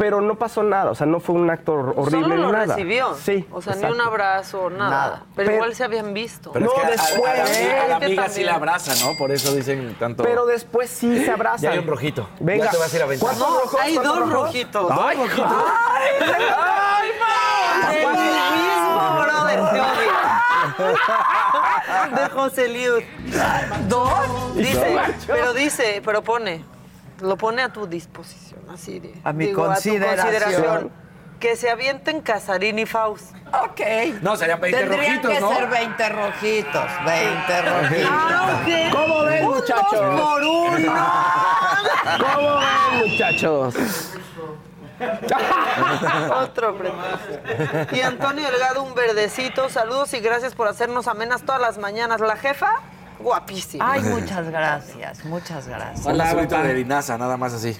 pero 0.00 0.22
no 0.22 0.34
pasó 0.36 0.62
nada, 0.62 0.90
o 0.90 0.94
sea, 0.94 1.06
no 1.06 1.20
fue 1.20 1.34
un 1.34 1.50
acto 1.50 1.74
horrible 1.74 2.22
Solo 2.22 2.28
ni 2.36 2.40
lo 2.42 2.52
nada. 2.52 2.74
recibió. 2.74 3.14
Sí. 3.22 3.46
O 3.52 3.60
sea, 3.60 3.74
ni 3.74 3.80
exacto. 3.80 3.94
un 3.96 4.00
abrazo, 4.00 4.70
nada. 4.70 4.90
Nada. 4.90 5.22
Pero, 5.36 5.46
Pero- 5.46 5.52
igual 5.56 5.74
se 5.74 5.84
habían 5.84 6.14
visto. 6.14 6.52
Pero 6.52 6.66
es 6.66 6.72
que 6.72 6.80
a- 6.80 6.84
a, 6.84 6.86
a 6.86 6.88
la 6.88 6.94
a 6.94 6.96
la 6.96 7.50
Es 7.50 7.56
que 7.98 8.04
amiga 8.06 8.28
sí 8.30 8.42
la 8.44 8.54
abraza, 8.54 8.94
¿no? 9.04 9.14
Por 9.18 9.30
eso 9.30 9.54
dicen 9.54 9.94
tanto. 10.00 10.22
Pero 10.22 10.46
después 10.46 10.88
sí 10.88 11.22
se 11.22 11.30
abrazan. 11.30 11.60
Ya 11.64 11.70
hay 11.72 11.78
un 11.80 11.86
rojito. 11.86 12.26
Venga. 12.40 12.64
Ya 12.64 12.70
te 12.70 12.78
vas 12.78 12.90
a 12.92 12.96
ir 12.96 13.02
a 13.02 13.04
aventar. 13.04 13.28
¿Cuántos 13.28 13.46
No, 13.50 13.60
rojos? 13.60 13.80
hay 13.82 13.94
¿Cuántos 13.94 14.16
dos 14.18 14.30
rojos? 14.30 14.46
rojitos. 14.46 14.90
Ay, 14.90 15.16
Dos 15.18 15.28
rojitos. 15.28 15.52
¡Ay, 16.58 17.08
El 18.00 18.08
mismo 18.56 19.20
brother 19.22 19.60
te 19.70 19.80
odia. 19.80 20.42
De 22.16 22.28
José 22.30 22.68
Liud. 22.68 23.02
¿Dos? 23.88 24.54
Dice, 24.56 24.98
pero 25.26 25.52
dice, 25.52 26.02
pero 26.04 26.22
pone, 26.22 26.64
lo 27.20 27.36
pone 27.36 27.62
a 27.62 27.72
tu 27.72 27.86
disposición, 27.86 28.60
así 28.72 29.00
de. 29.00 29.14
A 29.24 29.32
mi 29.32 29.46
digo, 29.46 29.64
consideración. 29.66 30.90
Que 31.38 31.56
se 31.56 31.70
avienten 31.70 32.20
Casarín 32.20 32.78
y 32.78 32.84
Faust. 32.84 33.34
Ok. 33.46 33.80
No, 34.20 34.36
serían 34.36 34.60
20 34.60 34.78
Tendrían 34.78 35.22
rojitos, 35.22 35.30
que 35.32 35.40
¿no? 35.40 35.54
ser 35.54 35.68
20 35.70 36.08
rojitos. 36.10 36.84
20 37.06 37.62
rojitos. 37.62 38.10
Ah, 38.12 38.60
ok. 38.60 38.92
¿Cómo 38.92 39.24
ven, 39.24 39.44
Un 39.46 39.54
muchachos? 39.54 39.90
dos 39.92 40.20
por 40.20 40.42
uno. 40.44 40.92
¿Cómo 42.34 42.58
ven, 42.58 43.10
muchachos? 43.10 43.74
Otro 46.42 46.76
pretexto. 46.76 47.96
Y 47.96 48.00
Antonio 48.02 48.50
Delgado, 48.50 48.82
un 48.82 48.94
verdecito. 48.94 49.70
Saludos 49.70 50.12
y 50.12 50.20
gracias 50.20 50.54
por 50.54 50.68
hacernos 50.68 51.08
amenas 51.08 51.42
todas 51.42 51.60
las 51.60 51.78
mañanas. 51.78 52.20
La 52.20 52.36
jefa, 52.36 52.74
guapísima. 53.22 53.92
Ay, 53.92 54.02
muchas 54.04 54.48
gracias, 54.48 55.24
muaz 55.24 55.66
gracias. 55.66 56.06
Un 56.06 56.20
azulito 56.20 56.62
de 56.62 56.74
linaza, 56.74 57.16
nada 57.18 57.36
más 57.36 57.52
así. 57.54 57.76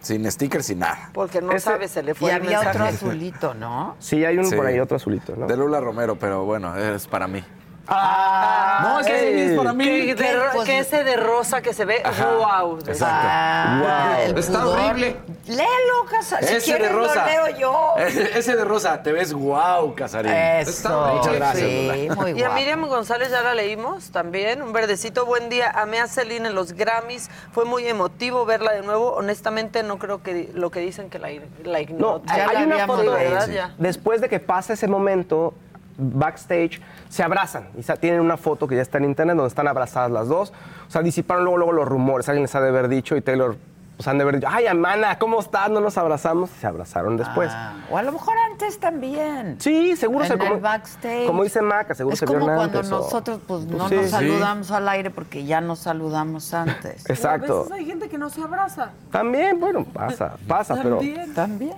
Sin 0.00 0.30
sticker, 0.30 0.62
sin 0.62 0.78
nada. 0.78 1.10
Porque 1.12 1.40
no 1.40 1.50
Ese- 1.52 1.60
sabe, 1.64 1.88
se 1.88 2.02
le 2.02 2.14
fue 2.14 2.28
Y 2.30 2.34
el 2.34 2.36
había 2.42 2.58
mensaje. 2.62 2.76
otro 2.78 2.84
azulito, 3.08 3.54
¿no? 3.54 3.96
Sí, 3.98 4.24
hay 4.24 4.38
un 4.38 4.44
Sí. 4.44 4.54
por 4.54 4.66
ahí 4.66 4.78
otro 4.78 4.96
azulito, 4.96 5.34
¿no? 5.34 5.46
De 5.46 5.56
Lula 5.56 5.80
Romero, 5.80 6.16
pero 6.16 6.44
bueno, 6.44 6.76
es 6.76 7.06
para 7.08 7.26
mí. 7.26 7.42
Ah, 7.88 8.80
No, 8.82 9.00
es 9.00 9.06
que 9.06 9.46
es 9.52 9.56
para 9.56 9.72
mí. 9.72 9.84
Que, 9.84 10.14
de 10.14 10.36
Pues- 10.52 10.66
que 10.66 10.78
ese 10.78 11.04
de 11.04 11.16
rosa 11.16 11.62
que 11.62 11.72
se 11.72 11.84
ve, 11.84 12.02
Ajá. 12.04 12.26
wow. 12.62 12.78
Exacto. 12.78 13.04
Ah, 13.06 14.18
Está 14.36 14.60
pudor. 14.62 14.78
horrible. 14.80 15.16
Léelo, 15.46 16.04
Casa. 16.10 16.38
Si 16.40 16.56
ese 16.56 16.64
quieres 16.72 16.88
de 16.88 16.94
rosa. 16.94 17.24
lo 17.24 17.46
leo 17.46 17.58
yo. 17.58 17.94
Ese, 17.98 18.22
ese 18.38 18.56
de 18.56 18.64
rosa, 18.64 19.02
te 19.02 19.12
ves 19.12 19.32
guau, 19.32 19.94
Casarín. 19.94 20.32
Eso. 20.32 21.12
Muchas 21.14 21.34
gracias, 21.34 21.68
Sí, 21.68 22.08
Lula. 22.08 22.14
muy 22.16 22.30
Y 22.32 22.42
a. 22.42 22.50
Miriam 22.50 22.86
González 22.88 23.30
ya 23.30 23.42
la 23.42 23.54
leímos 23.54 24.10
también. 24.10 24.62
Un 24.62 24.72
verdecito, 24.72 25.24
buen 25.24 25.48
día. 25.48 25.70
Amé 25.70 26.00
a 26.00 26.08
Celine 26.08 26.48
en 26.48 26.54
los 26.54 26.72
Grammys. 26.72 27.30
Fue 27.52 27.64
muy 27.64 27.86
emotivo 27.86 28.44
verla 28.44 28.72
de 28.72 28.82
nuevo. 28.82 29.12
Honestamente, 29.12 29.82
no 29.84 29.98
creo 29.98 30.22
que 30.22 30.50
lo 30.54 30.70
que 30.70 30.80
dicen 30.80 31.08
que 31.10 31.18
la, 31.20 31.28
la 31.64 31.78
No, 31.90 32.20
la 32.26 32.48
hay 32.48 32.64
una 32.64 32.86
foto. 32.86 33.12
¿verdad? 33.12 33.48
Ya. 33.48 33.74
Después 33.78 34.20
de 34.20 34.28
que 34.28 34.40
pasa 34.40 34.72
ese 34.72 34.88
momento, 34.88 35.54
backstage, 35.98 36.80
se 37.08 37.22
abrazan. 37.22 37.68
Y 37.76 37.82
tienen 37.98 38.20
una 38.20 38.36
foto 38.36 38.66
que 38.66 38.76
ya 38.76 38.82
está 38.82 38.98
en 38.98 39.04
internet 39.04 39.36
donde 39.36 39.48
están 39.48 39.68
abrazadas 39.68 40.10
las 40.10 40.28
dos. 40.28 40.52
O 40.88 40.90
sea, 40.90 41.02
disiparon 41.02 41.44
luego, 41.44 41.58
luego 41.58 41.72
los 41.72 41.88
rumores. 41.88 42.28
Alguien 42.28 42.42
les 42.42 42.54
ha 42.54 42.60
de 42.60 42.68
haber 42.68 42.88
dicho 42.88 43.16
y 43.16 43.20
Taylor, 43.22 43.56
pues 43.96 44.06
han 44.08 44.18
de 44.18 44.22
haber 44.24 44.36
dicho, 44.36 44.48
ay, 44.50 44.66
Amana, 44.66 45.18
¿cómo 45.18 45.40
estás? 45.40 45.70
No 45.70 45.80
nos 45.80 45.96
abrazamos. 45.96 46.50
Y 46.50 46.60
se 46.60 46.66
abrazaron 46.66 47.16
después. 47.16 47.50
Ah, 47.50 47.72
o 47.90 47.96
a 47.96 48.02
lo 48.02 48.12
mejor 48.12 48.34
antes 48.50 48.78
también. 48.78 49.56
Sí, 49.58 49.96
seguro 49.96 50.24
en 50.24 50.28
se 50.28 50.34
el 50.34 50.40
como, 50.40 50.60
backstage. 50.60 51.26
como 51.26 51.42
dice 51.44 51.62
Maca, 51.62 51.94
seguro 51.94 52.12
es 52.12 52.20
se 52.20 52.26
como 52.26 52.40
vieron 52.40 52.56
cuando 52.56 52.78
antes, 52.78 52.90
nosotros 52.90 53.40
pues 53.46 53.64
no 53.64 53.88
Sí. 53.88 53.94
nos 53.94 54.04
Sí. 54.04 54.10
saludamos 54.10 54.70
al 54.70 54.88
aire 54.90 55.10
porque 55.10 55.44
ya 55.46 55.62
nos 55.62 55.78
saludamos 55.78 56.52
antes. 56.52 57.08
Exacto. 57.08 57.66
hay 57.72 57.86
gente 57.86 58.10
que 58.10 58.18
no 58.18 58.28
se 58.28 58.42
abraza. 58.42 58.90
También, 59.10 59.58
bueno, 59.58 59.84
pasa, 59.84 60.34
pasa, 60.46 60.74
pero 60.82 61.00
También. 61.34 61.72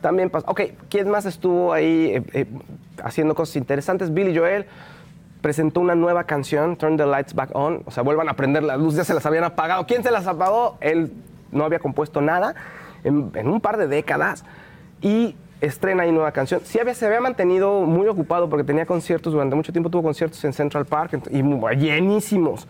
También 0.00 0.30
pasa. 0.30 0.46
Ok, 0.50 0.62
¿quién 0.88 1.10
más 1.10 1.26
estuvo 1.26 1.72
ahí 1.72 2.12
eh, 2.14 2.22
eh, 2.32 2.46
haciendo 3.02 3.34
cosas 3.34 3.56
interesantes? 3.56 4.12
Billy 4.12 4.36
Joel 4.36 4.66
presentó 5.40 5.80
una 5.80 5.94
nueva 5.94 6.24
canción, 6.24 6.76
Turn 6.76 6.96
the 6.96 7.06
Lights 7.06 7.34
Back 7.34 7.50
On. 7.54 7.82
O 7.86 7.90
sea, 7.90 8.02
vuelvan 8.02 8.28
a 8.28 8.34
prender 8.34 8.62
la 8.62 8.76
luz, 8.76 8.94
ya 8.96 9.04
se 9.04 9.14
las 9.14 9.24
habían 9.26 9.44
apagado. 9.44 9.86
¿Quién 9.86 10.02
se 10.02 10.10
las 10.10 10.26
apagó? 10.26 10.78
Él 10.80 11.12
no 11.52 11.64
había 11.64 11.78
compuesto 11.78 12.20
nada 12.20 12.54
en, 13.04 13.30
en 13.34 13.48
un 13.48 13.60
par 13.60 13.76
de 13.76 13.86
décadas. 13.86 14.44
Y 15.00 15.36
estrena 15.60 16.04
ahí 16.04 16.12
nueva 16.12 16.32
canción. 16.32 16.60
Sí 16.64 16.78
había, 16.78 16.94
se 16.94 17.06
había 17.06 17.20
mantenido 17.20 17.80
muy 17.80 18.06
ocupado 18.08 18.48
porque 18.48 18.64
tenía 18.64 18.86
conciertos, 18.86 19.32
durante 19.32 19.56
mucho 19.56 19.72
tiempo 19.72 19.90
tuvo 19.90 20.02
conciertos 20.02 20.42
en 20.44 20.52
Central 20.52 20.86
Park 20.86 21.20
y 21.30 21.42
llenísimos. 21.76 22.66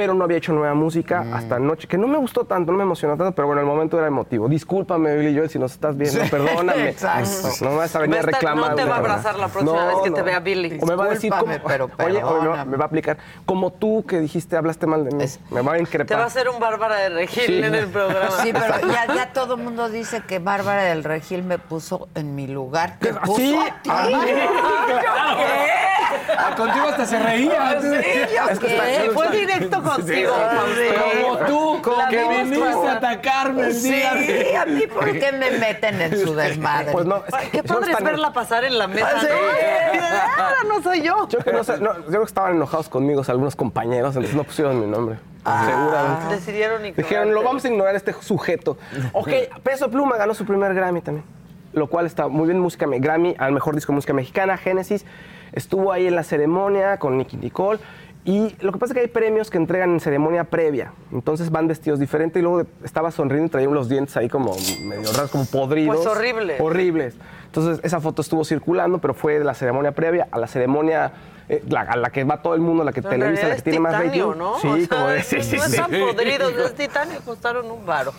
Pero 0.00 0.14
no 0.14 0.24
había 0.24 0.38
hecho 0.38 0.54
nueva 0.54 0.72
música 0.72 1.26
hasta 1.34 1.56
anoche, 1.56 1.86
que 1.86 1.98
no 1.98 2.08
me 2.08 2.16
gustó 2.16 2.46
tanto, 2.46 2.72
no 2.72 2.78
me 2.78 2.84
emocionó 2.84 3.18
tanto, 3.18 3.34
pero 3.34 3.48
bueno, 3.48 3.60
el 3.60 3.66
momento 3.66 3.98
era 3.98 4.06
emotivo. 4.06 4.48
Discúlpame, 4.48 5.14
Billy 5.14 5.36
Joel, 5.36 5.50
si 5.50 5.58
nos 5.58 5.72
estás 5.72 5.94
viendo, 5.94 6.24
Sí, 6.24 6.30
perdóname. 6.30 6.88
exacto. 6.88 7.48
No 7.60 7.70
me 7.72 7.76
vas 7.76 7.94
a 7.94 7.98
venir 7.98 8.16
a 8.20 8.22
reclamar. 8.22 8.70
no 8.70 8.76
te 8.76 8.84
va 8.86 8.94
a 8.94 8.98
abrazar 8.98 9.38
la 9.38 9.48
próxima 9.48 9.84
vez 9.88 9.96
que 10.04 10.10
te 10.10 10.22
vea 10.22 10.40
Billy. 10.40 10.78
O 10.80 10.86
me 10.86 10.94
va 10.94 11.04
a 11.04 11.08
decir, 11.10 11.30
como, 11.38 11.52
pero 11.66 11.90
oye, 11.98 12.16
o 12.24 12.30
me, 12.30 12.32
va- 12.32 12.38
perdóname. 12.40 12.70
me 12.70 12.76
va 12.78 12.84
a 12.84 12.86
aplicar, 12.86 13.18
como 13.44 13.72
tú 13.74 14.02
que 14.08 14.20
dijiste, 14.20 14.56
hablaste 14.56 14.86
mal 14.86 15.04
de 15.04 15.14
mí, 15.14 15.24
me 15.50 15.60
va 15.60 15.74
a 15.74 15.78
increpar. 15.78 16.06
Te 16.06 16.14
va 16.14 16.22
a 16.22 16.26
hacer 16.28 16.48
un 16.48 16.58
Bárbara 16.58 16.96
de 16.96 17.10
Regil 17.10 17.44
Sí. 17.44 17.58
en 17.62 17.74
el 17.74 17.88
programa. 17.88 18.30
Sí, 18.42 18.54
pero 18.54 18.88
ya, 18.90 19.06
ya 19.14 19.32
todo 19.34 19.56
el 19.56 19.62
mundo 19.62 19.90
dice 19.90 20.22
que 20.26 20.38
Bárbara 20.38 20.84
del 20.84 21.04
Regil 21.04 21.42
me 21.42 21.58
puso 21.58 22.08
en 22.14 22.34
mi 22.34 22.46
lugar. 22.46 22.96
¿Te 23.00 23.12
puso 23.12 23.36
¿Sí? 23.36 23.54
a 23.54 23.82
ti? 23.82 23.90
Ah, 23.92 25.36
Ah, 26.36 26.54
contigo 26.56 26.86
hasta 26.88 27.06
se 27.06 27.18
reía. 27.20 27.80
Sí, 27.80 27.86
yo 28.34 28.50
Es 28.50 28.58
que 28.58 28.66
qué. 28.66 29.10
Fue 29.14 29.28
directo 29.30 29.82
contigo, 29.96 30.32
Como 31.22 31.38
tú, 31.46 31.90
La 31.96 32.08
que 32.08 32.28
viniste 32.28 32.88
a 32.88 32.92
atacarme 32.92 33.72
Sí, 33.72 34.02
a 34.02 34.66
mí 34.66 34.86
por 34.86 35.12
qué 35.12 35.32
me 35.32 35.50
meten 35.52 36.00
en 36.00 36.18
su 36.18 36.34
desmadre. 36.34 36.92
Pues 36.92 37.06
no, 37.06 37.16
es 37.16 37.34
Ay, 37.34 37.48
que 37.48 37.62
Qué 37.62 37.62
padre 37.62 37.92
es 37.92 38.02
verla 38.02 38.32
pasar 38.32 38.64
en 38.64 38.78
la 38.78 38.86
mesa. 38.86 39.10
Ah, 39.14 39.20
sí. 39.20 39.26
¿no? 39.28 40.42
Ahora 40.44 40.56
no 40.68 40.82
soy 40.82 41.02
yo. 41.02 41.28
Yo, 41.28 41.38
que 41.40 41.52
no 41.52 41.64
sé, 41.64 41.78
no, 41.78 41.96
yo 41.96 42.06
creo 42.06 42.20
que 42.20 42.26
estaban 42.26 42.56
enojados 42.56 42.88
conmigo, 42.88 43.20
o 43.20 43.24
sea, 43.24 43.32
algunos 43.32 43.56
compañeros, 43.56 44.14
entonces 44.14 44.34
no 44.34 44.44
pusieron 44.44 44.80
mi 44.80 44.86
nombre. 44.86 45.18
Seguramente. 45.44 46.34
Decidieron 46.34 46.86
ignorarte. 46.86 47.02
Dijeron, 47.02 47.34
lo 47.34 47.42
vamos 47.42 47.64
a 47.64 47.68
ignorar 47.68 47.96
este 47.96 48.12
sujeto. 48.20 48.76
Ok, 49.12 49.30
Peso 49.62 49.90
Pluma 49.90 50.16
ganó 50.16 50.34
su 50.34 50.44
primer 50.44 50.74
Grammy 50.74 51.00
también. 51.00 51.24
Lo 51.72 51.86
cual 51.86 52.06
está 52.06 52.28
muy 52.28 52.46
bien, 52.46 52.58
música 52.58 52.86
Grammy 52.88 53.34
al 53.38 53.52
mejor 53.52 53.74
disco 53.74 53.92
de 53.92 53.96
música 53.96 54.12
mexicana, 54.12 54.56
Génesis. 54.56 55.04
Estuvo 55.52 55.92
ahí 55.92 56.06
en 56.06 56.14
la 56.14 56.22
ceremonia 56.22 56.98
con 56.98 57.16
Nicky 57.16 57.36
Nicole. 57.36 57.80
Y 58.24 58.54
lo 58.60 58.70
que 58.70 58.78
pasa 58.78 58.92
es 58.92 58.94
que 58.94 59.00
hay 59.00 59.08
premios 59.08 59.48
que 59.50 59.56
entregan 59.56 59.90
en 59.90 60.00
ceremonia 60.00 60.44
previa. 60.44 60.92
Entonces 61.10 61.50
van 61.50 61.66
vestidos 61.68 61.98
diferentes 61.98 62.38
y 62.38 62.42
luego 62.42 62.66
estaba 62.84 63.10
sonriendo 63.10 63.46
y 63.46 63.50
traía 63.50 63.68
los 63.68 63.88
dientes 63.88 64.14
ahí 64.16 64.28
como 64.28 64.54
medio 64.84 65.10
raros, 65.12 65.30
como 65.30 65.46
podridos. 65.46 65.96
Pues 65.96 66.06
horribles. 66.06 66.60
Horribles. 66.60 67.14
Entonces 67.46 67.80
esa 67.82 67.98
foto 68.00 68.20
estuvo 68.20 68.44
circulando, 68.44 68.98
pero 68.98 69.14
fue 69.14 69.38
de 69.38 69.44
la 69.44 69.54
ceremonia 69.54 69.92
previa 69.92 70.28
a 70.30 70.38
la 70.38 70.46
ceremonia 70.46 71.12
eh, 71.48 71.64
la- 71.68 71.80
a 71.80 71.96
la 71.96 72.10
que 72.10 72.22
va 72.22 72.42
todo 72.42 72.54
el 72.54 72.60
mundo, 72.60 72.84
la 72.84 72.92
que 72.92 73.02
Pero 73.02 73.10
televisa, 73.18 73.48
la 73.48 73.56
que 73.56 73.62
tiene 73.62 73.80
más 73.80 74.00
titanio, 74.00 74.28
rating. 74.28 74.38
¿no? 74.38 74.58
Sí, 74.60 74.68
O 74.68 74.76
sea, 74.76 74.88
como 74.88 75.06
de, 75.08 75.22
sí, 75.24 75.42
sí, 75.42 75.56
no 75.56 75.62
sí. 75.64 75.70
están 75.76 75.90
podridos, 75.90 76.52
es 76.56 76.74
titanio, 76.76 77.20
costaron 77.24 77.68
un 77.70 77.84
varo. 77.84 78.12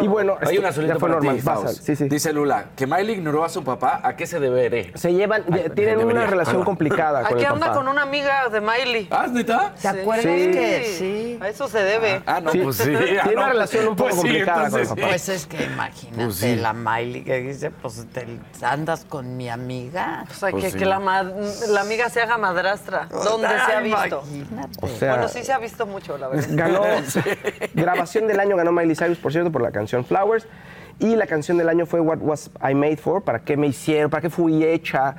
Y 0.00 0.06
bueno, 0.08 0.36
hay 0.40 0.48
esto 0.56 0.60
una 0.60 0.72
solita 0.72 0.94
ya 0.94 1.00
fue 1.00 1.08
para 1.08 1.20
normal. 1.20 1.36
ti, 1.36 1.42
Vas, 1.42 1.62
Faust. 1.62 1.82
sí, 1.82 1.96
sí. 1.96 2.08
Dice 2.08 2.32
Lula, 2.32 2.66
que 2.76 2.86
Miley 2.86 3.14
ignoró 3.16 3.44
a 3.44 3.48
su 3.48 3.62
papá, 3.64 4.00
¿a 4.02 4.16
qué 4.16 4.26
se 4.26 4.38
deberé? 4.40 4.92
Se 4.94 5.12
llevan, 5.12 5.42
Ay, 5.50 5.70
tienen 5.74 5.98
debería, 5.98 6.04
una 6.06 6.26
relación 6.26 6.56
perdón. 6.56 6.64
complicada 6.64 7.22
con 7.22 7.34
Aquí 7.38 7.44
el 7.44 7.52
anda 7.52 7.66
papá. 7.68 7.78
con 7.78 7.88
una 7.88 8.02
amiga 8.02 8.48
de 8.48 8.60
Miley. 8.60 9.08
¿Ah, 9.10 9.26
neta? 9.30 9.74
¿Te 9.80 9.88
acuerdas 9.88 10.24
que 10.26 10.94
sí? 10.98 11.38
A 11.40 11.48
eso 11.48 11.68
se 11.68 11.78
debe. 11.82 12.22
Ah, 12.26 12.40
no, 12.40 12.50
Sí. 12.52 12.58
pues 12.60 12.76
sí. 12.76 12.84
Tiene 12.84 13.20
Ah, 13.20 13.28
una 13.32 13.46
no, 13.46 13.52
relación 13.52 13.88
un 13.88 13.96
poco 13.96 14.10
pues 14.10 14.14
sí, 14.16 14.20
complicada 14.22 14.70
con 14.70 14.80
el 14.80 14.88
papá. 14.88 15.00
Pues 15.08 15.28
es 15.28 15.46
que 15.46 15.64
imagínate 15.64 16.24
Pues 16.24 16.36
sí. 16.36 16.56
la 16.56 16.72
Miley 16.72 17.24
que 17.24 17.40
dice, 17.40 17.70
pues 17.70 18.06
te 18.12 18.26
andas 18.64 19.04
con 19.08 19.36
mi 19.36 19.48
amiga. 19.48 20.24
O 20.30 20.34
sea, 20.34 20.50
Pues 20.50 20.64
que, 20.64 20.70
sí. 20.72 20.78
que 20.78 20.86
la, 20.86 20.96
amiga 21.80 22.08
se 22.10 22.20
haga 22.22 22.38
madrastra. 22.38 23.06
¿Dónde 23.10 23.48
se 23.66 23.72
ha 23.72 23.80
visto? 23.80 24.22
Imagínate. 24.32 24.78
O 24.80 24.88
sea, 24.88 25.14
bueno, 25.14 25.28
sí 25.28 25.42
se 25.44 25.52
ha 25.52 25.58
visto 25.58 25.86
mucho, 25.86 26.18
la 26.18 26.28
verdad. 26.28 26.46
ganó 26.50 26.82
grabación 27.74 28.26
del 28.26 28.40
año 28.40 28.56
ganó 28.56 28.72
Miley 28.72 28.96
Cyrus, 28.96 29.18
por 29.18 29.32
cierto, 29.32 29.50
por 29.52 29.62
la 29.62 29.70
canción 29.78 30.04
Flowers. 30.04 30.46
Y 31.00 31.14
la 31.14 31.26
canción 31.26 31.58
del 31.58 31.68
año 31.68 31.86
fue 31.86 32.00
What 32.00 32.18
Was 32.20 32.50
I 32.68 32.74
Made 32.74 32.96
For, 32.96 33.22
para 33.22 33.40
qué 33.40 33.56
me 33.56 33.68
hicieron, 33.68 34.10
para 34.10 34.20
qué 34.20 34.30
fui 34.30 34.64
hecha 34.64 35.14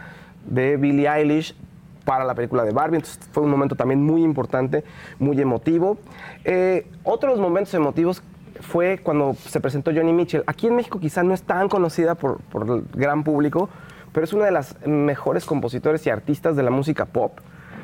de 0.45 0.75
Billie 0.75 1.07
Eilish 1.07 1.55
para 2.03 2.25
la 2.25 2.35
película 2.35 2.63
de 2.63 2.71
Barbie. 2.71 2.97
Entonces 2.97 3.19
fue 3.31 3.43
un 3.43 3.49
momento 3.49 3.75
también 3.75 4.03
muy 4.03 4.23
importante, 4.23 4.83
muy 5.19 5.39
emotivo. 5.39 5.97
Eh, 6.43 6.87
otros 7.03 7.39
momentos 7.39 7.73
emotivos 7.73 8.21
fue 8.59 8.97
cuando 8.97 9.35
se 9.35 9.61
presentó 9.61 9.91
Johnny 9.93 10.11
Mitchell. 10.11 10.43
Aquí 10.47 10.67
en 10.67 10.75
México 10.75 10.99
quizá 10.99 11.23
no 11.23 11.33
es 11.33 11.43
tan 11.43 11.69
conocida 11.69 12.15
por, 12.15 12.41
por 12.41 12.69
el 12.69 12.83
gran 12.93 13.23
público, 13.23 13.69
pero 14.11 14.25
es 14.25 14.33
una 14.33 14.45
de 14.45 14.51
las 14.51 14.75
mejores 14.85 15.45
compositores 15.45 16.05
y 16.07 16.09
artistas 16.09 16.57
de 16.57 16.63
la 16.63 16.71
música 16.71 17.05
pop. 17.05 17.39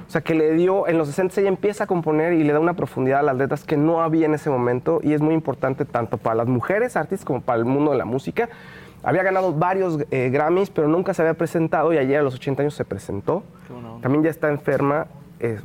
O 0.07 0.11
sea, 0.11 0.22
que 0.22 0.36
le 0.36 0.53
dio, 0.53 0.88
en 0.88 0.98
los 0.98 1.07
60 1.07 1.41
ella 1.41 1.49
empieza 1.49 1.86
a 1.86 1.88
componer 1.88 2.34
y 2.34 2.44
le 2.44 2.53
da 2.53 2.60
una 2.60 2.73
profundidad 2.73 3.19
a 3.19 3.23
las 3.23 3.38
letras 3.38 3.64
que 3.64 3.76
no 3.76 4.02
había 4.02 4.26
en 4.26 4.36
ese 4.36 4.49
momento 4.49 4.99
y 5.03 5.14
es 5.14 5.22
muy 5.22 5.34
importante 5.34 5.84
tanto 5.86 6.18
para 6.18 6.36
las 6.36 6.48
mujeres 6.48 6.95
artistas 6.95 7.26
como 7.26 7.41
para 7.41 7.60
el 7.60 7.65
mundo 7.65 7.91
de 7.91 7.98
la 7.98 8.06
música. 8.06 8.49
Había 9.03 9.23
ganado 9.23 9.53
varios 9.53 9.99
eh, 10.11 10.30
Grammys, 10.32 10.69
pero 10.69 10.88
nunca 10.88 11.14
se 11.14 11.22
había 11.22 11.34
presentado 11.34 11.94
y 11.94 11.98
ayer 11.98 12.19
a 12.19 12.23
los 12.23 12.36
80 12.36 12.61
años 12.64 12.73
se 12.73 12.86
presentó. 12.86 13.44
También 14.02 14.23
ya 14.23 14.30
está 14.30 14.49
enferma, 14.49 15.07
eh, 15.40 15.60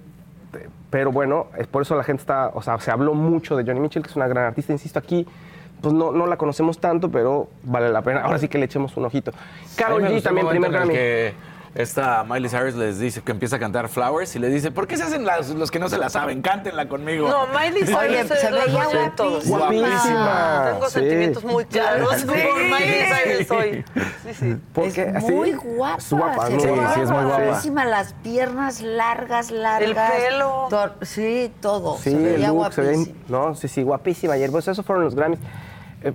pero 0.91 1.12
bueno, 1.12 1.47
es 1.57 1.67
por 1.67 1.83
eso 1.83 1.97
la 1.97 2.05
gente 2.05 2.23
está, 2.23 2.51
o 2.55 2.62
sea, 2.62 2.79
se 2.81 2.91
habló 2.91 3.15
mucho 3.15 3.57
de 3.57 3.65
Johnny 3.65 3.81
Mitchell, 3.81 4.03
que 4.03 4.09
es 4.09 4.17
una 4.17 4.27
gran 4.27 4.45
artista, 4.45 4.73
insisto, 4.73 4.99
aquí 4.99 5.27
pues 5.81 5.95
no, 5.95 6.12
no 6.12 6.27
la 6.27 6.37
conocemos 6.37 6.79
tanto, 6.79 7.11
pero 7.11 7.49
vale 7.62 7.91
la 7.91 8.03
pena. 8.03 8.23
Ahora 8.23 8.39
sí 8.39 8.49
que 8.49 8.59
le 8.59 8.67
echemos 8.67 8.97
un 8.97 9.07
ojito. 9.07 9.33
Carol 9.77 10.03
G 10.03 10.23
también, 10.23 10.49
primer 10.49 10.71
Grammy. 10.71 10.93
que 10.93 11.33
esta 11.74 12.24
Miley 12.24 12.48
Cyrus 12.51 12.74
les 12.74 12.98
dice 12.98 13.22
que 13.22 13.30
empieza 13.30 13.56
a 13.56 13.59
cantar 13.59 13.88
Flowers 13.88 14.34
y 14.34 14.38
le 14.38 14.48
dice, 14.48 14.70
¿por 14.70 14.86
qué 14.88 14.97
se 14.97 15.05
hacen 15.05 15.24
las- 15.24 15.51
los 15.51 15.70
que 15.70 15.78
no 15.78 15.88
se 15.88 15.98
la 15.98 16.09
saben? 16.10 16.42
Cántenla 16.42 16.88
conmigo. 16.88 17.28
No, 17.28 17.47
Miley 17.47 17.84
Cyrus 17.84 17.97
Oye, 17.98 18.26
se 18.28 18.51
veía 18.51 19.12
todos. 19.16 19.47
Guapísima. 19.47 20.70
Tengo 20.72 20.86
Sí. 20.86 20.92
sentimientos 20.92 21.44
muy 21.44 21.64
claros 21.66 22.16
Sí. 22.16 22.26
por 22.26 22.36
Miley 22.36 23.05
Cyrus 23.47 23.51
hoy. 23.51 23.84
Sí, 24.24 24.34
sí. 24.34 24.56
Porque 24.72 25.02
es 25.02 25.16
así- 25.16 25.32
muy 25.32 25.52
guapa. 25.52 25.98
es 25.98 26.10
guapa, 26.10 26.51
muy 26.51 26.59
guapa. 27.05 27.22
guapísima, 27.24 27.84
las 27.84 28.12
piernas 28.14 28.80
largas, 28.82 29.51
largas. 29.51 30.12
pelo. 30.12 30.66
To- 30.70 30.94
sí, 31.02 31.52
todo. 31.60 31.97
Sí, 31.98 32.10
se 32.10 32.16
el 32.16 32.22
veía 32.22 32.48
look, 32.48 32.72
se 32.72 32.80
ve- 32.82 32.92
guapísima. 32.97 33.18
no, 33.28 33.55
sí, 33.55 33.68
sí, 33.68 33.82
guapísima 33.82 34.34
ayer. 34.34 34.51
Pues 34.51 34.66
esos 34.68 34.84
fueron 34.84 35.05
los 35.05 35.14
Grammys. 35.14 35.38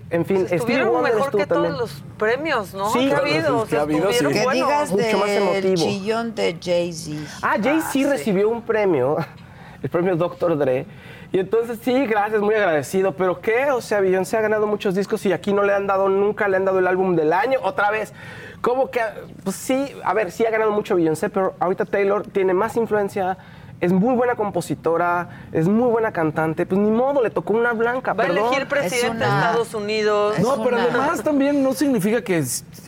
En 0.10 0.26
fin, 0.26 0.42
Stevie 0.46 0.56
Estuvieron 0.56 0.90
Wonder 0.94 1.14
mejor 1.14 1.26
estuvo 1.28 1.42
que 1.42 1.48
también. 1.48 1.74
todos 1.76 1.92
los 1.92 2.04
premios, 2.18 2.74
¿no? 2.74 2.90
Sí, 2.92 3.08
que 3.08 3.14
ha 3.14 3.18
habido. 3.18 3.58
o 3.60 3.64
que 3.66 3.70
sea, 3.70 3.80
ha 3.80 3.82
habido, 3.84 4.10
estuvieron 4.10 4.34
sí. 4.34 4.40
Que 4.40 4.44
buenos. 4.46 4.68
digas 4.68 4.92
Mucho 4.92 5.18
más 5.20 5.30
emotivo. 5.30 5.76
chillón 5.76 6.36
de 6.36 6.58
Jay-Z. 6.62 7.38
Ah, 7.44 7.58
Jay-Z 7.62 8.10
recibió 8.10 8.50
un 8.50 8.62
premio, 8.64 9.18
el 9.84 9.90
premio 9.90 10.16
Dr. 10.16 10.58
Dre. 10.58 10.86
Y 11.32 11.40
entonces, 11.40 11.80
sí, 11.84 12.06
gracias, 12.08 12.42
muy 12.42 12.56
agradecido. 12.56 13.12
Pero 13.12 13.42
¿qué? 13.42 13.70
O 13.72 13.82
sea, 13.82 14.00
Beyoncé 14.00 14.38
ha 14.38 14.42
ganado 14.42 14.66
muchos 14.68 14.96
discos 14.96 15.26
y 15.26 15.34
aquí 15.34 15.54
no 15.54 15.64
le 15.64 15.74
han 15.74 15.86
dado, 15.86 16.08
nunca 16.10 16.48
le 16.48 16.58
han 16.58 16.66
dado 16.66 16.80
el 16.80 16.88
álbum 16.88 17.16
del 17.16 17.34
año. 17.34 17.60
Otra 17.62 17.92
vez, 17.92 18.14
¿cómo 18.62 18.90
que? 18.90 19.02
Pues 19.44 19.56
sí, 19.56 19.94
a 20.04 20.14
ver, 20.14 20.32
sí 20.32 20.46
ha 20.46 20.50
ganado 20.50 20.72
mucho 20.72 20.96
Beyoncé, 20.96 21.30
pero 21.30 21.54
ahorita 21.60 21.86
Taylor 21.86 22.26
tiene 22.26 22.54
más 22.54 22.76
influencia. 22.78 23.38
Es 23.82 23.92
muy 23.92 24.16
buena 24.16 24.36
compositora, 24.36 25.28
es 25.52 25.68
muy 25.68 25.90
buena 25.90 26.12
cantante. 26.12 26.66
Pues 26.66 26.80
ni 26.80 26.90
modo, 26.90 27.22
le 27.22 27.30
tocó 27.30 27.54
una 27.54 27.74
blanca, 27.74 28.14
Va 28.14 28.24
a 28.24 28.28
elegir 28.28 28.68
presidente 28.68 29.18
de 29.26 29.30
una- 29.30 29.40
Estados 29.50 29.74
Unidos. 29.74 30.40
No, 30.40 30.64
pero 30.64 30.78
una- 30.78 30.86
además 30.86 31.22
también 31.24 31.62
no 31.62 31.74
significa 31.74 32.22
que, 32.22 32.44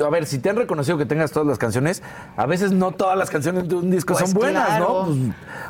a 0.06 0.10
ver, 0.10 0.26
si 0.26 0.40
te 0.40 0.50
han 0.50 0.56
reconocido 0.56 0.98
que 0.98 1.06
tengas 1.06 1.32
todas 1.32 1.48
las 1.48 1.58
canciones, 1.58 2.02
a 2.38 2.46
veces 2.46 2.72
no 2.72 2.92
todas 2.94 3.18
las 3.18 3.30
canciones 3.30 3.68
de 3.68 3.76
un 3.76 3.92
disco 3.92 4.14
Pues 4.14 4.30
son 4.30 4.34
buenas, 4.40 4.66
claro. 4.66 4.88
¿no? 4.88 5.06
Pues, 5.06 5.18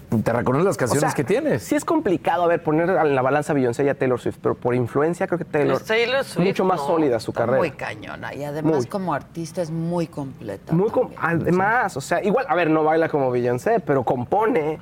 pues, 0.09 0.23
te 0.23 0.33
reconoces 0.33 0.65
las 0.65 0.75
O 0.75 0.79
canciones 0.79 1.09
sea, 1.09 1.15
que 1.15 1.23
tienes. 1.23 1.63
Sí 1.63 1.75
es 1.75 1.83
complicado, 1.83 2.43
a 2.43 2.47
ver, 2.47 2.61
poner 2.61 2.87
en 2.89 3.15
la 3.15 3.21
balanza 3.23 3.53
a 3.53 3.55
Beyoncé 3.55 3.83
y 3.85 3.89
a 3.89 3.95
Taylor 3.97 4.19
Swift, 4.19 4.37
pero 4.41 4.53
por 4.55 4.75
influencia 4.75 5.25
creo 5.27 5.39
que 5.39 5.45
Taylor, 5.45 5.77
Pues 5.77 5.85
Taylor 5.85 6.23
Swift, 6.23 6.45
mucho 6.47 6.63
más 6.63 6.79
no. 6.79 6.87
sólida 6.87 7.19
su 7.19 7.33
carrera. 7.33 7.57
muy 7.57 7.71
cañona. 7.71 8.35
Y 8.35 8.43
además, 8.43 8.75
Muy. 8.75 8.85
como 8.85 9.13
artista, 9.15 9.61
es 9.63 9.71
muy 9.71 10.05
completa. 10.07 10.73
Muy 10.73 10.89
com- 10.91 11.09
además, 11.19 11.97
o 11.97 12.01
sea, 12.01 12.23
igual, 12.23 12.45
a 12.47 12.53
ver, 12.55 12.69
no 12.69 12.83
baila 12.83 13.09
como 13.09 13.31
Beyoncé, 13.31 13.79
pero 13.79 14.03
compone. 14.03 14.77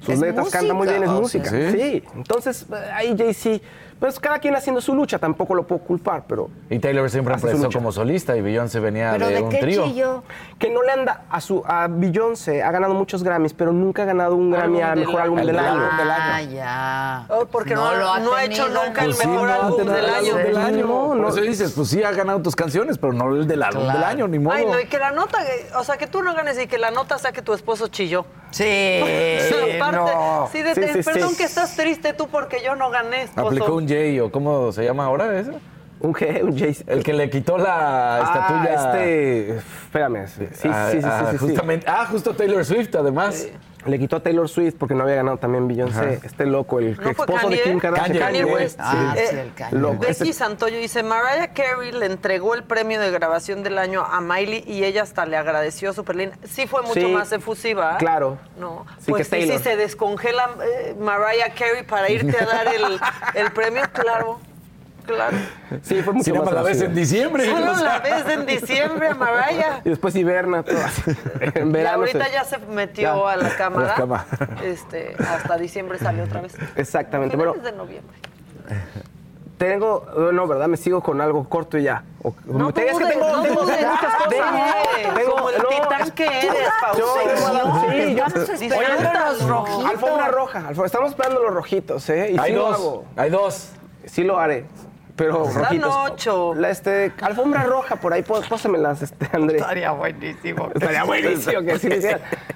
Sus 0.00 0.08
Es 0.08 0.20
letras 0.20 0.50
canta 0.50 0.74
muy 0.74 0.88
bien, 0.88 1.02
es 1.02 1.08
música. 1.10 1.50
sea. 1.50 1.70
Sí. 1.72 2.02
Entonces, 2.14 2.66
eh, 2.72 2.90
ahí 2.92 3.14
Jay-Z, 3.16 3.64
pues 4.02 4.18
cada 4.18 4.40
quien 4.40 4.56
haciendo 4.56 4.80
su 4.80 4.96
lucha, 4.96 5.16
tampoco 5.20 5.54
lo 5.54 5.62
puedo 5.64 5.80
culpar, 5.82 6.24
pero 6.26 6.50
Y 6.68 6.80
Taylor 6.80 7.08
siempre 7.08 7.34
empezó 7.34 7.70
como 7.70 7.92
solista 7.92 8.36
y 8.36 8.40
Beyoncé 8.40 8.80
venía 8.80 9.12
Pero 9.12 9.28
de, 9.28 9.34
¿de 9.34 9.42
un 9.42 9.48
qué 9.48 9.58
trío. 9.58 9.84
chilló? 9.84 10.24
que 10.58 10.70
no 10.70 10.82
le 10.82 10.90
anda 10.90 11.22
a 11.30 11.40
su 11.40 11.62
a 11.64 11.86
Beyoncé 11.88 12.64
ha 12.64 12.72
ganado 12.72 12.94
muchos 12.94 13.22
Grammys, 13.22 13.54
pero 13.54 13.72
nunca 13.72 14.02
ha 14.02 14.06
ganado 14.06 14.34
un 14.34 14.50
Grammy 14.50 14.80
a 14.82 14.96
mejor 14.96 15.20
álbum 15.20 15.38
El 15.38 15.46
del 15.46 15.56
del 15.56 15.64
año. 15.64 15.82
álbum 15.84 15.96
del 15.98 16.10
año. 16.10 16.22
Ah, 16.32 16.42
ya. 16.42 17.26
Oh, 17.28 17.46
porque 17.46 17.74
no, 17.76 17.94
lo 17.94 18.18
no 18.18 18.34
ha 18.34 18.44
hecho 18.44 18.66
nunca 18.68 19.02
¿no? 19.02 19.10
el 19.10 19.14
Pues 19.14 19.18
sí, 19.18 19.28
mejor 19.28 19.48
no, 19.48 19.54
álbum 19.54 19.86
da 19.86 19.94
del 19.94 20.04
el 20.04 20.10
año. 20.14 20.34
del 20.36 20.52
No, 20.52 20.60
año. 20.60 20.86
no. 21.14 21.22
Por 21.22 21.28
eso 21.38 21.40
dices, 21.40 21.72
pues 21.72 21.88
sí 21.88 22.02
ha 22.02 22.10
ganado 22.10 22.42
tus 22.42 22.56
canciones, 22.56 22.98
pero 22.98 23.12
no 23.12 23.32
el 23.36 23.46
del 23.46 23.62
álbum 23.62 23.84
Claro. 23.84 23.98
del 24.00 24.08
año, 24.08 24.26
ni 24.28 24.38
modo. 24.40 24.54
Ay, 24.56 24.66
no, 24.66 24.80
y 24.80 24.86
que 24.86 24.98
la 24.98 25.12
nota, 25.12 25.38
o 25.78 25.84
sea, 25.84 25.96
que 25.96 26.08
tú 26.08 26.22
no 26.22 26.34
ganes 26.34 26.58
y 26.60 26.66
que 26.66 26.78
la 26.78 26.90
nota 26.90 27.18
sea 27.18 27.30
que 27.30 27.42
tu 27.42 27.54
esposo 27.54 27.86
chilló. 27.86 28.24
Sí, 28.50 28.64
Aparte, 29.80 29.96
no. 30.14 30.48
sí, 30.52 30.60
de- 30.62 30.74
Sí, 30.74 30.82
sí, 30.92 31.02
perdón 31.02 31.30
sí. 31.30 31.36
que 31.36 31.44
estás 31.44 31.76
triste 31.76 32.12
tú 32.12 32.28
porque 32.28 32.62
yo 32.62 32.74
no 32.76 32.90
gané, 32.90 33.22
esposo. 33.22 33.46
Aplicó 33.46 33.74
un 33.74 33.86
O 34.22 34.30
cómo 34.30 34.72
se 34.72 34.84
llama 34.84 35.04
ahora 35.04 35.38
eso. 35.38 35.52
Un 36.02 36.12
G, 36.14 36.42
un 36.42 36.58
Jay-Z. 36.58 36.92
El 36.92 37.02
que 37.04 37.12
le 37.12 37.30
quitó 37.30 37.56
la 37.58 38.20
estatuilla. 38.24 38.74
Ah, 38.76 38.92
este, 38.98 39.56
espérame, 39.56 40.26
sí, 40.28 40.46
sí, 40.52 40.68
a- 40.68 40.90
sí, 40.90 41.00
sí, 41.00 41.06
a- 41.08 41.18
sí, 41.20 41.24
sí, 41.26 41.30
sí. 41.32 41.38
justamente, 41.46 41.86
Ah, 41.88 42.06
justo 42.10 42.34
Taylor 42.34 42.64
Swift, 42.64 42.94
además. 42.96 43.48
Le 43.84 43.98
quitó 43.98 44.14
a 44.14 44.20
Taylor 44.22 44.48
Swift 44.48 44.76
porque 44.78 44.94
no 44.94 45.02
había 45.02 45.16
ganado 45.16 45.38
también 45.38 45.66
Beyoncé. 45.66 45.98
Ajá. 45.98 46.10
Este 46.24 46.46
loco, 46.46 46.78
el 46.78 46.96
¿No 47.00 47.10
esposo 47.10 47.48
de? 47.48 47.62
Kim 47.62 47.80
Kardashian. 47.80 48.16
Kanye 48.16 48.44
West. 48.44 48.78
Ah, 48.80 49.12
Eh, 49.16 49.26
sí, 49.28 49.36
el 49.36 49.52
Kanye. 49.54 49.76
loco. 49.76 49.96
Becky 50.06 50.32
Santoyo 50.32 50.78
dice, 50.78 51.02
Mariah 51.02 51.52
Carey 51.52 51.90
le 51.90 52.06
entregó 52.06 52.54
el 52.54 52.62
premio 52.62 53.00
de 53.00 53.10
grabación 53.10 53.64
del 53.64 53.78
año 53.78 54.04
a 54.08 54.20
Miley 54.20 54.62
y 54.68 54.84
ella 54.84 55.02
hasta 55.02 55.26
le 55.26 55.36
agradeció 55.36 55.92
súper 55.92 56.14
linda. 56.14 56.36
Sí 56.44 56.68
fue 56.68 56.82
mucho 56.82 56.94
Sí, 56.94 57.06
más 57.08 57.32
efusiva. 57.32 57.96
claro. 57.98 58.38
No, 58.56 58.86
Sí, 59.00 59.10
pues 59.10 59.28
que 59.28 59.42
sí, 59.42 59.50
si 59.50 59.58
se 59.58 59.74
descongela 59.76 60.50
eh, 60.64 60.94
Mariah 61.00 61.52
Carey 61.52 61.82
para 61.82 62.08
irte 62.08 62.36
a 62.40 62.46
dar 62.46 62.68
el, 62.72 62.84
el 63.34 63.50
premio, 63.50 63.82
claro, 63.92 64.38
claro. 65.06 65.36
Sí, 65.82 66.02
fue 66.02 66.12
mucho 66.12 66.32
nada 66.32 66.44
más 66.44 66.54
la 66.54 66.62
ves 66.62 66.70
efusiva. 66.76 66.88
en 66.90 66.94
diciembre. 66.94 67.46
Solo 67.50 67.72
o 67.72 67.74
sea. 67.76 67.84
la 67.84 67.98
ves 68.00 68.28
en 68.28 68.46
diciembre 68.46 69.08
a 69.08 69.14
Mariah. 69.14 69.80
Y 69.84 69.88
después 69.90 70.14
hiberna 70.16 70.62
todo 70.62 70.78
así. 70.84 71.02
En 71.54 71.68
Y 71.68 71.72
verano. 71.72 71.98
ahorita 71.98 72.24
se- 72.26 72.32
ya 72.32 72.44
se 72.44 72.58
metió 72.58 73.02
Ya, 73.26 73.32
a 73.32 73.36
la 73.36 73.56
cámara. 73.56 73.86
a 73.86 73.88
la 73.90 73.94
cama. 73.94 74.26
Este, 74.62 75.14
hasta 75.18 75.56
diciembre 75.58 75.98
salió 75.98 76.24
otra 76.24 76.40
vez. 76.40 76.54
Exactamente. 76.76 77.36
Bueno, 77.36 77.54
de 77.54 77.72
noviembre. 77.72 78.16
tengo. 79.58 80.06
No, 80.32 80.46
¿verdad? 80.46 80.68
Me 80.68 80.76
sigo 80.76 81.02
con 81.02 81.20
algo 81.20 81.48
corto 81.48 81.78
y 81.78 81.84
ya. 81.84 82.04
O- 82.22 82.34
No 82.46 82.68
es 82.68 82.74
que 82.74 82.82
tengo, 82.84 83.00
no 83.00 83.42
tengo 83.42 83.62
dudes. 83.62 83.78
muchas 83.86 84.14
cosas. 84.14 84.28
Ve, 84.30 84.40
Tengo- 85.14 85.32
como 85.36 85.50
el 85.50 85.58
no, 85.62 85.68
titán 85.68 86.10
que 86.12 86.24
eres, 86.26 86.52
dar- 86.80 86.94
sí, 88.56 88.68
yo- 88.68 88.80
los 88.80 89.48
rojitos. 89.48 89.84
Alfombra 89.90 90.28
roja. 90.28 90.68
alfo- 90.68 90.84
Estamos 90.86 91.10
esperando 91.10 91.42
los 91.42 91.54
rojitos, 91.54 92.08
¿eh? 92.10 92.32
Y 92.32 92.38
Hay 92.38 92.50
sí 92.50 92.56
lo 92.56 92.62
dos. 92.66 92.74
hago. 92.76 93.04
Hay 93.16 93.30
dos. 93.30 93.68
Sí 94.04 94.24
lo 94.24 94.38
haré. 94.38 94.66
Pero 95.22 95.44
Dan 95.44 95.54
rojitos. 95.54 95.94
ocho. 96.10 96.54
La, 96.54 96.70
este, 96.70 97.12
alfombra 97.20 97.62
roja, 97.64 97.96
por 97.96 98.12
ahí, 98.12 98.22
pós- 98.22 98.46
pósemelas, 98.48 99.02
este, 99.02 99.28
André. 99.32 99.58
Estaría 99.58 99.90
buenísimo. 99.92 100.70
Estaría 100.74 101.04
buenísimo 101.04 101.62
que 101.62 101.78
sí. 101.78 101.88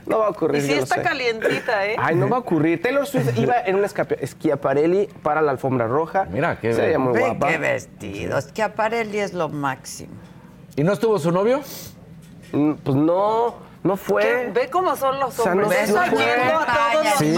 No 0.06 0.18
va 0.18 0.26
a 0.26 0.30
ocurrir. 0.30 0.62
Y 0.62 0.66
sí 0.66 0.72
está 0.74 0.96
sé. 0.96 1.02
calientita, 1.02 1.86
¿eh? 1.86 1.96
Ay, 1.98 2.16
no 2.16 2.28
va 2.28 2.36
a 2.36 2.40
ocurrir. 2.40 2.82
Taylor 2.82 3.06
Swift 3.06 3.30
iba 3.38 3.60
en 3.60 3.76
un 3.76 3.84
escape- 3.84 4.18
Schiaparelli 4.26 5.06
para 5.22 5.42
la 5.42 5.52
alfombra 5.52 5.86
roja. 5.86 6.26
Mira, 6.30 6.58
qué- 6.60 6.72
Se 6.72 6.80
veía 6.82 6.98
muy 6.98 7.12
Ve 7.14 7.20
guapa. 7.20 7.48
qué 7.48 7.58
vestido. 7.58 8.38
Es 8.38 8.46
que 8.52 8.62
Aparelli 8.62 9.18
es 9.18 9.32
lo 9.32 9.48
máximo. 9.48 10.12
¿Y 10.76 10.82
no 10.82 10.92
estuvo 10.92 11.18
su 11.18 11.30
novio? 11.32 11.60
Mm, 12.52 12.72
Pues 12.84 12.96
no, 12.96 13.54
no 13.86 13.96
fue. 13.96 14.22
¿Qué? 14.22 14.50
Ve 14.52 14.68
cómo 14.70 14.96
son 14.96 15.18
los 15.20 15.38
O 15.38 15.42
sea, 15.42 15.54
no 15.54 15.62
hombres. 15.62 15.88
Está 15.88 16.04
fue. 16.06 16.24
a 16.24 16.90
todos 16.92 17.04
los 17.04 17.14
Sí. 17.14 17.34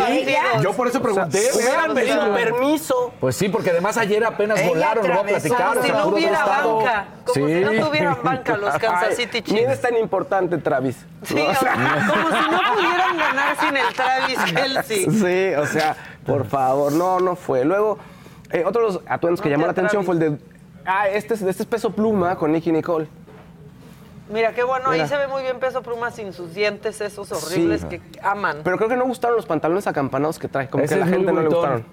Yo 0.62 0.73
por 0.73 0.89
eso 0.89 1.01
pregunté. 1.01 1.51
O 1.51 1.55
sea, 1.55 1.69
hubieran 1.69 1.95
pedido 1.95 2.25
sea, 2.25 2.35
permiso. 2.35 3.12
Pues 3.20 3.37
sí, 3.37 3.49
porque 3.49 3.70
además 3.70 3.97
ayer 3.97 4.25
apenas 4.25 4.59
Ella 4.59 4.69
volaron, 4.69 5.09
lo 5.09 5.15
voy 5.15 5.23
a 5.23 5.27
platicar. 5.27 5.69
Como 5.75 5.83
si 5.83 5.93
no 5.93 6.07
hubiera 6.09 6.45
banca. 6.45 7.07
Como 7.25 7.47
si 7.47 7.55
no 7.55 7.87
tuvieran 7.87 8.16
banca 8.23 8.57
los 8.57 8.75
Kansas 8.79 9.16
City 9.16 9.43
Chiefs. 9.43 9.73
es 9.73 9.81
tan 9.81 9.97
importante, 9.97 10.59
Travis. 10.59 10.97
Sí, 11.23 11.35
¿no? 11.35 11.51
o 11.51 11.55
sea, 11.55 11.75
como 11.75 12.29
si 12.29 12.51
no 12.51 12.75
pudieran 12.75 13.19
ganar 13.19 13.57
sin 13.61 13.77
el 13.77 13.95
Travis 13.95 14.39
Kelsey. 14.55 15.05
Sí, 15.11 15.55
o 15.55 15.66
sea, 15.66 15.97
por 16.25 16.47
favor, 16.47 16.93
no, 16.93 17.20
no 17.20 17.37
fue. 17.37 17.65
Luego, 17.65 17.99
eh, 18.51 18.65
otro 18.66 18.87
de 18.87 18.93
los 18.93 19.03
atuendos 19.07 19.41
que 19.41 19.49
No 19.49 19.55
llamó 19.55 19.62
te 19.65 19.66
la 19.66 19.73
atención 19.73 20.05
fue 20.05 20.15
el 20.15 20.20
de 20.20 20.39
Ah, 20.91 21.07
este 21.07 21.35
es, 21.35 21.43
este 21.43 21.65
es 21.65 21.69
peso 21.69 21.91
pluma 21.91 22.35
con 22.37 22.51
Nicky 22.51 22.73
Nicole. 22.73 23.09
Mira, 24.31 24.53
qué 24.53 24.63
bueno, 24.63 24.91
Mira. 24.91 25.05
ahí 25.05 25.09
se 25.09 25.17
ve 25.17 25.27
muy 25.27 25.43
bien 25.43 25.59
Peso 25.59 25.83
Pluma 25.83 26.11
sin 26.11 26.33
sus 26.33 26.55
dientes 26.55 27.01
esos 27.01 27.33
horribles 27.33 27.81
Sí. 27.83 27.87
que 27.89 28.03
aman. 28.23 28.59
Pero 28.63 28.77
creo 28.77 28.89
que 28.89 28.97
no 28.97 29.05
gustaron 29.07 29.37
los 29.37 29.47
pantalones 29.47 29.87
acampanados 29.87 30.39
que 30.39 30.49
trae. 30.49 30.69
Como 30.69 30.85
Ese 30.85 30.97
que 30.97 31.03
a 31.03 31.05
la 31.07 31.11
gente 31.11 31.33
no 31.33 31.41
le 31.41 31.49
gustaron. 31.49 31.85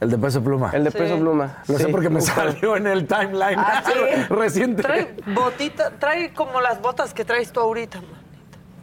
El 0.00 0.10
de 0.10 0.18
peso 0.18 0.42
pluma. 0.42 0.70
El 0.72 0.84
de 0.84 0.90
Sí. 0.90 0.98
peso 0.98 1.18
pluma. 1.18 1.58
Lo 1.68 1.76
sé 1.78 1.84
Sí, 1.84 1.90
porque 1.92 2.08
me 2.10 2.20
salió 2.20 2.76
en 2.76 2.86
el 2.86 3.06
timeline 3.06 3.58
Ah, 3.58 3.82
¿sí? 3.84 3.92
reciente. 4.34 4.82
Trae 4.82 5.14
botita, 5.34 5.90
trae 5.98 6.32
como 6.32 6.60
las 6.60 6.80
botas 6.80 7.12
que 7.14 7.24
traes 7.24 7.52
tú 7.52 7.60
ahorita, 7.60 7.98
manita. 8.00 8.18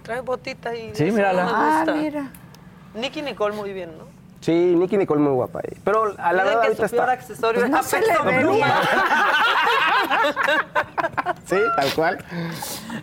Trae 0.04 0.22
botita 0.22 0.76
y 0.76 0.94
Sí, 0.96 1.06
mírala. 1.12 1.48
Ah, 1.50 1.86
mira. 1.96 2.30
Nicky 2.94 3.22
Nicole 3.22 3.56
muy 3.56 3.74
bien, 3.74 3.98
¿no? 3.98 4.06
Sí, 4.42 4.52
Nicky 4.54 4.98
Nicole 4.98 5.20
muy 5.20 5.34
guapa 5.34 5.60
ahí. 5.60 5.78
Pero 5.84 6.14
a 6.18 6.32
la 6.32 6.44
verdad 6.44 6.62
que 6.62 6.68
ahorita 6.68 6.88
su 6.88 6.96
peor 6.96 7.10
está... 7.10 7.22
accesorio 7.22 7.60
Pues 7.62 7.72
no 7.72 7.84
se 7.84 8.00
le. 8.02 8.08
Sí, 11.46 11.56
tal 11.76 11.94
cual. 11.94 12.18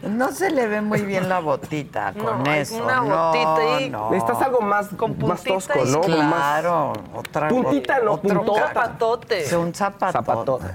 No 0.02 0.30
se 0.32 0.50
le 0.50 0.66
ve 0.66 0.80
muy 0.80 1.00
bien 1.02 1.28
la 1.28 1.40
botita 1.40 2.12
con 2.18 2.42
No, 2.44 2.52
eso. 2.52 2.82
una 2.82 2.96
no, 3.00 3.26
botita 3.32 3.80
y- 3.80 3.90
no. 3.90 4.10
Necesitas 4.10 4.42
algo 4.42 4.60
más, 4.60 4.92
más 4.92 4.98
puntita 5.00 5.44
tosco, 5.44 5.78
y- 5.84 5.90
¿no? 5.90 5.98
Más- 6.00 6.06
Claro, 6.06 6.92
otra 7.14 7.48
Puntita, 7.48 7.98
no, 8.00 8.12
otro 8.12 8.34
puntota. 8.44 8.66
Zapatote. 8.68 9.44
Sí, 9.46 9.54
un 9.54 9.74
zapato. 9.74 10.12
Zapatote. 10.12 10.66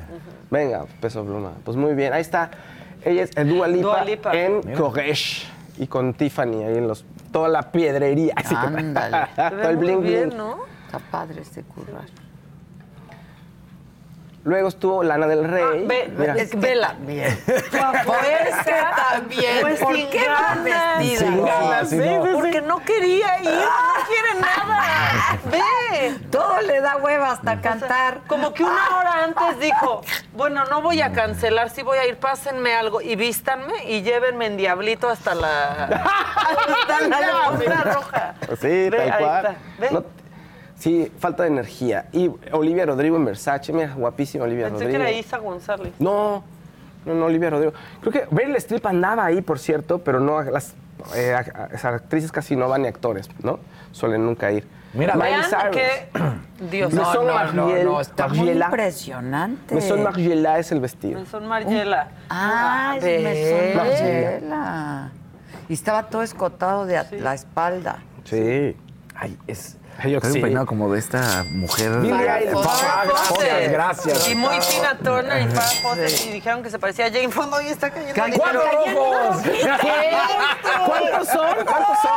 Venga, 0.50 0.86
peso 1.00 1.24
pluma. 1.24 1.52
Pues 1.64 1.78
muy 1.78 1.94
bien, 1.94 2.12
ahí 2.14 2.22
está. 2.22 2.50
Ella 3.06 3.24
es 3.24 3.32
Dua 3.48 3.68
Lipa, 3.68 3.82
Dua 3.88 4.04
Lipa. 4.04 4.34
en 4.34 4.62
Koresh 4.76 5.48
y 5.78 5.88
con 5.88 6.14
Tiffany 6.14 6.64
ahí 6.66 6.78
en 6.78 6.88
los 6.88 7.06
toda 7.32 7.50
la 7.50 7.72
piedrería. 7.72 8.34
así 8.36 8.56
que- 8.56 8.62
Ándale. 8.68 9.28
Todo 9.36 9.70
el 9.70 9.78
bling 9.78 10.02
bien, 10.02 10.30
bling. 10.30 10.38
¿no? 10.38 10.60
Está 10.86 11.00
padre 11.00 11.42
este 11.42 11.64
currar. 11.64 12.06
Luego 14.46 14.70
estuvo 14.70 15.04
Lana 15.04 15.28
del 15.28 15.44
Rey. 15.44 15.86
Ve, 15.86 16.12
Mira. 16.18 16.34
es 16.36 16.50
que 16.52 16.58
vela. 16.58 16.96
Bien. 17.00 17.38
Que 17.70 18.74
también. 19.12 19.58
Pues 19.62 19.80
¿Por 19.80 19.96
sin 19.96 20.10
qué 20.10 20.24
ganas. 20.26 20.64
vestida 21.00 21.20
Sin 21.20 21.28
así? 21.34 21.42
ganas, 21.42 21.90
sí, 21.90 21.98
sí, 21.98 22.04
sí. 22.04 22.30
Porque 22.34 22.62
no 22.62 22.80
quería 22.84 23.40
ir, 23.42 23.50
no 23.50 24.06
quiere 24.08 24.40
nada. 24.42 24.84
Ve. 25.52 26.16
Todo 26.32 26.62
le 26.62 26.82
da 26.82 26.98
hueva 26.98 27.32
hasta 27.32 27.62
cantar. 27.62 28.22
Como 28.28 28.54
que 28.54 28.64
una 28.64 28.98
hora 28.98 29.24
antes 29.24 29.60
dijo, 29.62 30.02
bueno, 30.34 30.66
no 30.66 30.82
voy 30.82 31.02
a 31.02 31.12
cancelar, 31.14 31.70
sí 31.70 31.82
voy 31.84 31.98
a 31.98 32.06
ir, 32.08 32.18
pásenme 32.18 32.74
algo 32.76 33.02
y 33.02 33.16
vístanme 33.16 33.86
y 33.86 34.02
llévenme 34.02 34.46
en 34.48 34.58
diablito 34.58 35.10
hasta 35.10 35.36
la, 35.36 35.86
hasta 35.86 37.08
la 37.08 37.18
alfombra 37.18 37.82
roja. 37.94 38.34
Sí, 38.62 38.90
Ve, 38.90 38.92
tal 38.98 39.12
ahí 39.12 39.24
cual. 39.24 39.46
está. 39.46 39.56
Ve. 39.80 39.88
No- 39.92 40.19
sí, 40.80 41.12
falta 41.20 41.44
de 41.44 41.50
energía. 41.50 42.08
Y 42.12 42.32
Olivia 42.52 42.86
Rodrigo 42.88 43.16
en 43.18 43.26
Versace, 43.26 43.72
mira, 43.72 43.94
guapísima 43.94 44.46
Olivia 44.46 44.70
Pensé 44.70 44.86
que 44.86 44.92
Rodrigo. 44.94 45.04
era 45.10 45.12
Isa 45.20 45.38
González. 45.38 45.94
No, 46.00 46.44
no, 47.06 47.14
no, 47.14 47.26
Olivia 47.26 47.52
Rodrigo. 47.52 47.74
Creo 48.02 48.12
que 48.12 48.28
Meryl 48.36 48.56
Streep 48.56 48.86
andaba 48.88 49.26
ahí, 49.26 49.42
por 49.42 49.60
cierto, 49.60 50.00
pero 50.00 50.20
no, 50.20 50.42
las 50.42 50.74
eh, 51.16 51.34
a- 51.34 51.40
a- 51.40 51.66
esas 51.68 51.94
actrices 51.94 52.32
casi 52.32 52.56
no 52.56 52.68
van 52.68 52.82
ni 52.82 52.88
actores, 52.88 53.30
¿no? 53.44 53.60
Suelen 53.92 54.26
nunca 54.26 54.52
ir. 54.52 54.68
Mira, 54.94 55.14
Miley 55.16 55.34
Vean 55.36 55.44
Cyrus. 55.44 55.76
que... 55.78 56.10
Dios 56.72 56.92
Me 56.92 57.00
mío. 57.02 57.14
son 57.14 57.28
no, 57.56 57.84
no, 57.84 58.02
está 58.02 58.28
muy 58.28 58.50
impresionante. 58.50 59.76
Me 59.76 59.82
son 59.82 60.02
Margiela 60.04 60.58
es 60.60 60.72
el 60.72 60.80
vestido. 60.82 61.24
Son 61.28 61.46
Mariela. 61.48 62.10
Ah, 62.30 62.96
es. 62.98 63.04
Mesón 63.24 63.78
Margiela. 63.78 64.58
Margiela. 64.58 65.12
Y 65.70 65.74
estaba 65.74 66.10
todo 66.10 66.24
escotado 66.24 66.86
de 66.88 66.98
at- 66.98 67.12
la 67.14 67.34
espalda. 67.36 68.00
Sí. 68.26 68.76
Ay, 69.16 69.38
es. 69.48 69.78
Yo 70.08 70.20
sí. 70.22 70.28
un 70.28 70.42
peinado 70.42 70.66
como 70.66 70.92
de 70.92 71.00
esta 71.00 71.44
mujer. 71.52 72.00
Billie 72.00 72.30
Eilish. 72.30 72.56
Ah, 72.66 73.04
gracias, 73.06 73.72
gracias. 73.72 74.30
Y 74.30 74.36
muy 74.36 74.58
Tina 74.60 74.98
Turner 75.04 75.42
y 75.42 75.48
Farrah 75.48 75.68
Fawcett 75.82 76.26
y 76.28 76.30
dijeron 76.32 76.64
que 76.64 76.70
se 76.70 76.80
parecía 76.80 77.06
a 77.08 77.10
Jane 77.12 77.30
Fonda 77.30 77.62
y 77.64 77.68
está 77.68 77.90
cayendo. 77.90 78.14
¡Cuatro 78.38 78.62
rojos! 78.62 79.38
¿Cuántos 80.86 81.28
son? 81.28 81.66
¿Cuántos 81.66 81.98
son? 82.02 82.12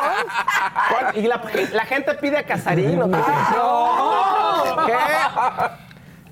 ¿Cuán- 0.90 1.16
Y 1.16 1.22
la, 1.26 1.40
la 1.72 1.84
gente 1.84 2.14
pide 2.14 2.38
a 2.38 2.46
Casarín. 2.46 3.00
¿o 3.02 3.10
qué? 3.10 3.16
No. 3.56 4.86
¿Qué? 4.86 4.94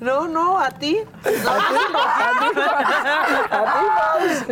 No, 0.00 0.26
no, 0.28 0.58
a 0.58 0.70
ti. 0.70 0.98
No, 1.24 1.50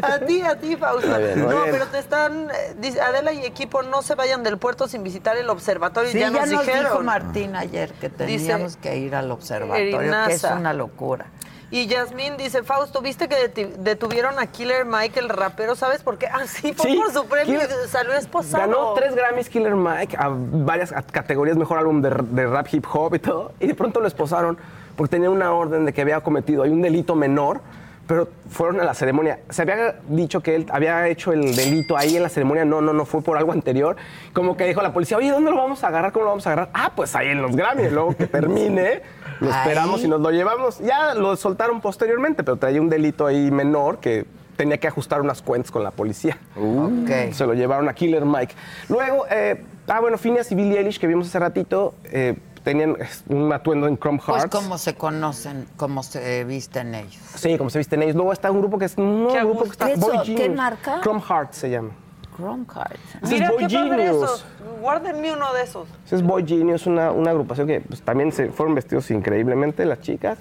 a 0.02 0.18
ti, 0.26 0.42
a 0.42 0.56
ti, 0.58 0.76
Fausto. 0.76 1.08
Bien, 1.18 1.40
muy 1.42 1.54
no, 1.54 1.62
bien. 1.62 1.72
pero 1.72 1.86
te 1.86 1.98
están. 1.98 2.48
dice, 2.76 3.00
Adela 3.00 3.32
y 3.32 3.44
equipo 3.44 3.82
no 3.82 4.02
se 4.02 4.14
vayan 4.14 4.42
del 4.42 4.58
puerto 4.58 4.88
sin 4.88 5.02
visitar 5.02 5.36
el 5.36 5.48
observatorio. 5.50 6.10
Sí, 6.10 6.18
ya, 6.18 6.30
nos 6.30 6.48
dijeron. 6.48 6.84
dijo 6.84 7.00
Martín 7.02 7.56
ayer 7.56 7.92
que 7.94 8.08
teníamos 8.10 8.76
que 8.76 8.96
ir 8.98 9.14
al 9.14 9.30
observatorio, 9.30 9.98
que 10.26 10.32
es 10.34 10.44
una 10.44 10.72
locura. 10.72 11.26
Y 11.70 11.86
Yasmín 11.86 12.38
dice, 12.38 12.62
Fausto, 12.62 13.02
¿viste 13.02 13.28
que 13.28 13.48
detuvieron 13.78 14.38
a 14.38 14.46
Killer 14.46 14.86
Mike, 14.86 15.20
el 15.20 15.28
rapero? 15.28 15.76
¿Sabes 15.76 16.02
por 16.02 16.16
qué? 16.16 16.26
Ah, 16.26 16.46
sí, 16.46 16.72
fue 16.72 16.90
Sí, 16.92 16.96
por 16.96 17.12
su 17.12 17.26
premio 17.26 17.60
Killer- 17.60 17.88
salió 17.88 18.14
esposado. 18.14 18.62
Ganó 18.62 18.94
tres 18.94 19.14
Grammys 19.14 19.50
Killer 19.50 19.74
Mike 19.74 20.16
a 20.18 20.28
varias 20.30 20.92
a- 20.92 21.02
categorías, 21.02 21.58
mejor 21.58 21.76
álbum 21.78 22.00
de, 22.00 22.08
de 22.08 22.46
rap, 22.46 22.68
hip 22.72 22.86
hop 22.90 23.14
y 23.16 23.18
todo. 23.18 23.52
Y 23.60 23.66
de 23.66 23.74
pronto 23.74 24.00
lo 24.00 24.08
esposaron 24.08 24.56
porque 24.98 25.12
tenía 25.12 25.30
una 25.30 25.52
orden 25.52 25.84
de 25.84 25.92
que 25.92 26.00
había 26.00 26.20
cometido 26.22 26.64
ahí 26.64 26.70
un 26.70 26.82
delito 26.82 27.14
menor, 27.14 27.60
pero 28.08 28.28
fueron 28.50 28.80
a 28.80 28.84
la 28.84 28.94
ceremonia. 28.94 29.38
Se 29.48 29.62
había 29.62 30.00
dicho 30.08 30.40
que 30.40 30.56
él 30.56 30.66
había 30.70 31.06
hecho 31.06 31.32
el 31.32 31.54
delito 31.54 31.96
ahí 31.96 32.16
en 32.16 32.24
la 32.24 32.28
ceremonia. 32.28 32.64
No, 32.64 32.80
no, 32.80 32.92
no, 32.92 33.04
fue 33.04 33.22
por 33.22 33.38
algo 33.38 33.52
anterior. 33.52 33.94
Como 34.32 34.56
que 34.56 34.64
dijo 34.64 34.82
la 34.82 34.92
policía, 34.92 35.16
oye, 35.16 35.30
¿dónde 35.30 35.52
lo 35.52 35.56
vamos 35.56 35.84
a 35.84 35.86
agarrar? 35.86 36.10
¿Cómo 36.10 36.24
lo 36.24 36.30
vamos 36.30 36.48
a 36.48 36.52
agarrar? 36.52 36.70
Ah, 36.74 36.90
pues 36.96 37.14
ahí 37.14 37.28
en 37.28 37.40
los 37.40 37.54
Grammys. 37.54 37.92
Luego 37.92 38.16
que 38.16 38.26
termine, 38.26 39.02
lo 39.38 39.50
esperamos 39.50 40.02
y 40.02 40.08
nos 40.08 40.20
lo 40.20 40.32
llevamos. 40.32 40.80
Ya 40.80 41.14
lo 41.14 41.36
soltaron 41.36 41.80
posteriormente, 41.80 42.42
pero 42.42 42.56
traía 42.56 42.80
un 42.80 42.88
delito 42.88 43.24
ahí 43.24 43.52
menor 43.52 44.00
que 44.00 44.26
tenía 44.58 44.78
que 44.78 44.88
ajustar 44.88 45.20
unas 45.20 45.40
cuentas 45.40 45.70
con 45.70 45.84
la 45.84 45.92
policía. 45.92 46.38
Ok. 46.56 47.32
Se 47.32 47.46
lo 47.46 47.54
llevaron 47.54 47.88
a 47.88 47.94
Killer 47.94 48.24
Mike. 48.24 48.52
Luego, 48.88 49.26
eh, 49.30 49.62
ah, 49.86 50.00
bueno, 50.00 50.18
Phineas 50.18 50.50
y 50.50 50.56
Billie 50.56 50.78
Eilish, 50.78 50.98
que 50.98 51.06
vimos 51.06 51.28
hace 51.28 51.38
ratito, 51.38 51.94
eh, 52.04 52.36
tenían 52.68 52.98
un 53.30 53.50
atuendo 53.50 53.86
en 53.88 53.96
Chrome 53.96 54.18
Pues 54.18 54.42
Hearts. 54.42 54.54
como 54.54 54.76
se 54.76 54.94
conocen, 54.94 55.66
como 55.78 56.02
se 56.02 56.44
visten 56.44 56.94
ellos. 56.94 57.16
Sí, 57.34 57.56
como 57.56 57.70
se 57.70 57.78
visten 57.78 58.02
ellos. 58.02 58.14
Luego 58.14 58.30
está 58.30 58.50
un 58.50 58.58
grupo 58.58 58.78
que 58.78 58.84
es 58.84 58.94
un 58.98 59.22
nuevo 59.22 59.48
grupo 59.48 59.64
que 59.64 59.70
está 59.70 59.86
¿Qué 59.86 59.96
Boy 59.96 60.36
qué 60.36 60.50
marca? 60.50 61.00
Chrome 61.00 61.22
Hearts 61.22 61.56
se 61.56 61.70
llama. 61.70 61.92
Chrome. 62.36 62.66
Ese 63.22 63.34
Mira 63.34 63.46
es 63.46 63.52
Boy 63.52 63.66
qué 63.66 63.74
padre 63.74 64.06
Genius. 64.08 64.22
eso. 64.22 64.46
Guárdenme 64.82 65.32
uno 65.32 65.54
de 65.54 65.62
esos. 65.62 65.88
Ese 66.04 66.16
es 66.16 66.22
Boy 66.22 66.46
Genius, 66.46 66.86
una, 66.86 67.10
una 67.10 67.30
agrupación 67.30 67.66
que 67.66 67.80
pues, 67.80 68.02
también 68.02 68.32
se 68.32 68.50
fueron 68.50 68.74
vestidos 68.74 69.10
increíblemente 69.10 69.86
las 69.86 70.02
chicas. 70.02 70.36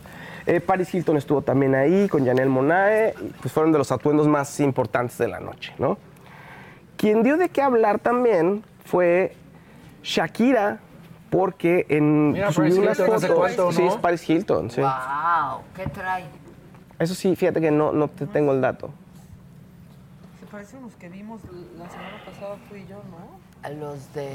Eh, 0.46 0.60
Paris 0.60 0.94
Hilton 0.94 1.16
estuvo 1.16 1.42
también 1.42 1.76
ahí 1.76 2.10
con 2.10 2.26
Janelle 2.26 2.50
Monae. 2.50 3.14
Pues 3.42 3.54
fueron 3.54 3.72
de 3.72 3.78
los 3.78 3.90
atuendos 3.94 4.28
más 4.28 4.60
importantes 4.60 5.18
de 5.18 5.30
la 5.30 5.40
noche, 5.40 5.74
¿no? 5.78 5.98
Quien 6.98 7.24
dio 7.24 7.38
de 7.38 7.48
qué 7.48 7.62
hablar 7.62 8.00
también 8.00 8.66
fue 8.84 9.34
Shakira, 10.04 10.80
porque 11.30 11.86
en 11.90 12.32
Mira, 12.34 12.52
subió 12.52 12.70
Paris 12.70 12.78
unas 12.80 13.00
Hilton, 13.00 13.16
¿hace 13.16 13.28
fotos. 13.28 13.40
cuánto, 13.40 13.72
Sí, 13.72 13.86
es 13.86 13.96
Paris 13.98 14.30
Hilton, 14.30 14.70
sí. 14.72 14.82
Wow, 14.82 15.62
¿qué 15.76 15.88
trae? 15.88 16.26
Eso 17.00 17.14
sí, 17.14 17.36
fíjate 17.36 17.62
que 17.62 17.72
no, 17.72 17.92
no 17.92 18.08
te 18.08 18.26
tengo 18.28 18.52
el 18.54 18.62
dato. 18.62 18.90
Se 20.40 20.46
parecen 20.48 20.82
los 20.82 20.94
que 20.96 21.10
vimos 21.10 21.42
la 21.78 21.90
semana 21.90 22.22
pasada 22.26 22.56
tú 22.70 22.76
y 22.76 22.86
yo, 22.88 22.96
¿no? 23.10 23.38
A 23.64 23.70
los 23.70 24.14
de 24.14 24.30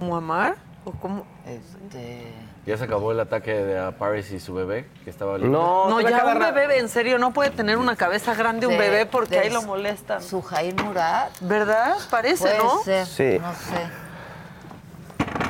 ¿Muammar? 0.00 0.56
¿O 0.84 0.92
cómo? 0.92 1.24
este 1.46 2.32
¿Ya 2.66 2.76
se 2.76 2.84
acabó 2.84 3.12
el 3.12 3.20
ataque 3.20 3.52
de 3.52 3.78
a 3.78 3.92
Paris 3.92 4.30
y 4.32 4.40
su 4.40 4.54
bebé 4.54 4.86
que 5.04 5.10
estaba? 5.10 5.36
No, 5.38 5.88
No, 5.90 6.00
ya 6.00 6.24
un 6.24 6.54
bebé, 6.54 6.78
en 6.78 6.88
serio, 6.88 7.18
no 7.18 7.32
puede 7.32 7.50
tener 7.50 7.76
una 7.76 7.96
cabeza 7.96 8.34
grande 8.34 8.66
un 8.66 8.78
bebé 8.78 9.06
porque 9.06 9.38
ahí 9.38 9.50
lo 9.50 9.62
molestan. 9.62 10.22
Sujair 10.22 10.74
Murat. 10.82 11.30
¿Verdad? 11.40 11.96
Parece, 12.10 12.44
Puede 12.44 12.58
¿no? 12.58 12.82
ser, 12.82 13.06
Sí. 13.06 13.38
no 13.40 13.52
sé. 13.54 14.09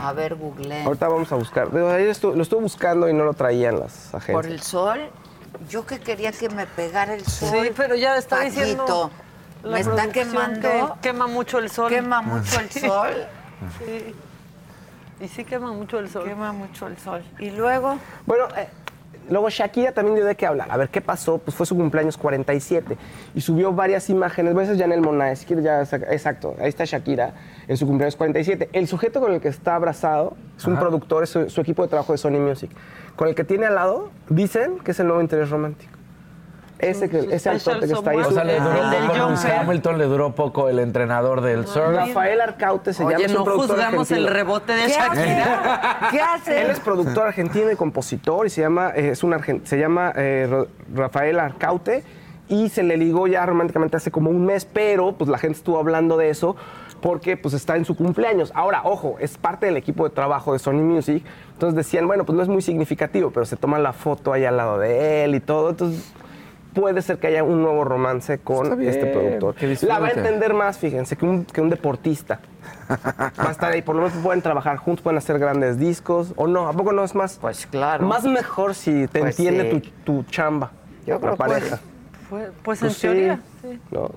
A 0.03 0.13
ver, 0.13 0.35
googleé. 0.35 0.85
Ahorita 0.85 1.09
vamos 1.09 1.31
a 1.33 1.37
buscar. 1.37 1.69
Estu- 1.69 2.35
lo 2.35 2.43
estuve 2.43 2.61
buscando 2.63 3.09
y 3.09 3.13
no 3.15 3.25
lo 3.25 3.35
traían 3.35 3.79
las 3.81 4.15
agencias. 4.15 4.35
Por 4.35 4.47
el 4.47 4.61
sol, 4.63 5.01
yo 5.69 5.87
que 5.87 6.01
quería 6.01 6.33
que 6.33 6.49
me 6.49 6.67
pegara 6.67 7.15
el 7.15 7.25
sol. 7.27 7.51
Sí, 7.53 7.71
pero 7.77 7.95
ya 7.95 8.17
está 8.17 8.37
Paquito, 8.37 8.61
diciendo. 8.61 9.11
la 9.63 9.71
me 9.75 9.81
está 9.81 10.09
quemando. 10.11 10.61
que 10.61 10.85
quema 11.03 11.27
mucho 11.27 11.59
el 11.59 11.71
sol. 11.71 11.89
Quema 11.91 12.23
mucho 12.23 12.61
el 12.61 12.71
sol. 12.71 13.27
Sí. 13.79 14.15
Y 15.23 15.29
sí 15.29 15.45
quema 15.45 15.71
mucho 15.73 15.99
el 15.99 16.09
sol. 16.09 16.25
Quema 16.25 16.53
mucho 16.53 16.87
el 16.87 16.97
sol. 16.97 17.23
Y 17.39 17.51
luego, 17.51 17.99
Bueno, 18.25 18.47
eh, 18.57 18.69
luego 19.31 19.49
Shakira 19.49 19.93
también 19.93 20.17
dio 20.17 20.25
de 20.25 20.35
qué 20.35 20.47
hablar. 20.47 20.69
A 20.71 20.77
ver, 20.77 20.89
¿qué 20.89 21.01
pasó? 21.01 21.39
Pues 21.39 21.55
fue 21.55 21.67
su 21.67 21.77
cumpleaños 21.77 22.17
47 22.17 22.97
y 23.35 23.41
subió 23.41 23.73
varias 23.73 24.11
imágenes. 24.11 24.55
Ves, 24.55 24.69
es 24.69 24.79
Janelle 24.79 25.01
Monáe, 25.01 25.37
si 25.37 25.47
quieres 25.47 25.65
ya, 25.65 25.81
exacto, 25.81 26.55
ahí 26.61 26.69
está 26.69 26.85
Shakira 26.85 27.33
en 27.69 27.77
su 27.77 27.87
cumpleaños 27.87 28.17
47. 28.17 28.71
El 28.73 28.87
sujeto 28.87 29.21
con 29.21 29.33
el 29.33 29.41
que 29.41 29.49
está 29.49 29.77
abrazado 29.77 30.37
es 30.57 30.67
un 30.67 30.77
productor, 30.77 31.23
es 31.23 31.31
su, 31.31 31.49
su 31.49 31.61
equipo 31.61 31.83
de 31.83 31.89
trabajo 31.89 32.13
de 32.13 32.19
Sony 32.19 32.41
Music. 32.41 32.71
Con 33.17 33.29
el 33.29 33.35
que 33.35 33.45
tiene 33.45 33.67
al 33.67 33.75
lado, 33.75 34.11
dicen 34.29 34.79
que 34.81 34.91
es 34.91 35.01
el 35.01 35.07
nuevo 35.07 35.23
interés 35.23 35.51
romántico. 35.51 36.00
Ese, 36.81 37.09
que, 37.09 37.29
ese 37.31 37.51
altote 37.51 37.87
que 37.87 37.93
está 37.93 38.11
ahí. 38.11 38.19
O 38.19 38.31
sea, 38.31 38.45
le 38.45 38.59
duró 38.59 38.75
poco. 39.09 39.49
Hamilton, 39.61 39.99
le 39.99 40.05
duró 40.05 40.35
poco 40.35 40.69
el 40.69 40.79
entrenador 40.79 41.41
del 41.41 41.67
surf. 41.67 41.95
Rafael 41.95 42.41
Arcaute 42.41 42.93
se 42.93 43.05
Oye, 43.05 43.29
llama. 43.29 43.35
no 43.35 43.45
juzgamos 43.45 44.11
el 44.11 44.27
rebote 44.27 44.73
de 44.73 44.87
¿Qué 44.87 44.93
Shakira. 44.93 45.99
¿Qué 46.11 46.21
hace? 46.21 46.63
Él 46.63 46.71
es 46.71 46.81
productor 46.91 47.27
argentino 47.27 47.71
y 47.71 47.77
compositor 47.77 48.47
y 48.47 48.51
se 48.51 48.61
llama, 48.61 48.93
eh, 48.95 49.11
es 49.11 49.23
un 49.23 49.35
se 49.65 49.79
llama 49.79 50.13
eh, 50.17 50.67
Rafael 50.95 51.39
Arcaute 51.39 52.05
y 52.49 52.69
se 52.69 52.83
le 52.83 52.97
ligó 52.97 53.29
ya 53.29 53.47
románticamente 53.47 53.97
hace 53.97 54.11
como 54.11 54.31
un 54.31 54.45
mes, 54.45 54.65
pero 54.65 55.13
pues 55.13 55.31
la 55.31 55.39
gente 55.39 55.59
estuvo 55.59 55.79
hablando 55.79 56.17
de 56.17 56.31
eso 56.31 56.57
porque 57.01 57.37
pues 57.37 57.55
está 57.55 57.77
en 57.77 57.85
su 57.85 57.97
cumpleaños. 57.97 58.53
Ahora, 58.55 58.83
ojo, 58.85 59.17
es 59.21 59.39
parte 59.39 59.67
del 59.67 59.77
equipo 59.77 60.05
de 60.05 60.15
trabajo 60.15 60.53
de 60.53 60.59
Sony 60.59 60.83
Music, 60.83 61.25
entonces 61.53 61.77
decían, 61.77 62.07
bueno, 62.07 62.27
pues 62.27 62.37
no 62.37 62.43
es 62.43 62.49
muy 62.49 62.61
significativo, 62.61 63.31
pero 63.31 63.47
se 63.47 63.57
toman 63.57 63.83
la 63.83 63.93
foto 63.93 64.33
ahí 64.33 64.45
al 64.45 64.57
lado 64.57 64.79
de 64.79 65.25
él 65.25 65.37
y 65.37 65.41
todo, 65.41 65.71
entonces 65.71 66.13
puede 66.75 67.03
ser 67.03 67.19
que 67.19 67.27
haya 67.29 67.43
un 67.45 67.63
nuevo 67.63 67.85
romance 67.85 68.39
con 68.39 68.77
bien, 68.79 68.91
este 68.91 69.07
productor. 69.07 69.55
que 69.55 69.77
La 69.87 69.99
va 69.99 70.09
a 70.09 70.11
entender 70.11 70.55
más, 70.55 70.79
fíjense, 70.79 71.17
que 71.17 71.25
un, 71.27 71.45
que 71.45 71.61
un 71.61 71.71
deportista. 71.71 72.41
Va 72.91 73.49
a 73.49 73.51
estar 73.51 73.73
ahí, 73.73 73.83
por 73.83 73.95
lo 73.97 74.03
menos 74.03 74.17
pueden 74.23 74.43
trabajar 74.43 74.77
juntos, 74.77 75.03
pueden 75.03 75.19
hacer 75.19 75.39
grandes 75.39 75.79
discos, 75.79 76.33
o 76.37 76.47
no, 76.47 76.69
¿a 76.69 76.73
poco 76.73 76.93
no 76.93 77.05
es 77.05 77.15
más? 77.15 77.39
Pues 77.41 77.67
claro. 77.67 78.07
Más 78.07 78.25
mejor 78.25 78.75
si 78.75 79.07
te 79.09 79.21
Pues 79.21 79.39
entiende 79.39 79.71
sí. 79.71 79.93
tu, 80.05 80.23
tu 80.23 80.31
chamba, 80.31 80.71
Yo 81.07 81.15
la 81.15 81.21
creo 81.21 81.33
que 81.33 81.37
pareja. 81.39 81.79
Pues, 82.29 82.49
pues 82.63 82.83
en 82.83 82.89
Pues 82.89 82.97
sí, 82.97 83.01
teoría. 83.03 83.41
sí. 83.63 83.81
¿no? 83.91 84.11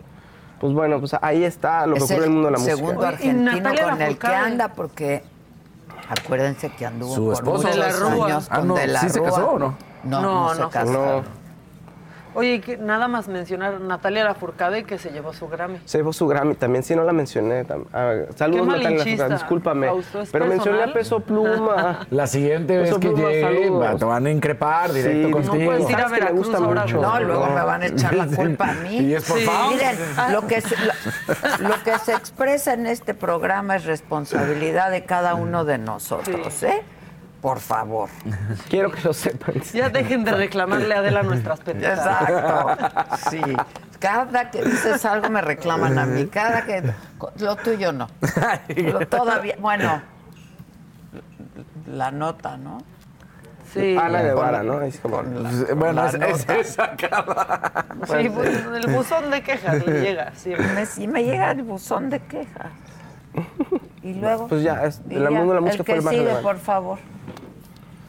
Pues 0.59 0.73
bueno, 0.73 0.99
pues 0.99 1.13
ahí 1.21 1.43
está 1.43 1.85
lo 1.87 1.95
que 1.95 1.99
Es 2.03 2.03
ocurre 2.11 2.17
en 2.17 2.23
el 2.23 2.29
mundo 2.29 2.47
de 2.47 2.51
la 2.53 2.57
música. 2.59 2.75
segundo 2.77 3.05
argentino 3.05 3.51
Natalia 3.51 3.89
con 3.89 4.01
el 4.01 4.17
que 4.17 4.27
anda 4.27 4.67
porque 4.69 5.23
acuérdense 6.09 6.69
que 6.69 6.85
anduvo 6.85 7.13
Su 7.15 7.25
por 7.25 7.33
esposo. 7.33 7.67
muchos 7.67 8.01
años 8.03 8.47
Ah, 8.49 8.59
con 8.59 8.67
no, 8.69 8.75
De 8.75 8.87
la 8.87 8.99
¿sí 9.01 9.09
se 9.09 9.19
Rúa. 9.19 9.29
casó 9.29 9.49
o 9.51 9.59
no? 9.59 9.75
No, 10.03 10.21
No, 10.21 10.53
no, 10.53 10.65
se 10.65 10.69
casó. 10.71 10.91
No. 10.91 11.23
Oye, 12.35 12.61
que 12.61 12.77
nada 12.77 13.07
más 13.07 13.27
mencionar 13.27 13.79
Natalia 13.79 14.23
Lafourcade 14.23 14.83
que 14.85 14.97
se 14.97 15.11
llevó 15.11 15.33
su 15.33 15.47
Grammy. 15.47 15.79
Se 15.85 15.99
llevó 15.99 16.13
su 16.13 16.27
Grammy 16.27 16.55
también, 16.55 16.83
sí, 16.83 16.95
no 16.95 17.03
la 17.03 17.13
mencioné. 17.13 17.65
ah, 17.93 18.13
saludos, 18.35 18.61
Qué 18.61 18.67
Natalia, 18.67 18.89
malinchista. 18.89 19.29
discúlpame. 19.29 19.87
Fausto, 19.87 20.21
¿es 20.21 20.31
Pero 20.31 20.45
mencioné 20.47 20.83
a? 20.83 20.93
Peso 20.93 21.19
Pluma. 21.19 21.99
La 22.09 22.27
siguiente 22.27 22.77
vez 22.77 22.87
Peso 22.89 22.99
que 22.99 23.09
llegue, 23.09 23.71
te 23.99 24.05
van 24.05 24.25
a 24.25 24.31
increpar 24.31 24.91
directo 24.93 25.27
Sí, 25.27 25.31
no 25.31 25.31
contigo. 25.49 25.65
puedes 25.71 25.89
ir 25.89 25.95
a 25.95 26.07
Veracruz 26.07 26.37
gusta 26.39 26.57
ahora, 26.57 26.81
mucho. 26.83 27.01
No, 27.01 27.19
luego 27.19 27.47
No. 27.47 27.55
me 27.55 27.61
van 27.63 27.81
a 27.81 27.85
echar 27.85 28.13
la 28.15 28.27
culpa 28.27 28.69
a 28.69 28.73
mí. 28.73 28.97
Y 28.97 29.13
es 29.15 29.23
por 29.29 29.37
Sí. 29.39 29.45
favor. 29.45 29.73
Miren, 29.73 29.95
lo 30.31 30.47
que, 30.47 30.61
se, 30.61 30.75
lo, 30.77 31.69
lo 31.69 31.83
que 31.83 31.99
se 31.99 32.13
expresa 32.13 32.73
en 32.73 32.87
este 32.87 33.13
programa 33.13 33.75
es 33.75 33.85
responsabilidad 33.85 34.89
de 34.91 35.03
cada 35.05 35.35
uno 35.35 35.65
de 35.65 35.77
nosotros, 35.77 36.63
¿eh? 36.63 36.81
Por 37.43 37.59
favor. 37.59 38.09
Quiero 38.69 38.89
que 38.89 39.01
lo 39.01 39.13
sepan. 39.13 39.55
Ya 39.73 39.89
dejen 39.89 40.23
de 40.23 40.31
reclamarle 40.31 40.95
a 40.95 40.99
Adela 40.99 41.23
nuestras 41.23 41.59
petitas. 41.65 41.99
Exacto. 41.99 43.29
Sí. 43.29 43.41
Cada 43.99 44.49
que 44.49 44.63
dices 44.63 45.03
algo 45.05 45.29
me 45.29 45.41
reclaman 45.41 45.99
a 45.99 46.05
mí. 46.05 46.25
Cada 46.27 46.63
que. 46.65 46.81
Lo 47.39 47.55
tuyo 47.57 47.91
no. 47.91 48.07
Lo 48.75 49.05
todavía. 49.07 49.57
Bueno. 49.59 50.01
La 51.87 52.11
nota, 52.11 52.55
¿no? 52.55 52.77
Sí. 53.73 53.97
Ana 53.97 54.21
Guevara, 54.21 54.63
¿no? 54.63 54.81
Es 54.81 54.99
como- 54.99 55.21
Bueno, 55.75 56.05
es, 56.07 56.47
esa 56.47 56.95
cara. 56.95 57.85
Sí, 58.05 58.29
pues, 58.29 58.65
el 58.73 58.87
buzón 58.93 59.31
de 59.31 59.41
quejas 59.43 59.85
le 59.85 59.99
llega 60.01 60.31
siempre. 60.35 60.67
Me, 60.73 60.85
sí 60.85 61.07
me 61.07 61.23
llega 61.25 61.51
el 61.51 61.63
buzón 61.63 62.09
de 62.09 62.19
quejas. 62.21 62.71
Y 64.03 64.13
luego. 64.15 64.47
Pues 64.47 64.63
ya, 64.63 64.83
es- 64.85 65.01
y 65.09 65.15
el 65.15 65.23
ya, 65.23 65.29
mundo 65.31 65.53
de 65.53 65.55
la 65.55 65.61
música 65.61 65.81
el 65.81 65.85
que 65.85 65.91
fue 65.91 65.97
el 65.99 66.03
más 66.03 66.11
sigue, 66.11 66.23
relevante. 66.23 66.43
por 66.47 66.57
favor. 66.59 66.99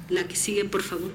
La 0.09 0.25
que 0.25 0.37
sigue, 0.37 0.65
por 0.65 0.83
favor. 0.83 1.11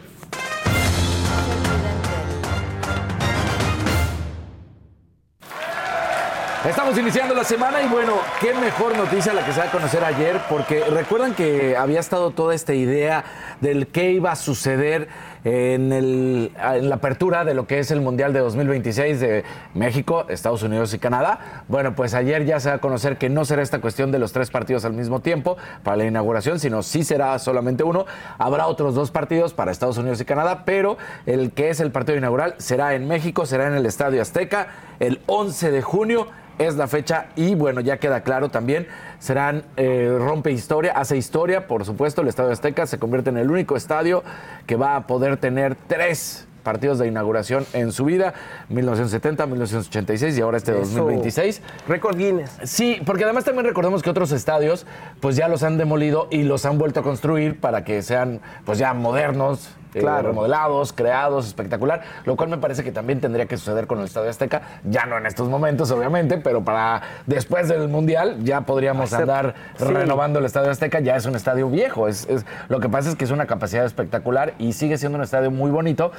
Estamos 6.68 6.98
iniciando 6.98 7.34
la 7.34 7.46
semana 7.46 7.82
y 7.82 7.88
bueno, 7.88 8.16
qué 8.42 8.54
mejor 8.54 8.96
noticia 8.98 9.34
la 9.34 9.46
que 9.46 9.54
se 9.54 9.60
va 9.62 9.68
a 9.68 9.72
conocer 9.72 10.04
ayer, 10.04 10.42
porque 10.50 10.84
recuerdan 10.84 11.34
que 11.34 11.78
había 11.78 12.02
estado 12.02 12.32
toda 12.32 12.54
esta 12.54 12.74
idea 12.74 13.24
del 13.62 13.88
qué 13.88 14.12
iba 14.12 14.34
a 14.34 14.36
suceder 14.36 15.08
en, 15.44 16.52
la 16.54 16.96
apertura 16.96 17.46
de 17.46 17.54
lo 17.54 17.68
que 17.68 17.80
es 17.80 17.92
el 17.92 18.02
Mundial 18.02 18.34
de 18.34 18.40
2026 18.40 19.20
de 19.20 19.44
México, 19.74 20.26
Estados 20.30 20.64
Unidos 20.64 20.94
y 20.94 21.00
Canadá. 21.00 21.64
Bueno, 21.68 21.96
pues 21.96 22.14
ayer 22.14 22.46
ya 22.46 22.60
se 22.60 22.70
va 22.70 22.76
a 22.76 22.80
conocer 22.80 23.18
que 23.18 23.30
no 23.30 23.46
será 23.46 23.62
esta 23.62 23.80
cuestión 23.80 24.12
de 24.12 24.20
los 24.20 24.32
tres 24.32 24.50
partidos 24.50 24.86
al 24.86 24.94
mismo 24.94 25.22
tiempo 25.22 25.58
para 25.84 25.98
la 25.98 26.06
inauguración, 26.06 26.60
sino 26.60 26.84
sí 26.84 27.04
será 27.04 27.38
solamente 27.40 27.84
uno. 27.84 28.06
Habrá 28.38 28.68
otros 28.68 28.96
dos 28.96 29.12
partidos 29.12 29.54
para 29.54 29.72
Estados 29.72 29.98
Unidos 29.98 30.20
y 30.22 30.26
Canadá, 30.26 30.64
pero 30.66 30.98
el 31.26 31.52
que 31.52 31.70
es 31.70 31.80
el 31.80 31.92
partido 31.92 32.18
inaugural 32.18 32.56
será 32.58 32.94
en 32.96 33.08
México, 33.08 33.46
será 33.46 33.68
en 33.68 33.76
el 33.76 33.86
Estadio 33.86 34.22
Azteca 34.22 34.68
el 35.00 35.22
11 35.28 35.72
de 35.72 35.82
junio 35.82 36.28
es 36.60 36.76
la 36.76 36.88
fecha 36.88 37.28
y 37.36 37.56
bueno, 37.56 37.82
ya 37.82 37.98
queda 37.98 38.22
claro 38.22 38.50
también, 38.50 38.88
serán, 39.18 39.64
eh, 39.78 40.16
rompe 40.20 40.52
historia, 40.52 40.94
hace 40.96 41.18
historia, 41.18 41.68
por 41.68 41.86
supuesto, 41.86 42.22
el 42.22 42.28
Estadio 42.28 42.52
Azteca 42.52 42.86
se 42.86 43.00
convierte 43.00 43.32
en 43.32 43.38
el 43.38 43.50
único 43.50 43.76
estadio 43.76 44.24
que 44.68 44.76
va 44.76 44.96
a 44.96 45.08
poder 45.08 45.38
tener 45.38 45.76
tres 45.88 46.46
partidos 46.64 47.00
de 47.00 47.08
inauguración 47.08 47.66
en 47.74 47.92
su 47.92 48.06
vida, 48.06 48.34
1970, 48.70 49.46
1986 49.46 50.38
y 50.38 50.42
ahora 50.42 50.58
este 50.58 50.72
Eso. 50.74 50.82
2026. 50.82 51.62
Récord 51.88 52.18
Guinness. 52.18 52.52
Sí, 52.64 53.02
porque 53.06 53.24
además 53.24 53.46
también 53.46 53.66
recordemos 53.66 54.04
que 54.04 54.10
otros 54.10 54.32
estadios 54.32 54.86
pues 55.20 55.36
ya 55.36 55.48
los 55.48 55.64
han 55.64 55.78
demolido 55.78 56.28
y 56.30 56.44
los 56.44 56.66
han 56.66 56.78
vuelto 56.78 57.00
a 57.00 57.04
construir 57.04 57.60
para 57.60 57.84
que 57.84 58.02
sean 58.02 58.42
pues 58.66 58.78
ya 58.78 58.94
modernos, 58.94 59.70
eh, 59.94 60.00
Claro. 60.00 60.30
remodelados, 60.30 60.94
creados, 60.94 61.48
espectacular, 61.48 62.02
lo 62.26 62.36
cual 62.36 62.50
me 62.50 62.58
parece 62.58 62.84
que 62.84 62.92
también 62.92 63.20
tendría 63.22 63.46
que 63.48 63.58
suceder 63.58 63.88
con 63.88 64.00
el 64.00 64.06
Estadio 64.06 64.30
Azteca, 64.30 64.62
ya 64.84 65.06
no 65.06 65.18
en 65.18 65.26
estos 65.26 65.50
momentos 65.50 65.90
obviamente, 65.92 66.38
pero 66.38 66.64
para 66.64 67.02
después 67.26 67.68
del 67.68 67.88
Mundial 67.90 68.38
ya 68.44 68.62
podríamos 68.62 69.12
Hacer- 69.14 69.22
andar 69.22 69.56
sí. 69.78 69.86
renovando 69.86 70.40
el 70.40 70.46
Estadio 70.46 70.70
Azteca, 70.72 71.00
ya 71.00 71.16
es 71.16 71.26
un 71.26 71.36
estadio 71.36 71.70
viejo, 71.70 72.08
es, 72.08 72.28
es- 72.30 72.46
lo 72.68 72.80
que 72.80 72.90
pasa 72.90 73.10
es 73.10 73.16
que 73.16 73.26
es 73.26 73.32
una 73.32 73.46
capacidad 73.48 73.86
espectacular 73.86 74.54
y 74.60 74.74
sigue 74.74 74.98
siendo 74.98 75.18
un 75.18 75.24
estadio 75.24 75.50
muy 75.52 75.72
bonito, 75.72 76.12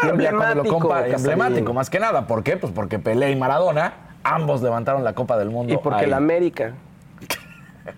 pero 0.00 0.16
ya 0.18 0.30
cuando 0.30 0.62
lo 0.62 1.04
emblemático 1.16 1.74
más 1.74 1.90
que 1.90 1.98
nada, 1.98 2.26
¿por 2.26 2.42
qué? 2.44 2.56
Pues 2.56 2.72
porque 2.72 2.98
Pelé 2.98 3.30
y 3.32 3.36
Maradona 3.36 3.94
ambos 4.22 4.62
levantaron 4.62 5.02
la 5.04 5.14
Copa 5.14 5.36
del 5.38 5.50
Mundo. 5.50 5.72
Y 5.72 5.76
porque 5.78 6.04
ahí. 6.04 6.10
la 6.10 6.18
América. 6.18 6.74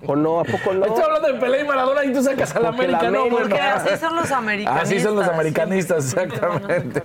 ¿O 0.06 0.16
no? 0.16 0.40
¿A 0.40 0.44
poco 0.44 0.72
no? 0.74 0.86
Estoy 0.86 1.02
hablando 1.02 1.28
de 1.28 1.34
Pelé 1.34 1.60
y 1.62 1.64
Maradona 1.64 2.04
y 2.04 2.12
tú 2.12 2.22
sacas 2.22 2.54
a 2.56 2.60
la 2.60 2.70
Porque 2.72 2.88
la 2.88 2.98
América, 2.98 3.10
¿no? 3.10 3.20
América- 3.22 3.30
Bueno. 3.30 3.48
Porque 3.48 3.60
así 3.60 4.00
son 4.00 4.16
los 4.16 4.30
americanistas. 4.30 4.82
Así 4.88 5.00
son 5.00 5.16
los 5.16 5.28
americanistas, 5.28 6.04
exactamente. 6.06 7.02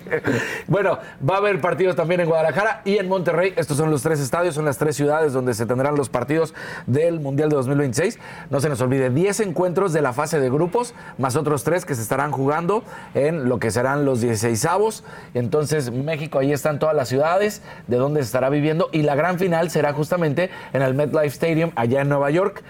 Bueno, 0.67 0.99
va 1.27 1.35
a 1.35 1.37
haber 1.37 1.61
partidos 1.61 1.95
también 1.95 2.21
en 2.21 2.27
Guadalajara 2.27 2.81
y 2.85 2.97
en 2.97 3.07
Monterrey. 3.07 3.53
Estos 3.55 3.77
son 3.77 3.91
los 3.91 4.01
tres 4.01 4.19
estadios, 4.19 4.55
son 4.55 4.65
las 4.65 4.77
tres 4.77 4.95
ciudades 4.95 5.33
donde 5.33 5.53
se 5.53 5.65
tendrán 5.65 5.95
los 5.95 6.09
partidos 6.09 6.53
del 6.87 7.19
Mundial 7.19 7.49
de 7.49 7.55
2026. 7.55 8.19
No 8.49 8.59
se 8.59 8.69
nos 8.69 8.81
olvide, 8.81 9.09
10 9.09 9.39
encuentros 9.41 9.93
de 9.93 10.01
la 10.01 10.13
fase 10.13 10.39
de 10.39 10.49
grupos, 10.49 10.93
más 11.17 11.35
otros 11.35 11.63
tres 11.63 11.85
que 11.85 11.95
se 11.95 12.01
estarán 12.01 12.31
jugando 12.31 12.83
en 13.13 13.49
lo 13.49 13.59
que 13.59 13.71
serán 13.71 14.05
los 14.05 14.21
16avos. 14.23 15.03
Entonces, 15.33 15.91
México, 15.91 16.39
ahí 16.39 16.51
están 16.53 16.79
todas 16.79 16.95
las 16.95 17.09
ciudades 17.09 17.61
de 17.87 17.97
donde 17.97 18.21
se 18.21 18.25
estará 18.27 18.49
viviendo 18.49 18.89
y 18.91 19.01
la 19.03 19.15
gran 19.15 19.39
final 19.39 19.69
será 19.69 19.93
justamente 19.93 20.49
en 20.73 20.81
el 20.81 20.93
MetLife 20.93 21.27
Stadium, 21.27 21.71
allá 21.75 22.01
en 22.01 22.09
Nueva 22.09 22.29
York, 22.31 22.63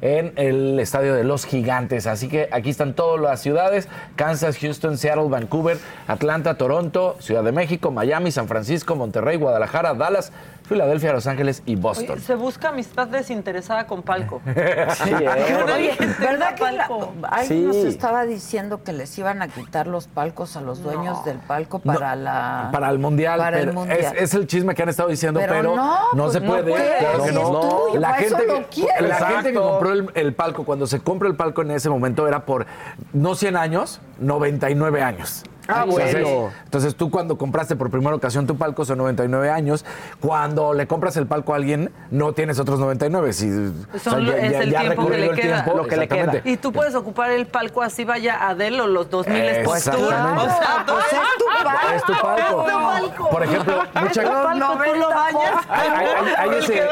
en 0.00 0.32
el 0.36 0.78
estadio 0.80 1.14
de 1.14 1.24
los 1.24 1.44
gigantes. 1.44 2.06
Así 2.06 2.28
que 2.28 2.48
aquí 2.52 2.70
están 2.70 2.94
todas 2.94 3.20
las 3.20 3.40
ciudades, 3.40 3.88
Kansas, 4.16 4.58
Houston, 4.58 4.96
Seattle, 4.98 5.28
Vancouver, 5.28 5.78
Atlanta, 6.06 6.56
Toronto, 6.56 7.16
Ciudad 7.20 7.42
de 7.42 7.52
México, 7.52 7.90
Miami, 7.90 8.30
San 8.30 8.48
Francisco, 8.48 8.94
Monterrey, 8.96 9.36
Guadalajara, 9.38 9.94
Dallas, 9.94 10.32
Filadelfia, 10.68 11.12
Los 11.14 11.26
Ángeles 11.26 11.62
y 11.64 11.76
Boston. 11.76 12.16
Oye, 12.16 12.20
se 12.20 12.34
busca 12.34 12.68
amistad 12.68 13.06
desinteresada 13.08 13.86
con 13.86 14.02
Palco. 14.02 14.42
Sí, 14.46 15.10
¿eh? 15.10 15.96
¿Verdad 16.20 16.54
que 16.54 16.72
la- 16.72 16.88
alguien 17.30 17.66
nos 17.68 17.76
estaba 17.76 18.24
diciendo 18.24 18.82
que 18.82 18.92
les 18.92 19.16
iban 19.18 19.40
a 19.42 19.48
quitar 19.48 19.86
los 19.86 20.08
palcos 20.08 20.56
a 20.56 20.60
los 20.60 20.82
dueños 20.82 21.24
del 21.24 21.38
palco 21.38 21.78
para 21.78 22.14
la 22.16 22.68
Para 22.72 22.90
el 22.90 22.98
mundial, 22.98 23.38
para 23.38 23.60
el 23.60 23.72
mundial? 23.72 23.98
Es, 23.98 24.12
es 24.14 24.34
el 24.34 24.46
chisme 24.46 24.74
que 24.74 24.82
han 24.82 24.88
estado 24.90 25.08
diciendo, 25.08 25.40
Pero 25.40 25.52
pero, 25.54 25.76
no, 25.76 25.98
pues 26.12 26.32
se 26.34 26.40
no 26.40 26.46
puede. 26.46 26.74
claro 26.98 27.24
que 27.24 27.32
no. 27.32 27.88
la 27.98 28.14
gente, 28.14 28.46
la 28.46 29.14
gente 29.16 29.52
que 29.52 29.56
Exacto. 29.60 29.78
Compró 29.88 30.10
el, 30.14 30.26
el 30.26 30.34
palco, 30.34 30.64
cuando 30.64 30.86
se 30.86 31.00
compra 31.00 31.28
el 31.28 31.36
palco 31.36 31.62
en 31.62 31.70
ese 31.70 31.88
momento 31.90 32.26
era 32.28 32.44
por 32.44 32.66
no 33.12 33.34
100 33.34 33.56
años, 33.56 34.00
99 34.20 35.02
años. 35.02 35.44
Ah, 35.70 35.84
Entonces, 35.86 36.22
bueno. 36.24 36.50
Entonces 36.64 36.96
tú 36.96 37.10
cuando 37.10 37.36
compraste 37.36 37.76
por 37.76 37.90
primera 37.90 38.16
ocasión 38.16 38.46
tu 38.46 38.56
palco 38.56 38.86
son 38.86 38.96
99 38.96 39.50
años. 39.50 39.84
Cuando 40.18 40.72
le 40.72 40.86
compras 40.86 41.18
el 41.18 41.26
palco 41.26 41.52
a 41.52 41.56
alguien, 41.56 41.90
no 42.10 42.32
tienes 42.32 42.58
otros 42.58 42.80
99. 42.80 43.34
Si, 43.34 43.50
o 43.50 43.98
sea, 43.98 44.12
Son- 44.14 44.24
ya- 44.24 44.38
es 44.38 44.52
ya- 44.52 44.60
el 44.60 44.70
ya 44.70 44.80
tiempo 44.80 45.06
que 45.10 45.18
le 45.18 45.30
queda. 45.32 45.62
tiempo, 45.64 45.76
Lo 45.82 45.86
que 45.86 45.96
le 45.98 46.08
queda. 46.08 46.32
Y 46.44 46.56
tú 46.56 46.72
puedes 46.72 46.94
ocupar 46.94 47.32
el 47.32 47.46
palco 47.46 47.82
así 47.82 48.06
vaya 48.06 48.48
Adele 48.48 48.80
o 48.80 48.86
los 48.86 49.10
2000 49.10 49.62
Pues. 49.62 49.86
O 49.86 49.92
sea, 49.92 49.92
Pues 49.92 51.04
es 51.04 51.20
tu 51.36 51.44
palco. 51.44 51.92
Es 51.94 52.02
tu 52.04 52.12
palco. 52.14 52.66
Es 52.66 52.72
tu 52.72 52.78
palco. 52.78 53.28
Por 53.30 53.42
ejemplo, 53.42 53.82
mucha, 54.00 54.22
Es 54.22 54.28
tu 54.28 54.34
palco, 54.34 54.78
tú 54.90 54.98
lo 54.98 55.08
bañas. 55.10 55.52
hay, 55.68 55.88
hay- 55.90 56.34
hay 56.38 56.58
ese, 56.60 56.82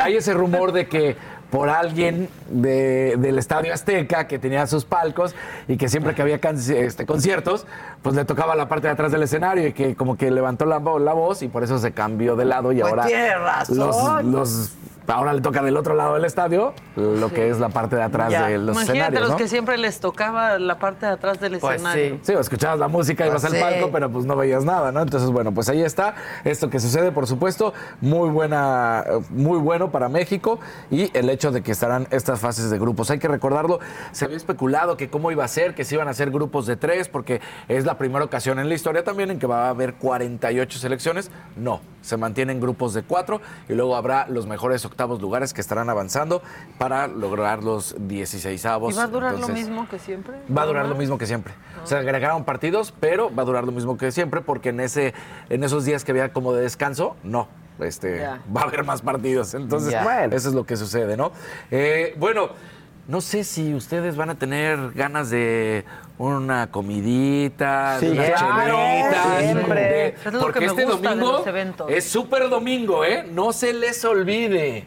hay 0.00 0.16
ese 0.16 0.32
rumor 0.32 0.72
de 0.72 0.88
que 0.88 1.18
por 1.52 1.68
alguien 1.68 2.30
de- 2.48 3.14
del 3.18 3.38
Estadio 3.38 3.74
Azteca 3.74 4.26
que 4.26 4.38
tenía 4.38 4.66
sus 4.66 4.86
palcos 4.86 5.34
y 5.68 5.76
que 5.76 5.90
siempre 5.90 6.14
que 6.14 6.22
había 6.22 6.38
can- 6.40 6.56
este, 6.58 7.04
conciertos, 7.04 7.66
pues 8.00 8.16
le 8.16 8.24
tocaba 8.24 8.56
la 8.56 8.68
parte 8.70 8.86
de 8.86 8.94
atrás 8.94 9.12
del 9.12 9.22
escenario 9.22 9.68
y 9.68 9.74
que 9.74 9.94
como 9.94 10.16
que 10.16 10.30
levantó 10.30 10.64
la, 10.64 10.78
la 10.78 11.12
voz 11.12 11.42
y 11.42 11.48
por 11.48 11.62
eso 11.62 11.78
se 11.78 11.92
cambió 11.92 12.36
de 12.36 12.46
lado 12.46 12.72
y 12.72 12.80
Pues 12.80 12.90
ahora 12.90 13.06
los, 13.68 14.24
los- 14.24 14.70
ahora 15.06 15.32
le 15.32 15.40
toca 15.40 15.62
del 15.62 15.76
otro 15.76 15.94
lado 15.94 16.14
del 16.14 16.24
estadio 16.24 16.74
lo 16.96 17.30
que 17.32 17.50
es 17.50 17.58
la 17.58 17.68
parte 17.68 17.96
de 17.96 18.02
atrás 18.02 18.30
Ya. 18.30 18.46
de 18.48 18.58
los 18.58 18.76
Imagínate 18.76 18.92
escenarios, 18.98 19.20
los 19.22 19.30
¿no? 19.30 19.36
que 19.36 19.48
siempre 19.48 19.78
les 19.78 20.00
tocaba 20.00 20.58
la 20.58 20.78
parte 20.78 21.06
de 21.06 21.12
atrás 21.12 21.40
del 21.40 21.58
Pues 21.58 21.76
escenario. 21.76 22.14
sí. 22.16 22.20
Sí, 22.22 22.32
escuchabas 22.32 22.78
la 22.78 22.88
música, 22.88 23.26
ibas 23.26 23.42
Pues 23.42 23.52
al 23.52 23.58
sí. 23.58 23.62
palco, 23.64 23.90
pero 23.92 24.10
pues 24.10 24.24
no 24.26 24.36
veías 24.36 24.64
nada, 24.64 24.92
¿no? 24.92 25.00
Entonces, 25.02 25.30
bueno, 25.30 25.52
pues 25.52 25.68
ahí 25.68 25.82
está. 25.82 26.14
Esto 26.44 26.70
que 26.70 26.78
sucede, 26.80 27.12
por 27.12 27.26
supuesto, 27.26 27.72
muy 28.00 28.28
buena, 28.30 29.04
muy 29.30 29.58
bueno 29.58 29.90
para 29.90 30.08
México 30.08 30.58
y 30.90 31.10
el 31.16 31.28
hecho 31.30 31.50
de 31.50 31.62
que 31.62 31.72
estarán 31.72 32.06
estas 32.10 32.40
fases 32.40 32.70
de 32.70 32.78
grupos. 32.78 33.10
Hay 33.10 33.18
que 33.18 33.28
recordarlo, 33.28 33.80
se 34.12 34.24
había 34.24 34.36
especulado 34.36 34.96
que 34.96 35.08
cómo 35.10 35.30
iba 35.30 35.44
a 35.44 35.48
ser, 35.48 35.74
que 35.74 35.84
se 35.84 35.94
iban 35.94 36.08
a 36.08 36.12
hacer 36.12 36.30
grupos 36.30 36.66
de 36.66 36.76
tres, 36.76 37.08
porque 37.08 37.40
es 37.68 37.84
la 37.84 37.98
primera 37.98 38.24
ocasión 38.24 38.58
en 38.58 38.68
la 38.68 38.74
historia 38.74 39.04
también 39.04 39.30
en 39.30 39.38
que 39.38 39.46
va 39.46 39.66
a 39.66 39.68
haber 39.70 39.94
48 39.94 40.78
selecciones. 40.78 41.30
No, 41.56 41.80
se 42.02 42.16
mantienen 42.16 42.60
grupos 42.60 42.94
de 42.94 43.02
cuatro 43.02 43.40
y 43.68 43.74
luego 43.74 43.96
habrá 43.96 44.26
los 44.28 44.46
mejores 44.46 44.84
octavos 44.92 45.20
lugares 45.20 45.52
que 45.52 45.60
estarán 45.60 45.90
avanzando 45.90 46.42
para 46.78 47.08
lograr 47.08 47.64
los 47.64 47.96
16 47.98 48.64
avos. 48.66 48.94
¿Y 48.94 48.96
va 48.96 49.04
a 49.04 49.08
durar 49.08 49.38
lo 49.38 49.48
mismo 49.48 49.88
que 49.88 49.98
siempre? 49.98 50.34
Va 50.54 50.62
a 50.62 50.66
durar 50.66 50.86
lo 50.86 50.94
mismo 50.94 51.18
que 51.18 51.26
siempre. 51.26 51.54
O 51.82 51.86
sea, 51.86 51.98
agregaron 51.98 52.44
partidos, 52.44 52.92
pero 53.00 53.34
va 53.34 53.42
a 53.42 53.46
durar 53.46 53.64
lo 53.64 53.72
mismo 53.72 53.96
que 53.96 54.12
siempre 54.12 54.40
porque 54.40 54.68
en 54.68 54.80
ese 54.80 55.14
en 55.48 55.64
esos 55.64 55.84
días 55.84 56.04
que 56.04 56.12
había 56.12 56.32
como 56.32 56.52
de 56.52 56.62
descanso, 56.62 57.16
no. 57.22 57.48
Este, 57.78 58.20
va 58.54 58.60
a 58.60 58.64
haber 58.64 58.84
más 58.84 59.02
partidos. 59.02 59.54
Entonces. 59.54 59.96
Bueno. 60.02 60.36
eso 60.36 60.48
es 60.48 60.54
lo 60.54 60.64
que 60.64 60.76
sucede, 60.76 61.16
¿no? 61.16 61.32
Eh, 61.70 62.14
bueno, 62.18 62.50
no 63.08 63.20
sé 63.20 63.44
si 63.44 63.74
ustedes 63.74 64.16
van 64.16 64.30
a 64.30 64.34
tener 64.36 64.92
ganas 64.92 65.28
de 65.30 65.84
una 66.18 66.70
comidita, 66.70 67.98
Sí, 68.00 68.06
de 68.06 68.12
unas 68.12 68.30
claro, 68.42 68.76
chelitas, 68.76 69.38
siempre. 69.42 69.80
de- 69.80 70.06
Es 70.08 70.24
lo 70.26 70.30
que 70.32 70.38
porque 70.38 70.60
me 70.60 70.66
este 70.66 70.84
gusta 70.84 71.00
de 71.00 71.08
domingo 71.16 71.32
los 71.38 71.46
eventos. 71.46 71.90
es 71.90 72.04
súper 72.04 72.48
domingo, 72.48 73.04
¿eh? 73.04 73.26
No 73.30 73.52
se 73.52 73.72
les 73.72 74.04
olvide. 74.04 74.86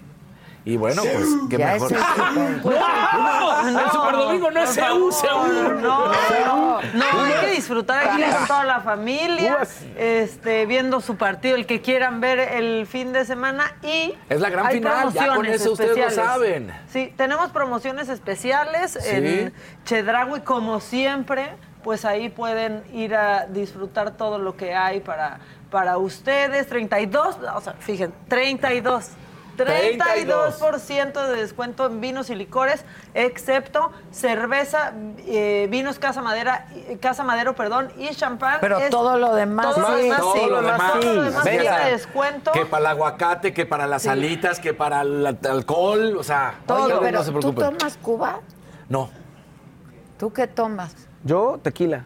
Y 0.67 0.77
bueno, 0.77 1.03
pues 1.03 1.27
qué 1.49 1.57
Ya 1.59 1.73
mejor. 1.73 1.91
es 1.91 1.97
el 1.99 2.03
super- 2.03 2.79
¡No! 2.79 3.67
El 3.67 3.91
super 3.91 4.15
domingo 4.15 4.49
no 4.51 4.59
es 4.63 4.69
Seúl, 4.71 5.13
Seúl. 5.13 5.81
No, 5.81 6.07
no, 6.07 6.81
no, 6.81 7.21
hay 7.23 7.33
que 7.41 7.51
disfrutar 7.51 8.07
aquí 8.07 8.23
con 8.23 8.47
toda 8.47 8.63
la 8.65 8.79
familia, 8.81 9.59
este, 9.95 10.65
viendo 10.65 11.01
su 11.01 11.17
partido, 11.17 11.55
el 11.55 11.67
que 11.67 11.81
quieran 11.81 12.19
ver 12.19 12.39
el 12.39 12.87
fin 12.87 13.13
de 13.13 13.25
semana 13.25 13.75
y 13.83 14.15
Es 14.27 14.41
la 14.41 14.49
gran 14.49 14.65
hay 14.65 14.75
final, 14.77 15.13
ya 15.13 15.35
con 15.35 15.45
eso 15.45 15.73
ustedes 15.73 15.97
lo 15.97 16.09
saben. 16.09 16.73
Sí, 16.91 17.13
tenemos 17.15 17.51
promociones 17.51 18.09
especiales 18.09 18.97
Sí. 18.99 19.09
en 19.11 19.53
Chedraui 19.85 20.41
como 20.41 20.79
siempre, 20.79 21.51
pues 21.83 22.05
ahí 22.05 22.29
pueden 22.29 22.83
ir 22.91 23.13
a 23.15 23.45
disfrutar 23.45 24.11
todo 24.17 24.39
lo 24.39 24.57
que 24.57 24.73
hay 24.73 24.99
para 24.99 25.39
para 25.69 25.97
ustedes, 25.97 26.67
32, 26.67 27.37
o 27.53 27.59
sea, 27.61 27.73
fíjense, 27.79 28.15
32 28.29 29.09
32% 29.57 31.27
de 31.27 31.35
descuento 31.37 31.85
en 31.87 32.01
vinos 32.01 32.29
y 32.29 32.35
licores, 32.35 32.85
excepto 33.13 33.91
cerveza, 34.11 34.93
eh, 35.25 35.67
vinos 35.69 35.99
Casa 35.99 36.21
Madera, 36.21 36.67
eh, 36.75 36.97
Casa 37.01 37.23
Madero, 37.23 37.55
perdón, 37.55 37.91
y 37.97 38.09
champán. 38.15 38.57
Pero 38.61 38.79
Es- 38.79 38.89
todo 38.89 39.17
lo 39.17 39.33
demás 39.35 39.75
todo 39.75 39.89
lo 39.91 39.97
sí. 39.97 40.03
demás 40.03 40.19
Todo 40.19 40.33
sí. 40.33 40.45
lo 40.49 40.61
demás, 40.61 40.91
Todo 40.93 41.13
lo 41.13 41.21
demás 41.23 41.43
sí. 41.43 41.49
tiene 41.49 41.63
Venga. 41.63 41.85
descuento. 41.85 42.51
Que 42.51 42.65
para 42.65 42.81
el 42.81 42.87
aguacate, 42.87 43.53
que 43.53 43.65
para 43.65 43.87
las 43.87 44.03
Sí. 44.03 44.09
alitas, 44.09 44.59
que 44.59 44.73
para 44.73 45.01
el 45.01 45.25
alcohol, 45.25 46.15
o 46.17 46.23
sea, 46.23 46.55
Todo, 46.65 46.83
oigan, 46.85 46.99
pero 47.01 47.17
no 47.19 47.23
se 47.23 47.31
¿tú 47.31 47.53
tomas 47.53 47.97
Cuba? 47.97 48.39
No. 48.89 49.09
¿Tú 50.19 50.31
qué 50.31 50.47
tomas? 50.47 50.95
Yo, 51.23 51.59
tequila. 51.61 52.03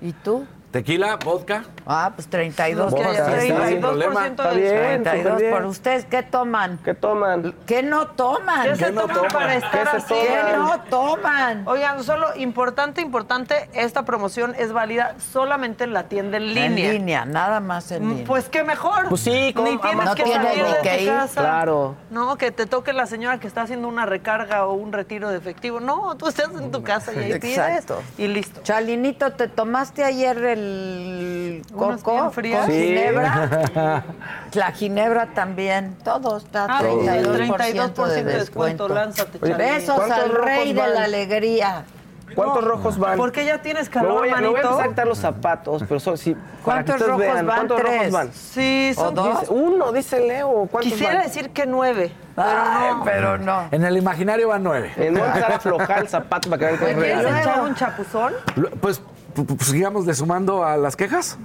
¿Y 0.00 0.12
tú? 0.12 0.46
Tequila, 0.70 1.16
vodka. 1.16 1.64
Ah, 1.92 2.12
pues 2.14 2.28
32 2.28 2.92
Vodka, 2.92 3.04
por 3.08 3.14
sin 3.16 3.24
32 3.24 3.80
problema. 3.80 4.26
Está 4.28 4.50
bien, 4.52 5.02
32 5.02 5.22
súper 5.22 5.36
bien. 5.40 5.52
por 5.52 5.64
ustedes. 5.66 6.04
¿Qué 6.04 6.22
toman? 6.22 6.78
¿Qué 6.84 6.94
toman? 6.94 7.54
¿Qué 7.66 7.82
no 7.82 8.06
toman? 8.06 8.62
¿Qué 8.62 8.76
se 8.76 8.92
no 8.92 9.00
toman 9.02 9.16
toman? 9.16 9.32
para 9.32 9.48
¿Qué 9.48 9.56
estar 9.66 9.90
se 9.90 9.96
así? 9.96 10.14
¿Qué 10.14 10.56
no 10.56 10.80
toman? 10.88 11.66
Oigan, 11.66 12.04
solo 12.04 12.28
importante, 12.36 13.00
importante, 13.00 13.68
esta 13.72 14.04
promoción 14.04 14.54
es 14.56 14.72
válida 14.72 15.16
solamente 15.32 15.82
en 15.82 15.92
la 15.92 16.04
tienda 16.04 16.36
en 16.36 16.54
línea. 16.54 16.66
En 16.68 16.92
línea, 16.92 17.24
nada 17.24 17.58
más 17.58 17.90
en 17.90 18.04
Mm, 18.06 18.08
línea. 18.10 18.24
Pues 18.26 18.48
qué 18.48 18.62
mejor. 18.62 19.08
Pues 19.08 19.22
sí, 19.22 19.52
¿cómo? 19.54 19.68
Ni 19.68 19.78
tienes 19.78 20.04
No 20.04 20.14
que 20.14 20.22
tienes 20.22 20.46
salir 20.46 20.64
ni 20.64 20.70
de 20.72 20.78
que 20.82 20.96
tu 20.98 21.02
ir. 21.02 21.08
casa. 21.10 21.40
Claro. 21.40 21.96
No, 22.10 22.36
que 22.36 22.52
te 22.52 22.66
toque 22.66 22.92
la 22.92 23.06
señora 23.06 23.40
que 23.40 23.48
está 23.48 23.62
haciendo 23.62 23.88
una 23.88 24.06
recarga 24.06 24.64
o 24.66 24.74
un 24.74 24.92
retiro 24.92 25.28
de 25.30 25.38
efectivo. 25.38 25.80
No, 25.80 26.16
tú 26.16 26.28
estás 26.28 26.50
en 26.56 26.70
tu 26.70 26.84
casa 26.84 27.12
y 27.12 27.18
ahí 27.18 27.32
Exacto. 27.32 27.96
pides 27.96 28.18
y 28.18 28.32
listo. 28.32 28.60
Chalinito, 28.62 29.32
¿te 29.32 29.48
tomaste 29.48 30.04
ayer 30.04 30.36
el 30.38 31.62
coco 32.02 32.30
frías. 32.30 32.66
con 32.66 32.74
ginebra? 32.74 34.02
La 34.54 34.72
ginebra 34.72 35.26
también. 35.34 35.96
Todo 36.04 36.36
está 36.38 36.66
Ah, 36.68 36.80
32%, 36.82 37.54
32% 37.56 38.06
de 38.06 38.24
de 38.24 38.34
descuento, 38.38 38.88
lánzate, 38.88 39.38
Chalín. 39.38 39.56
Besos 39.56 39.96
¿Cuántos 39.96 40.18
al 40.18 40.30
rey 40.30 40.58
rojos 40.58 40.74
de 40.74 40.80
van? 40.80 40.94
la 40.94 41.04
alegría. 41.04 41.84
¿Cuántos 42.34 42.62
rojos 42.64 42.96
van? 42.96 43.16
Porque 43.16 43.44
ya 43.44 43.60
tienes 43.60 43.86
Me 43.88 43.90
calor, 43.94 44.12
voy, 44.20 44.28
a, 44.30 44.36
me 44.36 44.42
voy 44.42 44.48
a 44.50 44.52
manito. 44.52 44.68
empezar 44.68 44.84
a 44.84 44.88
quitar 44.90 45.06
los 45.08 45.18
zapatos, 45.18 45.82
pero 45.88 45.98
son, 45.98 46.16
sí, 46.16 46.34
para 46.64 46.84
que 46.84 46.92
¿Cuántos 46.92 47.00
rojos 47.08 47.20
vean. 47.20 47.34
van? 47.46 47.56
¿Cuántos 47.56 47.80
¿Tres? 47.80 47.96
rojos 47.98 48.12
van? 48.12 48.32
Sí, 48.32 48.92
¿O 48.96 49.00
son 49.00 49.14
dos? 49.16 49.40
Dice, 49.40 49.52
uno, 49.52 49.92
dice 49.92 50.20
Leo. 50.28 50.48
¿Cuántos 50.70 50.92
Quisiera 50.92 51.14
van? 51.14 51.22
decir 51.24 51.50
que 51.50 51.66
nueve, 51.66 52.12
pero 52.36 52.48
Ay, 52.48 52.94
no. 52.94 53.04
pero 53.04 53.38
no. 53.38 53.62
En 53.72 53.82
el 53.84 53.96
imaginario 53.96 54.46
van 54.46 54.62
nueve. 54.62 54.92
En 54.96 55.14
voy 55.14 55.22
a 55.22 55.26
empezar 55.26 55.52
a 55.52 55.56
aflojar 55.56 55.98
el 56.02 56.08
zapato 56.08 56.48
para 56.48 56.60
que 56.60 56.64
vean 56.66 56.78
que 56.78 56.90
es 56.92 56.96
¿Me 56.96 57.02
quieres 57.02 57.22
real. 57.24 57.40
echar 57.40 57.60
un 57.62 57.74
chapuzón? 57.74 58.32
Pues, 58.80 59.02
pu- 59.34 59.44
pu- 59.46 59.56
pues 59.56 59.68
sigamos 59.68 60.06
de 60.06 60.14
sumando 60.14 60.64
a 60.64 60.76
las 60.76 60.94
quejas. 60.94 61.36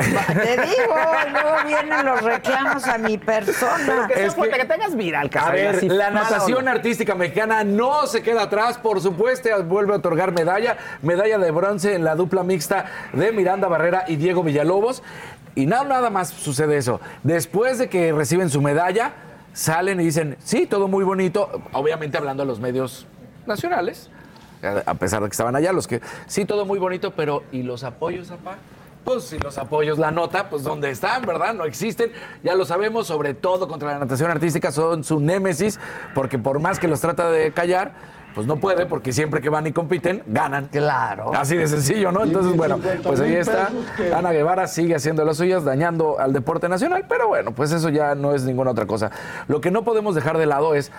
Te 0.00 0.56
digo, 0.62 0.94
luego 1.32 1.56
vienen 1.66 2.04
los 2.06 2.22
reclamos 2.22 2.86
a 2.86 2.98
mi 2.98 3.18
persona. 3.18 4.06
Que 4.08 4.14
sea 4.14 4.26
Es 4.26 4.34
fuerte, 4.34 4.54
que- 4.56 4.60
que 4.62 4.66
te 4.66 4.74
hagas 4.74 4.96
viral, 4.96 5.30
A 5.38 5.50
ver, 5.50 5.76
así, 5.76 5.88
la 5.88 6.10
natación 6.10 6.58
onda. 6.58 6.72
artística 6.72 7.14
mexicana 7.14 7.64
no 7.64 8.06
se 8.06 8.22
queda 8.22 8.42
atrás, 8.42 8.78
por 8.78 9.00
supuesto, 9.00 9.48
vuelve 9.64 9.92
a 9.92 9.96
otorgar 9.96 10.32
medalla, 10.32 10.76
medalla 11.02 11.38
de 11.38 11.50
bronce 11.50 11.94
en 11.94 12.04
la 12.04 12.14
dupla 12.14 12.42
mixta 12.42 12.86
de 13.12 13.32
Miranda 13.32 13.68
Barrera 13.68 14.04
y 14.06 14.16
Diego 14.16 14.42
Villalobos. 14.42 15.02
Y 15.54 15.66
nada, 15.66 15.84
nada 15.84 16.10
más 16.10 16.28
sucede 16.30 16.76
eso. 16.76 17.00
Después 17.22 17.78
de 17.78 17.88
que 17.88 18.12
reciben 18.12 18.50
su 18.50 18.62
medalla, 18.62 19.12
salen 19.52 20.00
y 20.00 20.04
dicen, 20.04 20.36
sí, 20.44 20.66
todo 20.66 20.86
muy 20.88 21.04
bonito, 21.04 21.50
obviamente 21.72 22.16
hablando 22.16 22.44
a 22.44 22.46
los 22.46 22.60
medios 22.60 23.06
nacionales, 23.46 24.10
a 24.86 24.94
pesar 24.94 25.20
de 25.22 25.26
que 25.28 25.32
estaban 25.32 25.56
allá, 25.56 25.72
los 25.72 25.88
que, 25.88 26.00
sí, 26.26 26.44
todo 26.44 26.66
muy 26.66 26.78
bonito, 26.78 27.12
pero 27.12 27.42
¿y 27.50 27.62
los 27.64 27.82
apoyos, 27.82 28.28
papá? 28.28 28.58
Pues 29.04 29.24
si 29.24 29.38
los 29.38 29.56
apoyos, 29.58 29.98
la 29.98 30.10
nota, 30.10 30.50
pues 30.50 30.62
¿dónde 30.62 30.90
están, 30.90 31.22
verdad? 31.22 31.54
No 31.54 31.64
existen. 31.64 32.12
Ya 32.44 32.54
lo 32.54 32.64
sabemos, 32.64 33.06
sobre 33.06 33.34
todo 33.34 33.66
contra 33.66 33.92
la 33.92 33.98
natación 33.98 34.30
artística, 34.30 34.70
son 34.70 35.04
su 35.04 35.20
némesis, 35.20 35.80
porque 36.14 36.38
por 36.38 36.60
más 36.60 36.78
que 36.78 36.86
los 36.86 37.00
trata 37.00 37.30
de 37.30 37.50
callar, 37.52 37.92
pues 38.34 38.46
no 38.46 38.56
puede, 38.56 38.86
porque 38.86 39.12
siempre 39.12 39.40
que 39.40 39.48
van 39.48 39.66
y 39.66 39.72
compiten, 39.72 40.22
ganan. 40.26 40.68
Claro. 40.68 41.32
Así 41.34 41.56
de 41.56 41.66
sencillo, 41.66 42.12
¿no? 42.12 42.22
Entonces, 42.22 42.56
bueno, 42.56 42.78
pues 43.02 43.18
ahí 43.20 43.34
está. 43.34 43.70
Ana 44.14 44.30
Guevara 44.32 44.66
sigue 44.68 44.94
haciendo 44.94 45.24
las 45.24 45.38
suyas, 45.38 45.64
dañando 45.64 46.20
al 46.20 46.32
deporte 46.32 46.68
nacional, 46.68 47.06
pero 47.08 47.26
bueno, 47.26 47.52
pues 47.52 47.72
eso 47.72 47.88
ya 47.88 48.14
no 48.14 48.34
es 48.34 48.44
ninguna 48.44 48.70
otra 48.70 48.86
cosa. 48.86 49.10
Lo 49.48 49.60
que 49.60 49.70
no 49.70 49.82
podemos 49.82 50.14
dejar 50.14 50.38
de 50.38 50.46
lado 50.46 50.74
es 50.74 50.92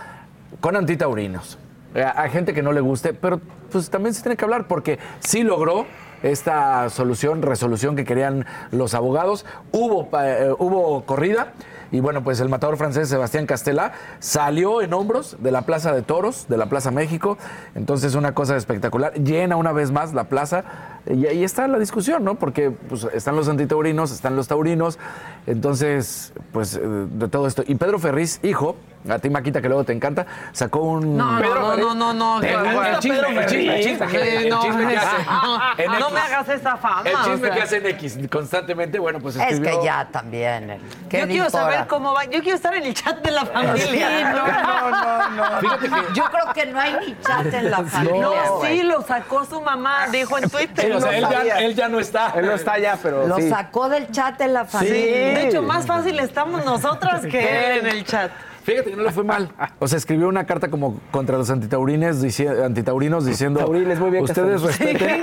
con 0.59 0.75
antitaurinos. 0.75 1.57
Eh, 1.93 2.05
Hay 2.15 2.29
gente 2.31 2.53
que 2.53 2.63
no 2.63 2.73
le 2.73 2.81
guste, 2.81 3.13
pero 3.13 3.39
pues 3.71 3.89
también 3.89 4.13
se 4.13 4.21
tiene 4.21 4.35
que 4.35 4.43
hablar 4.43 4.67
porque 4.67 4.99
sí 5.19 5.43
logró 5.43 5.85
esta 6.23 6.89
solución, 6.89 7.41
resolución 7.41 7.95
que 7.95 8.05
querían 8.05 8.45
los 8.71 8.93
abogados. 8.93 9.45
Hubo, 9.71 10.09
eh, 10.19 10.53
hubo 10.57 11.03
corrida 11.05 11.53
y 11.91 11.99
bueno, 11.99 12.23
pues 12.23 12.39
el 12.39 12.47
matador 12.47 12.77
francés 12.77 13.09
Sebastián 13.09 13.45
Castela 13.45 13.91
salió 14.19 14.81
en 14.81 14.93
hombros 14.93 15.35
de 15.39 15.51
la 15.51 15.63
Plaza 15.63 15.93
de 15.93 16.01
Toros, 16.01 16.47
de 16.47 16.57
la 16.57 16.67
Plaza 16.67 16.89
México. 16.89 17.37
Entonces 17.75 18.15
una 18.15 18.33
cosa 18.33 18.55
espectacular. 18.55 19.13
Llena 19.15 19.57
una 19.57 19.73
vez 19.73 19.91
más 19.91 20.13
la 20.13 20.25
plaza 20.25 20.63
y 21.05 21.25
ahí 21.25 21.43
está 21.43 21.67
la 21.67 21.79
discusión, 21.79 22.23
¿no? 22.23 22.35
Porque 22.35 22.71
pues, 22.71 23.05
están 23.13 23.35
los 23.35 23.49
antitaurinos, 23.49 24.11
están 24.11 24.37
los 24.37 24.47
taurinos. 24.47 24.99
Entonces, 25.47 26.33
pues 26.53 26.75
eh, 26.75 26.81
de 26.81 27.27
todo 27.27 27.45
esto. 27.45 27.63
Y 27.67 27.75
Pedro 27.75 27.99
Ferriz, 27.99 28.39
hijo, 28.41 28.77
a 29.09 29.19
ti 29.19 29.29
Maquita 29.29 29.61
que 29.61 29.67
luego 29.67 29.83
te 29.83 29.93
encanta, 29.93 30.25
sacó 30.51 30.81
un... 30.81 31.17
No, 31.17 31.39
no, 31.39 31.75
no, 31.75 31.75
no, 31.77 31.93
no, 31.93 32.13
no. 32.13 32.39
¿Te 32.41 32.51
no, 32.51 32.63
gusta 32.63 32.91
no, 32.91 32.99
Pedro 32.99 33.27
Pedro? 33.27 33.41
El 33.41 33.45
chisme 33.47 34.37
el 34.43 34.49
no, 34.49 34.61
chisme 34.61 34.93
es- 34.93 36.11
me 36.11 36.19
hagas 36.19 36.49
esa 36.49 36.77
fama. 36.77 37.03
El 37.05 37.15
o 37.15 37.23
chisme 37.23 37.47
sea. 37.47 37.51
que 37.55 37.61
hace 37.61 37.77
en 37.77 37.85
X 37.87 38.19
constantemente, 38.31 38.99
bueno, 38.99 39.19
pues 39.19 39.35
Es 39.35 39.41
escribió... 39.53 39.79
que 39.79 39.85
ya 39.85 40.07
también. 40.11 40.69
el- 40.71 40.81
¿qué 41.09 41.21
Yo 41.21 41.27
quiero 41.27 41.49
saber 41.49 41.87
cómo 41.87 42.13
va. 42.13 42.25
Yo 42.25 42.41
quiero 42.41 42.55
estar 42.55 42.73
en 42.75 42.83
el 42.83 42.93
chat 42.93 43.17
de 43.23 43.31
la 43.31 43.45
familia. 43.45 44.07
Sí, 44.09 44.23
no, 44.23 44.47
no, 44.47 44.89
no, 44.91 45.51
no. 45.51 45.59
Fíjate 45.59 45.89
que- 45.89 46.13
Yo 46.13 46.23
creo 46.25 46.53
que 46.53 46.65
no 46.67 46.79
hay 46.79 46.93
ni 47.07 47.17
chat 47.21 47.45
en 47.53 47.71
la 47.71 47.77
familia. 47.83 48.21
No, 48.21 48.61
sí, 48.63 48.83
lo 48.83 49.01
sacó 49.01 49.45
su 49.45 49.61
mamá, 49.61 50.07
dijo 50.11 50.37
en 50.37 50.49
Twitter. 50.49 50.85
Sí, 50.85 50.91
o 50.91 51.01
sea, 51.01 51.17
él 51.17 51.27
ya, 51.29 51.59
él 51.59 51.75
ya 51.75 51.89
no 51.89 51.99
está. 51.99 52.31
Él 52.35 52.45
no 52.45 52.53
está 52.53 52.73
allá, 52.73 52.97
pero 53.01 53.27
Lo 53.27 53.37
sí. 53.37 53.49
sacó 53.49 53.89
del 53.89 54.09
chat 54.11 54.39
en 54.41 54.53
la 54.53 54.65
Sí, 54.65 54.71
familia. 54.77 54.95
de 55.05 55.47
hecho, 55.47 55.61
más 55.61 55.85
fácil 55.85 56.19
estamos 56.19 56.63
nosotras 56.65 57.21
que 57.25 57.77
él 57.77 57.79
en 57.79 57.87
el 57.87 58.05
chat. 58.05 58.31
Fíjate 58.63 58.91
que 58.91 58.95
no 58.95 59.03
le 59.03 59.11
fue 59.11 59.23
mal. 59.23 59.49
O 59.79 59.87
sea, 59.87 59.97
escribió 59.97 60.27
una 60.27 60.45
carta 60.45 60.69
como 60.69 60.99
contra 61.11 61.37
los 61.37 61.49
antitaurines, 61.49 62.23
dici- 62.23 62.47
antitaurinos 62.63 63.25
diciendo, 63.25 63.59
Taurines, 63.59 63.99
muy 63.99 64.11
bien, 64.11 64.23
ustedes 64.23 64.61
respeten 64.61 65.21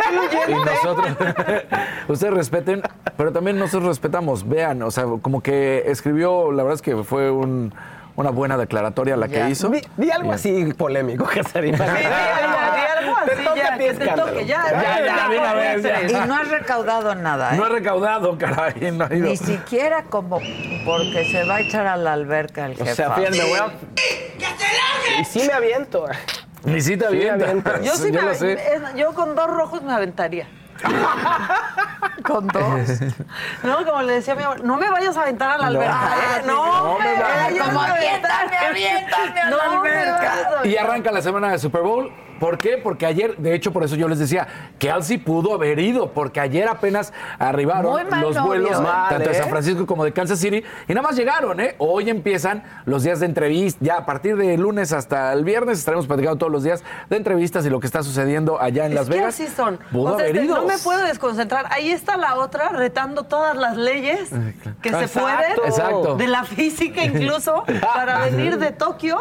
y 0.49 0.53
nosotros, 0.55 1.07
ustedes 2.09 2.35
respeten, 2.35 2.83
pero 3.17 3.33
también 3.33 3.59
nosotros 3.59 3.87
respetamos. 3.89 4.49
Vean, 4.49 4.83
o 4.83 4.91
sea, 4.91 5.05
como 5.23 5.41
que 5.43 5.85
escribió, 5.87 6.51
la 6.53 6.63
verdad 6.65 6.75
es 6.77 6.83
que 6.83 6.97
fue 7.05 7.31
un- 7.31 7.73
una 8.19 8.31
buena 8.31 8.57
declaratoria 8.57 9.17
la 9.17 9.29
que 9.29 9.49
hizo. 9.49 9.69
Di, 9.69 9.81
di 9.97 10.11
algo 10.11 10.25
Bien. 10.25 10.35
así 10.35 10.73
polémico, 10.75 11.25
Casarín. 11.33 11.75
Sí, 11.77 11.83
ya, 11.85 11.87
ya, 11.87 12.75
di 12.75 13.05
algo 13.07 13.17
así, 13.17 13.31
Te 13.31 13.45
toca 13.45 13.57
ya, 13.57 13.75
a 13.75 13.79
ti 13.79 13.85
escándalo. 13.85 14.41
ya, 14.41 14.45
Ya, 14.45 15.77
ya, 15.77 15.77
ya. 15.79 16.25
Y 16.25 16.27
no 16.27 16.35
has 16.35 16.49
recaudado 16.49 17.15
nada, 17.15 17.55
¿eh? 17.55 17.57
No 17.57 17.65
ha 17.65 17.69
recaudado, 17.69 18.37
caray, 18.37 18.91
no 18.91 19.05
ha 19.05 19.15
ido. 19.15 19.29
Ni 19.29 19.37
siquiera 19.37 20.03
como 20.05 20.41
porque 20.85 21.29
se 21.31 21.45
va 21.45 21.57
a 21.57 21.61
echar 21.61 21.87
a 21.87 21.97
la 21.97 22.13
alberca 22.15 22.67
el 22.67 22.73
O 22.73 22.77
jefe. 22.77 22.95
sea, 22.97 23.13
fíjate, 23.13 23.39
me 23.39 23.45
voy 23.45 23.59
a... 23.61 23.73
Y 25.21 25.25
sí 25.25 25.45
me 25.47 25.53
aviento. 25.53 26.07
Ni 26.65 26.81
si 26.81 26.97
te 26.97 27.07
Sí 27.09 27.17
me 27.17 27.31
avientas. 27.31 27.49
aviento. 27.49 27.83
Yo 27.83 27.95
sí 27.95 28.11
me, 28.11 28.21
lo 28.23 28.35
sé. 28.35 28.53
es- 28.55 28.95
yo 28.97 29.15
con 29.15 29.37
dos 29.37 29.47
rojos 29.49 29.83
me 29.83 29.93
aventaría. 29.93 30.49
¿Con 32.25 32.47
dos? 32.49 32.63
No, 33.63 33.85
como 33.85 34.03
le 34.03 34.15
decía 34.15 34.35
a 34.35 34.37
mi 34.37 34.43
abuela, 34.43 34.65
no 34.65 34.77
me 34.77 34.91
vayas 34.91 35.17
a 35.17 35.23
aventar 35.23 35.51
a 35.51 35.59
la 35.59 35.67
alberca, 35.69 36.11
¿eh? 36.39 36.43
No, 36.47 36.85
No 36.95 36.99
me 36.99 37.05
vayas. 37.21 37.29
a 37.29 37.45
aventar. 37.47 37.91
aviéntame, 37.97 38.57
aviéntame 38.59 39.41
a 39.41 39.51
la 39.51 39.51
No 39.51 39.83
me 39.83 39.91
alberca. 39.91 40.33
Y 40.65 40.77
arranca 40.77 41.11
la 41.13 41.23
semana 41.23 41.51
de 41.51 41.59
Super 41.59 41.83
Bowl. 41.83 42.13
¿Por 42.39 42.59
qué? 42.59 42.79
Porque 42.83 43.07
ayer, 43.07 43.37
de 43.37 43.55
hecho, 43.55 43.73
por 43.73 43.85
eso 43.85 43.97
yo 43.97 44.09
les 44.09 44.19
decía, 44.19 44.47
Kelsey 44.79 45.19
pudo 45.19 45.55
haber 45.55 45.79
ido, 45.79 46.13
porque 46.13 46.41
ayer 46.41 46.69
apenas 46.69 47.13
arribaron 47.39 47.93
los 48.21 48.35
novio. 48.37 48.43
vuelos 48.45 48.81
Mal, 48.81 49.09
tanto 49.11 49.29
de 49.31 49.37
¿eh? 49.37 49.39
San 49.39 49.49
Francisco 49.51 49.87
como 49.87 50.05
de 50.05 50.13
Kansas 50.13 50.39
City, 50.39 50.63
y 50.87 50.95
nada 50.95 51.07
más 51.09 51.17
llegaron, 51.17 51.61
¿eh? 51.61 51.75
Hoy 51.79 52.11
empiezan 52.11 52.63
los 52.85 53.03
días 53.03 53.21
de 53.21 53.27
entrevista, 53.27 53.79
ya 53.83 53.97
a 53.99 54.07
partir 54.07 54.37
de 54.37 54.57
lunes 54.57 54.93
hasta 54.93 55.33
el 55.33 55.45
viernes 55.45 55.79
estaremos 55.79 56.07
platicando 56.07 56.37
todos 56.39 56.53
los 56.53 56.63
días 56.63 56.83
de 57.11 57.17
entrevistas 57.17 57.65
y 57.67 57.71
lo 57.71 57.81
que 57.81 57.87
está 57.87 58.03
sucediendo 58.03 58.61
allá 58.61 58.87
en 58.87 58.93
Es 58.93 58.99
Las 58.99 59.09
que 59.09 59.15
Vegas. 59.17 59.35
así 59.35 59.47
son. 59.49 59.79
Pudo 59.91 60.15
O 60.15 60.17
sea, 60.17 60.25
haber 60.25 60.37
este, 60.37 60.47
ido. 60.47 60.57
no 60.57 60.67
me 60.67 60.79
puedo 60.79 61.03
desconcentrar. 61.05 61.67
Ahí 61.71 61.91
está 61.91 62.17
la 62.17 62.37
otra 62.37 62.69
retando 62.71 63.25
todas 63.25 63.57
las 63.57 63.77
leyes 63.77 64.31
que 64.83 64.91
se 64.91 65.01
Exacto. 65.05 65.21
pueden. 65.21 65.67
Exacto. 65.67 66.17
De 66.17 66.27
la 66.29 66.45
física 66.45 67.03
incluso. 67.05 67.65
para 67.95 68.21
venir 68.27 68.59
de 68.59 68.71
Tokio. 68.73 69.19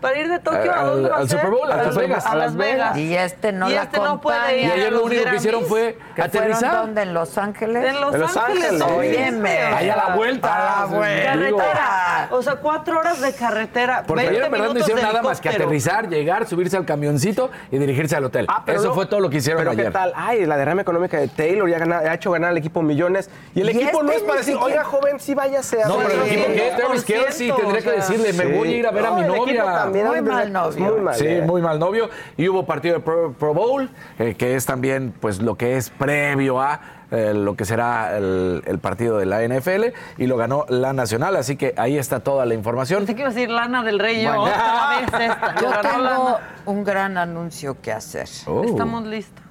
Para 0.00 0.18
ir 0.18 0.28
de 0.28 0.38
Tokio 0.38 0.72
a 0.72 0.80
Al- 0.80 0.86
dónde 0.86 1.08
va 1.10 1.16
a 1.16 1.18
al 1.20 1.28
ser? 1.28 1.38
Super 1.40 1.50
Bowl, 1.52 1.70
a 1.72 1.76
Las 1.76 1.96
Vegas. 1.96 2.26
A 2.26 2.34
Las 2.34 2.56
Vegas. 2.56 2.96
Y 2.96 3.14
este 3.14 3.52
no 3.52 3.68
Y 3.70 3.74
la 3.74 3.82
este 3.82 3.98
no 3.98 4.20
puede 4.20 4.58
ir 4.60 4.66
Y 4.68 4.70
a 4.70 4.74
ayer 4.74 4.92
lo 4.92 5.04
único 5.04 5.24
que 5.24 5.36
hicieron 5.36 5.64
fue 5.66 5.98
¿Que 6.16 6.22
aterrizar. 6.22 6.72
dónde? 6.76 7.02
¿En 7.02 7.14
Los 7.14 7.36
Ángeles? 7.38 7.84
En 7.84 8.00
Los, 8.00 8.14
En 8.14 8.20
Los 8.20 8.36
Ángeles. 8.36 8.64
Ángeles. 8.82 8.82
Óyeme. 8.96 9.58
Ahí 9.58 9.88
a 9.90 9.96
la 9.96 10.16
vuelta. 10.16 10.54
A 10.54 10.80
la 10.80 10.86
vuelta. 10.86 11.24
Carretera. 11.32 12.28
O 12.30 12.42
sea, 12.42 12.56
cuatro 12.56 12.98
horas 12.98 13.20
de 13.20 13.32
carretera. 13.34 14.04
Porque 14.06 14.22
20 14.24 14.30
ayer 14.36 14.44
en 14.46 14.52
verdad 14.52 14.74
no 14.74 14.80
hicieron 14.80 15.02
nada 15.02 15.22
más 15.22 15.40
que 15.40 15.48
aterrizar, 15.48 16.08
llegar, 16.08 16.46
subirse 16.46 16.76
al 16.76 16.84
camioncito 16.84 17.50
y 17.70 17.78
dirigirse 17.78 18.16
al 18.16 18.24
hotel. 18.24 18.46
Ah, 18.48 18.62
pero 18.64 18.78
Eso 18.80 18.88
no- 18.88 18.94
fue 18.94 19.06
todo 19.06 19.20
lo 19.20 19.30
que 19.30 19.38
hicieron 19.38 19.60
pero 19.60 19.72
ayer. 19.72 19.86
¿qué 19.86 19.90
tal? 19.90 20.12
Ay, 20.16 20.46
la 20.46 20.56
derrama 20.56 20.82
económica 20.82 21.18
de 21.18 21.28
Taylor 21.28 21.68
ya 21.68 21.76
ha 22.10 22.14
hecho 22.14 22.30
ganar 22.30 22.50
al 22.50 22.56
equipo 22.56 22.82
millones. 22.82 23.30
Y 23.54 23.60
el 23.60 23.70
Y 23.70 23.78
equipo 23.82 24.02
no 24.02 24.10
este 24.10 24.22
es 24.22 24.26
para 24.26 24.38
decir, 24.38 24.56
oiga, 24.60 24.84
joven, 24.84 25.20
sí 25.20 25.34
váyase 25.34 25.82
a 25.82 25.88
No, 25.88 25.96
pero 25.98 26.22
el 26.22 26.28
equipo 26.30 26.46
que 26.46 26.68
es 26.68 26.76
Travis 26.76 27.04
100%, 27.04 27.24
Kelsey 27.24 27.52
tendría 27.52 27.82
que 27.82 27.90
decirle, 27.90 28.32
me 28.32 28.56
voy 28.56 28.68
a 28.74 28.76
ir 28.76 28.86
a 28.86 28.90
ver 28.90 29.06
a 29.06 29.10
No, 29.10 29.16
mi 29.16 29.22
novia. 29.22 29.89
También 29.92 30.06
Muy 30.06 30.22
mal 30.22 30.52
novio. 30.52 30.92
Muy 30.92 31.00
mal. 31.00 31.14
Sí, 31.14 31.26
eh. 31.26 31.42
muy 31.46 31.62
mal 31.62 31.78
novio. 31.78 32.08
Y 32.36 32.48
hubo 32.48 32.64
partido 32.66 32.94
de 32.96 33.00
Pro, 33.00 33.32
Pro 33.32 33.54
Bowl, 33.54 33.90
eh, 34.18 34.34
que 34.34 34.56
es 34.56 34.66
también 34.66 35.12
pues 35.20 35.40
lo 35.40 35.56
que 35.56 35.76
es 35.76 35.90
previo 35.90 36.60
a 36.60 36.80
eh, 37.10 37.34
lo 37.34 37.56
que 37.56 37.64
será 37.64 38.16
el, 38.16 38.62
el 38.66 38.78
partido 38.78 39.18
de 39.18 39.26
la 39.26 39.42
NFL 39.42 39.86
y 40.16 40.26
lo 40.28 40.36
ganó 40.36 40.64
la 40.68 40.92
Nacional, 40.92 41.34
así 41.34 41.56
que 41.56 41.74
ahí 41.76 41.98
está 41.98 42.20
toda 42.20 42.46
la 42.46 42.54
información. 42.54 43.04
Iba 43.08 43.26
a 43.26 43.30
decir 43.32 43.50
Lana 43.50 43.82
del 43.82 43.98
Rey. 43.98 44.22
yo. 44.22 44.42
Otra 44.42 45.00
vez 45.00 45.30
esta. 45.30 45.54
Yo 45.60 45.70
Ganó 45.70 45.80
tengo 45.82 46.04
Lana. 46.04 46.38
un 46.66 46.84
gran 46.84 47.18
anuncio 47.18 47.80
que 47.80 47.90
hacer. 47.92 48.28
Oh. 48.46 48.62
Estamos 48.62 49.04
listos. 49.06 49.44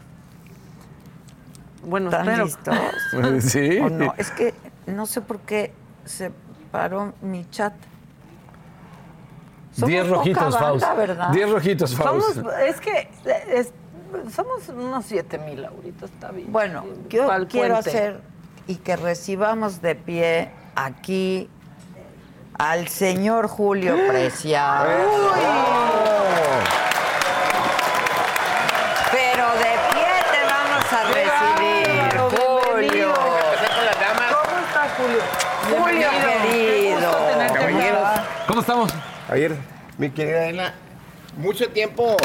Bueno, 1.84 2.10
¿Están 2.10 2.30
espero. 2.30 2.45
listos? 2.45 3.44
Sí. 3.52 3.80
¿O 3.80 3.90
no? 3.90 4.14
Es 4.18 4.32
que 4.32 4.53
no 4.86 5.06
sé 5.06 5.22
por 5.22 5.40
qué 5.40 5.74
se 6.06 6.32
paró 6.72 7.14
mi 7.22 7.45
chat. 7.49 7.74
Somos 9.80 9.88
Diez 9.90 10.08
rojitos, 10.10 10.58
Faust. 10.60 10.86
¿verdad? 10.98 11.30
Diez 11.30 11.50
rojitos, 11.50 11.96
Faust. 11.96 12.36
Somos, 12.36 12.54
es 12.66 12.80
que 12.82 13.10
es- 13.48 13.72
somos 14.36 14.68
unos 14.70 15.06
7 15.06 15.38
mil 15.40 15.64
ahorita, 15.66 16.06
está 16.06 16.32
bien. 16.32 16.52
Bueno, 16.52 16.84
yo 16.86 17.08
quiero 17.10 17.28
puente. 17.28 17.74
hacer 17.90 18.22
y 18.68 18.76
que 18.76 18.96
recibamos 18.96 19.82
de 19.82 19.96
pie 19.96 20.52
aquí 20.76 21.50
al 22.58 22.88
señor 22.88 23.48
Julio 23.48 23.96
Preciado. 24.08 24.90
Pero 29.12 29.46
de 29.54 29.74
pie 29.92 30.12
te 30.32 30.42
vamos 30.46 30.86
a 30.94 31.04
recibir, 31.14 32.20
Julio. 32.20 33.14
¿Cómo 33.14 34.66
estás, 34.68 34.92
Julio? 34.98 35.22
Julio, 35.80 36.08
Qué 36.10 36.92
gusto 36.94 37.58
querido. 37.60 38.00
¿Cómo 38.48 38.62
estamos? 38.62 38.92
Ayer, 39.30 39.56
mi 39.98 40.10
querida 40.10 40.46
Elena, 40.46 40.74
mucho 41.38 41.70
tiempo 41.70 42.18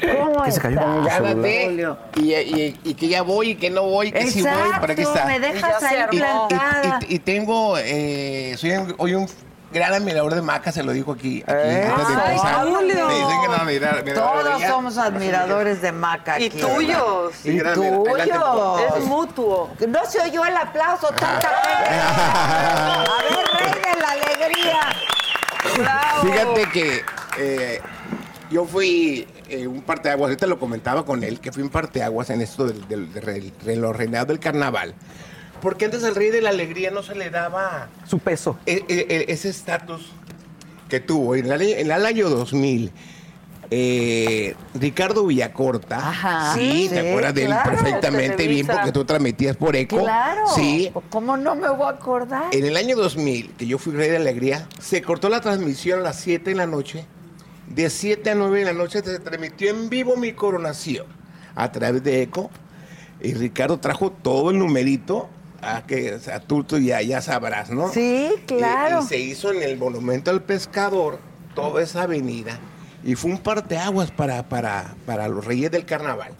¿Cómo 0.00 0.42
¿Qué 0.42 0.50
se 0.50 0.60
cayó? 0.60 0.76
gánate 1.04 1.64
Julio? 1.66 1.98
y, 2.16 2.34
y- 2.34 2.80
y 2.82 2.94
que 2.94 3.06
ya 3.08 3.22
voy 3.22 3.50
y 3.50 3.54
que 3.54 3.70
no 3.70 3.82
voy, 3.82 4.10
que 4.10 4.28
sí 4.28 4.42
voy, 4.42 4.50
para 4.80 4.94
qué 4.96 5.02
está. 5.02 5.24
me 5.26 5.36
Y 5.36 5.38
dejas 5.38 5.78
se 5.78 5.86
ahí. 5.86 6.04
Y, 6.10 6.16
plantada. 6.18 6.98
y- 7.08 7.14
y 7.14 7.18
tengo, 7.20 7.76
eh, 7.78 8.56
soy 8.58 8.72
un- 8.72 8.94
hoy 8.98 9.14
un 9.14 9.28
gran 9.72 9.92
admirador 9.94 10.34
de 10.34 10.42
Maca, 10.42 10.72
se 10.72 10.82
lo 10.82 10.90
digo 10.90 11.12
aquí. 11.12 11.42
aquí 11.42 11.52
Eh, 11.56 11.88
antes 11.88 12.06
ay, 12.08 12.36
gran 12.38 12.54
admirador- 12.66 13.60
admirador 13.60 14.04
de 14.04 14.12
Todos 14.14 14.62
somos 14.62 14.98
admiradores 14.98 15.80
de 15.80 15.92
Maca 15.92 16.40
Y 16.40 16.50
tuyos. 16.50 17.32
Sí, 17.40 17.50
Y 17.50 17.60
admirador. 17.60 18.08
Tuyos. 18.08 18.96
Es 18.98 19.04
mutuo. 19.04 19.70
No 19.86 20.04
se 20.06 20.20
oyó 20.22 20.44
el 20.44 20.56
aplauso, 20.56 21.06
tanta 21.08 21.48
gente. 21.48 22.00
A 22.00 23.04
ver, 23.22 23.72
rey 23.72 23.94
de 23.94 24.00
la 24.00 24.10
alegría. 24.10 24.80
Bravo. 25.78 26.22
Fíjate 26.22 26.66
que 26.72 27.00
eh, 27.38 27.80
yo 28.50 28.64
fui 28.64 29.26
eh, 29.48 29.66
un 29.66 29.82
parteaguas, 29.82 30.28
ahorita 30.28 30.46
lo 30.46 30.58
comentaba 30.58 31.04
con 31.04 31.24
él, 31.24 31.40
que 31.40 31.52
fui 31.52 31.62
un 31.62 31.70
parteaguas 31.70 32.30
en 32.30 32.40
esto 32.40 32.66
del, 32.66 32.86
del, 32.88 33.12
del- 33.12 33.52
de 33.64 33.76
los 33.76 33.94
reinados 33.96 34.28
del 34.28 34.38
carnaval. 34.38 34.94
Porque 35.60 35.86
antes 35.86 36.04
al 36.04 36.14
rey 36.14 36.30
de 36.30 36.42
la 36.42 36.50
alegría 36.50 36.90
no 36.90 37.02
se 37.02 37.14
le 37.14 37.30
daba 37.30 37.88
Su 38.06 38.18
peso. 38.18 38.58
e- 38.66 38.84
e- 38.88 39.06
e- 39.08 39.24
ese 39.32 39.48
estatus 39.48 40.10
que 40.88 41.00
tuvo. 41.00 41.34
En 41.34 41.46
el, 41.46 41.52
año- 41.52 41.64
en 41.76 41.90
el 41.90 42.04
año 42.06 42.28
2000, 42.28 42.92
eh, 43.76 44.54
Ricardo 44.74 45.26
Villacorta, 45.26 45.96
Ajá. 45.96 46.54
sí, 46.54 46.84
Sí, 46.84 46.88
¿te 46.90 47.10
acuerdas 47.10 47.34
de 47.34 47.42
él 47.42 47.48
claro, 47.48 47.70
perfectamente 47.72 48.46
bien? 48.46 48.68
Porque 48.68 48.92
tú 48.92 49.04
transmitías 49.04 49.56
por 49.56 49.74
eco. 49.74 49.98
Claro. 49.98 50.42
Sí. 50.54 50.92
¿Cómo 51.10 51.36
no 51.36 51.56
me 51.56 51.68
voy 51.70 51.86
a 51.86 51.90
acordar? 51.90 52.54
En 52.54 52.64
el 52.64 52.76
año 52.76 52.94
2000, 52.94 53.54
que 53.58 53.66
yo 53.66 53.78
fui 53.78 53.92
rey 53.94 54.10
de 54.10 54.18
alegría, 54.18 54.68
se 54.80 55.02
cortó 55.02 55.28
la 55.28 55.40
transmisión 55.40 55.98
a 55.98 56.02
las 56.02 56.20
7 56.20 56.50
de 56.50 56.56
la 56.56 56.68
noche. 56.68 57.04
De 57.66 57.90
7 57.90 58.30
a 58.30 58.34
9 58.36 58.60
de 58.60 58.64
la 58.66 58.74
noche 58.74 59.02
se 59.02 59.18
transmitió 59.18 59.70
en 59.70 59.88
vivo 59.88 60.16
mi 60.16 60.32
coronación 60.34 61.06
a 61.56 61.72
través 61.72 62.04
de 62.04 62.22
ECO. 62.22 62.50
Y 63.20 63.34
Ricardo 63.34 63.78
trajo 63.80 64.12
todo 64.12 64.50
el 64.50 64.58
numerito. 64.60 65.28
A 65.62 65.86
que 65.86 66.18
tú, 66.46 66.62
tú 66.62 66.78
ya, 66.78 67.00
ya 67.02 67.22
sabrás, 67.22 67.70
¿no? 67.70 67.90
Sí, 67.90 68.28
claro. 68.46 69.00
Y, 69.00 69.04
y 69.04 69.08
se 69.08 69.18
hizo 69.18 69.50
en 69.50 69.62
el 69.62 69.78
Monumento 69.78 70.30
al 70.30 70.42
Pescador 70.42 71.18
toda 71.54 71.82
esa 71.82 72.02
avenida. 72.02 72.60
Y 73.04 73.14
fue 73.16 73.30
un 73.32 73.38
parteaguas 73.38 74.10
para, 74.10 74.42
para, 74.44 74.94
para 75.06 75.28
los 75.28 75.44
reyes 75.44 75.70
del 75.70 75.84
carnaval. 75.84 76.32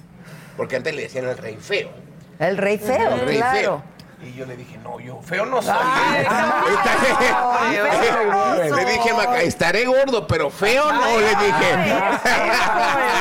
Porque 0.56 0.76
antes 0.76 0.94
le 0.94 1.02
decían 1.02 1.26
el 1.26 1.36
rey 1.36 1.56
feo. 1.60 1.90
El 2.38 2.56
rey 2.56 2.78
feo, 2.78 3.14
El 3.14 3.20
rey 3.20 3.36
claro. 3.36 3.58
feo. 3.58 3.82
Y 4.26 4.32
yo 4.32 4.46
le 4.46 4.56
dije, 4.56 4.78
no, 4.82 4.98
yo 5.00 5.20
feo 5.20 5.44
no 5.44 5.60
soy. 5.60 5.74
Ay, 5.76 6.24
Estaré- 7.76 8.32
Ay, 8.32 8.70
le 8.72 8.84
dije, 8.92 9.12
Maca, 9.12 9.42
estaré 9.42 9.84
gordo, 9.84 10.26
pero 10.26 10.48
feo 10.48 10.90
no, 10.90 11.18
le 11.20 11.28
dije. 11.28 11.74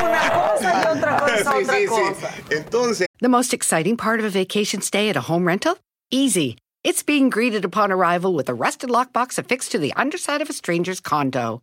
Una 0.02 0.30
cosa 0.30 0.72
y 0.72 0.96
otra 0.96 1.16
cosa, 1.18 1.36
Sí, 1.36 1.42
otra 1.62 1.74
sí, 1.74 1.80
sí. 1.82 1.86
cosa. 1.86 2.30
Entonces, 2.50 3.06
The 3.20 3.28
most 3.28 3.52
exciting 3.52 3.96
part 3.96 4.20
of 4.20 4.26
a 4.26 4.30
vacation 4.30 4.80
stay 4.80 5.08
at 5.10 5.16
a 5.16 5.20
home 5.22 5.46
rental? 5.46 5.76
Easy. 6.10 6.56
It's 6.82 7.02
being 7.02 7.30
greeted 7.30 7.64
upon 7.64 7.90
arrival 7.92 8.34
with 8.34 8.48
a 8.48 8.54
rusted 8.54 8.90
lockbox 8.90 9.38
affixed 9.38 9.72
to 9.72 9.78
the 9.78 9.92
underside 9.96 10.42
of 10.42 10.50
a 10.50 10.52
stranger's 10.52 11.00
condo. 11.00 11.62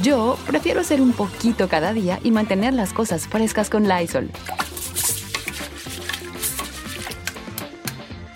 Yo 0.00 0.38
prefiero 0.46 0.80
hacer 0.80 1.00
un 1.00 1.12
poquito 1.12 1.68
cada 1.68 1.92
día 1.92 2.18
y 2.22 2.30
mantener 2.30 2.72
las 2.72 2.92
cosas 2.92 3.26
frescas 3.26 3.68
con 3.68 3.88
Lysol. 3.88 4.30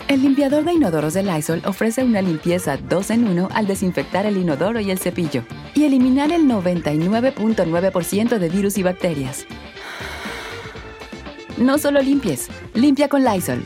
El 0.07 0.21
limpiador 0.21 0.63
de 0.63 0.71
inodoros 0.71 1.13
de 1.13 1.23
Lysol 1.23 1.61
ofrece 1.65 2.03
una 2.03 2.21
limpieza 2.21 2.77
2 2.77 3.09
en 3.11 3.27
1 3.27 3.49
al 3.53 3.67
desinfectar 3.67 4.25
el 4.25 4.37
inodoro 4.37 4.79
y 4.79 4.89
el 4.89 4.99
cepillo 4.99 5.43
y 5.75 5.83
eliminar 5.83 6.31
el 6.31 6.43
99.9% 6.43 8.37
de 8.37 8.49
virus 8.49 8.77
y 8.77 8.83
bacterias. 8.83 9.45
No 11.57 11.77
solo 11.77 12.01
limpies, 12.01 12.47
limpia 12.73 13.09
con 13.09 13.25
Lysol. 13.25 13.65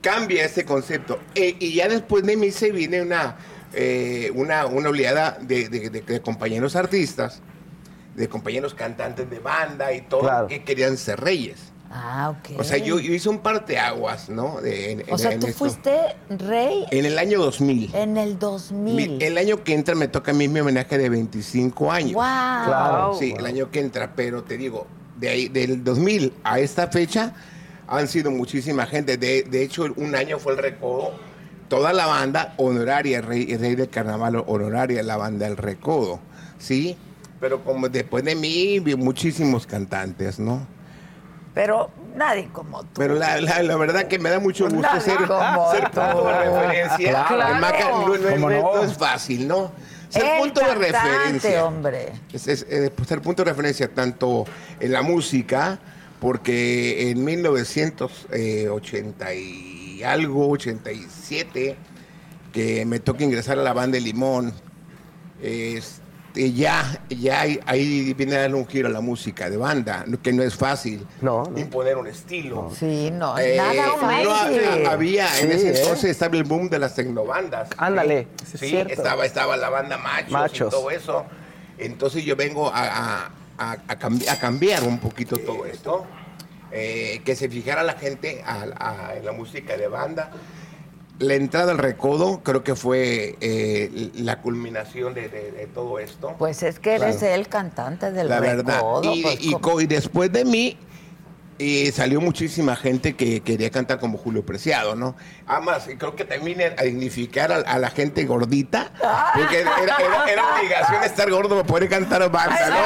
Cambia 0.00 0.46
ese 0.46 0.64
concepto. 0.64 1.20
Eh, 1.36 1.54
y 1.60 1.74
ya 1.74 1.86
después 1.86 2.24
de 2.24 2.36
mí 2.36 2.50
se 2.50 2.72
viene 2.72 3.00
una, 3.00 3.36
eh, 3.74 4.30
una, 4.34 4.66
una 4.66 4.88
oleada 4.90 5.38
de, 5.40 5.68
de- 5.68 5.90
de- 5.90 6.00
de 6.02 6.20
compañeros 6.20 6.76
artistas, 6.76 7.40
de 8.16 8.28
compañeros 8.28 8.74
cantantes 8.74 9.28
de 9.30 9.38
banda 9.38 9.92
y 9.92 10.02
todo, 10.02 10.46
que 10.46 10.62
querían 10.64 10.96
ser 10.96 11.20
reyes. 11.20 11.56
Ah, 11.94 12.34
ok. 12.38 12.58
O 12.58 12.64
sea, 12.64 12.78
yo, 12.78 12.98
yo 12.98 13.12
hice 13.12 13.28
un 13.28 13.40
parteaguas, 13.40 14.30
¿no? 14.30 14.62
De- 14.62 14.92
en- 14.92 15.04
O 15.10 15.18
sea, 15.18 15.32
en 15.32 15.40
tú 15.40 15.46
esto. 15.48 15.58
fuiste 15.58 15.94
rey 16.30 16.86
En 16.90 17.04
el 17.04 17.18
año 17.18 17.38
2000. 17.38 17.94
en 17.94 18.16
el 18.16 18.38
2000. 18.38 18.94
Mi- 19.18 19.24
el 19.24 19.36
año 19.36 19.62
que 19.62 19.74
entra 19.74 19.94
me 19.94 20.08
toca 20.08 20.30
a 20.30 20.34
mí 20.34 20.48
mi 20.48 20.60
homenaje 20.60 20.96
de 20.96 21.08
25 21.10 21.92
años. 21.92 22.12
Guau. 22.14 22.64
Claro. 22.66 23.16
Sí, 23.18 23.34
el 23.36 23.44
año 23.44 23.70
que 23.70 23.80
entra, 23.80 24.14
pero 24.14 24.42
te 24.42 24.56
digo, 24.56 24.86
de 25.18 25.28
ahí, 25.28 25.48
del 25.48 25.84
2000 25.84 26.32
a 26.44 26.60
esta 26.60 26.88
fecha 26.88 27.34
han 27.86 28.08
sido 28.08 28.30
muchísima 28.30 28.86
gente. 28.86 29.18
De, 29.18 29.42
de 29.42 29.62
hecho, 29.62 29.84
un 29.96 30.14
año 30.14 30.38
fue 30.38 30.52
el 30.52 30.58
recodo. 30.60 31.12
Toda 31.72 31.94
la 31.94 32.04
banda 32.04 32.52
honoraria, 32.58 33.22
rey, 33.22 33.56
rey 33.56 33.74
del 33.76 33.88
carnaval 33.88 34.44
honoraria, 34.46 35.02
la 35.02 35.16
banda 35.16 35.46
El 35.46 35.56
Recodo, 35.56 36.20
¿sí? 36.58 36.98
Pero 37.40 37.64
como 37.64 37.88
después 37.88 38.22
de 38.24 38.34
mí, 38.34 38.78
vi 38.78 38.94
muchísimos 38.94 39.66
cantantes, 39.66 40.38
¿no? 40.38 40.66
Pero 41.54 41.90
nadie 42.14 42.50
como 42.52 42.82
tú. 42.82 42.88
Pero 42.96 43.14
la, 43.14 43.40
la- 43.40 43.62
la 43.62 43.76
verdad 43.78 44.06
que 44.06 44.18
me 44.18 44.28
da 44.28 44.38
mucho 44.38 44.64
gusto 44.64 44.82
Nadie 44.82 45.00
ser, 45.00 45.16
como 45.26 45.72
ser 45.76 45.88
tú. 45.88 45.98
punto 46.02 46.26
de 46.28 46.44
referencia. 46.44 47.24
Claro. 47.26 47.54
El 47.54 47.60
Maca 47.62 47.88
no, 47.90 48.08
no- 48.18 48.30
¿Cómo 48.30 48.50
no- 48.50 48.74
no? 48.76 48.82
es 48.82 48.92
fácil, 48.98 49.48
¿no? 49.48 49.72
Ser 50.10 50.24
El 50.26 50.40
punto 50.42 50.60
de 50.60 50.74
referencia. 50.74 51.64
hombre. 51.64 52.12
Es, 52.34 52.48
es, 52.48 52.66
eh, 52.68 52.92
pues, 52.94 53.08
ser 53.08 53.22
punto 53.22 53.44
de 53.44 53.50
referencia 53.50 53.88
tanto 53.88 54.44
en 54.78 54.92
la 54.92 55.00
música, 55.00 55.78
porque 56.20 57.08
en 57.10 57.24
1980 57.24 59.34
y 59.34 59.71
algo, 60.04 60.48
87, 60.48 61.76
que 62.52 62.84
me 62.84 63.00
toca 63.00 63.24
ingresar 63.24 63.58
a 63.58 63.62
la 63.62 63.72
banda 63.72 63.96
de 63.96 64.00
Limón, 64.02 64.52
este, 65.40 66.52
ya, 66.52 67.00
ya 67.08 67.40
ahí- 67.66 68.14
viene 68.14 68.36
a 68.36 68.40
darle 68.42 68.56
un 68.56 68.66
giro 68.66 68.88
a 68.88 68.90
la 68.90 69.00
música 69.00 69.50
de 69.50 69.56
banda, 69.56 70.04
no- 70.06 70.20
que 70.20 70.32
no 70.32 70.42
es 70.42 70.54
fácil 70.54 71.06
imponer 71.56 71.96
un 71.96 72.06
estilo. 72.06 72.70
Sí, 72.78 73.10
no, 73.12 73.38
Eh, 73.38 73.56
nada 73.56 73.86
no 73.96 74.08
había, 74.34 74.90
había- 74.90 75.40
en 75.40 75.48
Sí, 75.48 75.54
ese 75.56 75.68
¿eh? 75.70 75.80
entonces 75.82 76.10
estaba 76.10 76.36
el 76.36 76.44
boom 76.44 76.68
de 76.68 76.78
las 76.78 76.94
tecnobandas. 76.94 77.68
Ándale, 77.76 78.28
Sí, 78.50 78.58
sí 78.58 78.76
es 78.76 78.90
estaba, 78.92 79.24
estaba 79.26 79.56
la 79.56 79.68
banda 79.70 79.98
Machos, 79.98 80.30
Machos. 80.30 80.68
y 80.68 80.70
todo 80.70 80.90
eso. 80.90 81.24
Entonces 81.78 82.24
yo 82.24 82.36
vengo 82.36 82.68
a, 82.72 82.80
a- 82.84 83.30
a- 83.58 83.72
a 83.88 83.98
cambi- 83.98 84.28
a 84.28 84.38
cambiar 84.38 84.84
un 84.84 84.98
poquito 84.98 85.36
todo 85.38 85.66
esto. 85.66 86.04
Eh, 86.72 87.20
que 87.24 87.36
se 87.36 87.48
fijara 87.48 87.82
la 87.82 87.94
gente 87.94 88.42
a- 88.44 88.66
a- 89.10 89.16
en 89.16 89.24
la 89.24 89.32
música 89.32 89.76
de 89.76 89.88
banda. 89.88 90.30
La 91.18 91.34
entrada 91.34 91.72
al 91.72 91.78
recodo 91.78 92.40
creo 92.42 92.64
que 92.64 92.74
fue 92.74 93.36
eh, 93.40 94.10
la 94.14 94.40
culminación 94.40 95.14
de, 95.14 95.28
de- 95.28 95.52
de 95.52 95.66
todo 95.66 95.98
esto. 95.98 96.34
Pues 96.38 96.62
es 96.62 96.78
que 96.80 96.94
eres 96.96 97.18
Claro. 97.18 97.34
el 97.34 97.48
cantante 97.48 98.10
del 98.10 98.28
La 98.28 98.40
verdad. 98.40 98.76
recodo, 98.78 99.14
Y, 99.14 99.22
pues, 99.22 99.38
y 99.80 99.86
después 99.86 100.32
de 100.32 100.44
mí 100.44 100.76
eh, 101.62 101.92
salió 101.92 102.20
muchísima 102.20 102.74
gente 102.76 103.14
que 103.16 103.40
quería 103.40 103.70
cantar 103.70 103.98
como 104.00 104.18
Julio 104.18 104.44
Preciado, 104.44 104.94
¿no? 104.96 105.14
Además, 105.46 105.88
creo 105.98 106.14
que 106.16 106.24
también 106.24 106.60
a 106.78 106.82
dignificar 106.82 107.52
a, 107.52 107.56
a 107.56 107.78
la 107.78 107.90
gente 107.90 108.24
gordita, 108.24 108.90
porque 109.34 109.60
era, 109.60 109.72
era- 109.82 110.24
era 110.30 110.42
obligación 110.58 111.02
estar 111.04 111.30
gordo 111.30 111.56
para 111.56 111.66
poder 111.66 111.88
cantar 111.88 112.30
banda, 112.30 112.68
¿no? 112.68 112.76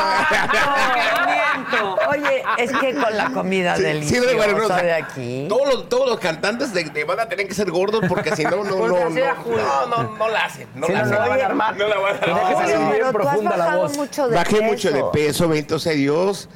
Oye, 2.10 2.42
es 2.58 2.70
que 2.72 2.94
con 2.94 3.16
la 3.16 3.30
comida 3.30 3.76
Sí, 3.76 3.82
sí, 3.82 3.86
deliciosa 3.88 4.34
bueno, 4.36 4.58
no, 4.58 4.64
o 4.64 4.68
sea, 4.68 4.82
de 4.82 4.92
aquí. 4.92 5.46
Todos 5.48 5.74
los, 5.74 5.88
todos 5.88 6.08
los 6.10 6.20
cantantes 6.20 6.72
de, 6.72 6.84
de 6.84 7.04
banda 7.04 7.28
tienen 7.28 7.48
que 7.48 7.54
ser 7.54 7.70
gordos 7.70 8.02
porque 8.08 8.34
si 8.36 8.44
no, 8.44 8.62
no, 8.64 8.76
Porque 8.76 8.88
no, 8.88 9.10
no, 9.10 9.10
no, 9.10 9.86
no, 10.02 10.16
no 10.16 10.28
la 10.28 10.44
hacen. 10.44 10.68
No 10.74 10.86
Sí, 10.86 10.92
la 10.92 11.04
no, 11.04 11.10
la 11.10 11.28
van 11.28 11.40
a 11.40 11.46
armar. 11.46 11.76
No 11.76 11.88
la 11.88 11.98
van 11.98 12.16
a 12.16 12.18
armar. 12.18 12.66
bien 12.66 12.88
pero 13.12 13.22
tú 13.22 13.28
has 13.28 13.42
bajado 13.42 13.88
mucho 13.90 14.28
de 14.28 14.36
Bajé 14.36 14.50
peso. 14.56 14.62
mucho 14.64 14.90
de 14.92 15.04
peso, 15.12 15.48
bendito 15.48 15.78
sea 15.78 15.92
Dios. 15.92 16.48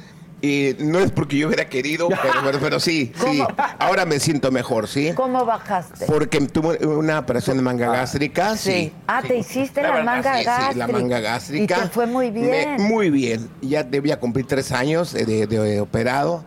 Y 0.43 0.75
no 0.79 0.97
es 0.99 1.11
porque 1.11 1.37
yo 1.37 1.47
hubiera 1.47 1.69
querido, 1.69 2.09
pero, 2.09 2.33
pero, 2.43 2.59
pero 2.59 2.79
sí, 2.79 3.11
sí. 3.23 3.43
Ahora 3.77 4.05
me 4.05 4.19
siento 4.19 4.51
mejor, 4.51 4.87
¿sí? 4.87 5.11
¿Cómo 5.15 5.45
bajaste? 5.45 6.05
Porque 6.07 6.39
tuve 6.41 6.83
una 6.85 7.19
operación 7.19 7.57
de 7.57 7.63
manga 7.63 7.91
gástrica, 7.91 8.57
sí. 8.57 8.91
Ah, 9.07 9.21
te 9.21 9.37
hiciste 9.37 9.83
la, 9.83 9.91
verdad, 9.91 10.03
manga 10.05 10.37
sí, 10.39 10.43
gástrica. 10.45 10.71
Sí, 10.73 10.77
la 10.79 10.87
manga 10.87 11.19
gástrica. 11.19 11.77
Y 11.77 11.81
te 11.83 11.89
fue 11.89 12.07
muy 12.07 12.31
Me- 12.31 12.41
bien. 12.41 12.81
muy 12.81 13.09
bien. 13.11 13.49
Ya 13.61 13.83
debía 13.83 14.19
cumplir 14.19 14.47
tres 14.47 14.71
años 14.71 15.13
de, 15.13 15.25
de- 15.25 15.45
de 15.47 15.79
operado. 15.81 16.43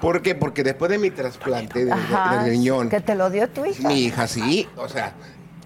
¿Por 0.00 0.22
qué? 0.22 0.34
Porque 0.34 0.64
después 0.64 0.90
de 0.90 0.98
mi 0.98 1.10
trasplante 1.10 1.78
de, 1.80 1.84
de- 1.86 1.92
Ajá, 1.92 2.42
de 2.42 2.50
riñón, 2.50 2.88
Que 2.90 3.00
te 3.00 3.14
lo 3.14 3.30
dio 3.30 3.48
tu 3.48 3.64
hija. 3.64 3.86
mi 3.88 4.00
hija 4.06 4.26
sí, 4.26 4.68
o 4.76 4.88
sea, 4.88 5.12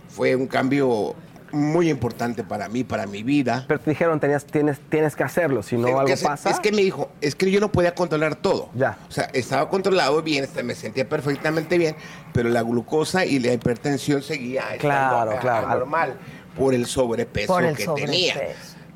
fue 0.08 0.36
un 0.36 0.46
cambio 0.46 1.14
muy 1.52 1.90
importante 1.90 2.44
para 2.44 2.68
mí, 2.68 2.84
para 2.84 3.06
mi 3.06 3.22
vida. 3.22 3.64
Pero 3.68 3.80
te 3.80 3.90
dijeron, 3.90 4.20
tenías, 4.20 4.44
tienes, 4.44 4.78
tienes 4.88 5.16
que 5.16 5.24
hacerlo, 5.24 5.62
si 5.62 5.76
no 5.76 5.86
algo 5.88 6.04
que 6.04 6.16
pasa. 6.16 6.50
Es 6.50 6.60
que 6.60 6.72
me 6.72 6.82
dijo, 6.82 7.10
es 7.20 7.34
que 7.34 7.50
yo 7.50 7.60
no 7.60 7.70
podía 7.72 7.94
controlar 7.94 8.36
todo. 8.36 8.70
Ya. 8.74 8.98
O 9.08 9.12
sea, 9.12 9.24
estaba 9.32 9.68
controlado 9.68 10.22
bien, 10.22 10.44
este, 10.44 10.62
me 10.62 10.74
sentía 10.74 11.08
perfectamente 11.08 11.78
bien, 11.78 11.96
pero 12.32 12.48
la 12.48 12.62
glucosa 12.62 13.24
y 13.26 13.38
la 13.38 13.52
hipertensión 13.52 14.22
seguía 14.22 14.64
Claro, 14.78 15.38
claro. 15.40 15.66
anormal 15.68 16.14
por 16.56 16.74
el 16.74 16.86
sobrepeso 16.86 17.52
Por 17.52 17.64
el 17.64 17.76
que 17.76 17.84
sobrepeso. 17.84 18.12
tenía. 18.12 18.34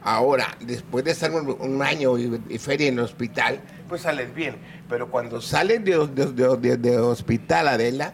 Ahora, 0.02 0.48
después 0.60 1.02
de 1.04 1.12
estar 1.12 1.30
un, 1.30 1.56
un 1.58 1.82
año 1.82 2.18
y, 2.18 2.40
y 2.50 2.58
feria 2.58 2.88
en 2.88 2.94
el 2.98 3.04
hospital, 3.04 3.60
pues 3.88 4.02
sales 4.02 4.34
bien. 4.34 4.56
Pero 4.88 5.10
cuando 5.10 5.40
sales 5.40 5.82
de, 5.82 6.06
de- 6.08 6.26
de- 6.32 6.56
de- 6.58 6.76
de 6.76 6.98
hospital, 6.98 7.68
Adela, 7.68 8.12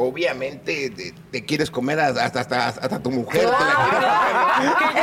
obviamente 0.00 0.90
te, 0.90 1.12
te 1.32 1.44
quieres 1.44 1.70
comer 1.70 1.98
hasta, 2.00 2.24
hasta, 2.40 2.68
hasta 2.68 2.98
tu 3.00 3.10
mujer. 3.10 3.42
te 3.42 3.46
la 3.50 4.98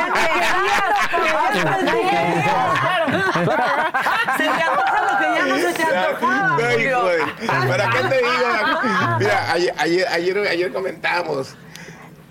Se 4.36 4.42
te 4.44 4.48
antoja 4.48 5.02
lo 5.02 5.18
que 5.18 5.24
ya 5.34 5.46
no 5.46 5.56
se 5.56 5.72
te 5.74 5.82
antojaba. 5.82 6.56
No, 6.58 6.78
hijo 6.80 7.04
de- 7.08 7.68
¿Para 7.68 7.90
qué 7.90 7.98
te 8.08 8.16
digo? 8.16 9.18
Mira, 9.20 9.52
ayer, 9.52 9.74
ayer, 9.78 10.08
ayer, 10.08 10.38
ayer 10.48 10.72
comentábamos, 10.72 11.54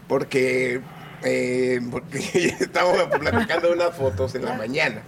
porque, 0.07 0.81
eh, 1.23 1.79
porque 1.91 2.17
estábamos 2.59 3.03
platicando 3.19 3.71
unas 3.71 3.95
fotos 3.95 4.35
en 4.35 4.45
la 4.45 4.53
mañana, 4.53 5.01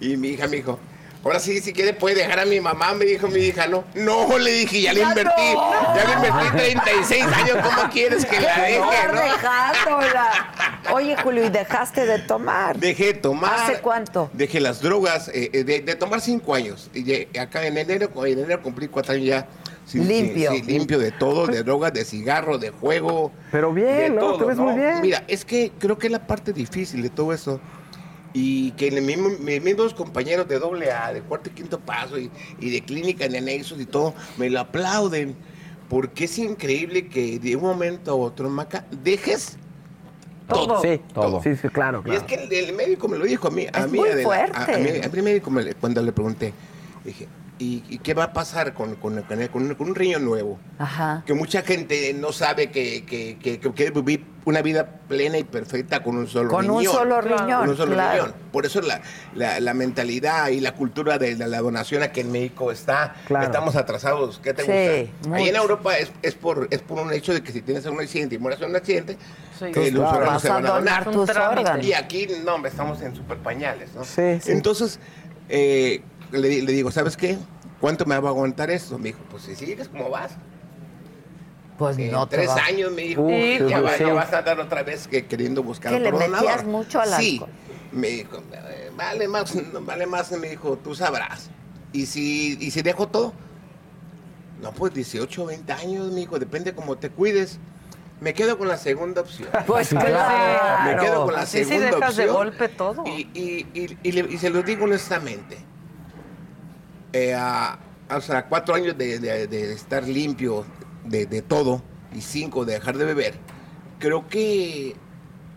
y 0.00 0.16
mi 0.16 0.28
hija 0.30 0.46
me 0.48 0.56
dijo, 0.56 0.78
ahora 1.24 1.38
sí, 1.38 1.60
si 1.60 1.72
quiere 1.72 1.92
puede 1.92 2.16
dejar 2.16 2.40
a 2.40 2.44
mi 2.44 2.60
mamá, 2.60 2.92
me 2.94 3.04
dijo 3.04 3.28
mi 3.28 3.40
hija, 3.40 3.66
no, 3.66 3.84
no, 3.94 4.38
le 4.38 4.50
dije, 4.52 4.80
ya 4.82 4.92
le 4.92 5.02
invertí, 5.02 5.54
no. 5.54 5.94
ya 5.94 6.04
le 6.08 6.14
invertí 6.28 6.56
36 6.56 7.24
años, 7.24 7.56
¿cómo 7.62 7.90
quieres 7.90 8.24
que 8.26 8.40
la 8.40 8.56
deje, 8.60 8.78
no? 8.78 9.20
dejándola. 9.20 10.52
Oye, 10.92 11.16
Julio, 11.22 11.44
¿y 11.46 11.48
dejaste 11.50 12.06
de 12.06 12.18
tomar? 12.20 12.78
Dejé 12.78 13.06
de 13.06 13.14
tomar. 13.14 13.54
¿Hace 13.70 13.80
cuánto? 13.80 14.30
Dejé 14.32 14.60
las 14.60 14.80
drogas, 14.80 15.28
eh, 15.28 15.50
eh, 15.52 15.64
de, 15.64 15.80
de 15.80 15.94
tomar 15.94 16.20
cinco 16.20 16.54
años. 16.54 16.90
Y 16.92 17.02
de- 17.02 17.28
acá 17.40 17.64
en 17.66 17.76
enero, 17.78 18.10
en 18.26 18.38
enero 18.38 18.60
cumplí 18.62 18.88
cuatro 18.88 19.14
años 19.14 19.26
ya. 19.26 19.46
Limpio. 19.94 20.52
sí, 20.52 20.62
limpio 20.62 20.98
de 20.98 21.10
todo, 21.10 21.46
de 21.46 21.62
drogas, 21.62 21.92
de 21.92 22.04
cigarro, 22.04 22.56
de 22.56 22.70
juego. 22.70 23.30
Pero 23.50 23.72
bien, 23.72 23.86
de 23.96 24.10
¿no? 24.10 24.20
todo, 24.20 24.38
Te 24.38 24.44
ves 24.46 24.56
muy 24.56 24.74
bien. 24.74 25.00
Mira, 25.02 25.22
es 25.28 25.44
que 25.44 25.70
creo 25.78 25.98
que 25.98 26.06
es 26.06 26.12
la 26.12 26.26
parte 26.26 26.52
difícil 26.52 27.02
de 27.02 27.10
todo 27.10 27.32
eso. 27.32 27.60
Y 28.34 28.70
que 28.72 28.90
mismo- 29.02 29.28
mis 29.40 29.62
mismos 29.62 29.92
compañeros 29.94 30.48
de 30.48 30.58
doble 30.58 30.90
A, 30.90 31.12
de 31.12 31.20
cuarto 31.20 31.50
y 31.50 31.52
quinto 31.52 31.78
paso, 31.78 32.18
y, 32.18 32.30
y 32.60 32.70
de 32.70 32.80
clínica 32.82 33.26
en 33.26 33.36
anexos 33.36 33.80
y 33.80 33.86
todo, 33.86 34.14
me 34.38 34.48
lo 34.48 34.60
aplauden. 34.60 35.36
Porque 35.88 36.24
es 36.24 36.38
increíble 36.38 37.08
que 37.08 37.38
de 37.38 37.54
un 37.56 37.62
momento 37.62 38.12
a 38.12 38.14
otro, 38.14 38.48
Maca, 38.48 38.86
dejes 39.02 39.58
todo. 40.48 40.80
Sí, 40.80 41.00
todo. 41.12 41.42
Sí, 41.42 41.54
sí, 41.56 41.68
claro, 41.68 42.02
Y 42.06 42.10
es 42.14 42.22
claro. 42.22 42.26
que 42.48 42.58
el, 42.58 42.68
el 42.70 42.74
médico 42.74 43.08
me 43.08 43.18
lo 43.18 43.26
dijo 43.26 43.48
a 43.48 43.50
mí. 43.50 43.66
A 43.72 43.80
Es 43.80 43.90
mí, 43.90 43.98
muy 43.98 44.08
fuerte. 44.22 44.56
A, 44.56 44.64
a 44.64 44.78
mí, 44.78 44.88
a 45.04 45.08
mí 45.08 45.22
médico 45.22 45.50
me 45.50 45.74
cuando 45.74 46.02
le 46.02 46.12
pregunté, 46.12 46.54
dije, 47.04 47.28
¿y, 47.58 47.84
y 47.88 47.98
qué 47.98 48.14
va 48.14 48.24
a 48.24 48.32
pasar 48.32 48.72
con, 48.74 48.96
con, 48.96 49.22
con- 49.22 49.46
con 49.48 49.62
un, 49.62 49.74
con 49.74 49.88
un 49.88 49.94
riñón 49.94 50.24
nuevo? 50.24 50.58
Ajá. 50.78 51.22
Que 51.26 51.34
mucha 51.34 51.62
gente 51.62 52.12
no 52.14 52.32
sabe 52.32 52.70
que, 52.70 53.04
que, 53.04 53.38
que, 53.38 53.60
que 53.60 53.72
quiere 53.72 53.92
vivir 53.92 54.24
una 54.44 54.60
vida 54.62 54.84
plena 55.06 55.38
y 55.38 55.44
perfecta 55.44 56.02
con 56.02 56.16
un 56.16 56.26
solo 56.26 56.50
Con 56.50 56.68
un 56.68 56.78
riñón. 56.80 56.92
solo 56.94 57.20
riñón, 57.20 57.60
Con 57.60 57.68
un 57.68 57.76
solo 57.76 57.92
claro. 57.92 58.24
riñón. 58.24 58.34
Por 58.50 58.66
eso 58.66 58.80
la, 58.80 59.00
la- 59.36 59.60
la 59.60 59.74
mentalidad 59.74 60.48
y 60.48 60.58
la 60.60 60.74
cultura 60.74 61.18
de, 61.18 61.36
la- 61.36 61.46
la 61.46 61.60
donación 61.60 62.02
aquí 62.02 62.20
en 62.20 62.32
México 62.32 62.72
está, 62.72 63.14
Claro. 63.26 63.44
estamos 63.44 63.76
atrasados. 63.76 64.40
¿Qué 64.42 64.52
te 64.54 64.62
Sí, 64.62 65.10
gusta? 65.22 65.36
Ahí 65.36 65.48
en. 65.48 65.54
Europa 65.56 65.96
es, 65.98 66.10
es 66.22 66.34
por, 66.34 66.66
es 66.72 66.80
por 66.80 66.98
un 66.98 67.12
hecho 67.12 67.32
de 67.32 67.42
que 67.44 67.52
si 67.52 67.62
tienes 67.62 67.86
un 67.86 68.00
accidente 68.00 68.34
y 68.34 68.38
mueres 68.38 68.60
en 68.60 68.70
un 68.70 68.76
accidente, 68.76 69.16
Sí. 69.58 69.66
los 69.92 70.02
Claro. 70.02 70.18
órganos 70.18 70.42
se 70.42 70.48
a 70.48 70.54
van 70.54 70.66
a 70.66 70.70
donar 70.70 71.04
tus 71.10 71.30
órganos. 71.30 71.86
Y 71.86 71.92
aquí, 71.92 72.26
no, 72.44 72.66
estamos 72.66 73.00
en 73.02 73.14
super 73.14 73.38
pañales, 73.38 73.94
¿no? 73.94 74.02
Sí, 74.04 74.40
sí. 74.40 74.50
Entonces, 74.50 74.98
eh, 75.48 76.02
le, 76.32 76.62
le 76.62 76.72
digo, 76.72 76.90
¿sabes 76.90 77.16
qué? 77.16 77.38
¿Cuánto 77.80 78.04
me 78.06 78.18
va 78.18 78.28
a 78.28 78.32
aguantar 78.32 78.70
esto? 78.70 78.98
Me 78.98 79.08
dijo, 79.10 79.20
pues 79.30 79.42
si 79.44 79.54
sigues 79.54 79.88
como 79.88 80.08
vas. 80.10 80.32
Pues 81.78 81.98
En 81.98 82.12
no 82.12 82.28
te 82.28 82.36
tres 82.36 82.50
años 82.50 82.92
me 82.92 83.02
dijo, 83.02 83.22
Uf, 83.22 83.32
ya, 83.68 83.78
sí, 83.78 83.82
va- 83.82 83.96
sí. 83.96 84.04
ya 84.04 84.12
vas 84.12 84.32
a 84.32 84.38
andar 84.38 84.60
otra 84.60 84.82
vez 84.82 85.08
que 85.08 85.26
queriendo 85.26 85.62
buscar 85.62 85.92
Que 85.92 86.00
le 86.00 86.08
otro 86.08 86.18
metías 86.20 86.40
donador. 86.42 86.64
mucho 86.66 87.00
al 87.00 87.08
Sí, 87.14 87.32
alcohol. 87.40 87.50
me 87.92 88.08
dijo, 88.08 88.36
eh, 88.52 88.90
vale 88.96 89.26
más, 89.26 89.54
no, 89.54 89.80
vale 89.80 90.06
más, 90.06 90.30
me 90.32 90.50
dijo, 90.50 90.78
tú 90.82 90.94
sabrás. 90.94 91.50
¿Y 91.92 92.06
si, 92.06 92.56
y 92.60 92.70
si 92.70 92.82
dejo 92.82 93.08
todo? 93.08 93.32
No, 94.60 94.70
pues 94.72 94.94
18, 94.94 95.46
20 95.46 95.72
años, 95.72 96.12
me 96.12 96.20
dijo, 96.20 96.38
depende 96.38 96.72
cómo 96.74 96.96
te 96.96 97.10
cuides. 97.10 97.58
Me 98.20 98.32
quedo 98.34 98.56
con 98.56 98.68
la 98.68 98.76
segunda 98.76 99.22
opción. 99.22 99.48
Pues 99.66 99.88
Sí, 99.88 99.96
claro. 99.96 100.84
Me 100.96 101.02
quedo 101.04 101.24
con 101.24 101.34
la 101.34 101.40
Así 101.40 101.58
si 101.58 101.64
segunda 101.64 101.86
dejas 101.96 102.16
de 102.16 102.22
opción. 102.30 102.36
golpe 102.36 102.68
todo. 102.68 103.04
Y, 103.06 103.28
y- 103.34 103.66
y- 103.74 103.98
y 104.04 104.12
le- 104.12 104.32
y 104.32 104.38
se 104.38 104.50
lo 104.50 104.62
digo 104.62 104.84
honestamente. 104.84 105.56
Eh, 107.12 107.34
a, 107.34 107.78
o 108.10 108.20
sea, 108.20 108.46
cuatro 108.46 108.74
años 108.74 108.96
de, 108.96 109.18
de- 109.18 109.46
de 109.46 109.72
estar 109.72 110.06
limpio 110.06 110.64
de, 111.04 111.26
de 111.26 111.42
todo 111.42 111.82
y 112.14 112.20
cinco 112.20 112.64
de 112.64 112.74
dejar 112.74 112.96
de 112.96 113.04
beber, 113.04 113.34
creo 113.98 114.28
que 114.28 114.94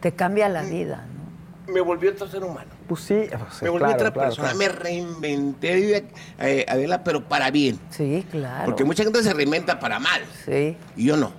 Te 0.01 0.13
cambia 0.13 0.49
la 0.49 0.63
vida, 0.63 1.05
¿no? 1.07 1.73
me 1.73 1.81
volvió 1.81 2.11
otro 2.11 2.27
ser 2.27 2.43
humano. 2.43 2.69
Pues 2.87 3.01
sí, 3.01 3.23
pues 3.29 3.41
sí, 3.53 3.63
me 3.63 3.69
volví 3.69 3.85
claro, 3.85 3.95
otra 3.95 4.13
claro, 4.13 4.29
persona, 4.29 4.51
claro. 4.53 4.57
me 4.59 4.69
reinventé, 4.69 6.05
eh, 6.39 6.65
Adela, 6.67 7.03
pero 7.03 7.27
para 7.27 7.49
bien. 7.51 7.79
Sí, 7.89 8.23
claro. 8.29 8.65
Porque 8.65 8.83
mucha 8.83 9.03
gente 9.03 9.23
se 9.23 9.33
reinventa 9.33 9.79
para 9.79 9.97
mal. 9.99 10.21
Sí. 10.45 10.77
Y 10.95 11.05
yo 11.05 11.17
no. 11.17 11.31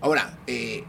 Ahora, 0.00 0.38
eh, 0.46 0.84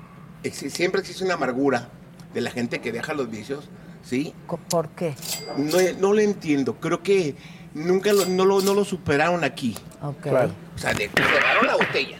siempre 0.52 1.02
existe 1.02 1.26
una 1.26 1.34
amargura 1.34 1.90
de 2.34 2.42
la 2.42 2.52
gente 2.52 2.80
que 2.80 2.92
deja 2.94 3.14
los 3.14 3.30
vicios, 3.30 3.68
¿sí? 4.04 4.34
¿Por 4.70 4.90
qué? 4.90 5.16
No, 5.58 5.78
no 6.00 6.14
lo 6.14 6.22
entiendo. 6.22 6.76
Creo 6.76 7.04
que 7.04 7.36
nunca 7.76 8.12
lo, 8.12 8.26
no, 8.26 8.44
lo, 8.46 8.62
no 8.62 8.74
lo 8.74 8.84
superaron 8.84 9.44
aquí. 9.44 9.76
Ok. 10.02 10.22
Claro. 10.22 10.52
O 10.76 10.78
sea, 10.80 10.94
de, 10.94 11.08
cerraron 11.10 11.68
la 11.68 11.76
botella. 11.76 12.18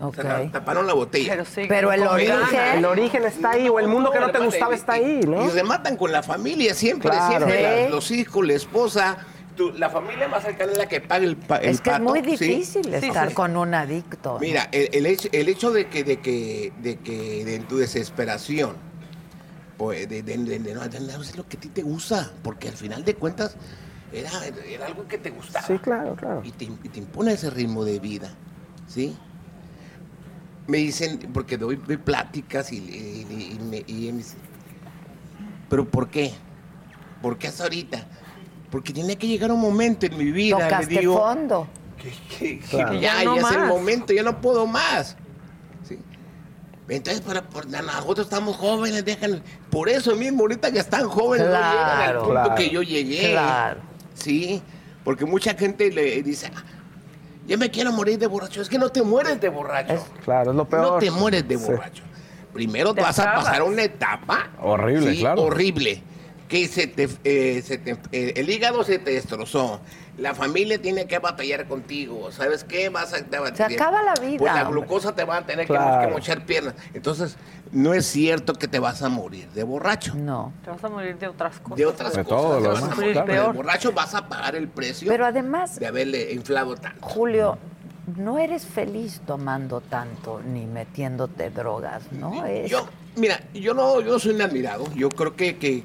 O 0.00 0.08
Ok. 0.08 0.16
sea, 0.20 0.50
taparon 0.50 0.86
la 0.88 0.92
botella. 0.94 1.30
Pero 1.30 1.44
sí. 1.44 1.62
Pero 1.68 1.92
el 1.92 2.02
origen-. 2.02 2.78
El 2.78 2.84
origen 2.84 3.24
está 3.24 3.52
ahí, 3.52 3.68
o 3.68 3.78
el 3.78 3.86
mundo 3.86 4.10
que 4.10 4.18
no 4.18 4.30
te 4.32 4.38
gustaba 4.40 4.74
está 4.74 4.94
ahí, 4.94 5.20
¿no? 5.26 5.44
Y 5.46 5.50
rematan 5.50 5.96
con 5.96 6.10
la 6.10 6.22
familia, 6.22 6.74
siempre, 6.74 7.10
Claro. 7.10 7.46
siempre. 7.46 7.56
Sí. 7.56 7.62
la- 7.84 7.88
los 7.90 8.10
hijos, 8.10 8.44
la 8.46 8.54
esposa. 8.54 9.18
tu- 9.56 9.70
la 9.70 9.88
familia 9.88 10.26
más 10.26 10.42
cercana 10.42 10.72
es 10.72 10.78
la 10.78 10.88
que 10.88 11.00
paga 11.00 11.24
el, 11.24 11.36
el 11.62 11.68
Es 11.68 11.80
que 11.80 11.90
es 11.90 12.00
muy 12.00 12.20
difícil 12.22 12.84
Sí, 12.84 12.92
estar 12.92 13.28
sí. 13.28 13.34
con 13.34 13.56
un 13.56 13.72
adicto. 13.72 14.32
¿no? 14.32 14.38
Mira, 14.40 14.68
el, 14.72 14.88
el 14.92 15.06
hecho, 15.06 15.28
el 15.30 15.48
hecho 15.48 15.70
de 15.70 15.86
que, 15.86 16.02
de 16.02 16.18
que, 16.18 16.72
de 16.82 16.96
que 16.98 17.44
de 17.44 17.60
tu 17.60 17.76
desesperación, 17.78 18.74
pues, 19.78 20.08
de, 20.08 20.24
de- 20.24 20.38
de- 20.38 20.58
de 20.58 20.74
no 20.74 20.80
de 20.88 20.98
no 20.98 21.20
hacer 21.20 21.36
lo 21.36 21.46
que 21.48 21.56
a 21.56 21.60
ti 21.60 21.68
te 21.68 21.82
gusta, 21.82 22.32
porque 22.42 22.66
al 22.68 22.74
final 22.74 23.04
de 23.04 23.14
cuentas 23.14 23.54
era, 24.14 24.30
era 24.68 24.86
algo 24.86 25.06
que 25.08 25.18
te 25.18 25.30
gustaba. 25.30 25.66
Sí, 25.66 25.78
claro, 25.78 26.14
claro. 26.14 26.42
Y 26.44 26.50
te, 26.52 26.64
y 26.64 26.88
te 26.88 26.98
impone 27.00 27.32
ese 27.32 27.50
ritmo 27.50 27.84
de 27.84 27.98
vida, 27.98 28.30
¿sí? 28.86 29.16
Me 30.66 30.78
dicen, 30.78 31.18
porque 31.32 31.58
doy, 31.58 31.76
doy 31.76 31.96
pláticas 31.98 32.72
y, 32.72 32.76
y- 32.76 33.56
y 33.56 33.58
me, 33.62 33.84
y 33.86 34.12
me 34.12 34.18
dicen, 34.18 34.38
¿pero 35.68 35.84
por 35.88 36.08
qué? 36.08 36.32
¿Por 37.20 37.36
qué 37.38 37.48
hasta 37.48 37.64
ahorita? 37.64 38.06
Porque 38.70 38.92
tiene 38.92 39.16
que 39.16 39.26
llegar 39.26 39.50
un 39.52 39.60
momento 39.60 40.06
en 40.06 40.16
mi 40.16 40.30
vida, 40.32 40.58
Tocaste 40.58 40.98
digo, 40.98 41.18
fondo. 41.18 41.68
que, 42.00 42.10
que 42.38 42.58
Claro. 42.60 42.94
ya, 42.94 43.00
Ya 43.00 43.24
no 43.24 43.36
ya 43.36 43.42
es 43.42 43.56
el 43.56 43.66
momento, 43.66 44.12
ya 44.12 44.22
no 44.22 44.40
puedo 44.40 44.66
más. 44.66 45.16
¿sí? 45.86 45.98
Entonces, 46.88 47.20
para, 47.22 47.42
por- 47.42 47.66
nosotros 47.68 48.26
estamos 48.26 48.56
jóvenes, 48.56 49.04
dejan. 49.04 49.42
Por 49.70 49.88
eso 49.88 50.16
mismo, 50.16 50.40
ahorita 50.42 50.72
que 50.72 50.78
están 50.80 51.08
jóvenes, 51.08 51.46
no 51.46 51.52
llegan 51.52 51.64
al 51.90 51.96
Claro. 52.04 52.18
punto 52.20 52.32
Claro. 52.34 52.54
que 52.56 52.70
yo 52.70 52.82
llegué. 52.82 53.30
Claro. 53.32 53.80
Sí, 54.24 54.62
porque 55.04 55.26
mucha 55.26 55.52
gente 55.54 55.90
le 55.92 56.22
dice, 56.22 56.50
"Ah, 56.56 56.62
yo 57.46 57.58
me 57.58 57.70
quiero 57.70 57.92
morir 57.92 58.18
de 58.18 58.26
borracho. 58.26 58.62
Es 58.62 58.70
que 58.70 58.78
no 58.78 58.88
te 58.88 59.02
mueres 59.02 59.38
de 59.38 59.50
borracho. 59.50 60.02
Claro, 60.24 60.52
es 60.52 60.56
lo 60.56 60.66
peor. 60.66 60.82
No 60.92 60.98
te 60.98 61.10
mueres 61.10 61.46
de 61.46 61.58
Sí. 61.58 61.64
borracho. 61.66 62.02
Primero 62.54 62.94
Te 62.94 63.02
vas 63.02 63.18
a 63.18 63.34
pasar 63.34 63.62
una 63.64 63.82
etapa 63.82 64.48
Horrible, 64.62 65.12
sí, 65.12 65.18
claro. 65.20 65.42
horrible. 65.42 66.02
Que 66.48 66.66
se 66.68 66.86
te, 66.86 67.08
eh, 67.24 67.62
se 67.62 67.76
te- 67.78 67.98
eh, 68.12 68.32
el 68.36 68.48
hígado 68.48 68.82
se 68.84 68.98
te 68.98 69.10
destrozó. 69.10 69.80
La 70.16 70.32
familia 70.34 70.80
tiene 70.80 71.06
que 71.06 71.18
batallar 71.18 71.66
contigo. 71.66 72.30
¿Sabes 72.30 72.62
qué? 72.62 72.88
Vas 72.88 73.12
a, 73.12 73.24
te 73.24 73.38
va- 73.38 73.54
Se 73.54 73.64
acaba 73.64 74.00
la 74.02 74.14
vida, 74.14 74.38
Pues 74.38 74.54
la 74.54 74.62
hombre. 74.68 74.80
glucosa 74.82 75.12
te 75.14 75.24
va 75.24 75.38
a 75.38 75.42
tener 75.46 75.66
que- 75.66 75.72
Claro. 75.72 76.06
que, 76.08 76.14
mochar 76.14 76.46
piernas. 76.46 76.74
Entonces, 76.94 77.36
no 77.72 77.94
es 77.94 78.06
cierto 78.06 78.54
que 78.54 78.68
te 78.68 78.78
vas 78.78 79.02
a 79.02 79.08
morir 79.08 79.48
de 79.50 79.64
borracho. 79.64 80.14
No. 80.14 80.52
Te 80.64 80.70
vas 80.70 80.84
a 80.84 80.88
morir 80.88 81.18
de 81.18 81.26
otras 81.26 81.58
cosas. 81.58 81.78
De 81.78 81.86
otras 81.86 82.12
De 82.14 82.22
cosas. 82.24 82.28
todo 82.28 82.62
te 82.62 82.68
vas 82.68 82.82
a 82.84 82.94
morir, 82.94 83.12
claro. 83.12 83.26
pero 83.26 83.38
de 83.38 83.42
Peor. 83.44 83.56
borracho 83.56 83.92
vas 83.92 84.14
a 84.14 84.28
pagar 84.28 84.54
el 84.54 84.68
precio 84.68 85.08
Pero 85.10 85.26
además, 85.26 85.80
de 85.80 85.86
haberle 85.88 86.32
inflado 86.32 86.76
tanto. 86.76 87.04
Julio, 87.04 87.58
no 88.16 88.38
eres 88.38 88.64
feliz 88.66 89.20
tomando 89.26 89.80
tanto 89.80 90.40
ni 90.46 90.64
metiéndote 90.66 91.50
drogas, 91.50 92.04
¿no? 92.12 92.44
Es- 92.46 92.70
Yo, 92.70 92.86
mira, 93.16 93.40
yo 93.52 93.74
no, 93.74 94.00
yo 94.00 94.12
no 94.12 94.18
soy 94.20 94.34
un 94.34 94.42
admirado. 94.42 94.84
Yo 94.94 95.08
creo 95.08 95.34
que, 95.34 95.56
que 95.58 95.82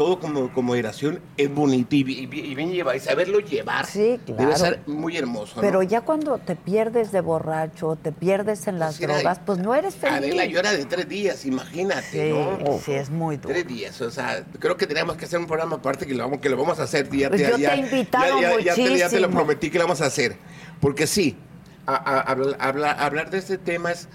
todo 0.00 0.18
como, 0.18 0.50
como 0.54 0.68
moderación 0.68 1.20
es 1.36 1.54
bonito 1.54 1.94
y, 1.94 2.02
bi- 2.04 2.20
y 2.20 2.26
bi- 2.26 2.40
y 2.40 2.54
bien 2.54 2.72
llevar. 2.72 2.96
Y 2.96 3.00
saberlo 3.00 3.38
llevar 3.40 3.84
Sí, 3.84 4.18
claro. 4.24 4.40
debe 4.44 4.56
ser 4.56 4.80
muy 4.86 5.14
hermoso. 5.18 5.56
¿no? 5.56 5.60
Pero 5.60 5.82
ya 5.82 6.00
cuando 6.00 6.38
te 6.38 6.56
pierdes 6.56 7.12
de 7.12 7.20
borracho, 7.20 7.98
te 8.02 8.10
pierdes 8.10 8.66
en 8.66 8.78
las 8.78 8.96
Pues 8.96 9.06
drogas, 9.10 9.40
pues 9.44 9.58
no 9.58 9.74
eres 9.74 9.94
feliz. 9.96 10.16
Adela, 10.16 10.46
yo 10.46 10.58
era 10.58 10.72
de 10.72 10.86
tres 10.86 11.06
días, 11.06 11.44
imagínate, 11.44 12.30
Sí, 12.30 12.32
¿no? 12.64 12.78
sí, 12.82 12.92
es 12.92 13.10
muy 13.10 13.36
duro. 13.36 13.50
Tres 13.50 13.66
días, 13.66 14.00
o 14.00 14.10
sea, 14.10 14.42
creo 14.58 14.74
que 14.78 14.86
tenemos 14.86 15.18
que 15.18 15.26
hacer 15.26 15.38
un 15.38 15.46
programa 15.46 15.76
aparte 15.76 16.06
que 16.06 16.14
lo 16.14 16.24
vamos, 16.24 16.40
que 16.40 16.48
lo 16.48 16.56
vamos 16.56 16.80
a 16.80 16.84
hacer. 16.84 17.06
Ya, 17.10 17.28
Pues 17.28 17.42
ya- 17.42 17.50
yo 17.50 17.56
te 17.58 17.66
he 17.74 17.76
invitado 17.76 18.40
ya- 18.40 18.52
ya- 18.58 18.60
ya 18.60 18.74
te, 18.74 18.96
ya 18.96 19.08
te 19.10 19.20
lo 19.20 19.28
prometí 19.30 19.68
que 19.68 19.76
lo 19.76 19.84
vamos 19.84 20.00
a 20.00 20.06
hacer. 20.06 20.36
Porque 20.80 21.06
sí, 21.06 21.36
a- 21.84 21.92
a- 21.96 22.20
habla- 22.20 22.56
habla- 22.58 22.92
hablar 22.92 23.28
de 23.28 23.36
este 23.36 23.58
tema 23.58 23.92
es 23.92 24.08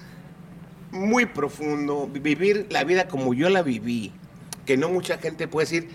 muy 0.89 1.27
profundo, 1.27 2.09
vivir 2.11 2.65
la 2.71 2.83
vida 2.83 3.07
como 3.07 3.35
yo 3.35 3.49
la 3.49 3.61
viví, 3.61 4.11
que 4.65 4.77
no 4.77 4.89
mucha 4.89 5.17
gente 5.17 5.47
puede 5.47 5.65
decir, 5.65 5.89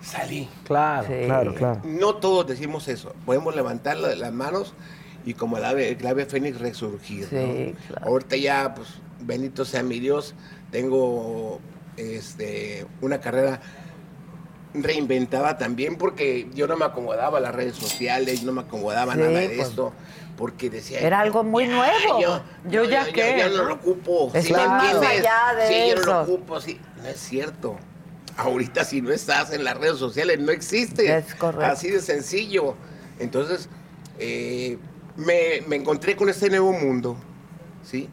salí. 0.00 0.48
Claro, 0.64 1.06
Sí. 1.08 1.26
claro, 1.26 1.54
claro. 1.54 1.80
No 1.84 2.14
todos 2.16 2.46
decimos 2.46 2.88
eso. 2.88 3.14
Podemos 3.26 3.54
levantar 3.56 3.96
la- 3.96 4.14
las 4.14 4.32
manos 4.32 4.74
y 5.24 5.34
como 5.34 5.58
el 5.58 5.64
ave, 5.64 5.90
el 5.98 6.06
ave 6.06 6.24
fénix 6.26 6.58
resurgir. 6.60 7.28
¿no? 7.32 7.40
Sí, 7.40 7.74
claro. 7.88 8.06
Ahorita 8.06 8.36
ya, 8.36 8.74
pues, 8.74 8.88
bendito 9.20 9.64
sea 9.64 9.82
mi 9.82 9.98
Dios, 9.98 10.34
tengo 10.70 11.58
este, 11.96 12.86
una 13.00 13.20
carrera 13.20 13.60
reinventada 14.74 15.56
también 15.58 15.96
porque 15.96 16.48
yo 16.54 16.66
no 16.66 16.76
me 16.76 16.84
acomodaba 16.84 17.38
a 17.38 17.40
las 17.40 17.54
redes 17.54 17.74
sociales, 17.74 18.42
no 18.44 18.52
me 18.52 18.60
acomodaba 18.60 19.14
Sí, 19.14 19.18
nada 19.20 19.40
de 19.40 19.48
pues, 19.48 19.68
esto. 19.68 19.92
Porque 20.36 20.70
decía. 20.70 21.00
Era 21.00 21.18
algo 21.18 21.42
muy 21.42 21.66
"Ya, 21.66 21.74
nuevo". 21.74 22.20
Yo, 22.20 22.40
Yo 22.70 22.84
ya 22.84 23.04
qué, 23.06 23.34
ya 23.38 23.48
no 23.48 23.56
¿no? 23.56 23.62
lo 23.64 23.74
ocupo. 23.74 24.30
Es 24.34 24.44
¿sí 24.44 24.52
que 24.52 24.56
me 24.60 24.68
más 24.68 24.84
entiendes? 24.94 25.20
allá 25.26 25.54
de 25.56 25.66
Sí, 25.66 25.88
yo 25.90 25.96
no 25.96 26.02
lo 26.06 26.20
ocupo. 26.22 26.60
Sí. 26.60 26.80
No 27.02 27.08
es 27.08 27.18
cierto. 27.18 27.76
Ahorita 28.38 28.84
si 28.84 29.02
no 29.02 29.10
estás 29.10 29.52
en 29.52 29.64
las 29.64 29.76
redes 29.76 29.98
sociales 29.98 30.38
no 30.38 30.52
existe. 30.52 31.16
Es 31.16 31.34
correcto. 31.34 31.66
Así 31.66 31.90
de 31.90 32.00
sencillo. 32.00 32.76
Entonces, 33.18 33.68
eh, 34.18 34.78
me, 35.16 35.60
me 35.66 35.74
encontré 35.76 36.14
con 36.14 36.28
este 36.28 36.48
nuevo 36.48 36.72
mundo, 36.72 37.16
¿sí? 37.82 38.08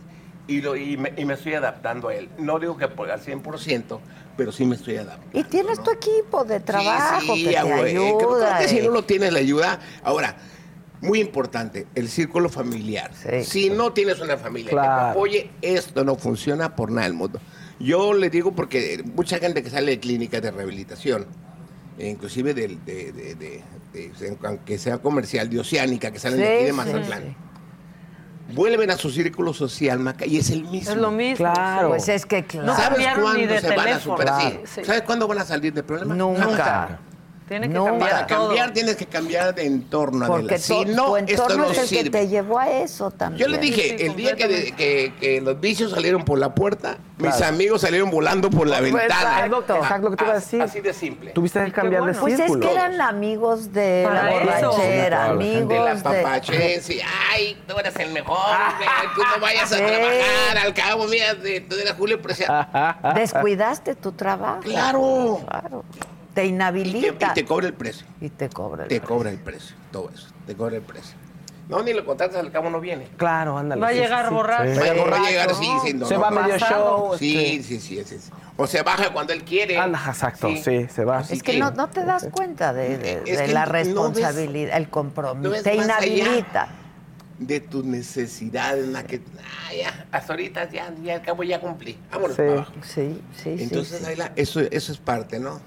Y, 0.47 0.61
lo, 0.61 0.76
y, 0.76 0.97
me, 0.97 1.14
y 1.15 1.26
me 1.26 1.35
estoy 1.35 1.53
adaptando 1.53 2.07
a 2.10 2.15
él. 2.15 2.30
No 2.39 2.57
digo 2.60 2.76
que 2.76 2.88
por- 2.88 3.10
al 3.11 3.22
100%, 3.22 3.99
pero 4.35 4.52
sí 4.52 4.65
me 4.65 4.76
estoy 4.76 4.97
adaptando. 4.97 5.39
Y 5.39 5.43
tienes 5.43 5.81
tu 5.84 5.91
equipo 5.91 6.43
de 6.43 6.60
trabajo 6.60 7.34
Sí, 7.35 7.45
sí, 7.45 7.49
que 7.52 7.56
te 7.57 7.61
güey, 7.64 7.93
creo- 7.93 8.18
creo 8.18 8.30
ayuda. 8.35 8.57
que 8.60 8.68
si 8.68 8.80
eh. 8.80 8.84
no 8.84 8.89
lo 8.91 9.03
tienes, 9.03 9.31
la 9.31 9.39
ayuda. 9.39 9.80
Ahora, 10.03 10.38
muy 11.02 11.19
importante, 11.19 11.85
el 11.93 12.10
círculo 12.10 12.49
familiar. 12.49 13.11
Sí, 13.14 13.43
si 13.43 13.69
no 13.69 13.93
tienes 13.93 14.19
una 14.22 14.38
familia 14.38 14.69
que 14.72 14.76
te 14.76 14.81
apoye, 14.88 15.52
esto 15.61 16.03
no 16.03 16.15
funciona 16.15 16.76
por 16.76 16.89
nada 16.91 17.03
del 17.07 17.14
mundo. 17.15 17.39
Yo 17.80 18.14
le 18.14 18.30
digo 18.30 18.53
porque 18.53 19.03
mucha 19.15 19.38
gente 19.39 19.61
que 19.64 19.69
sale 19.69 19.91
de 19.91 19.99
clínicas 19.99 20.41
de 20.41 20.52
rehabilitación, 20.52 21.26
inclusive 21.99 22.53
de, 22.53 22.77
de- 22.85 23.11
de- 23.11 23.35
de- 23.35 23.64
aunque 24.43 24.77
sea 24.77 24.97
comercial, 24.97 25.49
de 25.49 25.60
Oceánica, 25.60 26.11
que 26.11 26.19
salen 26.19 26.39
de 26.39 26.56
aquí 26.56 26.65
de 26.65 26.73
Mazatlán, 26.73 27.23
sí. 27.23 28.53
vuelven 28.53 28.91
a 28.91 28.97
su 28.97 29.10
círculo 29.10 29.53
social, 29.53 29.99
Maca, 29.99 30.26
y 30.26 30.38
es 30.38 30.49
el 30.52 30.64
mismo. 30.64 30.91
Es 30.91 30.97
lo 30.97 31.11
mismo. 31.11 31.38
Claro. 31.38 31.89
Pues 31.89 32.07
es 32.10 32.26
que 32.26 32.43
claro. 32.45 32.68
No 32.68 32.76
¿Sabes 32.76 33.07
cuándo 33.19 33.53
de 33.53 33.60
se 33.61 33.76
van 33.76 33.88
a 33.89 33.99
superar? 33.99 34.41
Sí. 34.41 34.47
Claro. 34.49 34.68
Sí. 34.73 34.85
¿Sabes 34.85 35.02
cuándo 35.03 35.27
van 35.27 35.39
a 35.39 35.45
salir 35.45 35.73
del 35.73 35.84
problema? 35.84 36.14
Nunca. 36.15 36.99
Tiene 37.47 37.67
que 37.67 37.73
No, 37.76 37.85
cambiar 37.85 38.09
Para 38.09 38.26
todo. 38.27 38.47
cambiar 38.47 38.73
tienes 38.73 38.95
que 38.95 39.05
cambiar 39.05 39.53
de 39.53 39.65
entorno, 39.67 40.26
Porque 40.26 40.55
Adela. 40.55 40.57
Si 40.57 40.85
no, 40.85 41.05
tu 41.09 41.17
esto 41.17 41.31
entorno 41.43 41.57
no 41.65 41.72
es 41.72 41.77
el 41.77 41.88
sirve. 41.88 42.03
que 42.05 42.09
te 42.09 42.27
llevó 42.27 42.57
a 42.57 42.69
eso 42.72 43.11
también. 43.11 43.39
Yo 43.39 43.47
les 43.51 43.61
dije, 43.61 44.03
el 44.03 44.15
día 44.15 44.35
que, 44.35 44.47
de- 44.47 44.72
que- 44.72 45.13
que 45.19 45.41
los 45.41 45.59
vicios 45.59 45.91
salieron 45.91 46.26
por 46.26 46.39
la 46.39 46.55
puerta, 46.55 46.97
mis 47.19 47.39
amigos 47.43 47.81
salieron 47.81 48.09
volando 48.09 48.49
por 48.49 48.65
la 48.67 48.80
Pues, 48.80 48.91
ventana. 48.93 49.45
exacto. 49.45 49.76
Exacto 49.76 50.01
lo 50.01 50.09
que 50.11 50.17
te 50.17 50.23
iba 50.23 50.34
a 50.34 50.35
decir. 50.38 50.61
Así 50.63 50.81
de 50.81 50.91
simple. 50.93 51.31
Tuviste 51.31 51.63
que 51.65 51.72
cambiar 51.72 52.03
de 52.05 52.13
Pues 52.15 52.34
es 52.34 52.39
círculo. 52.39 52.67
que 52.67 52.73
eran 52.73 52.99
amigos 52.99 53.72
de 53.72 54.03
la 54.03 54.09
Para 54.09 54.31
borrachera, 54.31 55.26
amigos 55.26 55.69
de 55.69 55.80
la 55.80 55.93
de... 55.95 56.01
papachense. 56.01 57.01
Ay, 57.31 57.61
tú 57.67 57.77
eres 57.77 57.95
el 57.97 58.11
mejor, 58.11 58.38
güey, 58.77 58.89
tú 59.13 59.22
no 59.22 59.39
vayas 59.39 59.72
a 59.72 59.76
Sí. 59.77 59.84
trabajar. 59.84 60.57
Al 60.65 60.73
cabo, 60.73 61.05
mira, 61.05 61.35
de- 61.35 61.61
tú 61.61 61.76
eres 61.76 61.93
Julio 61.93 62.19
Preciado. 62.19 62.65
Descuidaste 63.13 63.93
tu 63.93 64.11
trabajo. 64.13 64.61
Claro. 64.61 65.41
Claro. 65.47 65.84
Te 66.36 66.41
Y 66.44 66.48
te, 66.49 66.53
inhabilita. 66.53 67.32
y 67.32 67.34
te 67.34 67.45
cobra 67.45 67.68
el 67.68 67.74
precio. 67.74 68.06
Y 68.20 68.30
te 68.30 68.49
cobra 68.49 68.84
el 68.84 68.90
Te 68.90 68.99
cobra 68.99 69.30
el 69.32 69.40
precio, 69.40 69.76
todo 69.91 70.12
eso. 70.14 70.28
Te 70.45 70.53
cobra 70.53 70.76
el 70.76 70.82
precio. 70.82 71.16
No, 71.70 71.82
ni 71.82 71.94
lo 71.94 72.06
contratas, 72.06 72.36
al 72.38 72.52
cabo 72.52 72.70
no 72.70 72.80
viene. 72.80 73.07
Claro, 73.18 73.57
ándale. 73.57 73.82
Va 73.82 73.88
a 73.88 73.91
sí, 73.91 73.98
llegar 73.98 74.26
sí, 74.26 74.30
sí. 74.30 74.36
borracho. 74.36 74.74
Sí. 74.74 74.80
Va 75.10 75.18
a 75.18 75.30
llegar 75.30 75.49
así 75.49 75.68
¿no? 75.68 75.74
diciendo. 75.76 76.06
Se 76.06 76.14
no, 76.16 76.20
va 76.20 76.30
medio 76.30 76.57
show. 76.60 77.18
Sí, 77.18 77.38
este. 77.57 77.64
sí, 77.64 77.80
sí, 77.80 78.03
sí, 78.06 78.20
sí. 78.20 78.32
O 78.57 78.68
se 78.68 78.84
baja 78.84 79.12
cuando 79.14 79.34
él 79.34 79.44
quiere. 79.44 79.78
Anda, 79.78 79.99
exacto, 80.07 80.49
sí, 80.64 80.88
se 80.94 81.06
va. 81.06 81.22
Es 81.22 81.41
que 81.41 81.57
no, 81.57 81.72
no 81.72 81.88
te 81.90 82.03
das 82.06 82.28
cuenta 82.32 82.72
de, 82.74 83.22
la 83.52 83.66
no 83.66 83.72
ves- 83.72 83.88
responsabilidad, 83.88 84.78
el 84.78 84.90
compromiso. 84.90 85.64
te 85.64 85.76
inhabilita. 85.76 86.68
De 87.40 87.60
tus 87.62 87.84
necesidades, 87.84 88.84
en 88.86 88.94
la 88.94 89.03
que. 89.03 89.22
Ah, 89.40 89.74
ya, 89.74 90.06
hasta 90.12 90.34
ahorita 90.34 90.70
ya, 90.70 90.94
ya 91.03 91.16
al 91.16 91.22
cabo 91.22 91.44
ya 91.44 91.60
cumplí. 91.60 91.98
Vámonos 92.12 92.36
Sí. 92.36 92.41
para 92.44 92.52
abajo. 92.53 92.72
Sí, 92.82 93.22
sí, 93.36 93.57
sí, 93.57 93.64
Entonces, 93.64 93.99
sí. 93.99 94.06
ahí 94.06 94.16
la- 94.16 94.32
eso, 94.36 94.60
eso 94.62 94.91
es 94.91 94.98
parte, 94.99 95.40
¿no? 95.40 95.60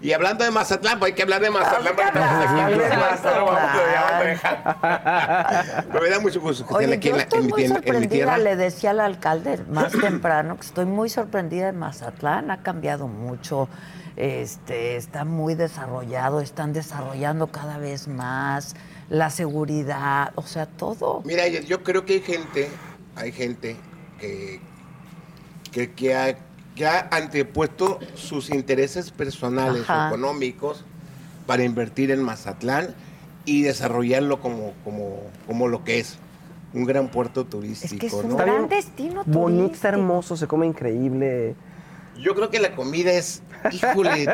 Y 0.00 0.12
hablando 0.12 0.44
de 0.44 0.50
Mazatlán, 0.52 0.98
pues 1.00 1.10
hay 1.10 1.16
que 1.16 1.22
hablar 1.22 1.40
de 1.42 1.50
Mazatlán. 1.50 1.96
de 5.92 6.00
me 6.00 6.08
da 6.10 6.20
mucho 6.20 6.40
gusto 6.40 6.66
que 6.66 6.74
Oye, 6.74 6.94
aquí 6.94 7.08
yo 7.08 7.14
en, 7.14 7.16
la- 7.18 7.22
estoy 7.24 7.40
en 7.40 7.48
muy 7.48 7.64
en 7.64 7.68
sorprendida, 7.72 8.08
tierra. 8.10 8.38
le 8.38 8.56
decía 8.56 8.90
al 8.90 9.00
alcalde 9.00 9.58
más 9.68 9.92
temprano 9.92 10.56
que 10.56 10.66
estoy 10.66 10.84
muy 10.86 11.08
sorprendida 11.08 11.68
en 11.68 11.78
Mazatlán, 11.78 12.50
ha 12.50 12.62
cambiado 12.62 13.08
mucho, 13.08 13.68
este, 14.16 14.96
está 14.96 15.24
muy 15.24 15.54
desarrollado, 15.54 16.40
están 16.40 16.72
desarrollando 16.72 17.48
cada 17.48 17.78
vez 17.78 18.08
más 18.08 18.74
la 19.08 19.30
seguridad, 19.30 20.32
o 20.34 20.42
sea, 20.42 20.66
todo. 20.66 21.22
Mira, 21.24 21.46
yo, 21.48 21.60
yo 21.60 21.82
creo 21.82 22.04
que 22.04 22.14
hay 22.14 22.20
gente, 22.20 22.68
hay 23.16 23.32
gente 23.32 23.76
que, 24.20 24.60
que, 25.72 25.92
que 25.92 26.14
ha, 26.14 26.36
que 26.78 26.86
ha 26.86 27.08
antepuesto 27.10 27.98
sus 28.14 28.50
intereses 28.50 29.10
personales 29.10 29.82
Ajá. 29.82 30.04
o 30.06 30.08
económicos 30.08 30.84
para 31.46 31.64
invertir 31.64 32.10
en 32.12 32.22
Mazatlán 32.22 32.94
y 33.44 33.62
desarrollarlo 33.62 34.40
como, 34.40 34.72
como, 34.84 35.22
como 35.46 35.68
lo 35.68 35.84
que 35.84 35.98
es. 36.00 36.18
Un 36.74 36.84
gran 36.84 37.08
puerto 37.08 37.46
turístico, 37.46 37.94
Es 37.94 38.00
que 38.00 38.06
es 38.08 38.12
un 38.12 38.28
¿no? 38.28 38.36
gran 38.36 38.68
destino 38.68 39.22
Bonito, 39.24 39.72
está 39.74 39.88
hermoso, 39.88 40.36
se 40.36 40.46
come 40.46 40.66
increíble. 40.66 41.54
Yo 42.20 42.34
creo 42.34 42.50
que 42.50 42.58
la 42.60 42.74
comida 42.76 43.10
es, 43.12 43.42
híjole, 43.72 44.26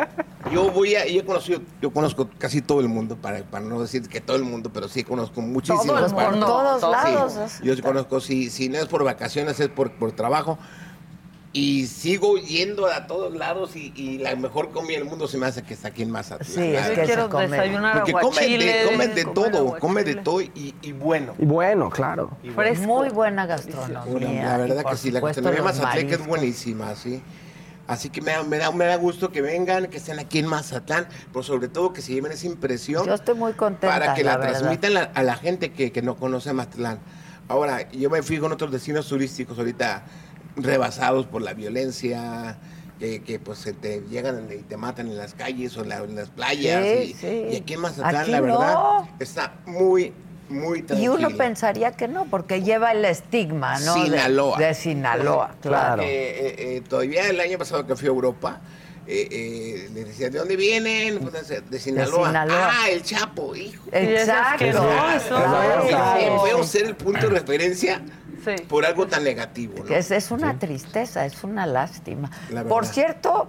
yo 0.53 0.71
voy 0.73 0.97
a, 0.97 1.07
yo 1.07 1.21
he 1.21 1.25
conocido, 1.25 1.61
yo 1.81 1.93
conozco 1.93 2.29
casi 2.39 2.61
todo 2.61 2.81
el 2.81 2.89
mundo, 2.89 3.17
para, 3.17 3.45
para 3.45 3.65
no 3.65 3.81
decir 3.81 4.09
que 4.09 4.21
todo 4.21 4.37
el 4.37 4.43
mundo, 4.43 4.71
pero 4.73 4.89
sí 4.89 5.05
conozco 5.05 5.41
muchísimos. 5.43 5.87
Todo 5.87 6.05
el 6.07 6.13
partes. 6.13 6.31
mundo, 6.33 6.47
todos 6.47 6.81
Sí, 6.81 7.13
lados. 7.13 7.61
yo 7.63 7.81
conozco, 7.83 8.21
si, 8.21 8.51
si 8.51 8.69
no 8.69 8.79
es 8.79 8.87
por 8.87 9.05
vacaciones, 9.05 9.61
es 9.61 9.69
por, 9.69 9.93
por 9.93 10.11
trabajo. 10.13 10.59
Y 11.57 11.87
sigo 11.87 12.37
yendo 12.37 12.89
a 12.89 13.07
todos 13.07 13.33
lados 13.33 13.77
y, 13.77 13.93
y 13.95 14.19
la 14.19 14.35
mejor 14.35 14.73
comida 14.73 14.99
del 14.99 15.05
mundo 15.07 15.29
se 15.29 15.39
me 15.39 15.47
hace 15.47 15.63
que 15.63 15.73
está 15.75 15.87
aquí 15.89 16.03
en 16.03 16.11
Mazatlán. 16.11 16.49
Sí, 16.53 16.61
es 16.75 16.89
la 16.89 16.95
que 16.97 17.03
quiero 17.05 17.29
desayunar 17.29 17.95
Porque 17.99 18.13
comen 18.13 18.59
de, 18.59 18.83
comen 18.91 19.15
de 19.15 19.25
todo, 19.25 19.79
comen 19.79 20.05
de 20.05 20.15
todo 20.17 20.41
y, 20.41 20.75
y 20.83 20.91
bueno. 20.91 21.33
Y 21.39 21.45
bueno, 21.47 21.91
claro. 21.91 22.31
Y 22.43 22.51
bueno. 22.51 22.75
Fresco. 22.75 22.87
Muy 22.87 23.09
buena 23.11 23.47
gastronomía. 23.47 24.45
la 24.47 24.57
verdad 24.59 24.85
que 24.85 24.97
sí, 24.97 25.13
la 25.13 25.21
gastronomía 25.21 25.63
mazatleca 25.63 26.15
es 26.17 26.27
buenísima, 26.27 26.93
sí. 26.97 27.23
Así 27.87 28.09
que 28.11 28.21
me 28.21 28.33
da, 28.33 28.43
me, 28.43 28.59
da, 28.59 28.73
me 28.73 28.87
da 28.87 28.97
gusto 28.97 29.31
que 29.31 29.41
vengan, 29.41 29.87
que 29.87 29.99
estén 29.99 30.19
aquí 30.19 30.41
en 30.41 30.47
Mazatlán, 30.47 31.07
pero 31.33 31.45
sobre 31.45 31.69
todo 31.69 31.93
que 31.93 32.03
se 32.03 32.15
lleven 32.15 32.33
esa 32.33 32.47
impresión 32.47 33.07
Yo 33.07 33.15
estoy 33.15 33.37
muy 33.37 33.53
contenta, 33.53 33.97
para 33.97 34.15
que 34.15 34.25
la, 34.25 34.39
verdad. 34.39 34.59
transmitan 34.59 34.95
la- 34.95 35.03
a 35.15 35.23
la 35.23 35.37
gente 35.37 35.71
que, 35.71 35.93
que 35.93 36.03
no 36.03 36.17
conoce 36.17 36.53
Mazatlán. 36.53 36.99
Ahora, 37.47 37.89
yo 37.93 38.09
me 38.11 38.23
fijo 38.25 38.47
en 38.47 38.53
otros 38.53 38.73
destinos 38.73 39.07
turísticos 39.07 39.57
ahorita 39.59 40.03
rebasados 40.57 41.27
por 41.27 41.43
la 41.43 41.55
violencia, 41.55 42.57
que, 42.99 43.23
que, 43.23 43.39
pues 43.39 43.59
se 43.59 43.73
te 43.73 44.03
llegan 44.09 44.49
y 44.53 44.63
te 44.63 44.77
matan 44.77 45.09
en 45.09 45.17
las 45.17 45.35
calles 45.35 45.77
o 45.77 45.83
en, 45.83 45.89
la- 45.89 45.99
en 45.99 46.15
las 46.15 46.31
playas. 46.31 46.83
Sí, 46.85 47.11
y, 47.11 47.15
sí. 47.15 47.45
y 47.53 47.57
aquí 47.57 47.75
en 47.75 47.81
Mazatlán, 47.81 48.17
Aquí 48.23 48.31
la 48.31 48.41
verdad, 48.41 48.75
no. 48.75 49.09
está 49.19 49.55
muy, 49.67 50.13
muy 50.49 50.79
Y 50.79 50.83
tranquilo. 50.83 51.15
uno 51.15 51.31
pensaría 51.31 51.93
que 51.93 52.07
no, 52.07 52.27
porque 52.27 52.63
lleva 52.63 52.93
el 52.93 53.05
estigma, 53.05 53.79
¿no? 53.81 53.95
De- 53.95 54.03
Sinaloa. 54.05 54.59
De, 54.59 54.75
Sinaloa, 54.75 55.55
claro. 55.61 55.97
Porque, 56.03 56.31
eh, 56.49 56.77
eh, 56.77 56.83
todavía 56.89 57.29
el 57.29 57.41
año 57.41 57.59
pasado 57.59 57.85
que 57.87 57.97
fui 57.97 58.07
a 58.07 58.11
Europa, 58.11 58.61
eh, 59.07 59.29
eh, 59.31 59.91
les 59.93 60.07
decía, 60.07 60.31
¿de 60.31 60.39
dónde 60.39 60.57
vienen? 60.57 61.19
Pues, 61.19 61.49
de, 61.49 61.61
de 61.61 61.79
Sinaloa. 61.79 62.27
Sinaloa. 62.29 62.71
Ah, 62.73 62.89
el 62.91 63.03
Chapo, 63.03 63.55
hijo. 63.55 63.85
Exacto. 63.93 64.43
asqueroso. 64.55 65.37
Claro, 65.37 65.85
Y 65.85 65.89
claro. 65.89 66.37
podemos 66.39 66.67
ser 66.69 66.87
el 66.87 66.97
punto 66.97 67.29
de 67.29 67.39
referencia 67.41 68.01
Sí. 68.45 68.57
por 68.69 68.85
algo 68.85 69.07
tan 69.07 69.25
negativo. 69.25 69.85
¿no? 69.85 69.95
Es, 69.95 70.11
es 70.11 70.31
una 70.31 70.59
tristeza, 70.59 71.25
es 71.25 71.43
una 71.45 71.65
lástima. 71.67 72.31
La 72.51 72.63
Por 72.65 72.85
cierto, 72.85 73.49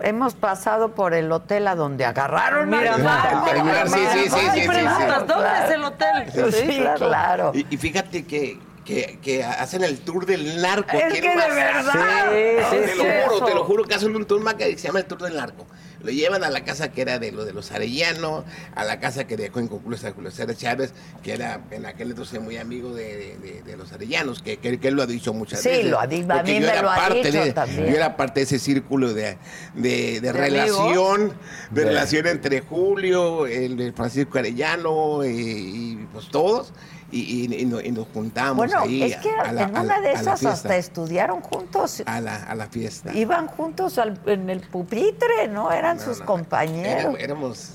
hemos 0.00 0.34
pasado 0.34 0.94
por 0.94 1.14
el 1.14 1.32
hotel 1.32 1.66
a 1.66 1.74
donde 1.74 2.04
agarraron 2.04 2.74
a 2.74 2.78
Miramar. 2.78 3.88
Sí, 3.88 3.94
sí, 4.12 4.18
sí, 4.28 4.30
Ay, 4.34 4.50
sí, 4.54 4.60
sí, 4.60 4.68
preguntas, 4.68 5.20
sí. 5.20 5.26
¿dónde 5.28 5.48
es 5.64 5.70
el 5.70 5.84
hotel? 5.84 6.52
Sí, 6.52 6.84
claro. 6.98 7.52
Y, 7.54 7.66
y 7.70 7.76
fíjate 7.78 8.24
que, 8.26 8.58
que, 8.84 9.18
que 9.22 9.42
hacen 9.44 9.82
el 9.84 9.98
tour 10.00 10.26
del 10.26 10.60
narco. 10.60 10.96
Es 10.96 11.12
que 11.14 11.20
de 11.20 11.28
verdad. 11.36 12.30
Sí, 12.70 12.76
te 12.80 12.88
sí, 12.92 12.98
lo 12.98 13.04
sí. 13.04 13.10
juro, 13.28 13.46
te 13.46 13.54
lo 13.54 13.64
juro 13.64 13.84
que 13.84 13.94
hacen 13.94 14.14
un 14.14 14.24
tour 14.26 14.40
más 14.40 14.54
que 14.54 14.76
se 14.78 14.86
llama 14.88 14.98
el 15.00 15.06
tour 15.06 15.22
del 15.22 15.34
narco. 15.36 15.66
Lo 16.02 16.10
llevan 16.10 16.44
a 16.44 16.50
la 16.50 16.64
casa 16.64 16.92
que 16.92 17.00
era 17.00 17.18
de 17.18 17.32
lo 17.32 17.46
de 17.46 17.54
los 17.54 17.72
Arellano, 17.72 18.44
a 18.74 18.84
la 18.84 19.00
casa 19.00 19.26
que 19.26 19.38
dejó 19.38 19.58
inconclusa 19.60 20.12
Julio 20.12 20.30
César 20.30 20.54
Chávez, 20.54 20.92
que 21.22 21.32
era 21.32 21.62
en 21.70 21.86
aquel 21.86 22.10
entonces 22.10 22.42
muy 22.42 22.58
amigo 22.58 22.92
de, 22.94 23.38
de- 23.38 23.62
de 23.64 23.76
los 23.78 23.90
Arellanos, 23.94 24.42
que, 24.42 24.58
que, 24.58 24.78
que 24.78 24.88
él 24.88 24.96
lo 24.96 25.02
ha 25.02 25.06
dicho 25.06 25.32
muchas 25.32 25.60
Sí, 25.62 25.70
veces. 25.70 25.86
lo 25.86 25.98
ha 25.98 26.06
di- 26.06 26.20
a 26.22 26.26
Porque 26.26 26.42
mí 26.52 26.60
yo 26.60 26.66
me 26.66 26.72
era 26.74 26.82
lo 26.82 26.90
ha 26.90 27.08
dicho 27.08 27.30
de- 27.44 27.52
también. 27.54 27.86
Yo 27.86 27.96
era 27.96 28.18
parte 28.18 28.40
de 28.40 28.44
ese 28.44 28.58
círculo 28.58 29.14
de, 29.14 29.38
de, 29.76 30.20
de 30.20 30.28
amigos? 30.28 30.34
relación, 30.34 31.32
de 31.70 31.80
De- 31.80 31.86
relación 31.88 32.26
entre 32.26 32.60
Julio, 32.60 33.46
el, 33.46 33.80
el 33.80 33.94
Francisco 33.94 34.36
Arellano 34.38 35.22
eh, 35.22 35.30
y 35.32 36.06
pues 36.12 36.28
todos. 36.28 36.74
Y, 37.14 37.46
y- 37.46 37.60
y 37.60 37.64
nos, 37.66 37.84
y 37.84 37.92
nos 37.92 38.08
juntamos 38.12 38.56
Bueno, 38.56 38.80
ahí 38.80 39.04
es 39.04 39.16
que 39.18 39.30
a 39.30 39.52
la- 39.52 39.62
en 39.62 39.78
una 39.78 40.00
de 40.00 40.12
esas 40.14 40.40
fiesta. 40.40 40.50
hasta 40.50 40.76
estudiaron 40.76 41.40
juntos. 41.42 42.02
a 42.06 42.20
la, 42.20 42.34
a 42.42 42.54
la 42.56 42.66
fiesta. 42.66 43.12
Iban 43.14 43.46
juntos 43.46 43.98
al- 43.98 44.18
en 44.26 44.50
el 44.50 44.60
pupitre, 44.60 45.46
¿no? 45.48 45.70
Eran 45.70 45.98
No, 45.98 46.02
sus 46.02 46.18
no, 46.20 46.26
compañeros. 46.26 47.14
Éramos, 47.20 47.20
éramos- 47.20 47.70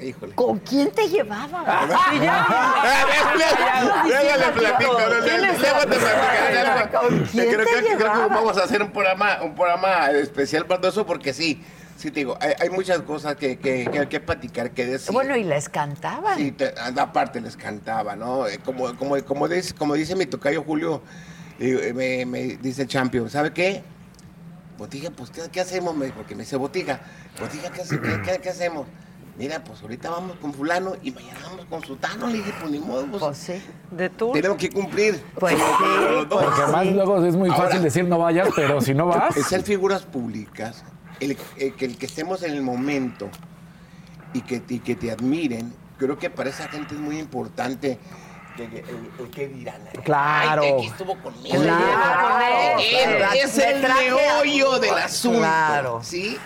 híjole. 0.00 0.34
¿Con 0.34 0.58
quién 0.58 0.90
te 0.90 1.08
ya. 1.08 1.22
Luego 4.06 4.36
le 4.38 4.52
platico, 4.52 4.92
no, 4.92 5.08
no, 5.08 5.24
¿Quién 5.24 5.44
es 5.44 5.60
luego 5.60 5.78
te 5.80 5.86
platicaré, 5.86 6.62
luego. 6.64 7.00
¿Con 7.08 7.18
quién 7.26 7.48
Creo 7.54 7.66
que, 7.98 8.04
vamos 8.04 8.58
a 8.58 8.64
hacer 8.64 8.82
un 8.82 8.90
programa, 8.90 9.38
un 9.42 9.54
programa 9.54 10.10
especial 10.10 10.66
para 10.66 10.80
todo 10.80 10.90
eso 10.90 11.06
porque 11.06 11.32
sí, 11.32 11.62
sí 11.96 12.10
te 12.10 12.20
digo, 12.20 12.36
hay, 12.40 12.52
hay 12.60 12.70
muchas 12.70 13.00
cosas 13.00 13.36
que, 13.36 13.58
que, 13.58 13.86
que 13.90 13.98
hay 14.00 14.06
que 14.06 14.20
platicar, 14.20 14.70
que 14.72 14.86
decir. 14.86 15.12
Bueno, 15.12 15.36
y 15.36 15.44
les 15.44 15.68
cantaban. 15.68 16.36
Sí, 16.38 16.52
te- 16.52 16.74
aparte 16.98 17.40
les 17.40 17.56
cantaba, 17.56 18.16
¿no? 18.16 18.46
Eh, 18.46 18.58
Como, 18.64 18.94
como, 18.96 19.22
como, 19.24 19.48
dice, 19.48 19.74
como 19.74 19.94
dice 19.94 20.14
mi 20.16 20.26
tocayo 20.26 20.62
Julio, 20.62 21.02
eh, 21.60 21.92
me, 21.94 22.26
me 22.26 22.56
dice 22.56 22.82
el 22.82 22.88
champion, 22.88 23.28
¿sabe 23.30 23.52
qué? 23.52 23.82
Botiga, 24.78 25.10
pues, 25.10 25.30
¿qué, 25.30 25.42
qué 25.52 25.60
hacemos? 25.60 25.96
Me- 25.96 26.08
Porque 26.10 26.34
me 26.34 26.42
dice, 26.42 26.56
Botiga, 26.56 27.00
Botiga, 27.40 27.70
¿qué, 27.70 27.82
hace- 27.82 28.00
qué- 28.00 28.22
qué- 28.24 28.38
qué 28.40 28.48
hacemos? 28.50 28.86
Mira, 29.36 29.64
pues 29.64 29.82
ahorita 29.82 30.10
vamos 30.10 30.36
con 30.36 30.54
fulano 30.54 30.92
y 31.02 31.10
mañana 31.10 31.40
vamos 31.44 31.64
con 31.66 31.82
sultano. 31.84 32.28
Le 32.28 32.34
dije, 32.34 32.52
pues 32.60 32.70
ni 32.70 32.78
modo, 32.78 33.04
pues, 33.06 33.20
Pues 33.22 33.36
sí. 33.38 33.62
De 33.90 34.08
tú. 34.08 34.30
tenemos 34.32 34.56
que 34.58 34.70
cumplir. 34.70 35.20
Pues 35.40 35.56
sí, 35.56 35.62
dos. 36.28 36.44
Porque 36.44 36.62
además 36.62 36.86
luego 36.86 37.24
es 37.24 37.34
muy 37.34 37.50
Ahora- 37.50 37.64
fácil 37.64 37.82
decir 37.82 38.04
no 38.04 38.18
vayas, 38.18 38.48
pero 38.54 38.80
si 38.80 38.94
no 38.94 39.06
vas. 39.08 39.34
Ser 39.34 39.62
figuras 39.64 40.02
públicas, 40.02 40.84
el, 41.20 41.36
el 41.58 41.74
que 41.74 41.84
el 41.86 41.96
que 41.98 42.06
estemos 42.06 42.42
en 42.42 42.52
el 42.52 42.62
momento 42.62 43.28
y 44.32 44.40
que, 44.42 44.62
y 44.68 44.78
que 44.80 44.94
te 44.96 45.10
admiren, 45.10 45.72
creo 45.98 46.18
que 46.18 46.30
para 46.30 46.50
esa 46.50 46.68
gente 46.68 46.94
es 46.94 47.00
muy 47.00 47.18
importante 47.18 47.98
que- 48.56 48.68
que- 48.68 48.78
el, 48.80 49.10
el 49.20 49.30
que 49.30 49.48
dirán. 49.48 49.82
Claro. 50.04 50.62
Ay, 50.62 50.74
que 50.82 50.86
estuvo 50.88 51.16
conmigo. 51.20 51.60
Claro, 51.62 52.78
Eh, 52.80 53.16
claro. 53.18 53.34
Es 53.34 53.58
el 53.58 53.82
meollo 53.82 54.78
del 54.78 54.94
asunto. 54.94 55.38
Claro. 55.38 56.00
¿Sí? 56.02 56.36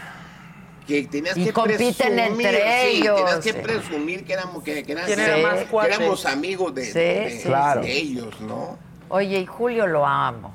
Que 0.86 1.02
tenías 1.04 1.36
Y 1.36 1.44
que 1.44 1.52
compiten 1.52 1.94
presumir, 1.94 2.46
entre 2.46 2.62
sí, 2.90 2.96
ellos, 3.02 3.16
Tenías 3.18 3.38
que 3.44 3.52
sí. 3.52 3.58
presumir 3.62 4.24
que 4.24 4.32
éramos, 4.32 4.62
que, 4.62 4.82
que 4.84 4.92
eran- 4.92 5.04
¿Quién 5.04 5.20
era 5.20 5.36
que 5.36 5.42
más 5.42 5.58
cuate? 5.70 5.94
éramos 5.94 6.24
amigos 6.24 6.74
de, 6.74 6.84
Sí, 6.86 6.92
de- 6.98 7.38
sí, 7.42 7.48
Claro. 7.48 7.82
de 7.82 7.92
ellos, 7.92 8.40
¿no? 8.40 8.78
Oye, 9.10 9.40
y 9.40 9.46
Julio 9.46 9.86
lo 9.86 10.06
amo. 10.06 10.54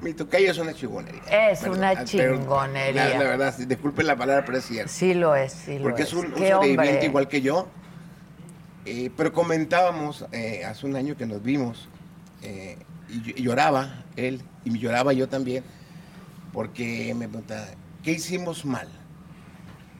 Mi 0.00 0.12
tocayo 0.14 0.50
es 0.50 0.58
una 0.58 0.72
chingonería. 0.74 1.22
Es 1.50 1.60
Perdón, 1.60 1.78
una 1.78 1.90
ah, 1.90 2.04
pero 2.12 2.36
chingonería. 2.38 3.08
La, 3.08 3.18
la 3.18 3.24
verdad, 3.24 3.54
disculpen 3.58 4.06
la 4.06 4.16
palabra, 4.16 4.44
pero 4.44 4.58
es 4.58 4.64
cierto. 4.66 4.92
Sí 4.92 5.12
lo 5.14 5.34
es, 5.34 5.52
sí 5.52 5.76
lo 5.78 5.82
Porque 5.84 6.02
es. 6.02 6.08
es 6.08 6.14
un, 6.14 6.26
sobreviviente 6.30 6.74
hombre. 6.74 7.04
igual 7.06 7.28
que 7.28 7.40
yo. 7.42 7.66
Eh, 8.84 9.10
pero 9.16 9.32
comentábamos 9.32 10.24
eh, 10.32 10.64
hace 10.64 10.86
un 10.86 10.96
año 10.96 11.16
que 11.16 11.26
nos 11.26 11.42
vimos 11.42 11.88
eh, 12.42 12.78
y, 13.08 13.14
ll- 13.20 13.34
y 13.36 13.42
lloraba 13.42 14.04
él 14.16 14.40
y 14.64 14.78
lloraba 14.78 15.12
yo 15.12 15.28
también 15.28 15.62
porque 16.54 17.12
me 17.14 17.28
preguntaba, 17.28 17.66
¿qué 18.02 18.12
hicimos 18.12 18.64
mal? 18.64 18.88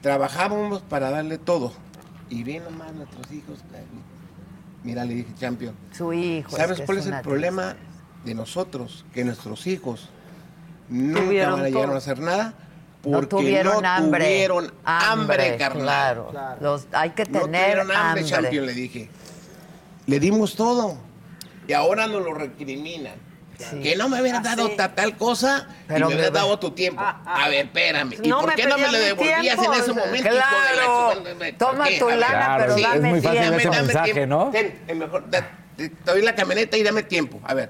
Trabajábamos 0.01 0.81
para 0.81 1.11
darle 1.11 1.37
todo 1.37 1.73
y 2.29 2.43
bien 2.43 2.63
nomás 2.63 2.93
nuestros 2.93 3.31
hijos. 3.31 3.59
Mira, 4.83 5.03
le 5.05 5.13
dije, 5.13 5.33
champion. 5.37 5.75
Su 5.91 6.13
hijo. 6.13 6.55
¿Sabes 6.55 6.79
que 6.79 6.85
cuál 6.85 6.97
es 6.99 7.05
el 7.05 7.21
problema 7.21 7.75
de 8.23 8.35
nosotros? 8.35 9.05
Que 9.13 9.23
nuestros 9.23 9.65
hijos 9.67 10.09
nunca 10.89 11.21
Tuvieron 11.21 11.53
van 11.53 11.61
a 11.65 11.69
llegar 11.69 11.89
a 11.91 11.97
hacer 11.97 12.19
nada 12.19 12.53
No 13.03 13.11
porque 13.11 13.27
tuvieron 13.27 13.81
no 13.83 13.87
hambre. 13.89 14.25
tuvieron 14.25 14.73
hambre, 14.85 15.57
carnal. 15.57 16.25
Claro. 16.31 16.57
Los, 16.61 16.87
hay 16.91 17.11
que 17.11 17.25
No 17.25 17.41
tener 17.41 17.61
tuvieron 17.73 17.91
hambre, 17.91 18.21
hambre. 18.21 18.25
champion, 18.25 18.65
le 18.65 18.73
dije. 18.73 19.09
Le 20.07 20.19
dimos 20.19 20.55
todo. 20.55 20.97
Y 21.67 21.73
ahora 21.73 22.07
nos 22.07 22.23
lo 22.23 22.33
recriminan. 22.33 23.13
Que 23.83 23.97
no 23.97 24.07
me 24.07 24.21
hubieras 24.21 24.41
dado 24.41 24.69
ta- 24.71 24.95
tal 24.95 25.17
cosa 25.17 25.67
Pero 25.85 26.05
y 26.05 26.09
me 26.09 26.15
hubieras 26.15 26.31
dado 26.31 26.57
tu 26.59 26.71
tiempo. 26.71 27.01
a 27.03 27.49
ver, 27.49 27.65
espérame. 27.65 28.13
¿Y 28.23 28.29
No 28.29 28.39
por 28.39 28.49
me 28.51 28.55
qué 28.55 28.65
no 28.65 28.77
me 28.77 28.89
lo 28.89 28.97
devolvías 28.97 29.41
tiempo, 29.41 29.73
en 29.73 29.79
ese 29.81 29.91
momento? 29.93 30.29
claro. 30.29 30.37
hijo 30.39 31.21
de 31.25 31.35
la 31.35 31.51
chu- 31.51 31.57
Toma 31.57 31.85
tu 31.99 32.09
lana, 32.09 32.27
Claro, 32.27 32.63
pero 32.63 32.75
es 32.77 32.81
dame 32.83 33.09
muy 33.09 33.21
fácil 33.21 33.39
tiempo. 33.41 33.57
ese 33.59 33.67
Dame 33.69 33.81
mensaje, 33.83 34.13
tiempo. 34.13 34.35
¿no? 34.45 34.51
Ten, 34.51 34.97
mejor, 34.97 35.29
da- 35.29 35.49
te 35.75 35.89
te 35.89 36.11
doy 36.11 36.21
la 36.21 36.35
camioneta 36.35 36.77
y 36.77 36.83
dame 36.83 37.03
tiempo. 37.03 37.41
A 37.43 37.53
ver. 37.53 37.69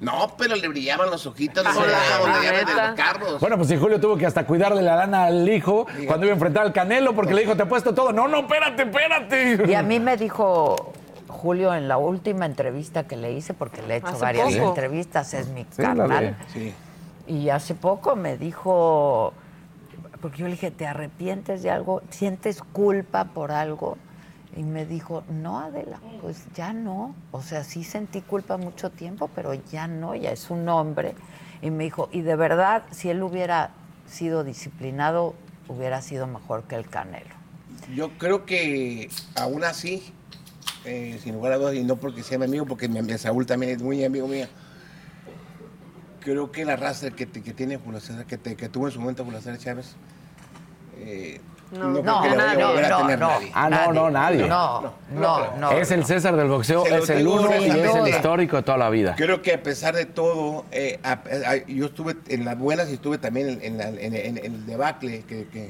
No, 0.00 0.34
pero 0.38 0.56
le 0.56 0.66
brillaban 0.68 1.10
los 1.10 1.26
ojitos. 1.26 1.62
No, 1.62 1.70
Sí. 1.72 1.78
donde 1.78 2.46
llaman 2.46 2.64
de 2.66 2.74
los 2.74 2.94
carros. 2.96 3.40
Bueno, 3.40 3.56
pues 3.56 3.68
si 3.68 3.76
Julio 3.76 4.00
tuvo 4.00 4.16
que 4.16 4.26
hasta 4.26 4.46
cuidarle 4.46 4.80
la 4.82 4.96
lana 4.96 5.24
al 5.26 5.46
hijo 5.48 5.86
cuando 6.06 6.24
iba 6.26 6.32
a 6.32 6.36
enfrentar 6.36 6.62
al 6.64 6.72
Canelo 6.72 7.14
porque 7.14 7.34
le 7.34 7.42
dijo, 7.42 7.54
te 7.56 7.64
he 7.64 7.66
puesto 7.66 7.94
todo. 7.94 8.12
No, 8.12 8.26
no, 8.26 8.38
espérate, 8.40 8.82
espérate. 8.84 9.64
Y 9.70 9.74
a 9.74 9.82
mí 9.82 10.00
me 10.00 10.16
dijo 10.16 10.92
Julio 11.28 11.74
en 11.74 11.86
la 11.86 11.98
última 11.98 12.46
entrevista 12.46 13.04
que 13.06 13.16
le 13.16 13.32
hice, 13.32 13.52
porque 13.54 13.82
le 13.82 13.94
he 13.94 13.96
hecho 13.98 14.08
Hace 14.08 14.20
varias 14.20 14.54
poco. 14.54 14.68
entrevistas, 14.70 15.34
es 15.34 15.48
mi 15.48 15.66
Sí, 15.70 15.82
la 15.82 15.88
carnal. 15.94 16.36
Sí. 16.52 16.74
Y 17.26 17.50
hace 17.50 17.74
poco 17.74 18.16
me 18.16 18.36
dijo, 18.38 19.32
porque 20.22 20.38
yo 20.38 20.46
le 20.46 20.52
dije, 20.52 20.70
¿te 20.70 20.86
arrepientes 20.86 21.62
de 21.62 21.70
algo? 21.70 22.02
¿Sientes 22.10 22.62
culpa 22.72 23.24
por 23.26 23.52
algo? 23.52 23.98
Y 24.56 24.62
me 24.64 24.84
dijo, 24.84 25.22
no, 25.30 25.60
Adela, 25.60 26.00
pues 26.20 26.44
ya 26.54 26.72
no. 26.72 27.14
O 27.30 27.40
sea, 27.42 27.62
sí 27.64 27.84
sentí 27.84 28.20
culpa 28.20 28.56
mucho 28.56 28.90
tiempo, 28.90 29.30
pero 29.34 29.54
ya 29.54 29.86
no, 29.86 30.14
ya 30.14 30.32
es 30.32 30.50
un 30.50 30.68
hombre. 30.68 31.14
Y 31.62 31.70
me 31.70 31.84
dijo, 31.84 32.08
y 32.12 32.22
de 32.22 32.34
verdad, 32.36 32.82
si 32.90 33.10
él 33.10 33.22
hubiera 33.22 33.70
sido 34.08 34.42
disciplinado, 34.42 35.34
hubiera 35.68 36.02
sido 36.02 36.26
mejor 36.26 36.64
que 36.64 36.74
el 36.74 36.88
Canelo. 36.88 37.34
Yo 37.94 38.10
creo 38.18 38.44
que 38.44 39.08
aún 39.36 39.62
así, 39.62 40.12
eh, 40.84 41.18
sin 41.22 41.34
lugar 41.34 41.52
a 41.52 41.56
dudas, 41.58 41.74
y 41.74 41.84
no 41.84 41.96
porque 41.96 42.22
sea 42.24 42.38
mi 42.38 42.46
amigo, 42.46 42.66
porque 42.66 42.88
mi 42.88 42.98
amigo 42.98 43.18
Saúl 43.18 43.46
también 43.46 43.72
es 43.76 43.82
muy 43.82 44.02
amigo 44.04 44.26
mío, 44.26 44.46
creo 46.20 46.50
que 46.50 46.64
la 46.64 46.76
raza 46.76 47.10
que, 47.10 47.26
que 47.28 47.52
tiene 47.54 47.76
Julio 47.78 48.00
que, 48.26 48.36
te- 48.36 48.54
tuvo 48.68 48.86
en 48.86 48.92
su 48.92 49.00
momento 49.00 49.24
Julio 49.24 49.40
César 49.40 49.58
Chávez, 49.58 49.94
eh, 50.98 51.40
no, 51.72 52.18
a 52.18 52.20
volver 52.68 52.84
a 52.92 52.96
tener 52.98 53.18
nadie. 53.18 53.50
Ah, 53.54 53.68
no, 53.70 53.92
no, 53.92 54.10
nadie. 54.10 54.46
No, 54.48 54.92
no, 55.14 55.56
no. 55.56 55.70
Es 55.72 55.90
el 55.90 56.04
César 56.04 56.36
del 56.36 56.48
boxeo, 56.48 56.84
es 56.86 57.08
el 57.10 57.26
uno 57.26 57.50
y 57.60 57.64
es 57.70 57.94
el 57.94 58.08
histórico 58.08 58.56
de 58.56 58.62
toda 58.62 58.78
la 58.78 58.90
vida. 58.90 59.14
Creo 59.16 59.40
que 59.42 59.54
a 59.54 59.62
pesar 59.62 59.94
de 59.94 60.06
todo, 60.06 60.64
eh, 60.72 60.98
a- 61.02 61.12
a- 61.12 61.66
yo 61.66 61.86
estuve 61.86 62.16
en 62.28 62.44
las 62.44 62.58
buenas 62.58 62.90
y 62.90 62.94
estuve 62.94 63.18
también 63.18 63.48
en, 63.48 63.62
en 63.62 63.78
la- 63.78 63.88
en- 63.88 64.14
en- 64.14 64.38
en 64.38 64.54
el 64.54 64.66
debacle 64.66 65.22
que, 65.22 65.46
que, 65.46 65.66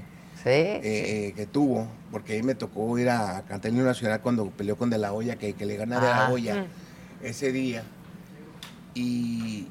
eh, 0.47 0.81
eh, 0.83 1.33
que 1.37 1.47
tuvo, 1.47 1.87
porque 2.11 2.33
ahí 2.33 2.43
me 2.43 2.55
tocó 2.55 2.99
ir 2.99 3.11
a 3.11 3.43
cantar 3.47 3.69
el 3.71 3.77
himno 3.77 3.87
nacional 3.87 4.21
cuando 4.21 4.47
peleó 4.51 4.77
con 4.77 4.89
De 4.89 4.97
La 4.99 5.13
Hoya, 5.13 5.37
que, 5.37 5.53
que 5.53 5.67
le 5.67 5.77
gana 5.77 6.01
De 6.01 6.07
La. 6.09 6.31
Hoya 6.31 6.65
ese 7.23 7.53
día. 7.53 7.83
Y, 8.95 9.69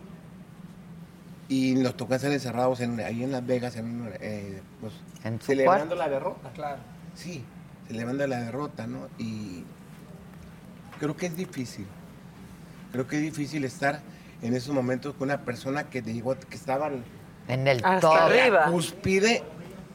y 1.50 1.74
nos 1.76 1.96
tocó 1.98 2.14
estar 2.16 2.32
encerrados 2.32 2.80
en- 2.82 3.00
ahí 3.00 3.24
en 3.24 3.32
Las 3.32 3.46
Vegas, 3.46 3.76
en, 3.76 3.86
un, 3.86 4.10
eh, 4.22 4.62
pues, 4.80 4.94
En 5.24 5.40
su 5.40 5.48
celebrando 5.48 5.96
cuarto. 5.96 5.96
la 5.96 6.10
derrota. 6.10 6.50
Claro. 6.54 6.80
Sí, 7.16 7.44
celebrando 7.88 8.26
la 8.28 8.40
derrota, 8.42 8.88
¿no? 8.88 9.08
Y 9.18 9.64
creo 11.00 11.16
que 11.18 11.26
es 11.28 11.36
difícil. 11.36 11.88
Creo 12.92 13.08
que 13.08 13.18
es 13.18 13.22
difícil 13.24 13.64
estar 13.66 14.02
en 14.42 14.56
esos 14.56 14.74
momentos 14.74 15.14
con 15.16 15.30
una 15.30 15.42
persona 15.42 15.84
que 15.90 16.02
llegó, 16.02 16.36
que 16.40 16.56
estaba 16.56 16.90
En 17.48 17.68
el 17.68 17.84
hasta 17.84 18.00
top. 18.00 18.32
la 18.52 18.66
cúspide 18.72 19.44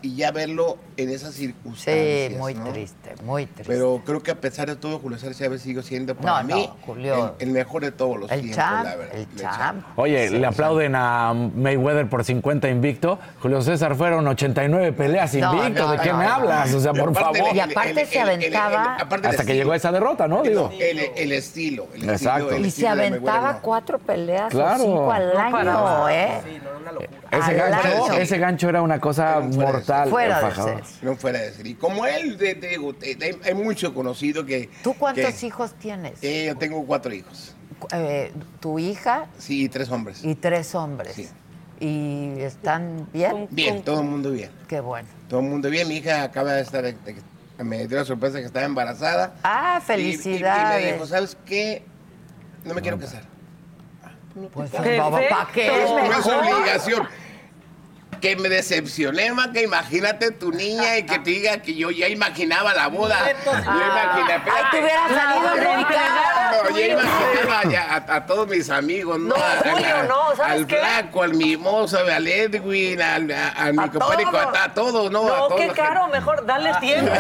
y 0.05 0.15
ya 0.17 0.31
verlo 0.33 0.77
en 0.99 1.09
esas 1.09 1.33
circunstancias. 1.35 2.31
Sí, 2.33 2.37
muy 2.39 2.55
¿no? 2.55 2.65
triste, 2.71 3.15
muy 3.25 3.47
triste. 3.47 3.65
Pero 3.73 4.03
creo 4.05 4.23
que 4.23 4.31
a 4.33 4.35
pesar 4.35 4.69
de 4.69 4.77
todo, 4.77 4.99
Julio 4.99 5.17
César 5.19 5.35
Chávez 5.35 5.63
sigue 5.63 5.83
siendo 5.83 6.15
para 6.15 6.43
No, 6.43 6.55
mí 6.55 6.67
no, 6.69 6.77
Julio. 6.85 7.35
El, 7.39 7.49
el 7.49 7.55
mejor 7.55 7.83
de 7.83 7.91
todos 7.93 8.19
los 8.21 8.31
El 8.31 8.43
tiempos, 8.43 8.57
champ, 8.65 8.85
la 8.85 8.97
verdad. 8.97 9.15
el 9.17 9.35
champ. 9.37 9.85
Oye, 9.97 10.29
Sí, 10.29 10.39
le 10.39 10.47
aplauden 10.47 10.95
a 10.95 11.33
Mayweather 11.33 12.07
por 12.09 12.23
50 12.23 12.69
invicto. 12.69 13.19
Julio 13.41 13.63
César 13.63 13.95
fueron 13.97 14.27
89 14.29 14.93
peleas 14.93 15.35
No, 15.35 15.55
invicto. 15.55 15.85
no, 15.87 15.93
¿De 15.93 15.99
qué 15.99 16.13
no, 16.13 16.19
me 16.19 16.25
no. 16.25 16.35
hablas? 16.35 16.75
O 16.75 16.81
sea, 16.81 16.93
por 16.93 17.09
aparte 17.09 17.39
favor. 17.41 17.57
Y 17.57 17.61
aparte 17.61 18.07
se 18.07 18.21
aventaba. 18.21 18.97
aparte 19.01 19.29
Hasta 19.29 19.45
que 19.45 19.55
llegó 19.55 19.73
a 19.73 19.77
esa 19.77 19.91
derrota, 19.91 20.29
¿no? 20.29 20.43
Digo. 20.43 20.71
El, 20.79 20.99
el 21.17 21.33
estilo. 21.33 21.87
El 21.95 22.11
Exacto. 22.11 22.51
estilo- 22.51 22.57
el 22.57 22.67
Y 22.67 22.71
se 22.71 22.87
aventaba 22.89 23.61
cuatro 23.63 23.99
peleas 23.99 24.51
Claro. 24.51 24.83
o 24.85 24.87
cinco 24.87 25.13
al 25.13 25.65
No. 25.65 26.09
¿eh? 26.11 26.41
Ese 27.31 27.51
Al 27.51 27.57
gancho, 27.73 28.05
año. 28.05 28.15
ese 28.15 28.39
gancho 28.39 28.69
era 28.69 28.83
una 28.83 29.01
cosa 29.01 29.41
mortal. 29.41 29.83
Fuera 30.11 30.37
de 30.37 30.43
fajador. 30.43 30.83
No 31.03 31.17
fuera 31.17 31.41
de 31.41 31.53
ser. 31.53 31.67
Y 31.67 31.75
como 31.75 32.07
él, 32.07 32.37
te, 32.37 32.55
te 32.55 32.69
digo, 32.69 32.95
te- 32.95 33.15
te- 33.17 33.39
hay 33.45 33.55
mucho 33.55 33.93
conocido 33.95 34.45
que... 34.45 34.69
¿Tú 34.83 34.95
cuántos 34.95 35.35
que- 35.35 35.47
hijos 35.47 35.75
tienes? 35.75 36.23
Eh, 36.23 36.47
yo 36.49 36.57
tengo 36.57 36.85
cuatro 36.87 37.13
hijos. 37.15 37.55
Eh, 37.93 38.33
tu 38.61 38.79
hija 38.79 39.27
Sí, 39.39 39.69
tres 39.69 39.91
hombres. 39.91 40.25
y 40.25 40.35
tres 40.35 40.75
hombres. 40.75 41.33
¿Y 41.81 42.41
están 42.41 43.09
bien? 43.13 43.49
Bien, 43.51 43.83
todo 43.83 44.01
el 44.01 44.07
mundo 44.07 44.31
bien. 44.31 44.51
Qué 44.69 44.81
bueno. 44.81 45.09
Todo 45.29 45.41
el 45.41 45.47
mundo 45.47 45.69
bien. 45.71 45.89
Mi 45.89 45.97
hija 45.97 46.23
acaba 46.23 46.53
de 46.53 46.63
estar... 46.63 46.83
de- 46.83 46.93
de- 46.93 47.17
me 47.65 47.87
dio 47.87 47.99
la 47.99 48.05
sorpresa 48.05 48.39
que 48.41 48.47
estaba 48.47 48.65
embarazada. 48.67 49.35
Ah, 49.45 49.81
Y- 49.81 49.93
y- 49.93 49.95
Y, 49.95 49.97
me 49.99 50.13
felicidades. 50.19 50.93
dijo, 50.95 51.07
¿sabes 51.07 51.37
qué? 51.47 51.85
No 52.65 52.75
me 52.75 52.81
quiero 52.83 52.99
casar. 52.99 53.23
Pues, 54.53 54.71
Perfecto. 54.71 55.11
¿para 55.11 55.53
qué? 55.53 55.67
Es 55.85 55.91
No 55.91 55.99
es 56.01 56.09
mejor. 56.27 56.35
obligación. 56.55 57.09
Que 58.25 58.37
me 58.37 58.49
decepcioné, 58.49 59.33
más 59.35 59.49
que 59.49 59.61
imagínate 59.65 60.31
tu 60.31 60.51
niña 60.51 60.97
y 60.97 61.03
que 61.05 61.19
te 61.19 61.29
diga 61.29 61.59
que 61.61 61.75
yo 61.75 61.91
ya 61.91 62.09
imaginaba 62.09 62.73
la 62.73 62.87
boda. 62.87 63.19
Yo 63.45 63.53
imaginé, 63.53 64.33
Ay, 64.33 64.63
te 64.71 64.81
hubieras 64.81 65.11
salido 65.13 65.53
brincando. 65.57 66.63
No, 66.71 66.71
yo 66.79 66.87
imaginaba 66.87 67.63
ya 67.71 67.83
a, 67.83 68.17
a 68.17 68.25
todos 68.25 68.49
mis 68.49 68.71
amigos, 68.71 69.19
¿no? 69.19 69.37
No, 69.37 69.37
A- 69.37 69.53
a- 69.53 69.57
Julio, 69.73 70.03
no, 70.09 70.37
¿sabes 70.37 70.53
al 70.63 70.67
qué? 70.67 70.77
Flaco, 70.77 71.23
al 71.23 71.35
Mimoso, 71.35 71.99
al 71.99 72.27
Edwin, 72.27 73.03
al, 73.03 73.31
a, 73.31 73.49
a 73.51 73.73
mi 73.73 73.89
compadre, 73.91 74.25
todos. 74.25 74.57
a, 74.57 74.65
a 74.65 74.73
todos, 74.73 75.11
¿no? 75.11 75.21
a 75.35 75.39
No, 75.51 75.57
qué 75.57 75.69
caro, 75.69 76.09
mejor 76.09 76.47
dale 76.47 76.73
tiempo. 76.81 77.13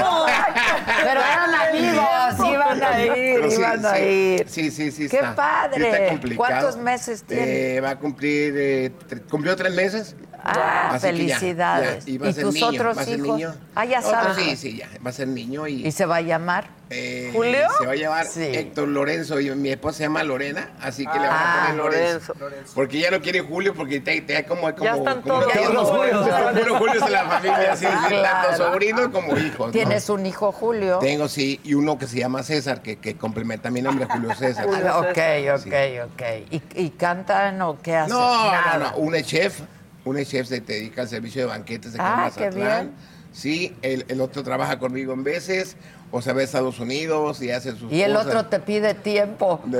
Pero 1.02 1.20
eran 1.20 1.54
amigos, 1.54 2.50
iban 2.50 2.82
a 2.82 3.02
ir, 3.04 3.12
Pero 3.34 3.50
sí, 3.50 3.56
iban 3.58 3.84
a 3.84 3.98
ir. 3.98 4.48
Sí, 4.48 4.70
sí, 4.70 4.90
sí. 4.90 5.06
¡Qué 5.10 5.16
está, 5.16 5.34
padre! 5.34 5.76
sí 5.76 5.84
está 5.84 6.08
complicado. 6.08 6.36
¿Cuántos 6.48 6.76
meses 6.78 7.24
tiene? 7.24 7.74
Eh, 7.76 7.80
va 7.82 7.90
a 7.90 7.96
cumplir, 7.98 8.54
eh, 8.56 8.92
cumplió 9.28 9.54
tres 9.54 9.74
meses. 9.74 10.16
Ah, 10.46 10.90
Así 10.92 11.06
que 11.08 11.26
ya, 11.26 11.38
felicidades. 11.38 12.04
ya, 12.04 12.10
y 12.12 12.18
va 12.18 12.26
a 12.26 12.30
¿Y 12.30 12.32
ser 12.34 12.44
tus 12.44 12.54
niño, 12.54 12.66
otros 12.66 12.98
va 12.98 13.02
a 13.02 13.04
ser 13.04 13.18
hijos? 13.18 13.36
niño. 13.38 13.54
Ah, 13.74 13.84
ya 13.86 14.02
sabes. 14.02 14.36
Sí, 14.36 14.56
sí, 14.56 14.76
ya, 14.76 14.88
va 15.04 15.10
a 15.10 15.12
ser 15.12 15.28
niño 15.28 15.66
y... 15.66 15.86
¿Y 15.86 15.92
se 15.92 16.04
va 16.06 16.16
a 16.16 16.20
llamar? 16.20 16.66
eh, 16.90 17.30
¿Julio? 17.34 17.66
Se 17.78 17.86
va 17.86 17.92
a 17.92 17.96
llamar 17.96 18.26
Sí. 18.26 18.42
Héctor 18.42 18.88
Lorenzo 18.88 19.40
y 19.40 19.50
mi 19.54 19.70
esposa 19.70 19.96
se 19.98 20.02
llama 20.04 20.22
Lorena, 20.22 20.68
así 20.82 21.06
que 21.06 21.18
le 21.18 21.26
van 21.26 21.30
Ah, 21.32 21.64
a 21.64 21.66
poner 21.70 21.76
Lorenzo. 21.84 22.34
Porque 22.74 23.00
ya 23.00 23.10
no 23.10 23.20
quiere 23.22 23.40
Julio 23.40 23.72
porque 23.74 24.00
te, 24.00 24.20
te 24.20 24.44
como, 24.44 24.62
como, 24.74 24.84
Ya 24.84 24.94
están 24.96 25.22
como 25.22 25.40
todos 25.40 25.52
que 25.52 25.60
los 25.72 25.88
Julios. 25.90 26.78
Julios 26.78 27.02
en 27.06 27.12
la 27.12 27.24
familia, 27.24 27.72
así, 27.72 27.86
Ah, 27.88 28.04
claro. 28.08 28.48
tanto 28.48 28.64
sobrinos 28.64 29.08
como 29.08 29.36
hijos. 29.38 29.66
¿no? 29.68 29.72
Tienes 29.72 30.08
un 30.10 30.26
hijo, 30.26 30.52
Julio. 30.52 30.98
Tengo, 30.98 31.26
sí, 31.28 31.58
y 31.64 31.72
uno 31.74 31.98
que 31.98 32.06
se 32.06 32.18
llama 32.18 32.42
César, 32.42 32.82
que, 32.82 32.96
que 32.96 33.16
complementa 33.16 33.70
mi 33.70 33.80
nombre, 33.80 34.06
Julio 34.06 34.34
César. 34.38 34.66
Ah, 34.86 34.98
ok, 34.98 35.18
ok, 35.56 35.74
ok. 36.12 36.22
¿Y, 36.50 36.62
y 36.84 36.90
cantan 36.90 37.60
o 37.62 37.80
qué 37.80 37.96
hacen? 37.96 38.14
No, 38.14 38.50
Nada. 38.52 38.78
no, 38.78 38.90
no, 38.90 38.96
un 38.98 39.14
chef, 39.22 39.60
un 40.04 40.22
chef 40.24 40.46
se 40.48 40.60
dedica 40.60 41.02
al 41.02 41.08
servicio 41.08 41.42
de 41.42 41.46
banquetes 41.48 41.92
aquí 41.94 42.00
Ah, 42.02 42.14
en 42.36 42.44
Mazatlán. 42.44 42.90
Sí, 43.32 43.74
el, 43.82 44.04
el 44.08 44.20
otro 44.20 44.42
trabaja 44.44 44.78
conmigo 44.78 45.12
en 45.12 45.24
veces, 45.24 45.76
o 46.12 46.22
se 46.22 46.32
va 46.32 46.40
a 46.40 46.44
Estados 46.44 46.78
Unidos 46.78 47.42
y 47.42 47.50
hace 47.50 47.74
sus 47.76 47.90
Y 47.92 48.02
el 48.02 48.12
cosas. 48.12 48.26
otro 48.28 48.46
te 48.46 48.60
pide 48.60 48.94
tiempo. 48.94 49.60
Y 49.66 49.70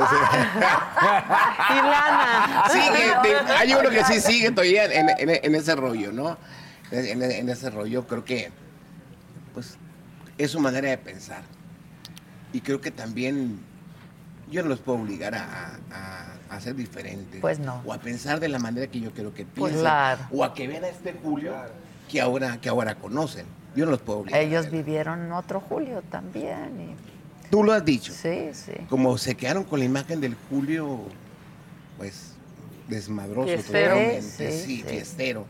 lana. 1.74 2.64
Sí, 2.72 2.78
hay 3.56 3.74
uno 3.74 3.90
que 3.90 4.04
sí 4.04 4.20
sigue 4.20 4.50
todavía 4.50 4.84
en, 4.86 5.08
en- 5.10 5.40
en 5.44 5.54
ese 5.54 5.74
rollo, 5.76 6.12
¿no? 6.12 6.36
En, 6.90 7.22
en 7.22 7.48
ese 7.48 7.70
rollo 7.70 8.06
creo 8.06 8.24
que, 8.24 8.50
pues, 9.52 9.76
es 10.38 10.50
su 10.50 10.58
manera 10.60 10.88
de 10.90 10.98
pensar. 10.98 11.42
Y 12.52 12.60
creo 12.60 12.80
que 12.80 12.90
también, 12.90 13.60
yo 14.50 14.62
no 14.62 14.68
los 14.68 14.80
puedo 14.80 14.98
obligar 14.98 15.34
a, 15.34 15.78
a- 15.92 16.33
a 16.56 16.60
ser 16.60 16.74
diferentes. 16.74 17.40
Pues 17.40 17.58
no. 17.58 17.82
O 17.84 17.92
a 17.92 17.98
pensar 17.98 18.40
de 18.40 18.48
la 18.48 18.58
manera 18.58 18.86
que 18.86 19.00
yo 19.00 19.12
quiero 19.12 19.32
que 19.34 19.44
Pues 19.44 19.72
piensen. 19.72 19.80
claro. 19.80 20.22
O 20.32 20.44
a 20.44 20.54
que 20.54 20.66
vean 20.68 20.84
a 20.84 20.88
este 20.88 21.12
Julio 21.22 21.54
que 22.10 22.20
ahora, 22.20 22.60
que 22.60 22.68
ahora 22.68 22.94
conocen. 22.94 23.46
Yo 23.76 23.84
no 23.86 23.90
los 23.92 24.00
puedo 24.02 24.20
obligar. 24.20 24.40
Ellos 24.40 24.70
vivieron 24.70 25.32
otro 25.32 25.60
Julio 25.60 26.02
también. 26.10 26.80
y- 26.80 27.50
Tú 27.50 27.62
lo 27.64 27.72
has 27.72 27.84
dicho. 27.84 28.12
Sí, 28.12 28.50
sí. 28.52 28.72
Como 28.88 29.16
se 29.18 29.34
quedaron 29.36 29.64
con 29.64 29.78
la 29.78 29.84
imagen 29.84 30.20
del 30.20 30.36
Julio, 30.50 31.00
pues, 31.98 32.32
desmadroso 32.88 33.48
Fiestero. 33.48 33.94
totalmente. 33.94 34.22
Sí, 34.22 34.50
Sí, 34.66 34.76
sí. 34.76 34.82
fiestero. 34.82 35.46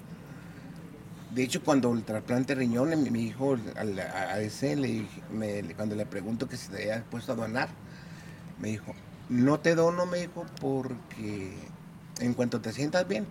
De 1.35 1.43
hecho, 1.43 1.62
cuando 1.64 1.93
el 1.93 2.05
trasplante 2.05 2.55
de 2.55 2.60
riñón, 2.60 3.10
mi, 3.12 3.22
hijo, 3.24 3.56
a, 3.76 3.81
a 4.35 4.40
ese, 4.40 4.76
le 4.76 5.05
me- 5.32 5.62
cuando 5.74 5.97
le 5.97 6.06
pregunto 6.06 6.48
que 6.48 6.56
si 6.56 6.68
te 6.68 6.76
había 6.93 7.02
puesto 7.05 7.32
a 7.32 7.35
donar, 7.35 7.68
me 8.60 8.68
dijo, 8.68 8.94
no 9.28 9.60
te 9.60 9.74
dono, 9.74 10.06
me 10.06 10.18
dijo, 10.18 10.44
porque 10.60 11.55
en 12.20 12.34
cuanto 12.34 12.60
te 12.60 12.72
sientas 12.72 13.06
bien, 13.09 13.26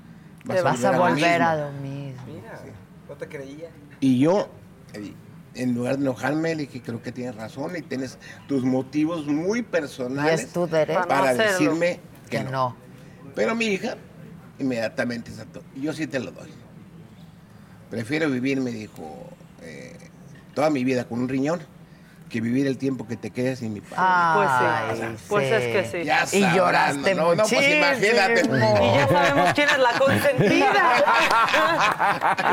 Te 0.47 0.61
vas 0.61 0.83
a 0.83 0.91
lo 0.91 0.99
volver 0.99 1.39
mismo". 1.39 1.47
a 1.47 1.55
lo 1.55 1.71
mismo. 1.71 2.21
Mira, 2.27 2.59
no 3.07 3.15
te 3.15 3.27
creía. 3.27 3.69
Y 3.99 4.19
yo, 4.19 4.49
eh, 4.93 5.13
en 5.55 5.73
lugar 5.75 5.97
de 5.97 6.03
enojarme, 6.03 6.55
le 6.55 6.63
dije, 6.63 6.81
creo 6.81 7.01
que 7.01 7.11
tienes 7.11 7.35
razón 7.35 7.75
y 7.77 7.81
tienes 7.81 8.17
tus 8.47 8.63
motivos 8.63 9.25
muy 9.27 9.61
personales 9.61 10.41
Y 10.41 10.43
es 10.45 10.53
tu 10.53 10.67
derecho. 10.67 11.07
para 11.07 11.33
no 11.33 11.37
decirme 11.43 11.99
que, 12.29 12.37
Que 12.39 12.43
no. 12.45 12.51
no. 12.51 12.75
Pero 13.35 13.55
mi 13.55 13.65
hija, 13.65 13.95
inmediatamente 14.59 15.31
saltó. 15.31 15.61
Yo 15.75 15.93
sí 15.93 16.07
te 16.07 16.19
lo 16.19 16.31
doy. 16.31 16.49
Prefiero 17.89 18.29
vivir, 18.29 18.59
me 18.59 18.71
dijo, 18.71 19.29
eh, 19.61 19.95
toda 20.55 20.69
mi 20.69 20.83
vida 20.83 21.05
con 21.05 21.19
un 21.21 21.29
riñón 21.29 21.59
que 22.33 22.41
vivir 22.41 22.65
el 22.65 22.77
tiempo 22.79 23.07
que 23.07 23.15
te 23.15 23.29
quedes 23.29 23.59
sin 23.59 23.73
mi 23.73 23.79
padre. 23.81 23.95
Ay, 23.97 24.91
O 24.91 24.95
sea, 24.97 25.11
Pues 25.29 25.51
es 25.51 25.61
que 25.91 25.99
sí. 25.99 26.03
Ya 26.03 26.23
Y 26.23 26.41
sabrán, 26.41 26.55
lloraste 26.55 27.13
no, 27.15 27.35
no, 27.35 27.43
pues 27.43 27.75
imagínate. 27.75 28.41
Y 28.41 28.95
ya 28.97 29.07
sabemos 29.07 29.53
quién 29.53 29.69
es 29.69 29.77
la 29.77 29.91
consentida. 29.99 31.03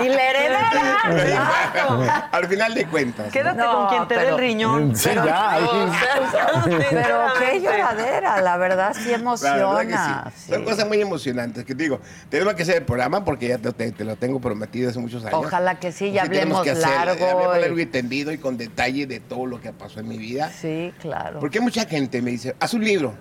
y 0.05 0.09
la 0.09 0.31
heredera. 0.31 2.29
Al 2.33 2.47
final 2.47 2.75
de 2.75 2.85
cuentas. 2.87 3.33
Quédate 3.33 3.57
No, 3.59 3.73
con 3.73 3.89
quien 3.89 4.09
te 4.09 4.17
dé 4.19 4.29
el 4.29 4.39
riñón. 4.39 4.95
Sí, 4.97 5.09
Pero- 5.09 5.25
ya, 5.25 5.59
o 5.63 5.83
ahí. 5.83 5.93
sea, 6.31 6.65
Pero 6.91 7.19
qué 7.39 7.61
lloradera, 7.61 8.41
la 8.43 8.57
verdad 8.59 8.95
sí 8.95 9.13
emociona. 9.15 9.73
verdad 9.75 10.33
sí. 10.37 10.53
Son 10.53 10.65
cosas 10.65 10.87
muy 10.87 11.01
emocionantes 11.01 11.65
que 11.65 11.75
te 11.75 11.85
digo. 11.85 12.01
Tenemos 12.29 12.53
que 12.55 12.63
hacer 12.65 12.77
el 12.77 12.85
programa 12.85 13.25
porque 13.25 13.49
ya 13.49 13.59
te, 13.59 14.05
lo 14.05 14.17
tengo 14.17 14.41
prometido 14.41 14.91
hace 14.91 14.99
muchos 14.99 15.25
años. 15.25 15.35
Ojalá 15.43 15.77
que 15.81 15.91
sí, 15.93 16.13
ya 16.13 16.25
Sí, 16.25 16.29
tenemos 16.31 16.59
hablemos 16.59 16.81
que 16.83 16.87
hacer- 16.87 17.07
largo 17.07 17.25
hablemos 17.27 17.57
y- 17.57 17.61
largo 17.63 17.79
y 17.79 17.87
tendido 17.87 18.33
y 18.33 18.39
con 18.39 18.59
detalle 18.59 19.07
de 19.07 19.21
todo 19.21 19.47
lo 19.47 19.61
que 19.61 19.69
pasó 19.73 20.01
en 20.01 20.09
mi 20.09 20.19
vida. 20.19 20.51
Sí, 20.51 20.93
claro. 21.01 21.41
Porque 21.41 21.61
mucha 21.61 21.85
gente 21.87 22.21
me 22.23 22.31
dice, 22.31 22.55
haz 22.61 22.75
un 22.75 22.85
libro. 22.85 23.15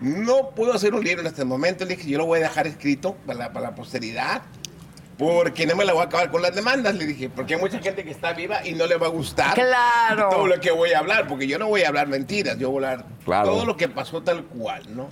No 0.00 0.50
puedo 0.50 0.74
hacer 0.74 0.94
un 0.94 1.02
libro 1.04 1.22
en 1.22 1.26
este 1.26 1.44
momento. 1.44 1.84
Le 1.84 1.96
dije, 1.96 2.10
yo 2.10 2.18
lo 2.18 2.26
voy 2.26 2.40
a 2.40 2.42
dejar 2.42 2.66
escrito 2.66 3.14
para 3.26 3.38
la, 3.38 3.52
para 3.52 3.70
la 3.70 3.74
posteridad. 3.74 4.42
Porque 5.18 5.66
no 5.66 5.74
me 5.76 5.86
la 5.86 5.94
voy 5.94 6.02
a 6.02 6.04
acabar 6.04 6.30
con 6.30 6.42
las 6.42 6.54
demandas, 6.54 6.94
le 6.94 7.06
dije. 7.06 7.30
Porque 7.30 7.54
hay 7.54 7.60
mucha 7.60 7.78
gente 7.78 8.04
que 8.04 8.10
está 8.10 8.34
viva 8.34 8.66
y 8.66 8.74
no 8.74 8.86
le 8.86 8.96
va 8.96 9.06
a 9.06 9.10
gustar 9.10 9.54
Claro. 9.54 10.28
todo 10.28 10.46
lo 10.46 10.60
que 10.60 10.70
voy 10.70 10.92
a 10.92 10.98
hablar. 10.98 11.26
Porque 11.26 11.46
yo 11.46 11.58
no 11.58 11.68
voy 11.68 11.82
a 11.84 11.88
hablar 11.88 12.06
mentiras, 12.08 12.58
yo 12.58 12.70
voy 12.70 12.84
a 12.84 12.90
hablar 12.92 13.06
Claro. 13.24 13.48
todo 13.48 13.64
lo 13.64 13.76
que 13.78 13.88
pasó 13.88 14.22
tal 14.22 14.44
cual, 14.44 14.82
¿no? 14.94 15.08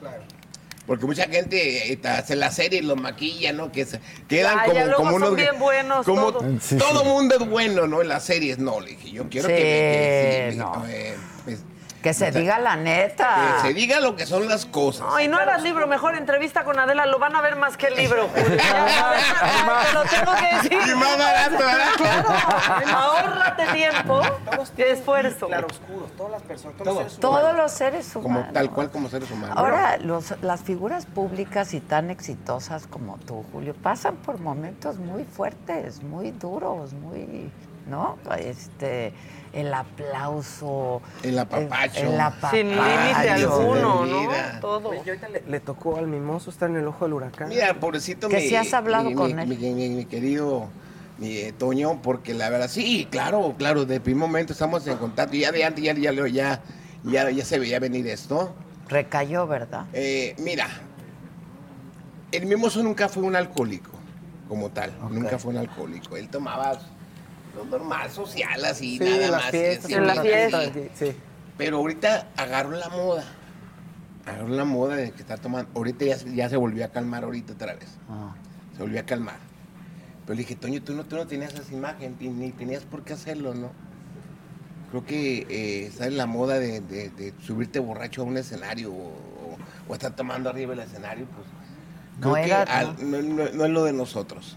Porque 0.87 1.07
mucha 1.07 1.25
gente 1.29 1.99
hace 2.05 2.37
la 2.37 2.51
serie 2.51 2.81
y 2.81 2.83
lo 2.83 2.95
maquilla, 2.95 3.53
¿no? 3.55 3.73
Que 3.73 3.87
se 3.87 4.01
quedan 4.29 4.59
Ay, 4.59 4.69
como, 4.69 4.79
ya 4.81 4.85
luego 4.87 4.99
como 4.99 5.11
son 5.13 5.23
unos. 5.23 5.37
bien 5.37 5.59
buenos 5.59 6.05
como 6.05 6.31
todos. 6.33 6.63
Sí, 6.63 6.77
todo 6.77 7.01
sí. 7.01 7.07
mundo 7.09 7.37
es 7.41 7.49
bueno, 7.49 7.87
¿no? 7.87 8.03
En 8.03 8.09
las 8.09 8.25
series, 8.25 8.59
no, 8.59 8.81
le 8.81 8.91
dije. 8.91 9.11
Yo 9.13 9.29
quiero 9.31 9.49
Sí, 9.49 9.55
que, 9.55 9.63
me- 9.63 9.67
que 9.67 10.49
sí, 10.53 10.59
me- 10.59 10.63
no. 10.65 10.85
eh, 10.89 11.15
me- 11.47 11.74
Que 12.05 12.13
se 12.13 12.31
diga 12.31 12.59
la 12.59 12.77
neta. 12.77 13.55
que 13.63 13.69
se 13.69 13.73
diga 13.75 13.99
lo 13.99 14.15
que 14.15 14.27
son 14.27 14.47
las 14.47 14.67
cosas. 14.67 15.07
Ay, 15.11 15.27
no 15.27 15.39
hagas 15.39 15.63
libro, 15.63 15.87
mejor 15.87 16.15
entrevista 16.17 16.63
con 16.63 16.79
Adela, 16.79 17.07
lo 17.07 17.19
van 17.19 17.35
a 17.35 17.41
ver 17.41 17.57
más 17.57 17.79
que 17.79 17.87
el 17.87 17.95
libro. 17.97 18.29
Julio. 18.29 18.59
Ya, 18.85 19.83
Te 19.87 19.93
lo 19.95 20.03
tengo 20.05 20.33
que 20.35 20.57
decir. 20.57 20.73
Y 20.93 20.95
más 20.97 21.17
barato. 21.19 21.57
Claro, 21.97 22.29
ahórrate 22.95 23.67
tiempo 23.73 24.21
y 24.77 24.83
esfuerzo. 24.83 25.47
Claroscuros, 25.47 26.13
todas 26.17 26.33
las 26.33 26.43
personas, 26.43 26.77
todos 26.77 26.85
Todo. 26.85 27.03
los 27.03 27.13
seres 27.13 27.17
humanos. 27.19 27.21
Todos 27.43 27.57
los 27.57 27.73
seres 27.73 28.11
Como 28.13 28.27
humanos. 28.27 28.53
tal 28.53 28.71
cual 28.71 28.91
como 28.91 29.09
seres 29.09 29.31
humanos. 29.31 29.57
Ahora, 29.59 29.97
los- 29.97 30.35
las 30.43 30.61
figuras 30.61 31.07
públicas 31.07 31.73
y 31.73 31.81
tan 31.81 32.11
exitosas 32.11 32.87
como 32.87 33.17
tú, 33.27 33.45
Julio, 33.51 33.75
pasan 33.83 34.17
por 34.17 34.39
momentos 34.41 34.97
muy 34.97 35.25
fuertes, 35.25 36.03
muy 36.03 36.33
duros, 36.33 36.93
muy, 36.93 37.51
¿no? 37.89 38.19
Este, 38.39 39.13
el 39.53 39.73
aplauso. 39.73 41.01
El 41.23 41.39
apapacho. 41.39 42.01
El, 42.01 42.07
el 42.15 42.21
apapacho. 42.21 42.57
Sin 42.57 42.69
límite 42.71 43.31
alguno, 43.31 44.05
¿no? 44.07 44.29
Todo. 44.61 44.95
Y 44.95 44.99
ahorita 45.09 45.29
le, 45.29 45.43
le 45.47 45.61
tocó 45.61 45.97
al 45.97 46.07
mimoso 46.07 46.51
estar 46.51 46.69
en 46.71 46.77
el 46.77 46.87
ojo 46.89 47.05
del 47.05 47.15
huracán. 47.15 47.49
Mira, 47.49 47.75
pobrecito 47.79 48.29
Que 48.29 48.37
mi, 48.37 48.43
sí 48.49 48.57
has 48.57 48.73
hablado 48.75 49.11
mi- 49.11 49.15
con 49.15 49.35
mi- 49.35 49.43
él. 49.43 49.49
Mi, 49.49 49.57
mi- 49.57 49.89
mi 49.91 50.05
querido 50.07 50.69
mi, 51.19 51.37
eh, 51.37 51.53
Toño, 51.53 52.01
porque 52.03 52.35
la 52.35 52.51
verdad, 52.51 52.69
sí, 52.69 53.07
claro, 53.11 53.55
claro, 53.57 53.85
de 53.85 54.01
primer 54.01 54.21
momento 54.27 54.53
estamos 54.53 54.87
en 54.89 54.97
contacto. 54.99 55.37
Y 55.37 55.41
ya 55.41 55.53
de 55.53 55.65
antes, 55.65 55.85
ya, 55.85 55.93
ya, 55.95 56.13
ya, 56.13 56.61
ya, 57.05 57.31
ya 57.31 57.45
se 57.45 57.59
veía 57.61 57.79
venir 57.79 58.07
esto. 58.09 58.55
Recayó, 58.89 59.47
¿verdad? 59.47 59.87
Eh, 59.93 60.35
mira, 60.39 60.67
el 62.33 62.47
mimoso 62.47 62.83
nunca 62.83 63.09
fue 63.09 63.23
un 63.23 63.37
alcohólico, 63.37 63.91
como 64.49 64.71
tal. 64.71 64.93
Nunca 65.11 65.39
fue 65.39 65.53
un 65.53 65.59
alcohólico. 65.59 66.17
Él 66.17 66.29
tomaba 66.29 66.79
lo 67.55 67.65
normal, 67.65 68.11
social, 68.11 68.65
así, 68.65 68.99
Sí, 68.99 69.05
nada 69.05 69.31
más. 69.39 69.51
fiestas, 69.51 69.85
así, 69.87 69.95
en 69.95 70.07
las 70.07 70.19
así. 70.19 70.29
fiestas. 70.29 70.71
Sí. 70.95 71.13
Pero 71.57 71.77
ahorita 71.79 72.29
agarró 72.37 72.73
la 72.73 72.89
moda. 72.89 73.25
Agarró 74.27 74.49
la 74.49 74.65
moda 74.65 74.97
de 74.97 75.11
que 75.13 75.21
está 75.23 75.37
tomando. 75.37 75.71
Ahorita 75.75 76.05
ya, 76.05 76.19
se- 76.19 76.35
ya 76.35 76.49
se 76.49 76.57
volvió 76.57 76.85
a 76.85 76.89
calmar 76.89 77.25
ahorita 77.25 77.53
otra 77.53 77.75
vez. 77.75 77.89
Ah. 78.09 78.35
Se 78.77 78.83
volvió 78.83 79.01
a 79.01 79.05
calmar. 79.05 79.37
Pero 80.27 80.35
le 80.35 80.43
dije, 80.43 80.57
Toño, 80.57 80.83
tú 80.83 80.95
no, 80.95 81.05
tú 81.05 81.17
no 81.17 81.27
tenías 81.27 81.55
esa 81.55 81.73
imagen, 81.73 82.17
ni- 82.21 82.51
tenías 82.53 82.83
por 82.85 83.05
qué 83.05 83.13
hacerlo, 83.13 83.55
¿no? 83.55 83.71
Creo 84.91 85.05
que 85.05 85.47
eh, 85.51 85.87
está 85.87 86.07
en 86.07 86.17
la 86.17 86.27
moda 86.27 86.59
de, 86.59 86.81
de- 86.81 87.11
de 87.11 87.35
subirte 87.45 87.79
borracho 87.81 88.23
a 88.23 88.25
un 88.25 88.37
escenario 88.37 88.91
o, 88.93 89.09
o- 89.09 89.59
o 89.89 89.93
estar 89.95 90.15
tomando 90.17 90.49
arriba 90.51 90.71
del 90.75 90.87
escenario, 90.87 91.27
pues. 91.27 91.47
No 92.21 92.33
Creo 92.33 92.35
que 92.35 92.51
era- 92.51 92.63
al- 92.63 93.11
no, 93.11 93.21
no- 93.23 93.51
no 93.53 93.65
es 93.65 93.71
lo 93.71 93.85
de 93.85 93.93
nosotros. 93.93 94.57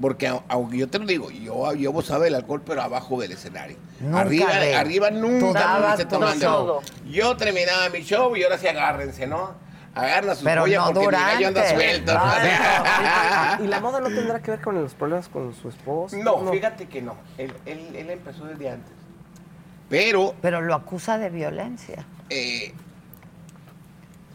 Porque 0.00 0.28
au- 0.28 0.42
aunque 0.48 0.78
yo 0.78 0.88
te 0.88 0.98
lo 1.00 1.06
digo, 1.06 1.30
yo, 1.30 1.74
yo 1.74 1.90
abusaba 1.90 2.24
del 2.24 2.34
alcohol, 2.36 2.62
pero 2.64 2.82
abajo 2.82 3.20
del 3.20 3.32
escenario. 3.32 3.76
Nunca 4.00 4.20
arriba, 4.20 4.54
de- 4.56 4.76
arriba 4.76 5.10
nunca 5.10 5.96
tu 5.96 6.04
tomando. 6.06 6.80
Yo 7.10 7.36
terminaba 7.36 7.88
mi 7.88 8.02
show 8.04 8.36
y 8.36 8.44
ahora 8.44 8.58
sí 8.58 8.68
agárrense, 8.68 9.26
¿no? 9.26 9.66
Agarran 9.94 10.30
a 10.30 10.34
sus 10.36 10.44
Pero 10.44 10.66
no 10.68 10.84
porque 10.92 11.00
mi 11.06 11.12
gallo 11.12 11.48
anda 11.48 11.62
durante. 11.62 11.74
suelto. 11.74 12.14
¿no? 12.14 13.64
¿Y 13.64 13.66
la 13.66 13.80
moda 13.80 14.00
no 14.00 14.06
tendrá 14.08 14.40
que 14.40 14.52
ver 14.52 14.60
con 14.60 14.80
los 14.80 14.94
problemas 14.94 15.28
con 15.28 15.52
su 15.54 15.68
esposa? 15.68 16.16
No, 16.18 16.48
fíjate 16.52 16.86
que 16.86 17.02
no. 17.02 17.16
Él, 17.36 17.52
él, 17.66 17.96
él 17.96 18.10
empezó 18.10 18.44
desde 18.44 18.70
antes. 18.70 18.92
Pero 19.88 20.34
Pero 20.40 20.60
lo 20.60 20.74
acusa 20.74 21.18
de 21.18 21.30
violencia. 21.30 22.06
eh, 22.30 22.72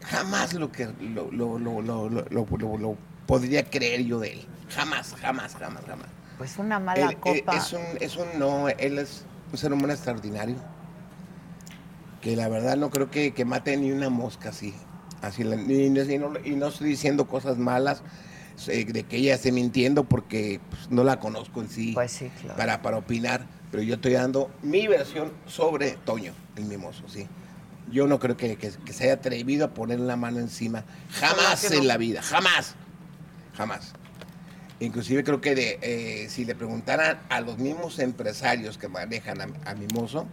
jamás 0.03 0.53
lo 0.53 0.71
que 0.71 0.87
lo, 0.99 1.29
lo, 1.31 1.57
lo, 1.57 1.79
lo, 1.81 2.09
lo- 2.09 2.25
lo- 2.29 2.47
lo- 2.57 2.77
lo 2.77 2.97
podría 3.27 3.63
creer 3.63 4.03
yo 4.03 4.19
de 4.19 4.33
él. 4.33 4.45
Jamás, 4.69 5.15
jamás, 5.19 5.55
jamás, 5.55 5.83
jamás. 5.85 6.07
Pues 6.37 6.57
una 6.57 6.79
mala 6.79 7.05
Él, 7.05 7.11
eh, 7.11 7.17
copa. 7.19 7.55
es, 7.57 7.73
un, 7.73 7.81
es 7.99 8.15
un 8.17 8.27
no, 8.39 8.67
él 8.69 8.97
es 8.99 9.23
un 9.51 9.57
ser 9.57 9.71
humano 9.71 9.93
extraordinario. 9.93 10.55
Que 12.21 12.35
la 12.35 12.47
verdad 12.47 12.77
no 12.77 12.89
creo 12.89 13.11
que, 13.11 13.33
que 13.33 13.45
mate 13.45 13.75
ni 13.77 13.91
una 13.91 14.09
mosca 14.09 14.49
así. 14.49 14.73
así 15.21 15.43
la- 15.43 15.55
y, 15.55 15.89
no, 15.89 16.01
y 16.03 16.17
no- 16.17 16.33
y 16.43 16.51
no 16.55 16.67
estoy 16.67 16.89
diciendo 16.89 17.27
cosas 17.27 17.57
malas 17.57 18.01
eh, 18.67 18.85
de 18.85 19.03
que 19.03 19.17
ella 19.17 19.35
esté 19.35 19.51
mintiendo 19.51 20.03
porque 20.03 20.59
pues, 20.69 20.89
no 20.89 21.03
la 21.03 21.19
conozco 21.19 21.61
en 21.61 21.69
sí, 21.69 21.91
Pues 21.93 22.11
sí, 22.11 22.29
claro. 22.41 22.57
para, 22.57 22.81
para 22.81 22.97
opinar. 22.97 23.45
Pero 23.71 23.83
yo 23.83 23.95
estoy 23.95 24.13
dando 24.13 24.51
mi 24.61 24.87
versión 24.87 25.31
sobre 25.47 25.91
Toño, 26.05 26.33
el 26.55 26.65
mimoso, 26.65 27.03
sí. 27.07 27.27
Yo 27.91 28.07
no 28.07 28.19
creo 28.19 28.37
que, 28.37 28.55
que- 28.57 28.71
que 28.71 28.93
se 28.93 29.05
haya 29.05 29.13
atrevido 29.13 29.65
a 29.65 29.69
poner 29.73 29.99
la 29.99 30.15
mano 30.15 30.39
encima. 30.39 30.83
Jamás 31.11 31.61
que 31.61 31.75
no. 31.75 31.81
en 31.81 31.87
la 31.87 31.97
vida, 31.97 32.21
jamás. 32.21 32.75
Jamás. 33.55 33.93
Inclusive 34.79 35.23
creo 35.23 35.39
que 35.39 35.55
de, 35.55 35.79
eh, 35.81 36.27
si 36.29 36.45
le 36.45 36.55
preguntaran 36.55 37.19
a 37.29 37.39
los 37.41 37.57
mismos 37.57 37.99
empresarios 37.99 38.77
que 38.77 38.87
manejan 38.87 39.39
a, 39.41 39.47
a 39.69 39.75
Mimoso, 39.75 40.25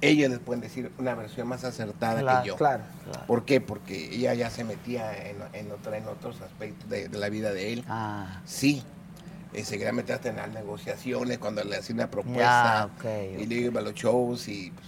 ellos 0.00 0.30
les 0.30 0.38
pueden 0.38 0.60
decir 0.60 0.90
una 0.98 1.14
versión 1.14 1.48
más 1.48 1.64
acertada 1.64 2.20
Claro, 2.20 2.42
que 2.42 2.48
yo. 2.48 2.56
claro, 2.56 2.82
claro. 3.04 3.26
¿Por 3.26 3.44
qué? 3.44 3.60
Porque 3.60 4.14
ella 4.14 4.34
ya 4.34 4.50
se 4.50 4.64
metía 4.64 5.12
en, 5.28 5.36
en, 5.52 5.72
otra- 5.72 5.96
en 5.96 6.06
otros 6.06 6.40
aspectos 6.40 6.88
de, 6.88 7.08
de 7.08 7.18
la 7.18 7.28
vida 7.28 7.52
de 7.52 7.72
él. 7.72 7.84
Ah. 7.88 8.40
Sí. 8.44 8.82
Eh, 9.52 9.64
se 9.64 9.76
quería 9.78 9.92
meter 9.92 10.16
hasta 10.16 10.30
en 10.30 10.36
las 10.36 10.48
negociaciones 10.50 11.38
cuando 11.38 11.62
le 11.64 11.76
hacía 11.76 11.94
una 11.94 12.10
propuesta. 12.10 12.40
Ya, 12.40 12.90
ok, 12.96 13.40
Y 13.40 13.46
le 13.46 13.54
iba 13.56 13.80
a 13.80 13.84
los 13.84 13.94
shows 13.94 14.48
y 14.48 14.70
pues, 14.72 14.86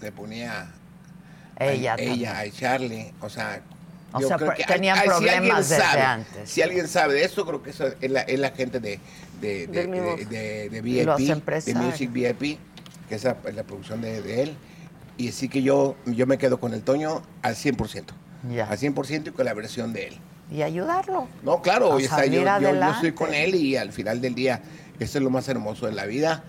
se 0.00 0.12
ponía 0.12 0.68
a- 1.58 1.64
Ella 1.64 1.96
también. 1.96 2.12
ella 2.18 2.38
a 2.38 2.44
echarle. 2.44 3.14
O 3.20 3.28
sea, 3.30 3.60
O 4.12 4.20
yo 4.20 4.28
sea, 4.28 4.38
que 4.38 4.64
tenían 4.64 4.98
hay- 4.98 5.04
si 5.04 5.10
alguien 5.10 5.32
problemas 5.34 5.68
desde 5.68 5.82
sabe- 5.82 6.00
antes. 6.02 6.50
Si 6.50 6.62
alguien 6.62 6.88
sabe 6.88 7.14
de 7.14 7.24
esto, 7.24 7.44
creo 7.46 7.62
que 7.62 7.70
eso 7.70 7.86
es 8.00 8.10
la, 8.10 8.22
es 8.22 8.38
la 8.38 8.50
gente 8.50 8.80
de, 8.80 9.00
de, 9.40 9.66
de, 9.66 9.86
de- 10.70 10.80
VIP, 10.80 11.04
Los 11.06 11.18
de. 11.18 11.74
Music 11.74 12.10
VIP, 12.12 12.58
que 13.08 13.14
es 13.14 13.24
la, 13.24 13.36
la 13.54 13.62
producción 13.64 14.00
de, 14.00 14.42
él. 14.42 14.56
Y 15.18 15.28
así 15.28 15.48
que 15.48 15.62
yo, 15.62 15.96
yo 16.06 16.26
me 16.26 16.38
quedo 16.38 16.58
con 16.60 16.72
el 16.72 16.82
Toño 16.82 17.22
al 17.42 17.54
100%. 17.56 18.04
Ya. 18.54 18.66
Al 18.68 18.78
100% 18.78 19.28
y 19.28 19.30
con 19.32 19.44
la 19.44 19.52
versión 19.52 19.92
de 19.92 20.08
él. 20.08 20.18
Y 20.50 20.62
ayudarlo. 20.62 21.28
No, 21.42 21.60
claro, 21.60 21.98
está, 21.98 22.24
yo, 22.24 22.40
yo- 22.62 22.70
yo 22.74 22.90
estoy 22.94 23.12
con 23.12 23.34
él 23.34 23.54
y 23.56 23.76
al 23.76 23.92
final 23.92 24.20
del 24.22 24.34
día, 24.34 24.62
esto 24.98 25.18
es 25.18 25.24
lo 25.24 25.28
más 25.30 25.48
hermoso 25.48 25.84
de 25.86 25.92
la 25.92 26.06
vida. 26.06 26.44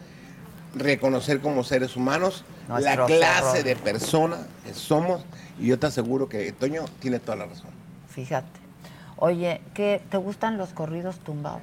Reconocer 0.76 1.40
como 1.42 1.64
seres 1.64 1.96
humanos 1.96 2.46
la 2.68 2.96
Nuestros 2.96 3.08
clase 3.12 3.64
de 3.64 3.76
persona 3.76 4.38
que 4.66 4.74
somos. 4.76 5.26
Y 5.60 5.68
yo 5.68 5.78
te 5.80 5.88
aseguro 5.88 6.28
que 6.30 6.52
Toño 6.54 6.86
tiene 7.00 7.20
toda 7.20 7.38
la 7.38 7.46
razón. 7.46 7.72
Fíjate. 8.08 8.60
Oye, 9.18 9.62
¿qué, 9.74 10.02
¿te 10.10 10.18
gustan 10.18 10.58
los 10.58 10.70
corridos 10.70 11.20
tumbados? 11.20 11.62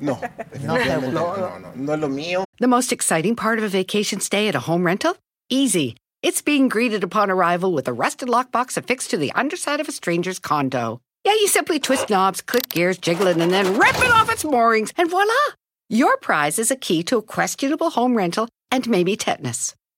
No, 0.00 0.18
No 0.64 0.74
te 0.74 0.80
definitivamente 0.80 1.20
gusta. 1.20 1.40
no, 1.40 1.58
no, 1.60 1.72
no 1.76 1.94
es 1.94 2.00
lo 2.00 2.08
mío. 2.08 2.44
The 2.58 2.66
most 2.66 2.92
exciting 2.92 3.36
part 3.36 3.58
of 3.58 3.64
a 3.64 3.68
vacation 3.68 4.20
stay 4.20 4.48
at 4.48 4.54
a 4.56 4.60
home 4.60 4.84
rental? 4.84 5.14
Easy. 5.48 5.96
It's 6.22 6.42
being 6.42 6.68
greeted 6.68 7.04
upon 7.04 7.30
arrival 7.30 7.72
with 7.72 7.86
a 7.86 7.92
rusted 7.92 8.28
lockbox 8.28 8.76
affixed 8.76 9.10
to 9.10 9.16
the 9.16 9.30
underside 9.32 9.78
of 9.80 9.88
a 9.88 9.92
stranger's 9.92 10.40
condo. 10.40 11.00
Yeah, 11.24 11.34
you 11.34 11.46
simply 11.46 11.78
twist 11.78 12.10
knobs, 12.10 12.40
click 12.40 12.68
gears, 12.68 12.98
jiggle 12.98 13.28
it, 13.28 13.36
and 13.36 13.52
then 13.52 13.78
rip 13.78 13.96
it 13.98 14.10
off 14.12 14.30
its 14.30 14.44
moorings, 14.44 14.92
and 14.96 15.08
voila! 15.10 15.32
Your 15.88 16.16
prize 16.16 16.58
is 16.58 16.70
a 16.72 16.76
key 16.76 17.02
to 17.04 17.18
a 17.18 17.22
questionable 17.22 17.90
home 17.90 18.16
rental 18.16 18.48
and 18.72 18.88
maybe 18.88 19.16
tetanus. 19.16 19.74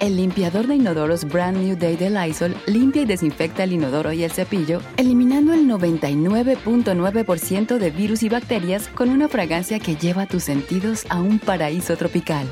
El 0.00 0.16
limpiador 0.16 0.66
de 0.66 0.74
inodoros 0.76 1.26
Brand 1.26 1.58
New 1.58 1.76
Day 1.76 1.94
de 1.94 2.08
Lysol 2.08 2.56
limpia 2.64 3.02
y 3.02 3.04
desinfecta 3.04 3.64
el 3.64 3.74
inodoro 3.74 4.14
y 4.14 4.24
el 4.24 4.32
cepillo, 4.32 4.80
eliminando 4.96 5.52
el 5.52 5.66
99.9% 5.66 7.76
de 7.76 7.90
virus 7.90 8.22
y 8.22 8.30
bacterias 8.30 8.88
con 8.88 9.10
una 9.10 9.28
fragancia 9.28 9.78
que 9.78 9.96
lleva 9.96 10.24
tus 10.24 10.44
sentidos 10.44 11.04
a 11.10 11.20
un 11.20 11.38
paraíso 11.38 11.98
tropical. 11.98 12.48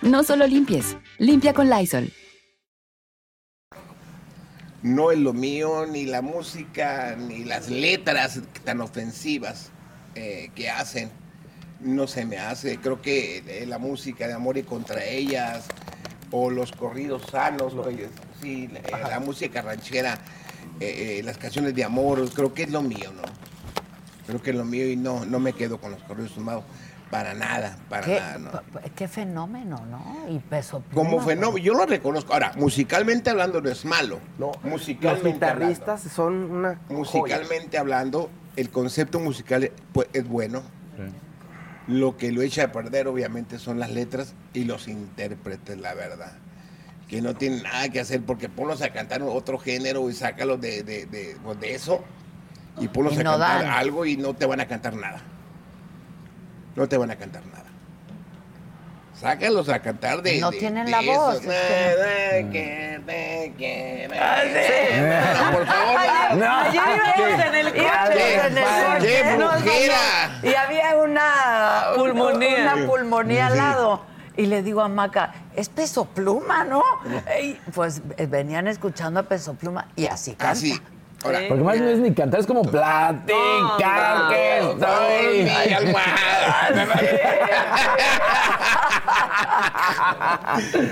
No 0.00 0.22
solo 0.22 0.46
limpies, 0.46 0.96
limpia 1.18 1.52
con 1.52 1.68
Lysol. 1.68 2.12
No 4.82 5.10
es 5.10 5.18
lo 5.18 5.32
mío, 5.32 5.86
ni 5.86 6.04
la 6.04 6.22
música, 6.22 7.16
ni 7.18 7.42
las 7.42 7.68
letras 7.68 8.40
tan 8.62 8.80
ofensivas 8.80 9.72
eh, 10.14 10.52
que 10.54 10.70
hacen. 10.70 11.23
No 11.84 12.06
se 12.06 12.24
me 12.24 12.38
hace. 12.38 12.78
Creo 12.78 13.00
que 13.00 13.44
eh, 13.46 13.66
la 13.66 13.78
música 13.78 14.26
de 14.26 14.32
amor 14.32 14.58
y 14.58 14.64
contra 14.64 15.04
ellas, 15.04 15.68
o 16.30 16.50
los 16.50 16.72
corridos 16.72 17.22
sanos, 17.30 17.74
sí, 18.42 18.68
eh, 18.74 18.82
la 19.08 19.20
música 19.20 19.62
ranchera, 19.62 20.18
eh, 20.80 21.18
eh, 21.18 21.22
las 21.22 21.38
canciones 21.38 21.74
de 21.74 21.84
amor, 21.84 22.28
creo 22.30 22.52
que 22.52 22.64
es 22.64 22.70
lo 22.70 22.82
mío, 22.82 23.12
¿no? 23.14 23.22
Creo 24.26 24.42
que 24.42 24.50
es 24.50 24.56
lo 24.56 24.64
mío 24.64 24.90
y 24.90 24.96
no, 24.96 25.24
no 25.24 25.38
me 25.38 25.52
quedo 25.52 25.78
con 25.78 25.92
los 25.92 26.02
corridos 26.02 26.32
tumbados. 26.32 26.64
Para 27.10 27.34
nada, 27.34 27.76
para 27.88 28.06
¿Qué, 28.06 28.18
nada, 28.18 28.38
¿no? 28.38 28.50
qué 28.96 29.06
fenómeno, 29.06 29.86
¿no? 29.88 30.26
Y 30.28 30.40
peso 30.40 30.80
pluma. 30.80 31.08
Como 31.08 31.22
fenómeno, 31.22 31.58
yo 31.58 31.74
lo 31.74 31.86
reconozco. 31.86 32.32
Ahora, 32.32 32.52
musicalmente 32.56 33.30
hablando 33.30 33.60
no 33.60 33.70
es 33.70 33.84
malo. 33.84 34.18
No, 34.36 34.50
musicalmente 34.64 35.24
Los 35.24 35.34
guitarristas 35.34 36.02
son 36.02 36.50
una 36.50 36.80
Musicalmente 36.88 37.78
hablando, 37.78 38.30
el 38.56 38.70
concepto 38.70 39.20
musical 39.20 39.70
pues, 39.92 40.08
es 40.12 40.26
bueno. 40.26 40.62
Lo 41.86 42.16
que 42.16 42.32
lo 42.32 42.42
echa 42.42 42.64
a 42.64 42.72
perder, 42.72 43.08
obviamente, 43.08 43.58
son 43.58 43.78
las 43.78 43.90
letras 43.90 44.34
y 44.54 44.64
los 44.64 44.88
intérpretes, 44.88 45.78
la 45.78 45.94
verdad. 45.94 46.32
Que 47.08 47.20
no 47.20 47.34
tienen 47.34 47.62
nada 47.62 47.88
que 47.90 48.00
hacer 48.00 48.22
porque 48.22 48.48
ponlos 48.48 48.80
a 48.82 48.90
cantar 48.92 49.22
otro 49.22 49.58
género 49.58 50.08
y 50.08 50.14
sácalos 50.14 50.60
de, 50.60 50.82
de, 50.82 51.06
de, 51.06 51.36
pues, 51.44 51.60
de 51.60 51.74
eso 51.74 52.02
y 52.78 52.88
ponlos 52.88 53.12
Y 53.14 53.20
a 53.20 53.24
cantar 53.24 53.62
dan. 53.64 53.66
algo 53.66 54.06
y 54.06 54.16
no 54.16 54.34
te 54.34 54.46
van 54.46 54.60
a 54.60 54.66
cantar 54.66 54.94
nada. 54.96 55.22
No 56.74 56.88
te 56.88 56.96
van 56.96 57.10
a 57.10 57.16
cantar 57.16 57.44
nada. 57.46 57.63
Sácalos 59.20 59.68
a 59.68 59.78
cantar 59.80 60.22
de. 60.22 60.40
No 60.40 60.50
de- 60.50 60.58
tienen 60.58 60.84
de 60.86 60.90
la 60.90 61.00
eso. 61.00 61.12
voz. 61.12 61.40
Ah, 64.20 65.50
por 65.52 65.66
favor. 65.66 65.98
Ayer, 65.98 66.42
ayer 66.42 67.14
íbamos 67.18 67.46
en 67.46 67.54
el 67.54 67.72
¿Qué? 67.72 67.78
coche. 67.82 68.14
¿Qué? 69.00 69.20
en 69.20 69.40
el 69.42 69.62
¡Qué. 69.62 70.48
Y 70.50 70.54
había 70.54 70.96
una 70.96 71.84
Pulmonía. 71.96 72.74
Una 72.74 72.86
pulmonía 72.86 73.46
al 73.48 73.56
lado. 73.56 74.02
Y 74.36 74.46
le 74.46 74.62
digo 74.64 74.80
a 74.80 74.88
Maca, 74.88 75.32
es 75.54 75.68
peso 75.68 76.06
pluma, 76.06 76.64
¿no? 76.64 76.82
Y, 77.40 77.52
pues 77.72 78.02
venían 78.28 78.66
escuchando 78.66 79.20
a 79.20 79.22
peso 79.22 79.54
pluma 79.54 79.86
y 79.94 80.06
así 80.06 80.32
canta. 80.32 80.50
Así. 80.50 80.80
Ahora, 81.24 81.40
Porque 81.48 81.64
más 81.64 81.76
no 81.78 81.88
es 81.88 81.98
ni 81.98 82.12
cantar, 82.12 82.40
es 82.40 82.46
como 82.46 82.62
platicar 82.62 83.22
No, 83.26 84.28
que 84.28 84.60
no, 84.60 84.72
estoy. 84.72 85.72
almohada. 85.72 86.68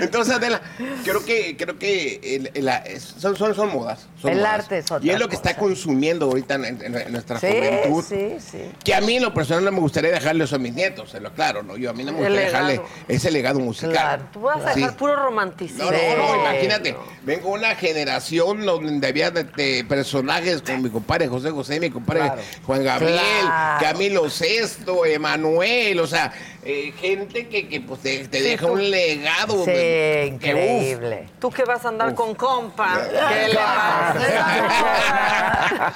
Entonces, 0.01 0.35
Adela, 0.35 0.61
creo 1.03 1.23
que, 1.25 1.55
creo 1.57 1.77
que 1.77 2.19
el- 2.23 2.51
el- 2.53 2.99
son, 3.01 3.35
son, 3.35 3.53
son 3.55 3.71
modas. 3.73 4.07
son 4.21 4.31
El 4.31 4.37
modas. 4.39 4.53
arte 4.61 4.77
es 4.79 4.91
otra 4.91 5.05
Y 5.05 5.09
es 5.11 5.19
lo 5.19 5.27
que 5.27 5.35
está 5.35 5.55
consumiendo 5.55 6.25
ahorita 6.25 6.55
en, 6.55 6.65
en- 6.65 6.97
en 6.97 7.11
nuestra 7.11 7.39
Sí, 7.39 7.47
juventud. 7.47 8.03
sí, 8.07 8.35
sí. 8.39 8.71
Que 8.83 8.95
a 8.95 9.01
mí 9.01 9.15
en 9.17 9.23
lo 9.23 9.33
personal 9.33 9.65
no 9.65 9.71
me 9.71 9.79
gustaría 9.79 10.11
dejarle 10.11 10.43
eso 10.45 10.55
a 10.55 10.59
mis 10.59 10.73
nietos, 10.73 11.11
se 11.11 11.19
lo 11.19 11.31
claro, 11.33 11.63
¿no? 11.63 11.77
Yo 11.77 11.89
a 11.89 11.93
mí 11.93 12.03
no 12.03 12.11
me 12.11 12.19
gustaría 12.19 12.41
dejarle 12.47 12.81
ese 13.07 13.31
legado 13.31 13.59
musical. 13.59 13.91
Claro. 13.91 14.23
Tú 14.33 14.41
vas 14.41 14.63
a 14.65 14.73
Sí. 14.73 14.81
dejar 14.81 14.95
puro 14.97 15.15
romanticismo. 15.15 15.83
No, 15.85 15.91
no, 15.91 16.35
no, 16.35 16.41
imagínate. 16.41 16.95
Vengo 17.23 17.49
de 17.49 17.53
una 17.59 17.75
generación 17.75 18.65
donde 18.65 19.07
había 19.07 19.31
de, 19.31 19.43
de 19.43 19.83
personajes 20.23 20.61
como 20.61 20.77
mi 20.79 20.89
compadre 20.89 21.27
José 21.27 21.51
José, 21.51 21.79
mi 21.79 21.89
compadre 21.89 22.21
Claro. 22.21 22.41
Juan 22.65 22.83
Gabriel, 22.83 23.19
Claro. 23.41 23.85
Camilo 23.85 24.29
Sesto, 24.29 25.05
Emanuel, 25.05 25.99
o 25.99 26.07
sea, 26.07 26.31
eh, 26.63 26.93
gente 26.99 27.47
que, 27.47 27.67
que, 27.67 27.81
pues, 27.81 28.01
te, 28.01 28.27
te 28.27 28.37
Sí, 28.39 28.43
deja 28.45 28.65
tú- 28.67 28.73
un 28.73 28.89
legado. 28.89 29.65
Sí, 29.65 29.71
que, 29.71 30.25
uf, 30.27 30.33
increíble. 30.35 31.29
Tú 31.39 31.49
que 31.51 31.63
vas 31.65 31.83
a 31.85 31.89
andar 31.89 32.15
con 32.15 32.33
compa. 32.35 32.99
¿Qué 33.29 33.47
le 33.49 33.55
pasa? 33.55 34.13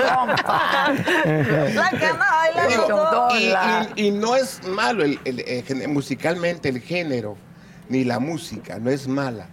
La 1.74 1.88
anda 1.88 2.14
bailando 2.14 2.70
Digo, 2.70 2.88
todo. 2.88 3.30
y, 3.40 3.54
y- 4.02 4.08
y 4.08 4.12
no 4.12 4.36
es 4.36 4.62
malo 4.68 5.04
el, 5.04 5.20
el- 5.26 5.40
el 5.42 5.64
género- 5.66 5.90
musicalmente 5.90 6.70
el 6.70 6.82
género, 6.82 7.38
ni 7.90 8.04
la 8.04 8.20
música, 8.20 8.80
no 8.80 8.90
es 8.90 9.08
mala. 9.08 9.48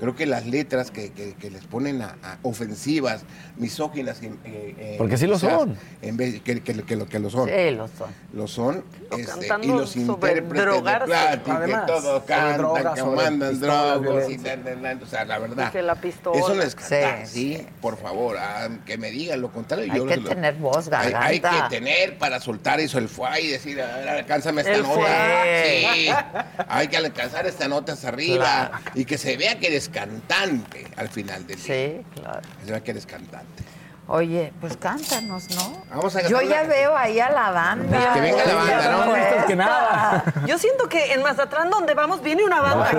Creo 0.00 0.14
que 0.16 0.26
las 0.26 0.46
letras 0.46 0.90
que, 0.90 1.12
que- 1.12 1.34
que 1.34 1.50
les 1.50 1.64
ponen 1.64 2.02
a, 2.02 2.16
a 2.22 2.38
ofensivas, 2.42 3.22
misóginas. 3.56 4.20
eh, 4.22 4.32
eh, 4.44 4.94
Porque 4.98 5.16
sí 5.16 5.26
lo 5.26 5.34
quizás, 5.34 5.52
son. 5.52 5.76
En 6.02 6.16
vez 6.16 6.40
que, 6.42 6.60
que- 6.62 6.82
que 6.82 6.96
lo 6.96 7.06
que 7.06 7.18
lo 7.18 7.30
son. 7.30 7.48
Sí, 7.48 7.70
lo 7.70 7.88
son. 7.88 8.10
Lo 8.32 8.48
son. 8.48 8.84
Este, 9.16 9.46
y 9.62 9.68
los 9.68 9.90
sobre 9.90 10.02
intérpretes 10.40 10.64
drogarse. 10.66 11.06
de 11.06 11.16
plática, 11.38 11.56
Además, 11.56 11.80
que 11.82 11.86
todos 11.92 12.22
cantan, 12.24 12.58
drogas, 12.58 12.94
que 12.94 13.02
mandan 13.04 13.60
drogas. 13.60 14.30
Y, 14.30 14.36
o 15.02 15.06
sea, 15.06 15.24
la 15.24 15.38
verdad. 15.38 15.72
Que 15.72 15.82
la 15.82 15.94
pistola. 15.94 16.38
Eso 16.38 16.54
no 16.54 16.62
es 16.62 16.74
cantar, 16.74 17.26
Sí, 17.26 17.56
sí, 17.56 17.66
por 17.80 17.96
favor, 17.96 18.36
ah, 18.38 18.68
que 18.84 18.98
me 18.98 19.10
digan 19.10 19.40
lo 19.40 19.50
contrario. 19.52 19.92
Hay 19.92 19.98
yo 19.98 20.06
que 20.06 20.16
lo- 20.16 20.28
tener 20.28 20.54
voz, 20.56 20.86
hay, 20.92 21.12
garganta. 21.12 21.22
hay 21.28 21.40
que 21.40 21.76
tener 21.76 22.18
para 22.18 22.40
soltar 22.40 22.80
eso 22.80 22.98
el 22.98 23.08
fue 23.08 23.40
y 23.40 23.48
decir, 23.48 23.80
a 23.80 23.96
ver, 23.96 24.08
alcánzame 24.08 24.62
esta 24.62 24.74
El 24.74 24.82
nota. 24.82 25.06
Sí, 25.64 26.08
hay 26.68 26.88
que 26.88 26.96
alcanzar 26.96 27.46
esta 27.46 27.68
nota 27.68 27.92
hacia 27.92 28.08
arriba 28.08 28.82
y 28.94 29.04
que 29.04 29.16
se 29.18 29.36
vea 29.36 29.58
que 29.58 29.70
eres 29.84 29.88
cantante 29.88 30.86
al 30.96 31.08
final 31.08 31.46
del 31.46 31.56
día. 31.62 31.64
Sí, 31.64 32.06
claro. 32.20 32.40
Se 32.64 32.70
vea 32.70 32.80
que 32.82 32.90
eres 32.92 33.06
cantante. 33.06 33.62
Oye, 34.06 34.52
pues 34.60 34.76
cántanos, 34.76 35.48
¿no? 35.56 35.82
Vamos 35.88 36.14
a 36.14 36.28
Yo 36.28 36.42
ya 36.42 36.60
una- 36.60 36.62
veo 36.64 36.94
ahí 36.94 37.18
a 37.20 37.30
la 37.30 37.50
banda. 37.50 38.12
Que 38.12 38.20
venga 38.20 38.44
la 38.44 38.54
banda, 38.54 38.90
¿no? 38.90 39.04
Pues, 39.10 39.22
Listos 39.24 39.44
que 39.46 39.56
nada. 39.56 40.24
Yo 40.46 40.58
siento 40.58 40.88
que 40.90 41.14
en 41.14 41.22
Mazatlán, 41.22 41.70
donde 41.70 41.94
vamos, 41.94 42.22
viene 42.22 42.44
una 42.44 42.60
banda. 42.60 42.90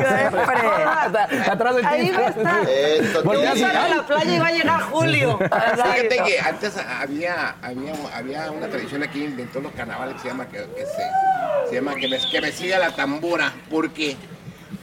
Atrás 1.51 1.75
de 1.75 1.81
ti. 1.81 1.87
Ahí 1.87 2.09
va 2.09 2.17
a 2.17 2.29
estar. 2.29 3.23
Voy 3.23 3.45
así, 3.45 3.63
a 3.63 3.87
la 3.87 4.03
playa 4.07 4.33
y 4.35 4.39
va 4.39 4.47
a 4.47 4.51
llegar 4.51 4.81
Julio. 4.81 5.37
Fíjate 5.37 6.23
que 6.25 6.39
antes 6.39 6.73
había, 6.77 7.55
había, 7.61 7.93
había 8.15 8.49
una 8.51 8.67
tradición 8.67 9.03
aquí 9.03 9.25
en 9.25 9.47
todos 9.49 9.61
los 9.63 9.73
carnavales 9.73 10.15
que 10.15 10.21
se 10.23 10.27
llama 10.29 10.47
que, 10.47 10.57
que 10.57 10.85
se, 10.87 11.69
se 11.69 11.75
llama 11.75 11.93
que 11.95 12.07
me, 12.07 12.17
que 12.31 12.41
me 12.41 12.51
siga 12.51 12.79
la 12.79 12.89
tambora. 12.95 13.53
¿Por 13.69 13.91
qué? 13.91 14.17
Porque 14.17 14.34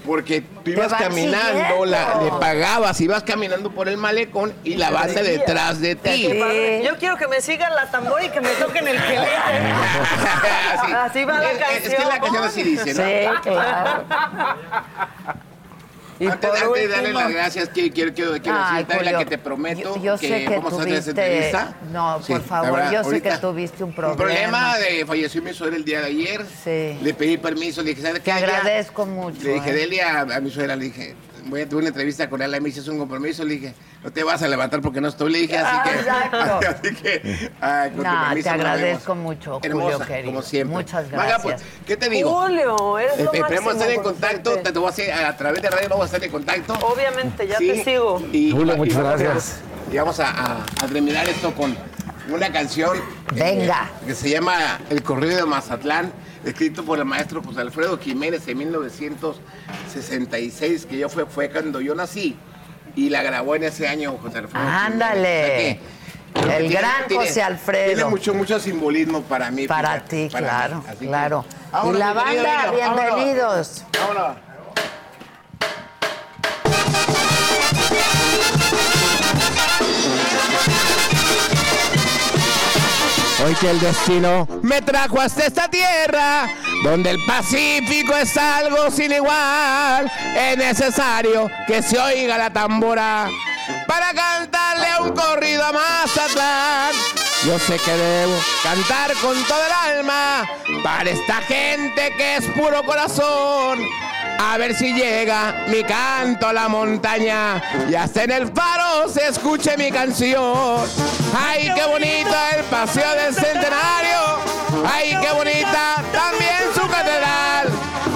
tú 0.04 0.70
ibas 0.70 0.92
caminando, 0.94 1.84
la, 1.84 2.20
le 2.22 2.30
pagabas, 2.40 3.00
ibas 3.00 3.22
caminando 3.22 3.70
por 3.70 3.88
el 3.88 3.96
malecón 3.96 4.52
y 4.64 4.74
la 4.76 4.90
banda 4.90 5.22
detrás 5.22 5.80
de 5.80 5.94
ti. 5.96 6.28
Padre. 6.38 6.82
Yo 6.84 6.96
quiero 6.98 7.16
que 7.16 7.28
me 7.28 7.40
sigan 7.40 7.74
la 7.74 7.90
tambora 7.90 8.24
y 8.24 8.30
que 8.30 8.40
me 8.40 8.50
toquen 8.50 8.88
el 8.88 9.00
quelete. 9.02 9.30
Así, 10.78 10.92
Así 11.02 11.24
va 11.24 11.38
la 11.40 11.50
Es- 11.52 11.58
es- 11.86 11.92
Es 11.92 11.94
que 11.94 12.04
la 12.04 12.18
canción. 12.20 12.20
canción 12.20 12.44
así 12.44 12.62
dice, 12.62 12.94
¿no? 12.94 13.02
Sí, 13.04 13.40
claro. 13.42 14.04
Y 16.23 16.27
antes, 16.28 16.51
por 16.51 16.59
de- 16.59 16.65
antes 16.66 16.82
de 16.82 16.89
darle 16.89 17.12
las 17.12 17.31
gracias, 17.32 17.69
quiero, 17.70 17.93
quiero, 17.93 18.12
quiero, 18.15 18.32
quiero 18.40 18.59
Ay, 18.62 18.85
decirte, 18.85 19.19
que 19.19 19.27
te 19.27 19.39
prometo 19.39 19.97
yo, 19.97 20.03
yo 20.03 20.19
que, 20.19 20.28
sé 20.28 20.44
que 20.44 20.57
vamos 20.57 20.73
a 20.73 20.77
hacer 20.82 20.93
esa 20.93 21.03
tuviste... 21.03 21.11
entrevista. 21.11 21.74
No, 21.93 22.20
por 22.27 22.43
favor, 22.43 22.73
verdad, 22.73 22.93
yo 22.93 23.05
sé 23.05 23.23
que 23.23 23.31
tuviste 23.39 23.82
un 23.85 23.93
problema. 23.93 24.12
Un 24.12 24.19
problema 24.19 24.78
de 24.78 25.05
falleció 25.05 25.43
mi 25.43 25.53
suegra 25.53 25.77
el 25.77 25.85
día 25.85 26.01
de 26.01 26.07
ayer. 26.07 26.47
Sí. 26.62 26.99
Le 27.03 27.15
pedí 27.15 27.39
permiso, 27.39 27.82
le 27.82 27.90
dije, 27.90 28.03
¿sabes 28.03 28.23
Te 28.23 28.31
agradezco 28.31 29.05
mucho. 29.07 29.43
Le 29.43 29.55
dije, 29.55 29.70
¿eh? 29.70 29.73
Delia, 29.73 30.20
a 30.20 30.40
mi 30.40 30.51
suegra, 30.51 30.77
le 30.77 30.85
dije, 30.85 31.16
voy 31.47 31.60
a 31.60 31.64
tener 31.64 31.77
una 31.77 31.89
entrevista 31.89 32.28
con 32.28 32.40
ella, 32.43 32.60
me 32.60 32.69
hice 32.69 32.89
un 32.90 32.98
compromiso, 32.98 33.44
le 33.44 33.55
dije, 33.55 33.74
no 34.02 34.10
te 34.12 34.23
vas 34.24 34.43
a 34.43 34.48
levantar 34.48 34.81
porque 34.81 35.01
no 35.01 35.09
estoy, 35.09 35.32
le 35.32 35.39
dije, 35.40 35.59
así 35.59 35.90
que... 35.90 35.98
Exacto. 35.98 36.60
así 36.69 36.94
que, 36.94 37.51
ay, 37.60 37.90
con 37.90 37.98
tu 37.98 38.02
No, 38.05 38.24
permiso, 38.28 38.43
te 38.44 38.51
agradezco 38.51 39.14
mucho, 39.14 39.55
Julio, 39.60 39.70
Hermosa, 39.89 40.06
querido. 40.06 40.27
como 40.27 40.43
siempre. 40.43 40.77
Muchas 40.77 41.10
Maga, 41.10 41.24
gracias. 41.24 41.43
pues, 41.43 41.62
¿qué 41.86 41.97
te 41.97 42.09
digo? 42.09 42.31
Julio, 42.31 42.98
eres 42.98 43.19
lo 43.20 43.32
Eh, 43.32 43.39
Esperemos 43.39 43.73
estar 43.74 43.90
en 43.90 44.02
con 44.02 44.12
contacto, 44.12 44.59
te, 44.59 44.73
te 44.73 44.78
voy 44.78 44.86
a 44.86 44.90
hacer, 44.90 45.12
a, 45.12 45.28
a 45.28 45.36
través 45.36 45.62
de 45.62 45.70
radio 45.70 45.89
vamos 45.89 46.02
a 46.05 46.06
estar 46.06 46.24
en 46.24 46.31
contacto. 46.31 46.74
Obviamente, 46.86 47.47
ya 47.47 47.59
Sí, 47.59 47.69
te 47.69 47.85
sigo. 47.85 48.23
Y, 48.32 48.51
Julio, 48.52 48.74
y 48.74 48.78
muchas 48.78 48.98
gracias. 48.98 49.56
Y 49.93 49.97
vamos 49.97 50.19
a, 50.20 50.31
a- 50.31 50.56
a 50.64 50.86
terminar 50.86 51.28
esto 51.28 51.52
con 51.55 51.77
una 52.31 52.51
canción. 52.52 52.97
eh, 52.97 53.01
Venga. 53.35 53.90
que 54.06 54.14
se 54.14 54.31
llama 54.31 54.81
El 54.90 55.02
Corrido 55.02 55.36
de 55.36 55.47
Mazatlán, 55.47 56.12
escrito 56.44 56.85
por 56.85 56.98
el 56.98 57.05
maestro 57.05 57.43
José 57.43 57.60
Alfredo 57.60 57.98
Jiménez 57.98 58.47
en 58.48 58.59
1966, 58.59 60.86
que 60.86 60.98
yo 60.98 61.09
fue, 61.09 61.27
fue 61.27 61.51
cuando 61.51 61.81
yo 61.81 61.94
nací. 61.94 62.36
Y 62.94 63.09
la 63.09 63.23
grabó 63.23 63.55
en 63.56 63.64
ese 63.64 63.89
año 63.89 64.19
José 64.23 64.39
Alfredo. 64.39 64.66
Ándale. 64.66 65.81
El 66.35 66.43
tiene- 66.43 66.69
gran 66.69 67.06
tiene- 67.09 67.27
José 67.27 67.43
Alfredo. 67.43 67.86
Tiene 67.86 68.05
mucho, 68.06 68.35
mucho 68.35 68.59
simbolismo 68.59 69.23
para 69.23 69.51
mí. 69.51 69.66
Para 69.66 70.02
ti, 70.05 70.28
claro, 70.31 70.82
claro. 70.98 71.44
y 71.85 71.93
la 71.93 72.12
banda, 72.12 72.70
bienvenidos. 72.70 73.85
Vámonos. 73.98 74.36
Hoy 83.44 83.55
que 83.56 83.70
el 83.70 83.81
destino 83.81 84.47
me 84.62 84.81
trajo 84.82 85.20
hasta 85.20 85.47
esta 85.47 85.69
tierra, 85.69 86.48
donde 86.85 87.10
el 87.10 87.24
Pacífico 87.27 88.14
es 88.14 88.36
algo 88.36 88.89
sin 88.90 89.10
igual, 89.10 90.10
es 90.36 90.56
necesario 90.56 91.51
que 91.66 91.82
se 91.82 91.98
oiga 91.98 92.39
la 92.39 92.52
tambora 92.52 93.28
para 93.89 94.12
cantarle 94.14 94.86
un 95.01 95.12
corrido 95.12 95.64
a 95.64 95.73
Mazatlán. 95.73 97.22
Yo 97.44 97.59
sé 97.59 97.77
que 97.77 97.90
debo 97.90 98.39
cantar 98.62 99.12
con 99.14 99.35
todo 99.44 99.60
el 99.66 99.97
alma 99.97 100.48
para 100.85 101.10
esta 101.10 101.43
gente 101.43 102.12
que 102.16 102.36
es 102.36 102.44
puro 102.51 102.85
corazón. 102.85 103.81
A 104.39 104.56
ver 104.59 104.74
si 104.77 104.93
llega 104.93 105.64
mi 105.66 105.82
canto 105.82 106.47
a 106.47 106.52
la 106.52 106.69
montaña 106.69 107.60
y 107.90 107.94
hasta 107.97 108.24
en 108.24 108.31
el 108.31 108.52
faro 108.52 109.09
se 109.09 109.27
escuche 109.27 109.77
mi 109.77 109.90
canción. 109.90 110.86
Ay, 111.36 111.73
qué 111.74 111.85
bonito 111.85 112.35
el 112.56 112.64
paseo 112.64 113.10
del 113.16 113.35
centenario. 113.35 114.39
Ay, 114.86 115.16
qué 115.20 115.32
bonita 115.32 115.97
también 116.12 116.73
su 116.74 116.89
catedral. 116.89 117.69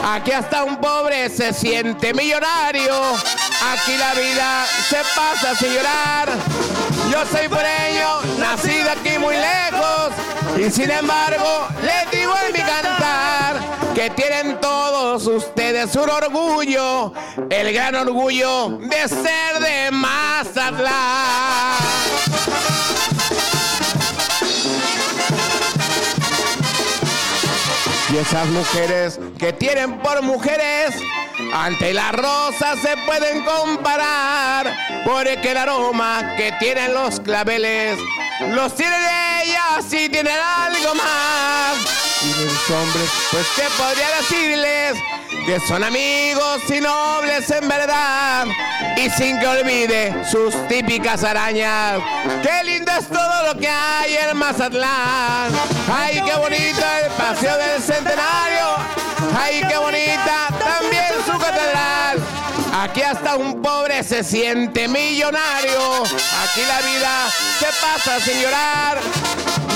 Aquí 0.04 0.30
hasta 0.30 0.62
un 0.62 0.76
pobre 0.76 1.28
se 1.30 1.52
siente 1.52 2.14
millonario. 2.14 2.94
Aquí 3.72 3.96
la 3.96 4.14
vida 4.14 4.66
se 4.88 4.98
pasa 5.16 5.54
sin 5.56 5.74
llorar. 5.74 6.28
Yo 7.10 7.24
soy 7.26 7.48
pureño, 7.48 8.22
nacido 8.38 8.90
aquí 8.90 9.18
muy 9.18 9.36
lejos. 9.36 10.12
Y 10.58 10.70
sin 10.70 10.90
embargo, 10.90 11.68
les 11.82 12.10
digo 12.10 12.32
en 12.46 12.52
mi 12.52 12.58
cantar 12.60 13.60
que 13.94 14.10
tienen 14.10 14.60
todos 14.60 15.26
ustedes 15.26 15.94
un 15.96 16.10
orgullo, 16.10 17.12
el 17.50 17.72
gran 17.72 17.94
orgullo 17.94 18.78
de 18.78 19.08
ser 19.08 19.60
de 19.60 19.90
Mazatlán. 19.90 20.94
Esas 28.20 28.46
mujeres 28.48 29.20
que 29.38 29.52
tienen 29.52 29.98
por 29.98 30.22
mujeres, 30.22 30.94
ante 31.52 31.92
la 31.92 32.12
rosa 32.12 32.74
se 32.80 32.96
pueden 33.04 33.44
comparar, 33.44 34.74
porque 35.04 35.50
el 35.50 35.56
aroma 35.58 36.34
que 36.36 36.50
tienen 36.58 36.94
los 36.94 37.20
claveles, 37.20 37.98
los 38.52 38.74
tienen 38.74 39.02
ellas 39.42 39.92
y 39.92 40.08
tienen 40.08 40.38
algo 40.40 40.94
más. 40.94 42.05
Y 42.22 42.44
los 42.44 42.70
hombres, 42.70 43.10
pues 43.30 43.46
que 43.56 43.62
podría 43.76 44.08
decirles 44.16 44.96
que 45.44 45.60
son 45.68 45.84
amigos 45.84 46.62
y 46.70 46.80
nobles 46.80 47.50
en 47.50 47.68
verdad, 47.68 48.46
y 48.96 49.10
sin 49.10 49.38
que 49.38 49.46
olvide 49.46 50.24
sus 50.24 50.66
típicas 50.66 51.22
arañas. 51.22 52.00
Qué 52.42 52.64
lindo 52.64 52.90
es 52.98 53.08
todo 53.08 53.52
lo 53.52 53.58
que 53.58 53.68
hay 53.68 54.16
en 54.16 54.36
Mazatlán. 54.36 55.52
Ay, 55.92 56.22
qué 56.24 56.34
bonito 56.36 56.82
el 57.04 57.10
paseo 57.12 57.56
del 57.58 57.82
centenario. 57.82 58.76
Ay, 59.38 59.62
qué 59.68 59.76
bonita 59.76 60.48
también 60.58 61.12
su 61.24 61.38
catedral. 61.38 62.25
Aquí 62.88 63.02
hasta 63.02 63.34
un 63.34 63.60
pobre 63.62 64.04
se 64.04 64.22
siente 64.22 64.86
millonario. 64.86 66.02
Aquí 66.04 66.62
la 66.68 66.80
vida 66.86 67.28
se 67.58 67.66
pasa 67.84 68.20
sin 68.20 68.40
llorar. 68.40 69.00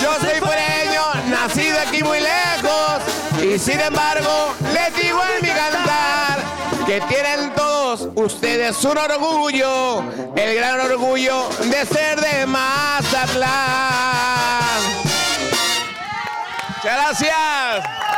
Yo 0.00 0.14
soy 0.20 0.38
pureño, 0.38 1.02
nacido 1.26 1.76
aquí 1.80 2.04
muy 2.04 2.20
lejos. 2.20 3.02
Y 3.42 3.58
sin 3.58 3.80
embargo, 3.80 4.54
les 4.72 4.94
digo 4.94 5.20
en 5.36 5.42
mi 5.42 5.48
cantar 5.48 6.38
que 6.86 7.00
tienen 7.00 7.52
todos 7.54 8.08
ustedes 8.14 8.84
un 8.84 8.96
orgullo, 8.96 10.04
el 10.36 10.54
gran 10.54 10.78
orgullo 10.78 11.48
de 11.64 11.84
ser 11.86 12.20
de 12.20 12.46
Mazatlán. 12.46 13.50
Muchas 16.76 16.96
gracias. 16.96 18.09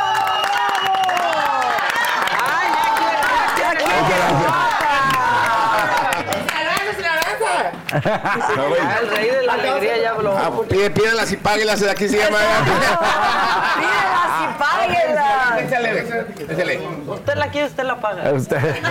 Ah, 7.93 8.97
el 9.01 9.09
rey 9.09 9.29
de 9.29 9.43
la 9.43 9.53
alegría 9.53 9.97
ya 9.97 10.11
habló. 10.11 10.35
Ah, 10.35 10.51
pide, 10.67 10.89
pídelas 10.89 11.31
y 11.31 11.37
páguelas, 11.37 11.79
de 11.79 11.91
aquí 11.91 12.09
se 12.09 12.17
llama. 12.17 12.39
Pídelas 13.77 14.41
y 14.41 14.47
páguelas. 14.57 15.61
Échale, 15.61 16.05
échale. 16.49 16.81
Usted 17.07 17.35
la 17.35 17.47
quiere, 17.49 17.67
usted 17.67 17.83
la 17.83 17.99
paga. 17.99 18.33
Usted. 18.33 18.57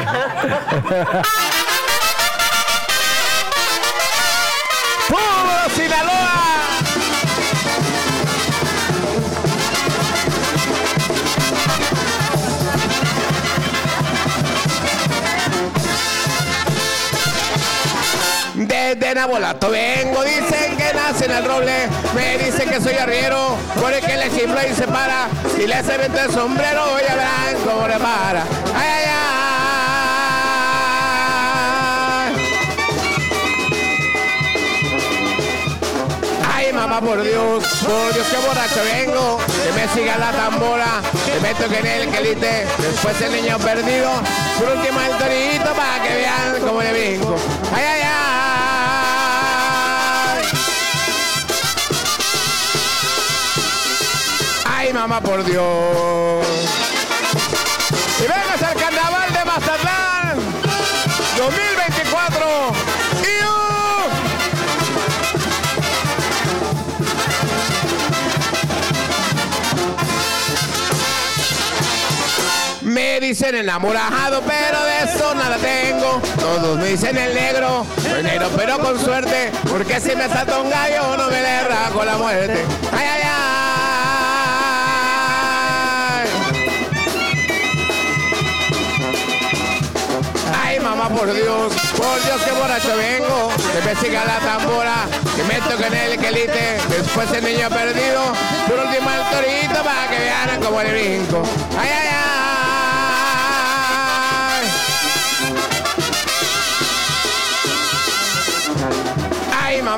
¡Puro 5.09 5.71
Sinaloa! 5.75 6.72
Desde 18.67 19.15
Nabolato 19.15 19.71
vengo, 19.71 20.23
dicen 20.23 20.77
que 20.77 20.95
nace 20.95 21.25
en 21.25 21.33
el 21.33 21.45
roble, 21.45 21.89
me 22.15 22.39
dicen 22.39 22.69
que 22.69 22.81
soy 22.81 22.95
arriero, 22.95 23.57
por 23.81 23.93
el 23.93 24.05
que 24.05 24.17
le 24.17 24.31
chifla 24.31 24.67
y 24.67 24.75
se 24.75 24.87
para, 24.87 25.29
y 25.59 25.67
le 25.67 25.75
hace 25.75 25.99
viento 25.99 26.21
el 26.21 26.31
sombrero, 26.31 26.99
ya 27.07 27.15
verán 27.15 27.57
cómo 27.65 27.89
le 27.89 27.99
para. 27.99 28.43
Ay, 28.75 29.05
ay. 29.07 29.32
Mamá, 36.87 37.01
por 37.01 37.23
Dios, 37.23 37.65
por 37.85 38.13
Dios, 38.13 38.27
que 38.27 38.37
borracho 38.39 38.83
vengo. 38.85 39.39
Que 39.65 39.73
me 39.73 39.89
siga 39.95 40.19
la 40.19 40.33
tambora, 40.33 41.01
que 41.25 41.41
me 41.41 41.55
toque 41.55 41.79
en 41.79 41.87
el 41.87 42.09
quelite. 42.11 42.67
Después 42.79 43.21
el 43.21 43.33
niño 43.33 43.59
perdido, 43.59 44.11
por 44.59 44.69
último 44.77 45.01
el 45.01 45.17
torito 45.19 45.73
para 45.75 46.03
que 46.03 46.15
vean 46.15 46.61
cómo 46.61 46.83
le 46.83 46.93
brinco. 46.93 47.37
Ay, 47.75 47.85
ay, 47.85 48.03
ay. 48.05 48.13
Ay, 54.67 54.93
mamá, 54.93 55.21
por 55.21 55.45
Dios. 55.45 56.47
Y 58.19 58.23
vengas 58.23 58.63
dicen 73.23 73.55
enamorado, 73.55 74.43
pero 74.43 74.85
de 74.85 75.05
eso 75.05 75.33
nada 75.35 75.57
tengo. 75.57 76.21
Todos 76.41 76.77
me 76.79 76.89
dicen 76.89 77.17
el 77.17 77.33
negro, 77.33 77.87
soy 78.03 78.23
negro 78.23 78.51
pero 78.57 78.79
con 78.81 78.99
suerte, 78.99 79.53
porque 79.71 80.01
si 80.01 80.17
me 80.17 80.29
salta 80.29 80.61
un 80.61 80.69
gallo 80.69 81.17
no 81.17 81.29
me 81.29 81.41
le 81.41 81.63
rajo 81.63 82.05
la 82.05 82.17
muerte. 82.17 82.65
Ay, 82.93 83.07
ay, 83.07 83.23
ay. 83.25 83.43
Ay, 90.65 90.81
mamá, 90.81 91.09
por 91.09 91.33
Dios, 91.33 91.73
por 91.97 92.23
Dios 92.25 92.43
que 92.43 92.51
borracho 92.51 92.97
vengo, 92.97 93.51
que 93.73 93.81
me 93.89 93.95
siga 94.01 94.25
la 94.25 94.41
tambora, 94.41 95.07
que 95.37 95.45
me 95.45 95.61
toque 95.61 95.87
en 95.87 95.95
el 95.95 96.19
quelite, 96.19 96.79
después 96.89 97.33
el 97.33 97.45
niño 97.45 97.71
perdido, 97.71 98.33
por 98.67 98.81
último 98.81 99.11
el 99.11 99.23
torito 99.31 99.81
para 99.85 100.09
que 100.11 100.19
vean 100.19 100.61
como 100.61 100.83
le 100.83 100.91
brinco. 100.91 101.43
Ay, 101.79 101.89
ay, 101.89 102.09
ay. 102.09 102.52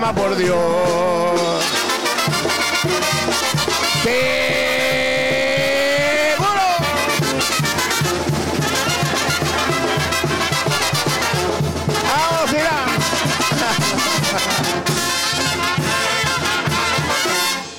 Mamá, 0.00 0.12
por 0.12 0.36
Dios. 0.36 0.54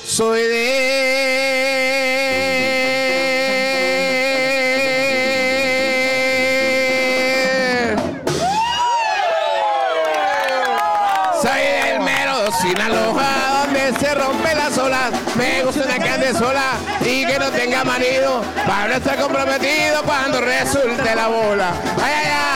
Soy 0.06 0.65
rompen 15.10 15.12
las 15.12 15.12
olas. 15.12 15.36
Me 15.36 15.62
gusta 15.62 15.84
una 15.84 15.98
que 15.98 16.08
ande 16.08 16.32
sola 16.34 16.72
y 17.00 17.26
que 17.26 17.38
no 17.38 17.50
tenga 17.50 17.84
marido. 17.84 18.42
Para 18.66 18.88
no 18.88 18.94
estar 18.94 19.18
comprometido 19.18 20.02
cuando 20.04 20.40
resulte 20.40 21.14
la 21.14 21.28
bola. 21.28 21.72
Ay, 22.02 22.14
ay, 22.14 22.32
ay. 22.32 22.46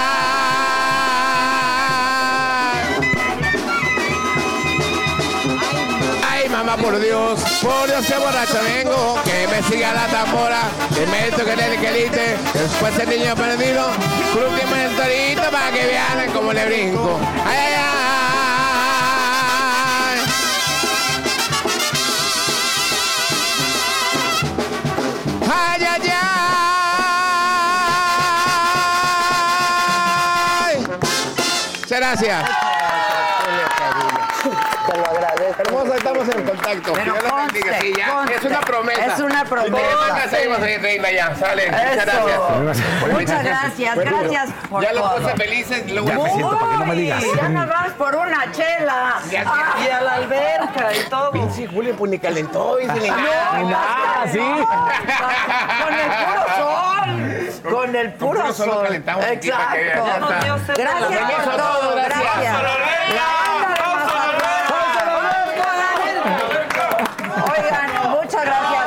Ay, 6.29 6.49
mamá, 6.49 6.77
por 6.77 6.99
Dios, 7.01 7.41
por 7.63 7.87
Dios 7.87 8.07
que 8.07 8.15
borracho 8.17 8.61
vengo, 8.75 9.21
que 9.25 9.47
me 9.49 9.63
siga 9.69 9.93
la 9.93 10.07
tambora, 10.07 10.63
que 10.95 11.07
me 11.07 11.31
toque 11.37 11.53
en 11.53 11.61
el 11.61 11.79
quelite, 11.81 12.37
después 12.55 12.99
el 12.99 13.09
niño 13.11 13.35
perdido, 13.37 13.91
por 14.33 14.45
último 14.45 14.75
el 14.75 14.97
torito 14.97 15.51
para 15.51 15.71
que 15.71 15.87
vean 15.87 16.31
cómo 16.33 16.53
le 16.53 16.67
brinco. 16.67 17.21
Ay, 17.47 17.57
ay. 17.59 17.81
Ay, 17.83 18.00
gracias. 32.11 32.45
Te 34.87 34.97
lo 34.99 35.07
agradezco. 35.07 35.63
Hermosa, 35.63 35.97
estamos 35.97 36.29
en 36.29 36.43
contacto. 36.45 36.93
Pero 36.95 37.13
Dios 37.13 37.25
la 37.25 37.35
bendiga. 37.35 37.67
conste, 37.67 37.81
Sí, 37.81 37.93
ya, 37.97 38.09
conste. 38.11 38.35
Es 38.37 38.45
una 38.45 38.61
promesa. 38.61 39.07
Es 39.07 39.21
una 39.21 39.45
promesa. 39.45 39.77
Promesa, 39.77 40.29
seguimos 40.31 40.63
ahí, 40.63 40.77
reina, 40.79 41.11
ya. 41.11 41.35
Sale. 41.37 41.71
Muchas 41.71 42.07
gracias. 42.07 42.41
Muchas 43.13 43.45
gracias, 43.45 43.97
gracias 43.97 44.51
por 44.69 44.83
Ya 44.83 44.93
los 44.93 45.13
puse 45.13 45.37
felices. 45.37 45.91
Luego 45.93 46.09
Ya 46.09 46.15
me 46.19 46.31
siento 46.31 46.59
para 46.59 46.73
que 46.73 46.79
no 46.79 46.87
me 46.87 46.93
Uy, 46.93 46.97
digas. 47.03 47.25
Ya 47.37 47.49
nada 47.49 47.67
más 47.67 47.91
por 47.93 48.17
una 48.17 48.53
chela. 48.53 49.15
Ya, 49.31 49.45
Ah. 49.47 49.75
Y 49.85 49.91
a 49.91 50.01
la 50.01 50.15
alberca 50.15 50.93
y 50.95 51.09
todo. 51.09 51.31
Pinche 51.31 51.67
Julio, 51.67 51.95
pues 51.97 52.11
ni 52.11 52.19
calentó. 52.19 52.81
Y 52.81 52.87
se 52.87 53.01
le 53.01 53.09
No, 53.11 53.17
Ah, 53.17 54.25
no, 54.27 55.85
Con 55.85 55.95
el 55.95 56.11
puro 56.27 56.45
sol. 56.57 57.40
Con 57.63 57.95
el 57.95 58.15
Con 58.15 58.29
puro 58.29 58.53
sol 58.53 58.83
calentamos 58.83 59.25
que 59.25 59.33
Exacto. 59.33 59.77
ya 59.77 60.57
está. 60.57 60.75
Gracias 60.75 61.45
por 61.45 61.53
a 61.53 61.57
todos, 61.57 61.81
todo. 61.81 61.95
gracias. 61.97 62.23
Gracias. 62.41 62.81
Oigan, 67.53 68.11
muchas 68.11 68.45
gracias. 68.45 68.87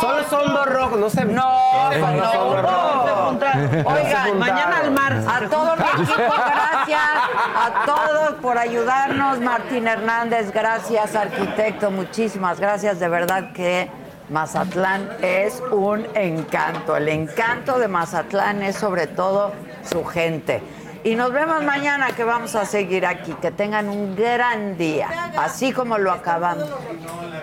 Solo 0.00 0.24
son 0.28 0.52
dos 0.54 0.66
rojos, 0.66 0.98
no 0.98 1.10
se... 1.10 1.24
No, 1.24 1.90
no, 1.92 2.62
no. 2.62 3.38
Oigan, 3.84 4.38
mañana 4.38 4.78
al 4.78 4.90
mar. 4.90 5.12
A 5.28 5.48
todo 5.48 5.76
mi 5.76 5.82
equipo, 6.02 6.14
gracias. 6.16 7.00
A 7.56 7.84
todos 7.86 8.34
por 8.42 8.58
ayudarnos. 8.58 9.40
Martín 9.40 9.86
Hernández, 9.88 10.50
gracias, 10.52 11.14
arquitecto. 11.14 11.90
Muchísimas 11.90 12.58
gracias. 12.60 12.98
De 13.00 13.08
verdad 13.08 13.52
que 13.52 13.90
Mazatlán 14.30 15.10
es 15.22 15.60
un 15.72 16.06
encanto. 16.14 16.96
El 16.96 17.08
encanto 17.08 17.78
de 17.78 17.88
Mazatlán 17.88 18.62
es 18.62 18.76
sobre 18.76 19.08
todo 19.08 19.52
su 19.84 20.04
gente. 20.04 20.62
Y 21.02 21.16
nos 21.16 21.32
vemos 21.32 21.64
mañana 21.64 22.08
que 22.14 22.22
vamos 22.22 22.54
a 22.54 22.64
seguir 22.64 23.06
aquí. 23.06 23.32
Que 23.34 23.50
tengan 23.50 23.88
un 23.88 24.14
gran 24.14 24.76
día, 24.76 25.32
así 25.36 25.72
como 25.72 25.98
lo 25.98 26.12
acabamos. 26.12 26.68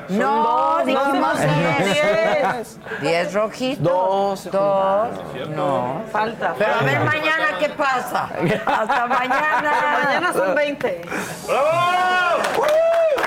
No, 0.09 0.77
dijimos 0.85 1.39
no, 1.39 1.85
diez. 1.85 2.79
Diez 3.01 3.33
rojitos. 3.33 3.83
Dos. 3.83 4.51
Dos. 4.51 5.09
No. 5.49 6.03
Falta. 6.11 6.55
Pero 6.57 6.73
a 6.73 6.83
ver 6.83 6.99
mañana 7.01 7.57
qué 7.59 7.69
pasa. 7.69 8.29
Hasta 8.65 9.07
mañana. 9.07 9.71
Mañana 10.05 10.33
son 10.33 10.55
20. 10.55 11.01
Pitaya. 11.41 13.26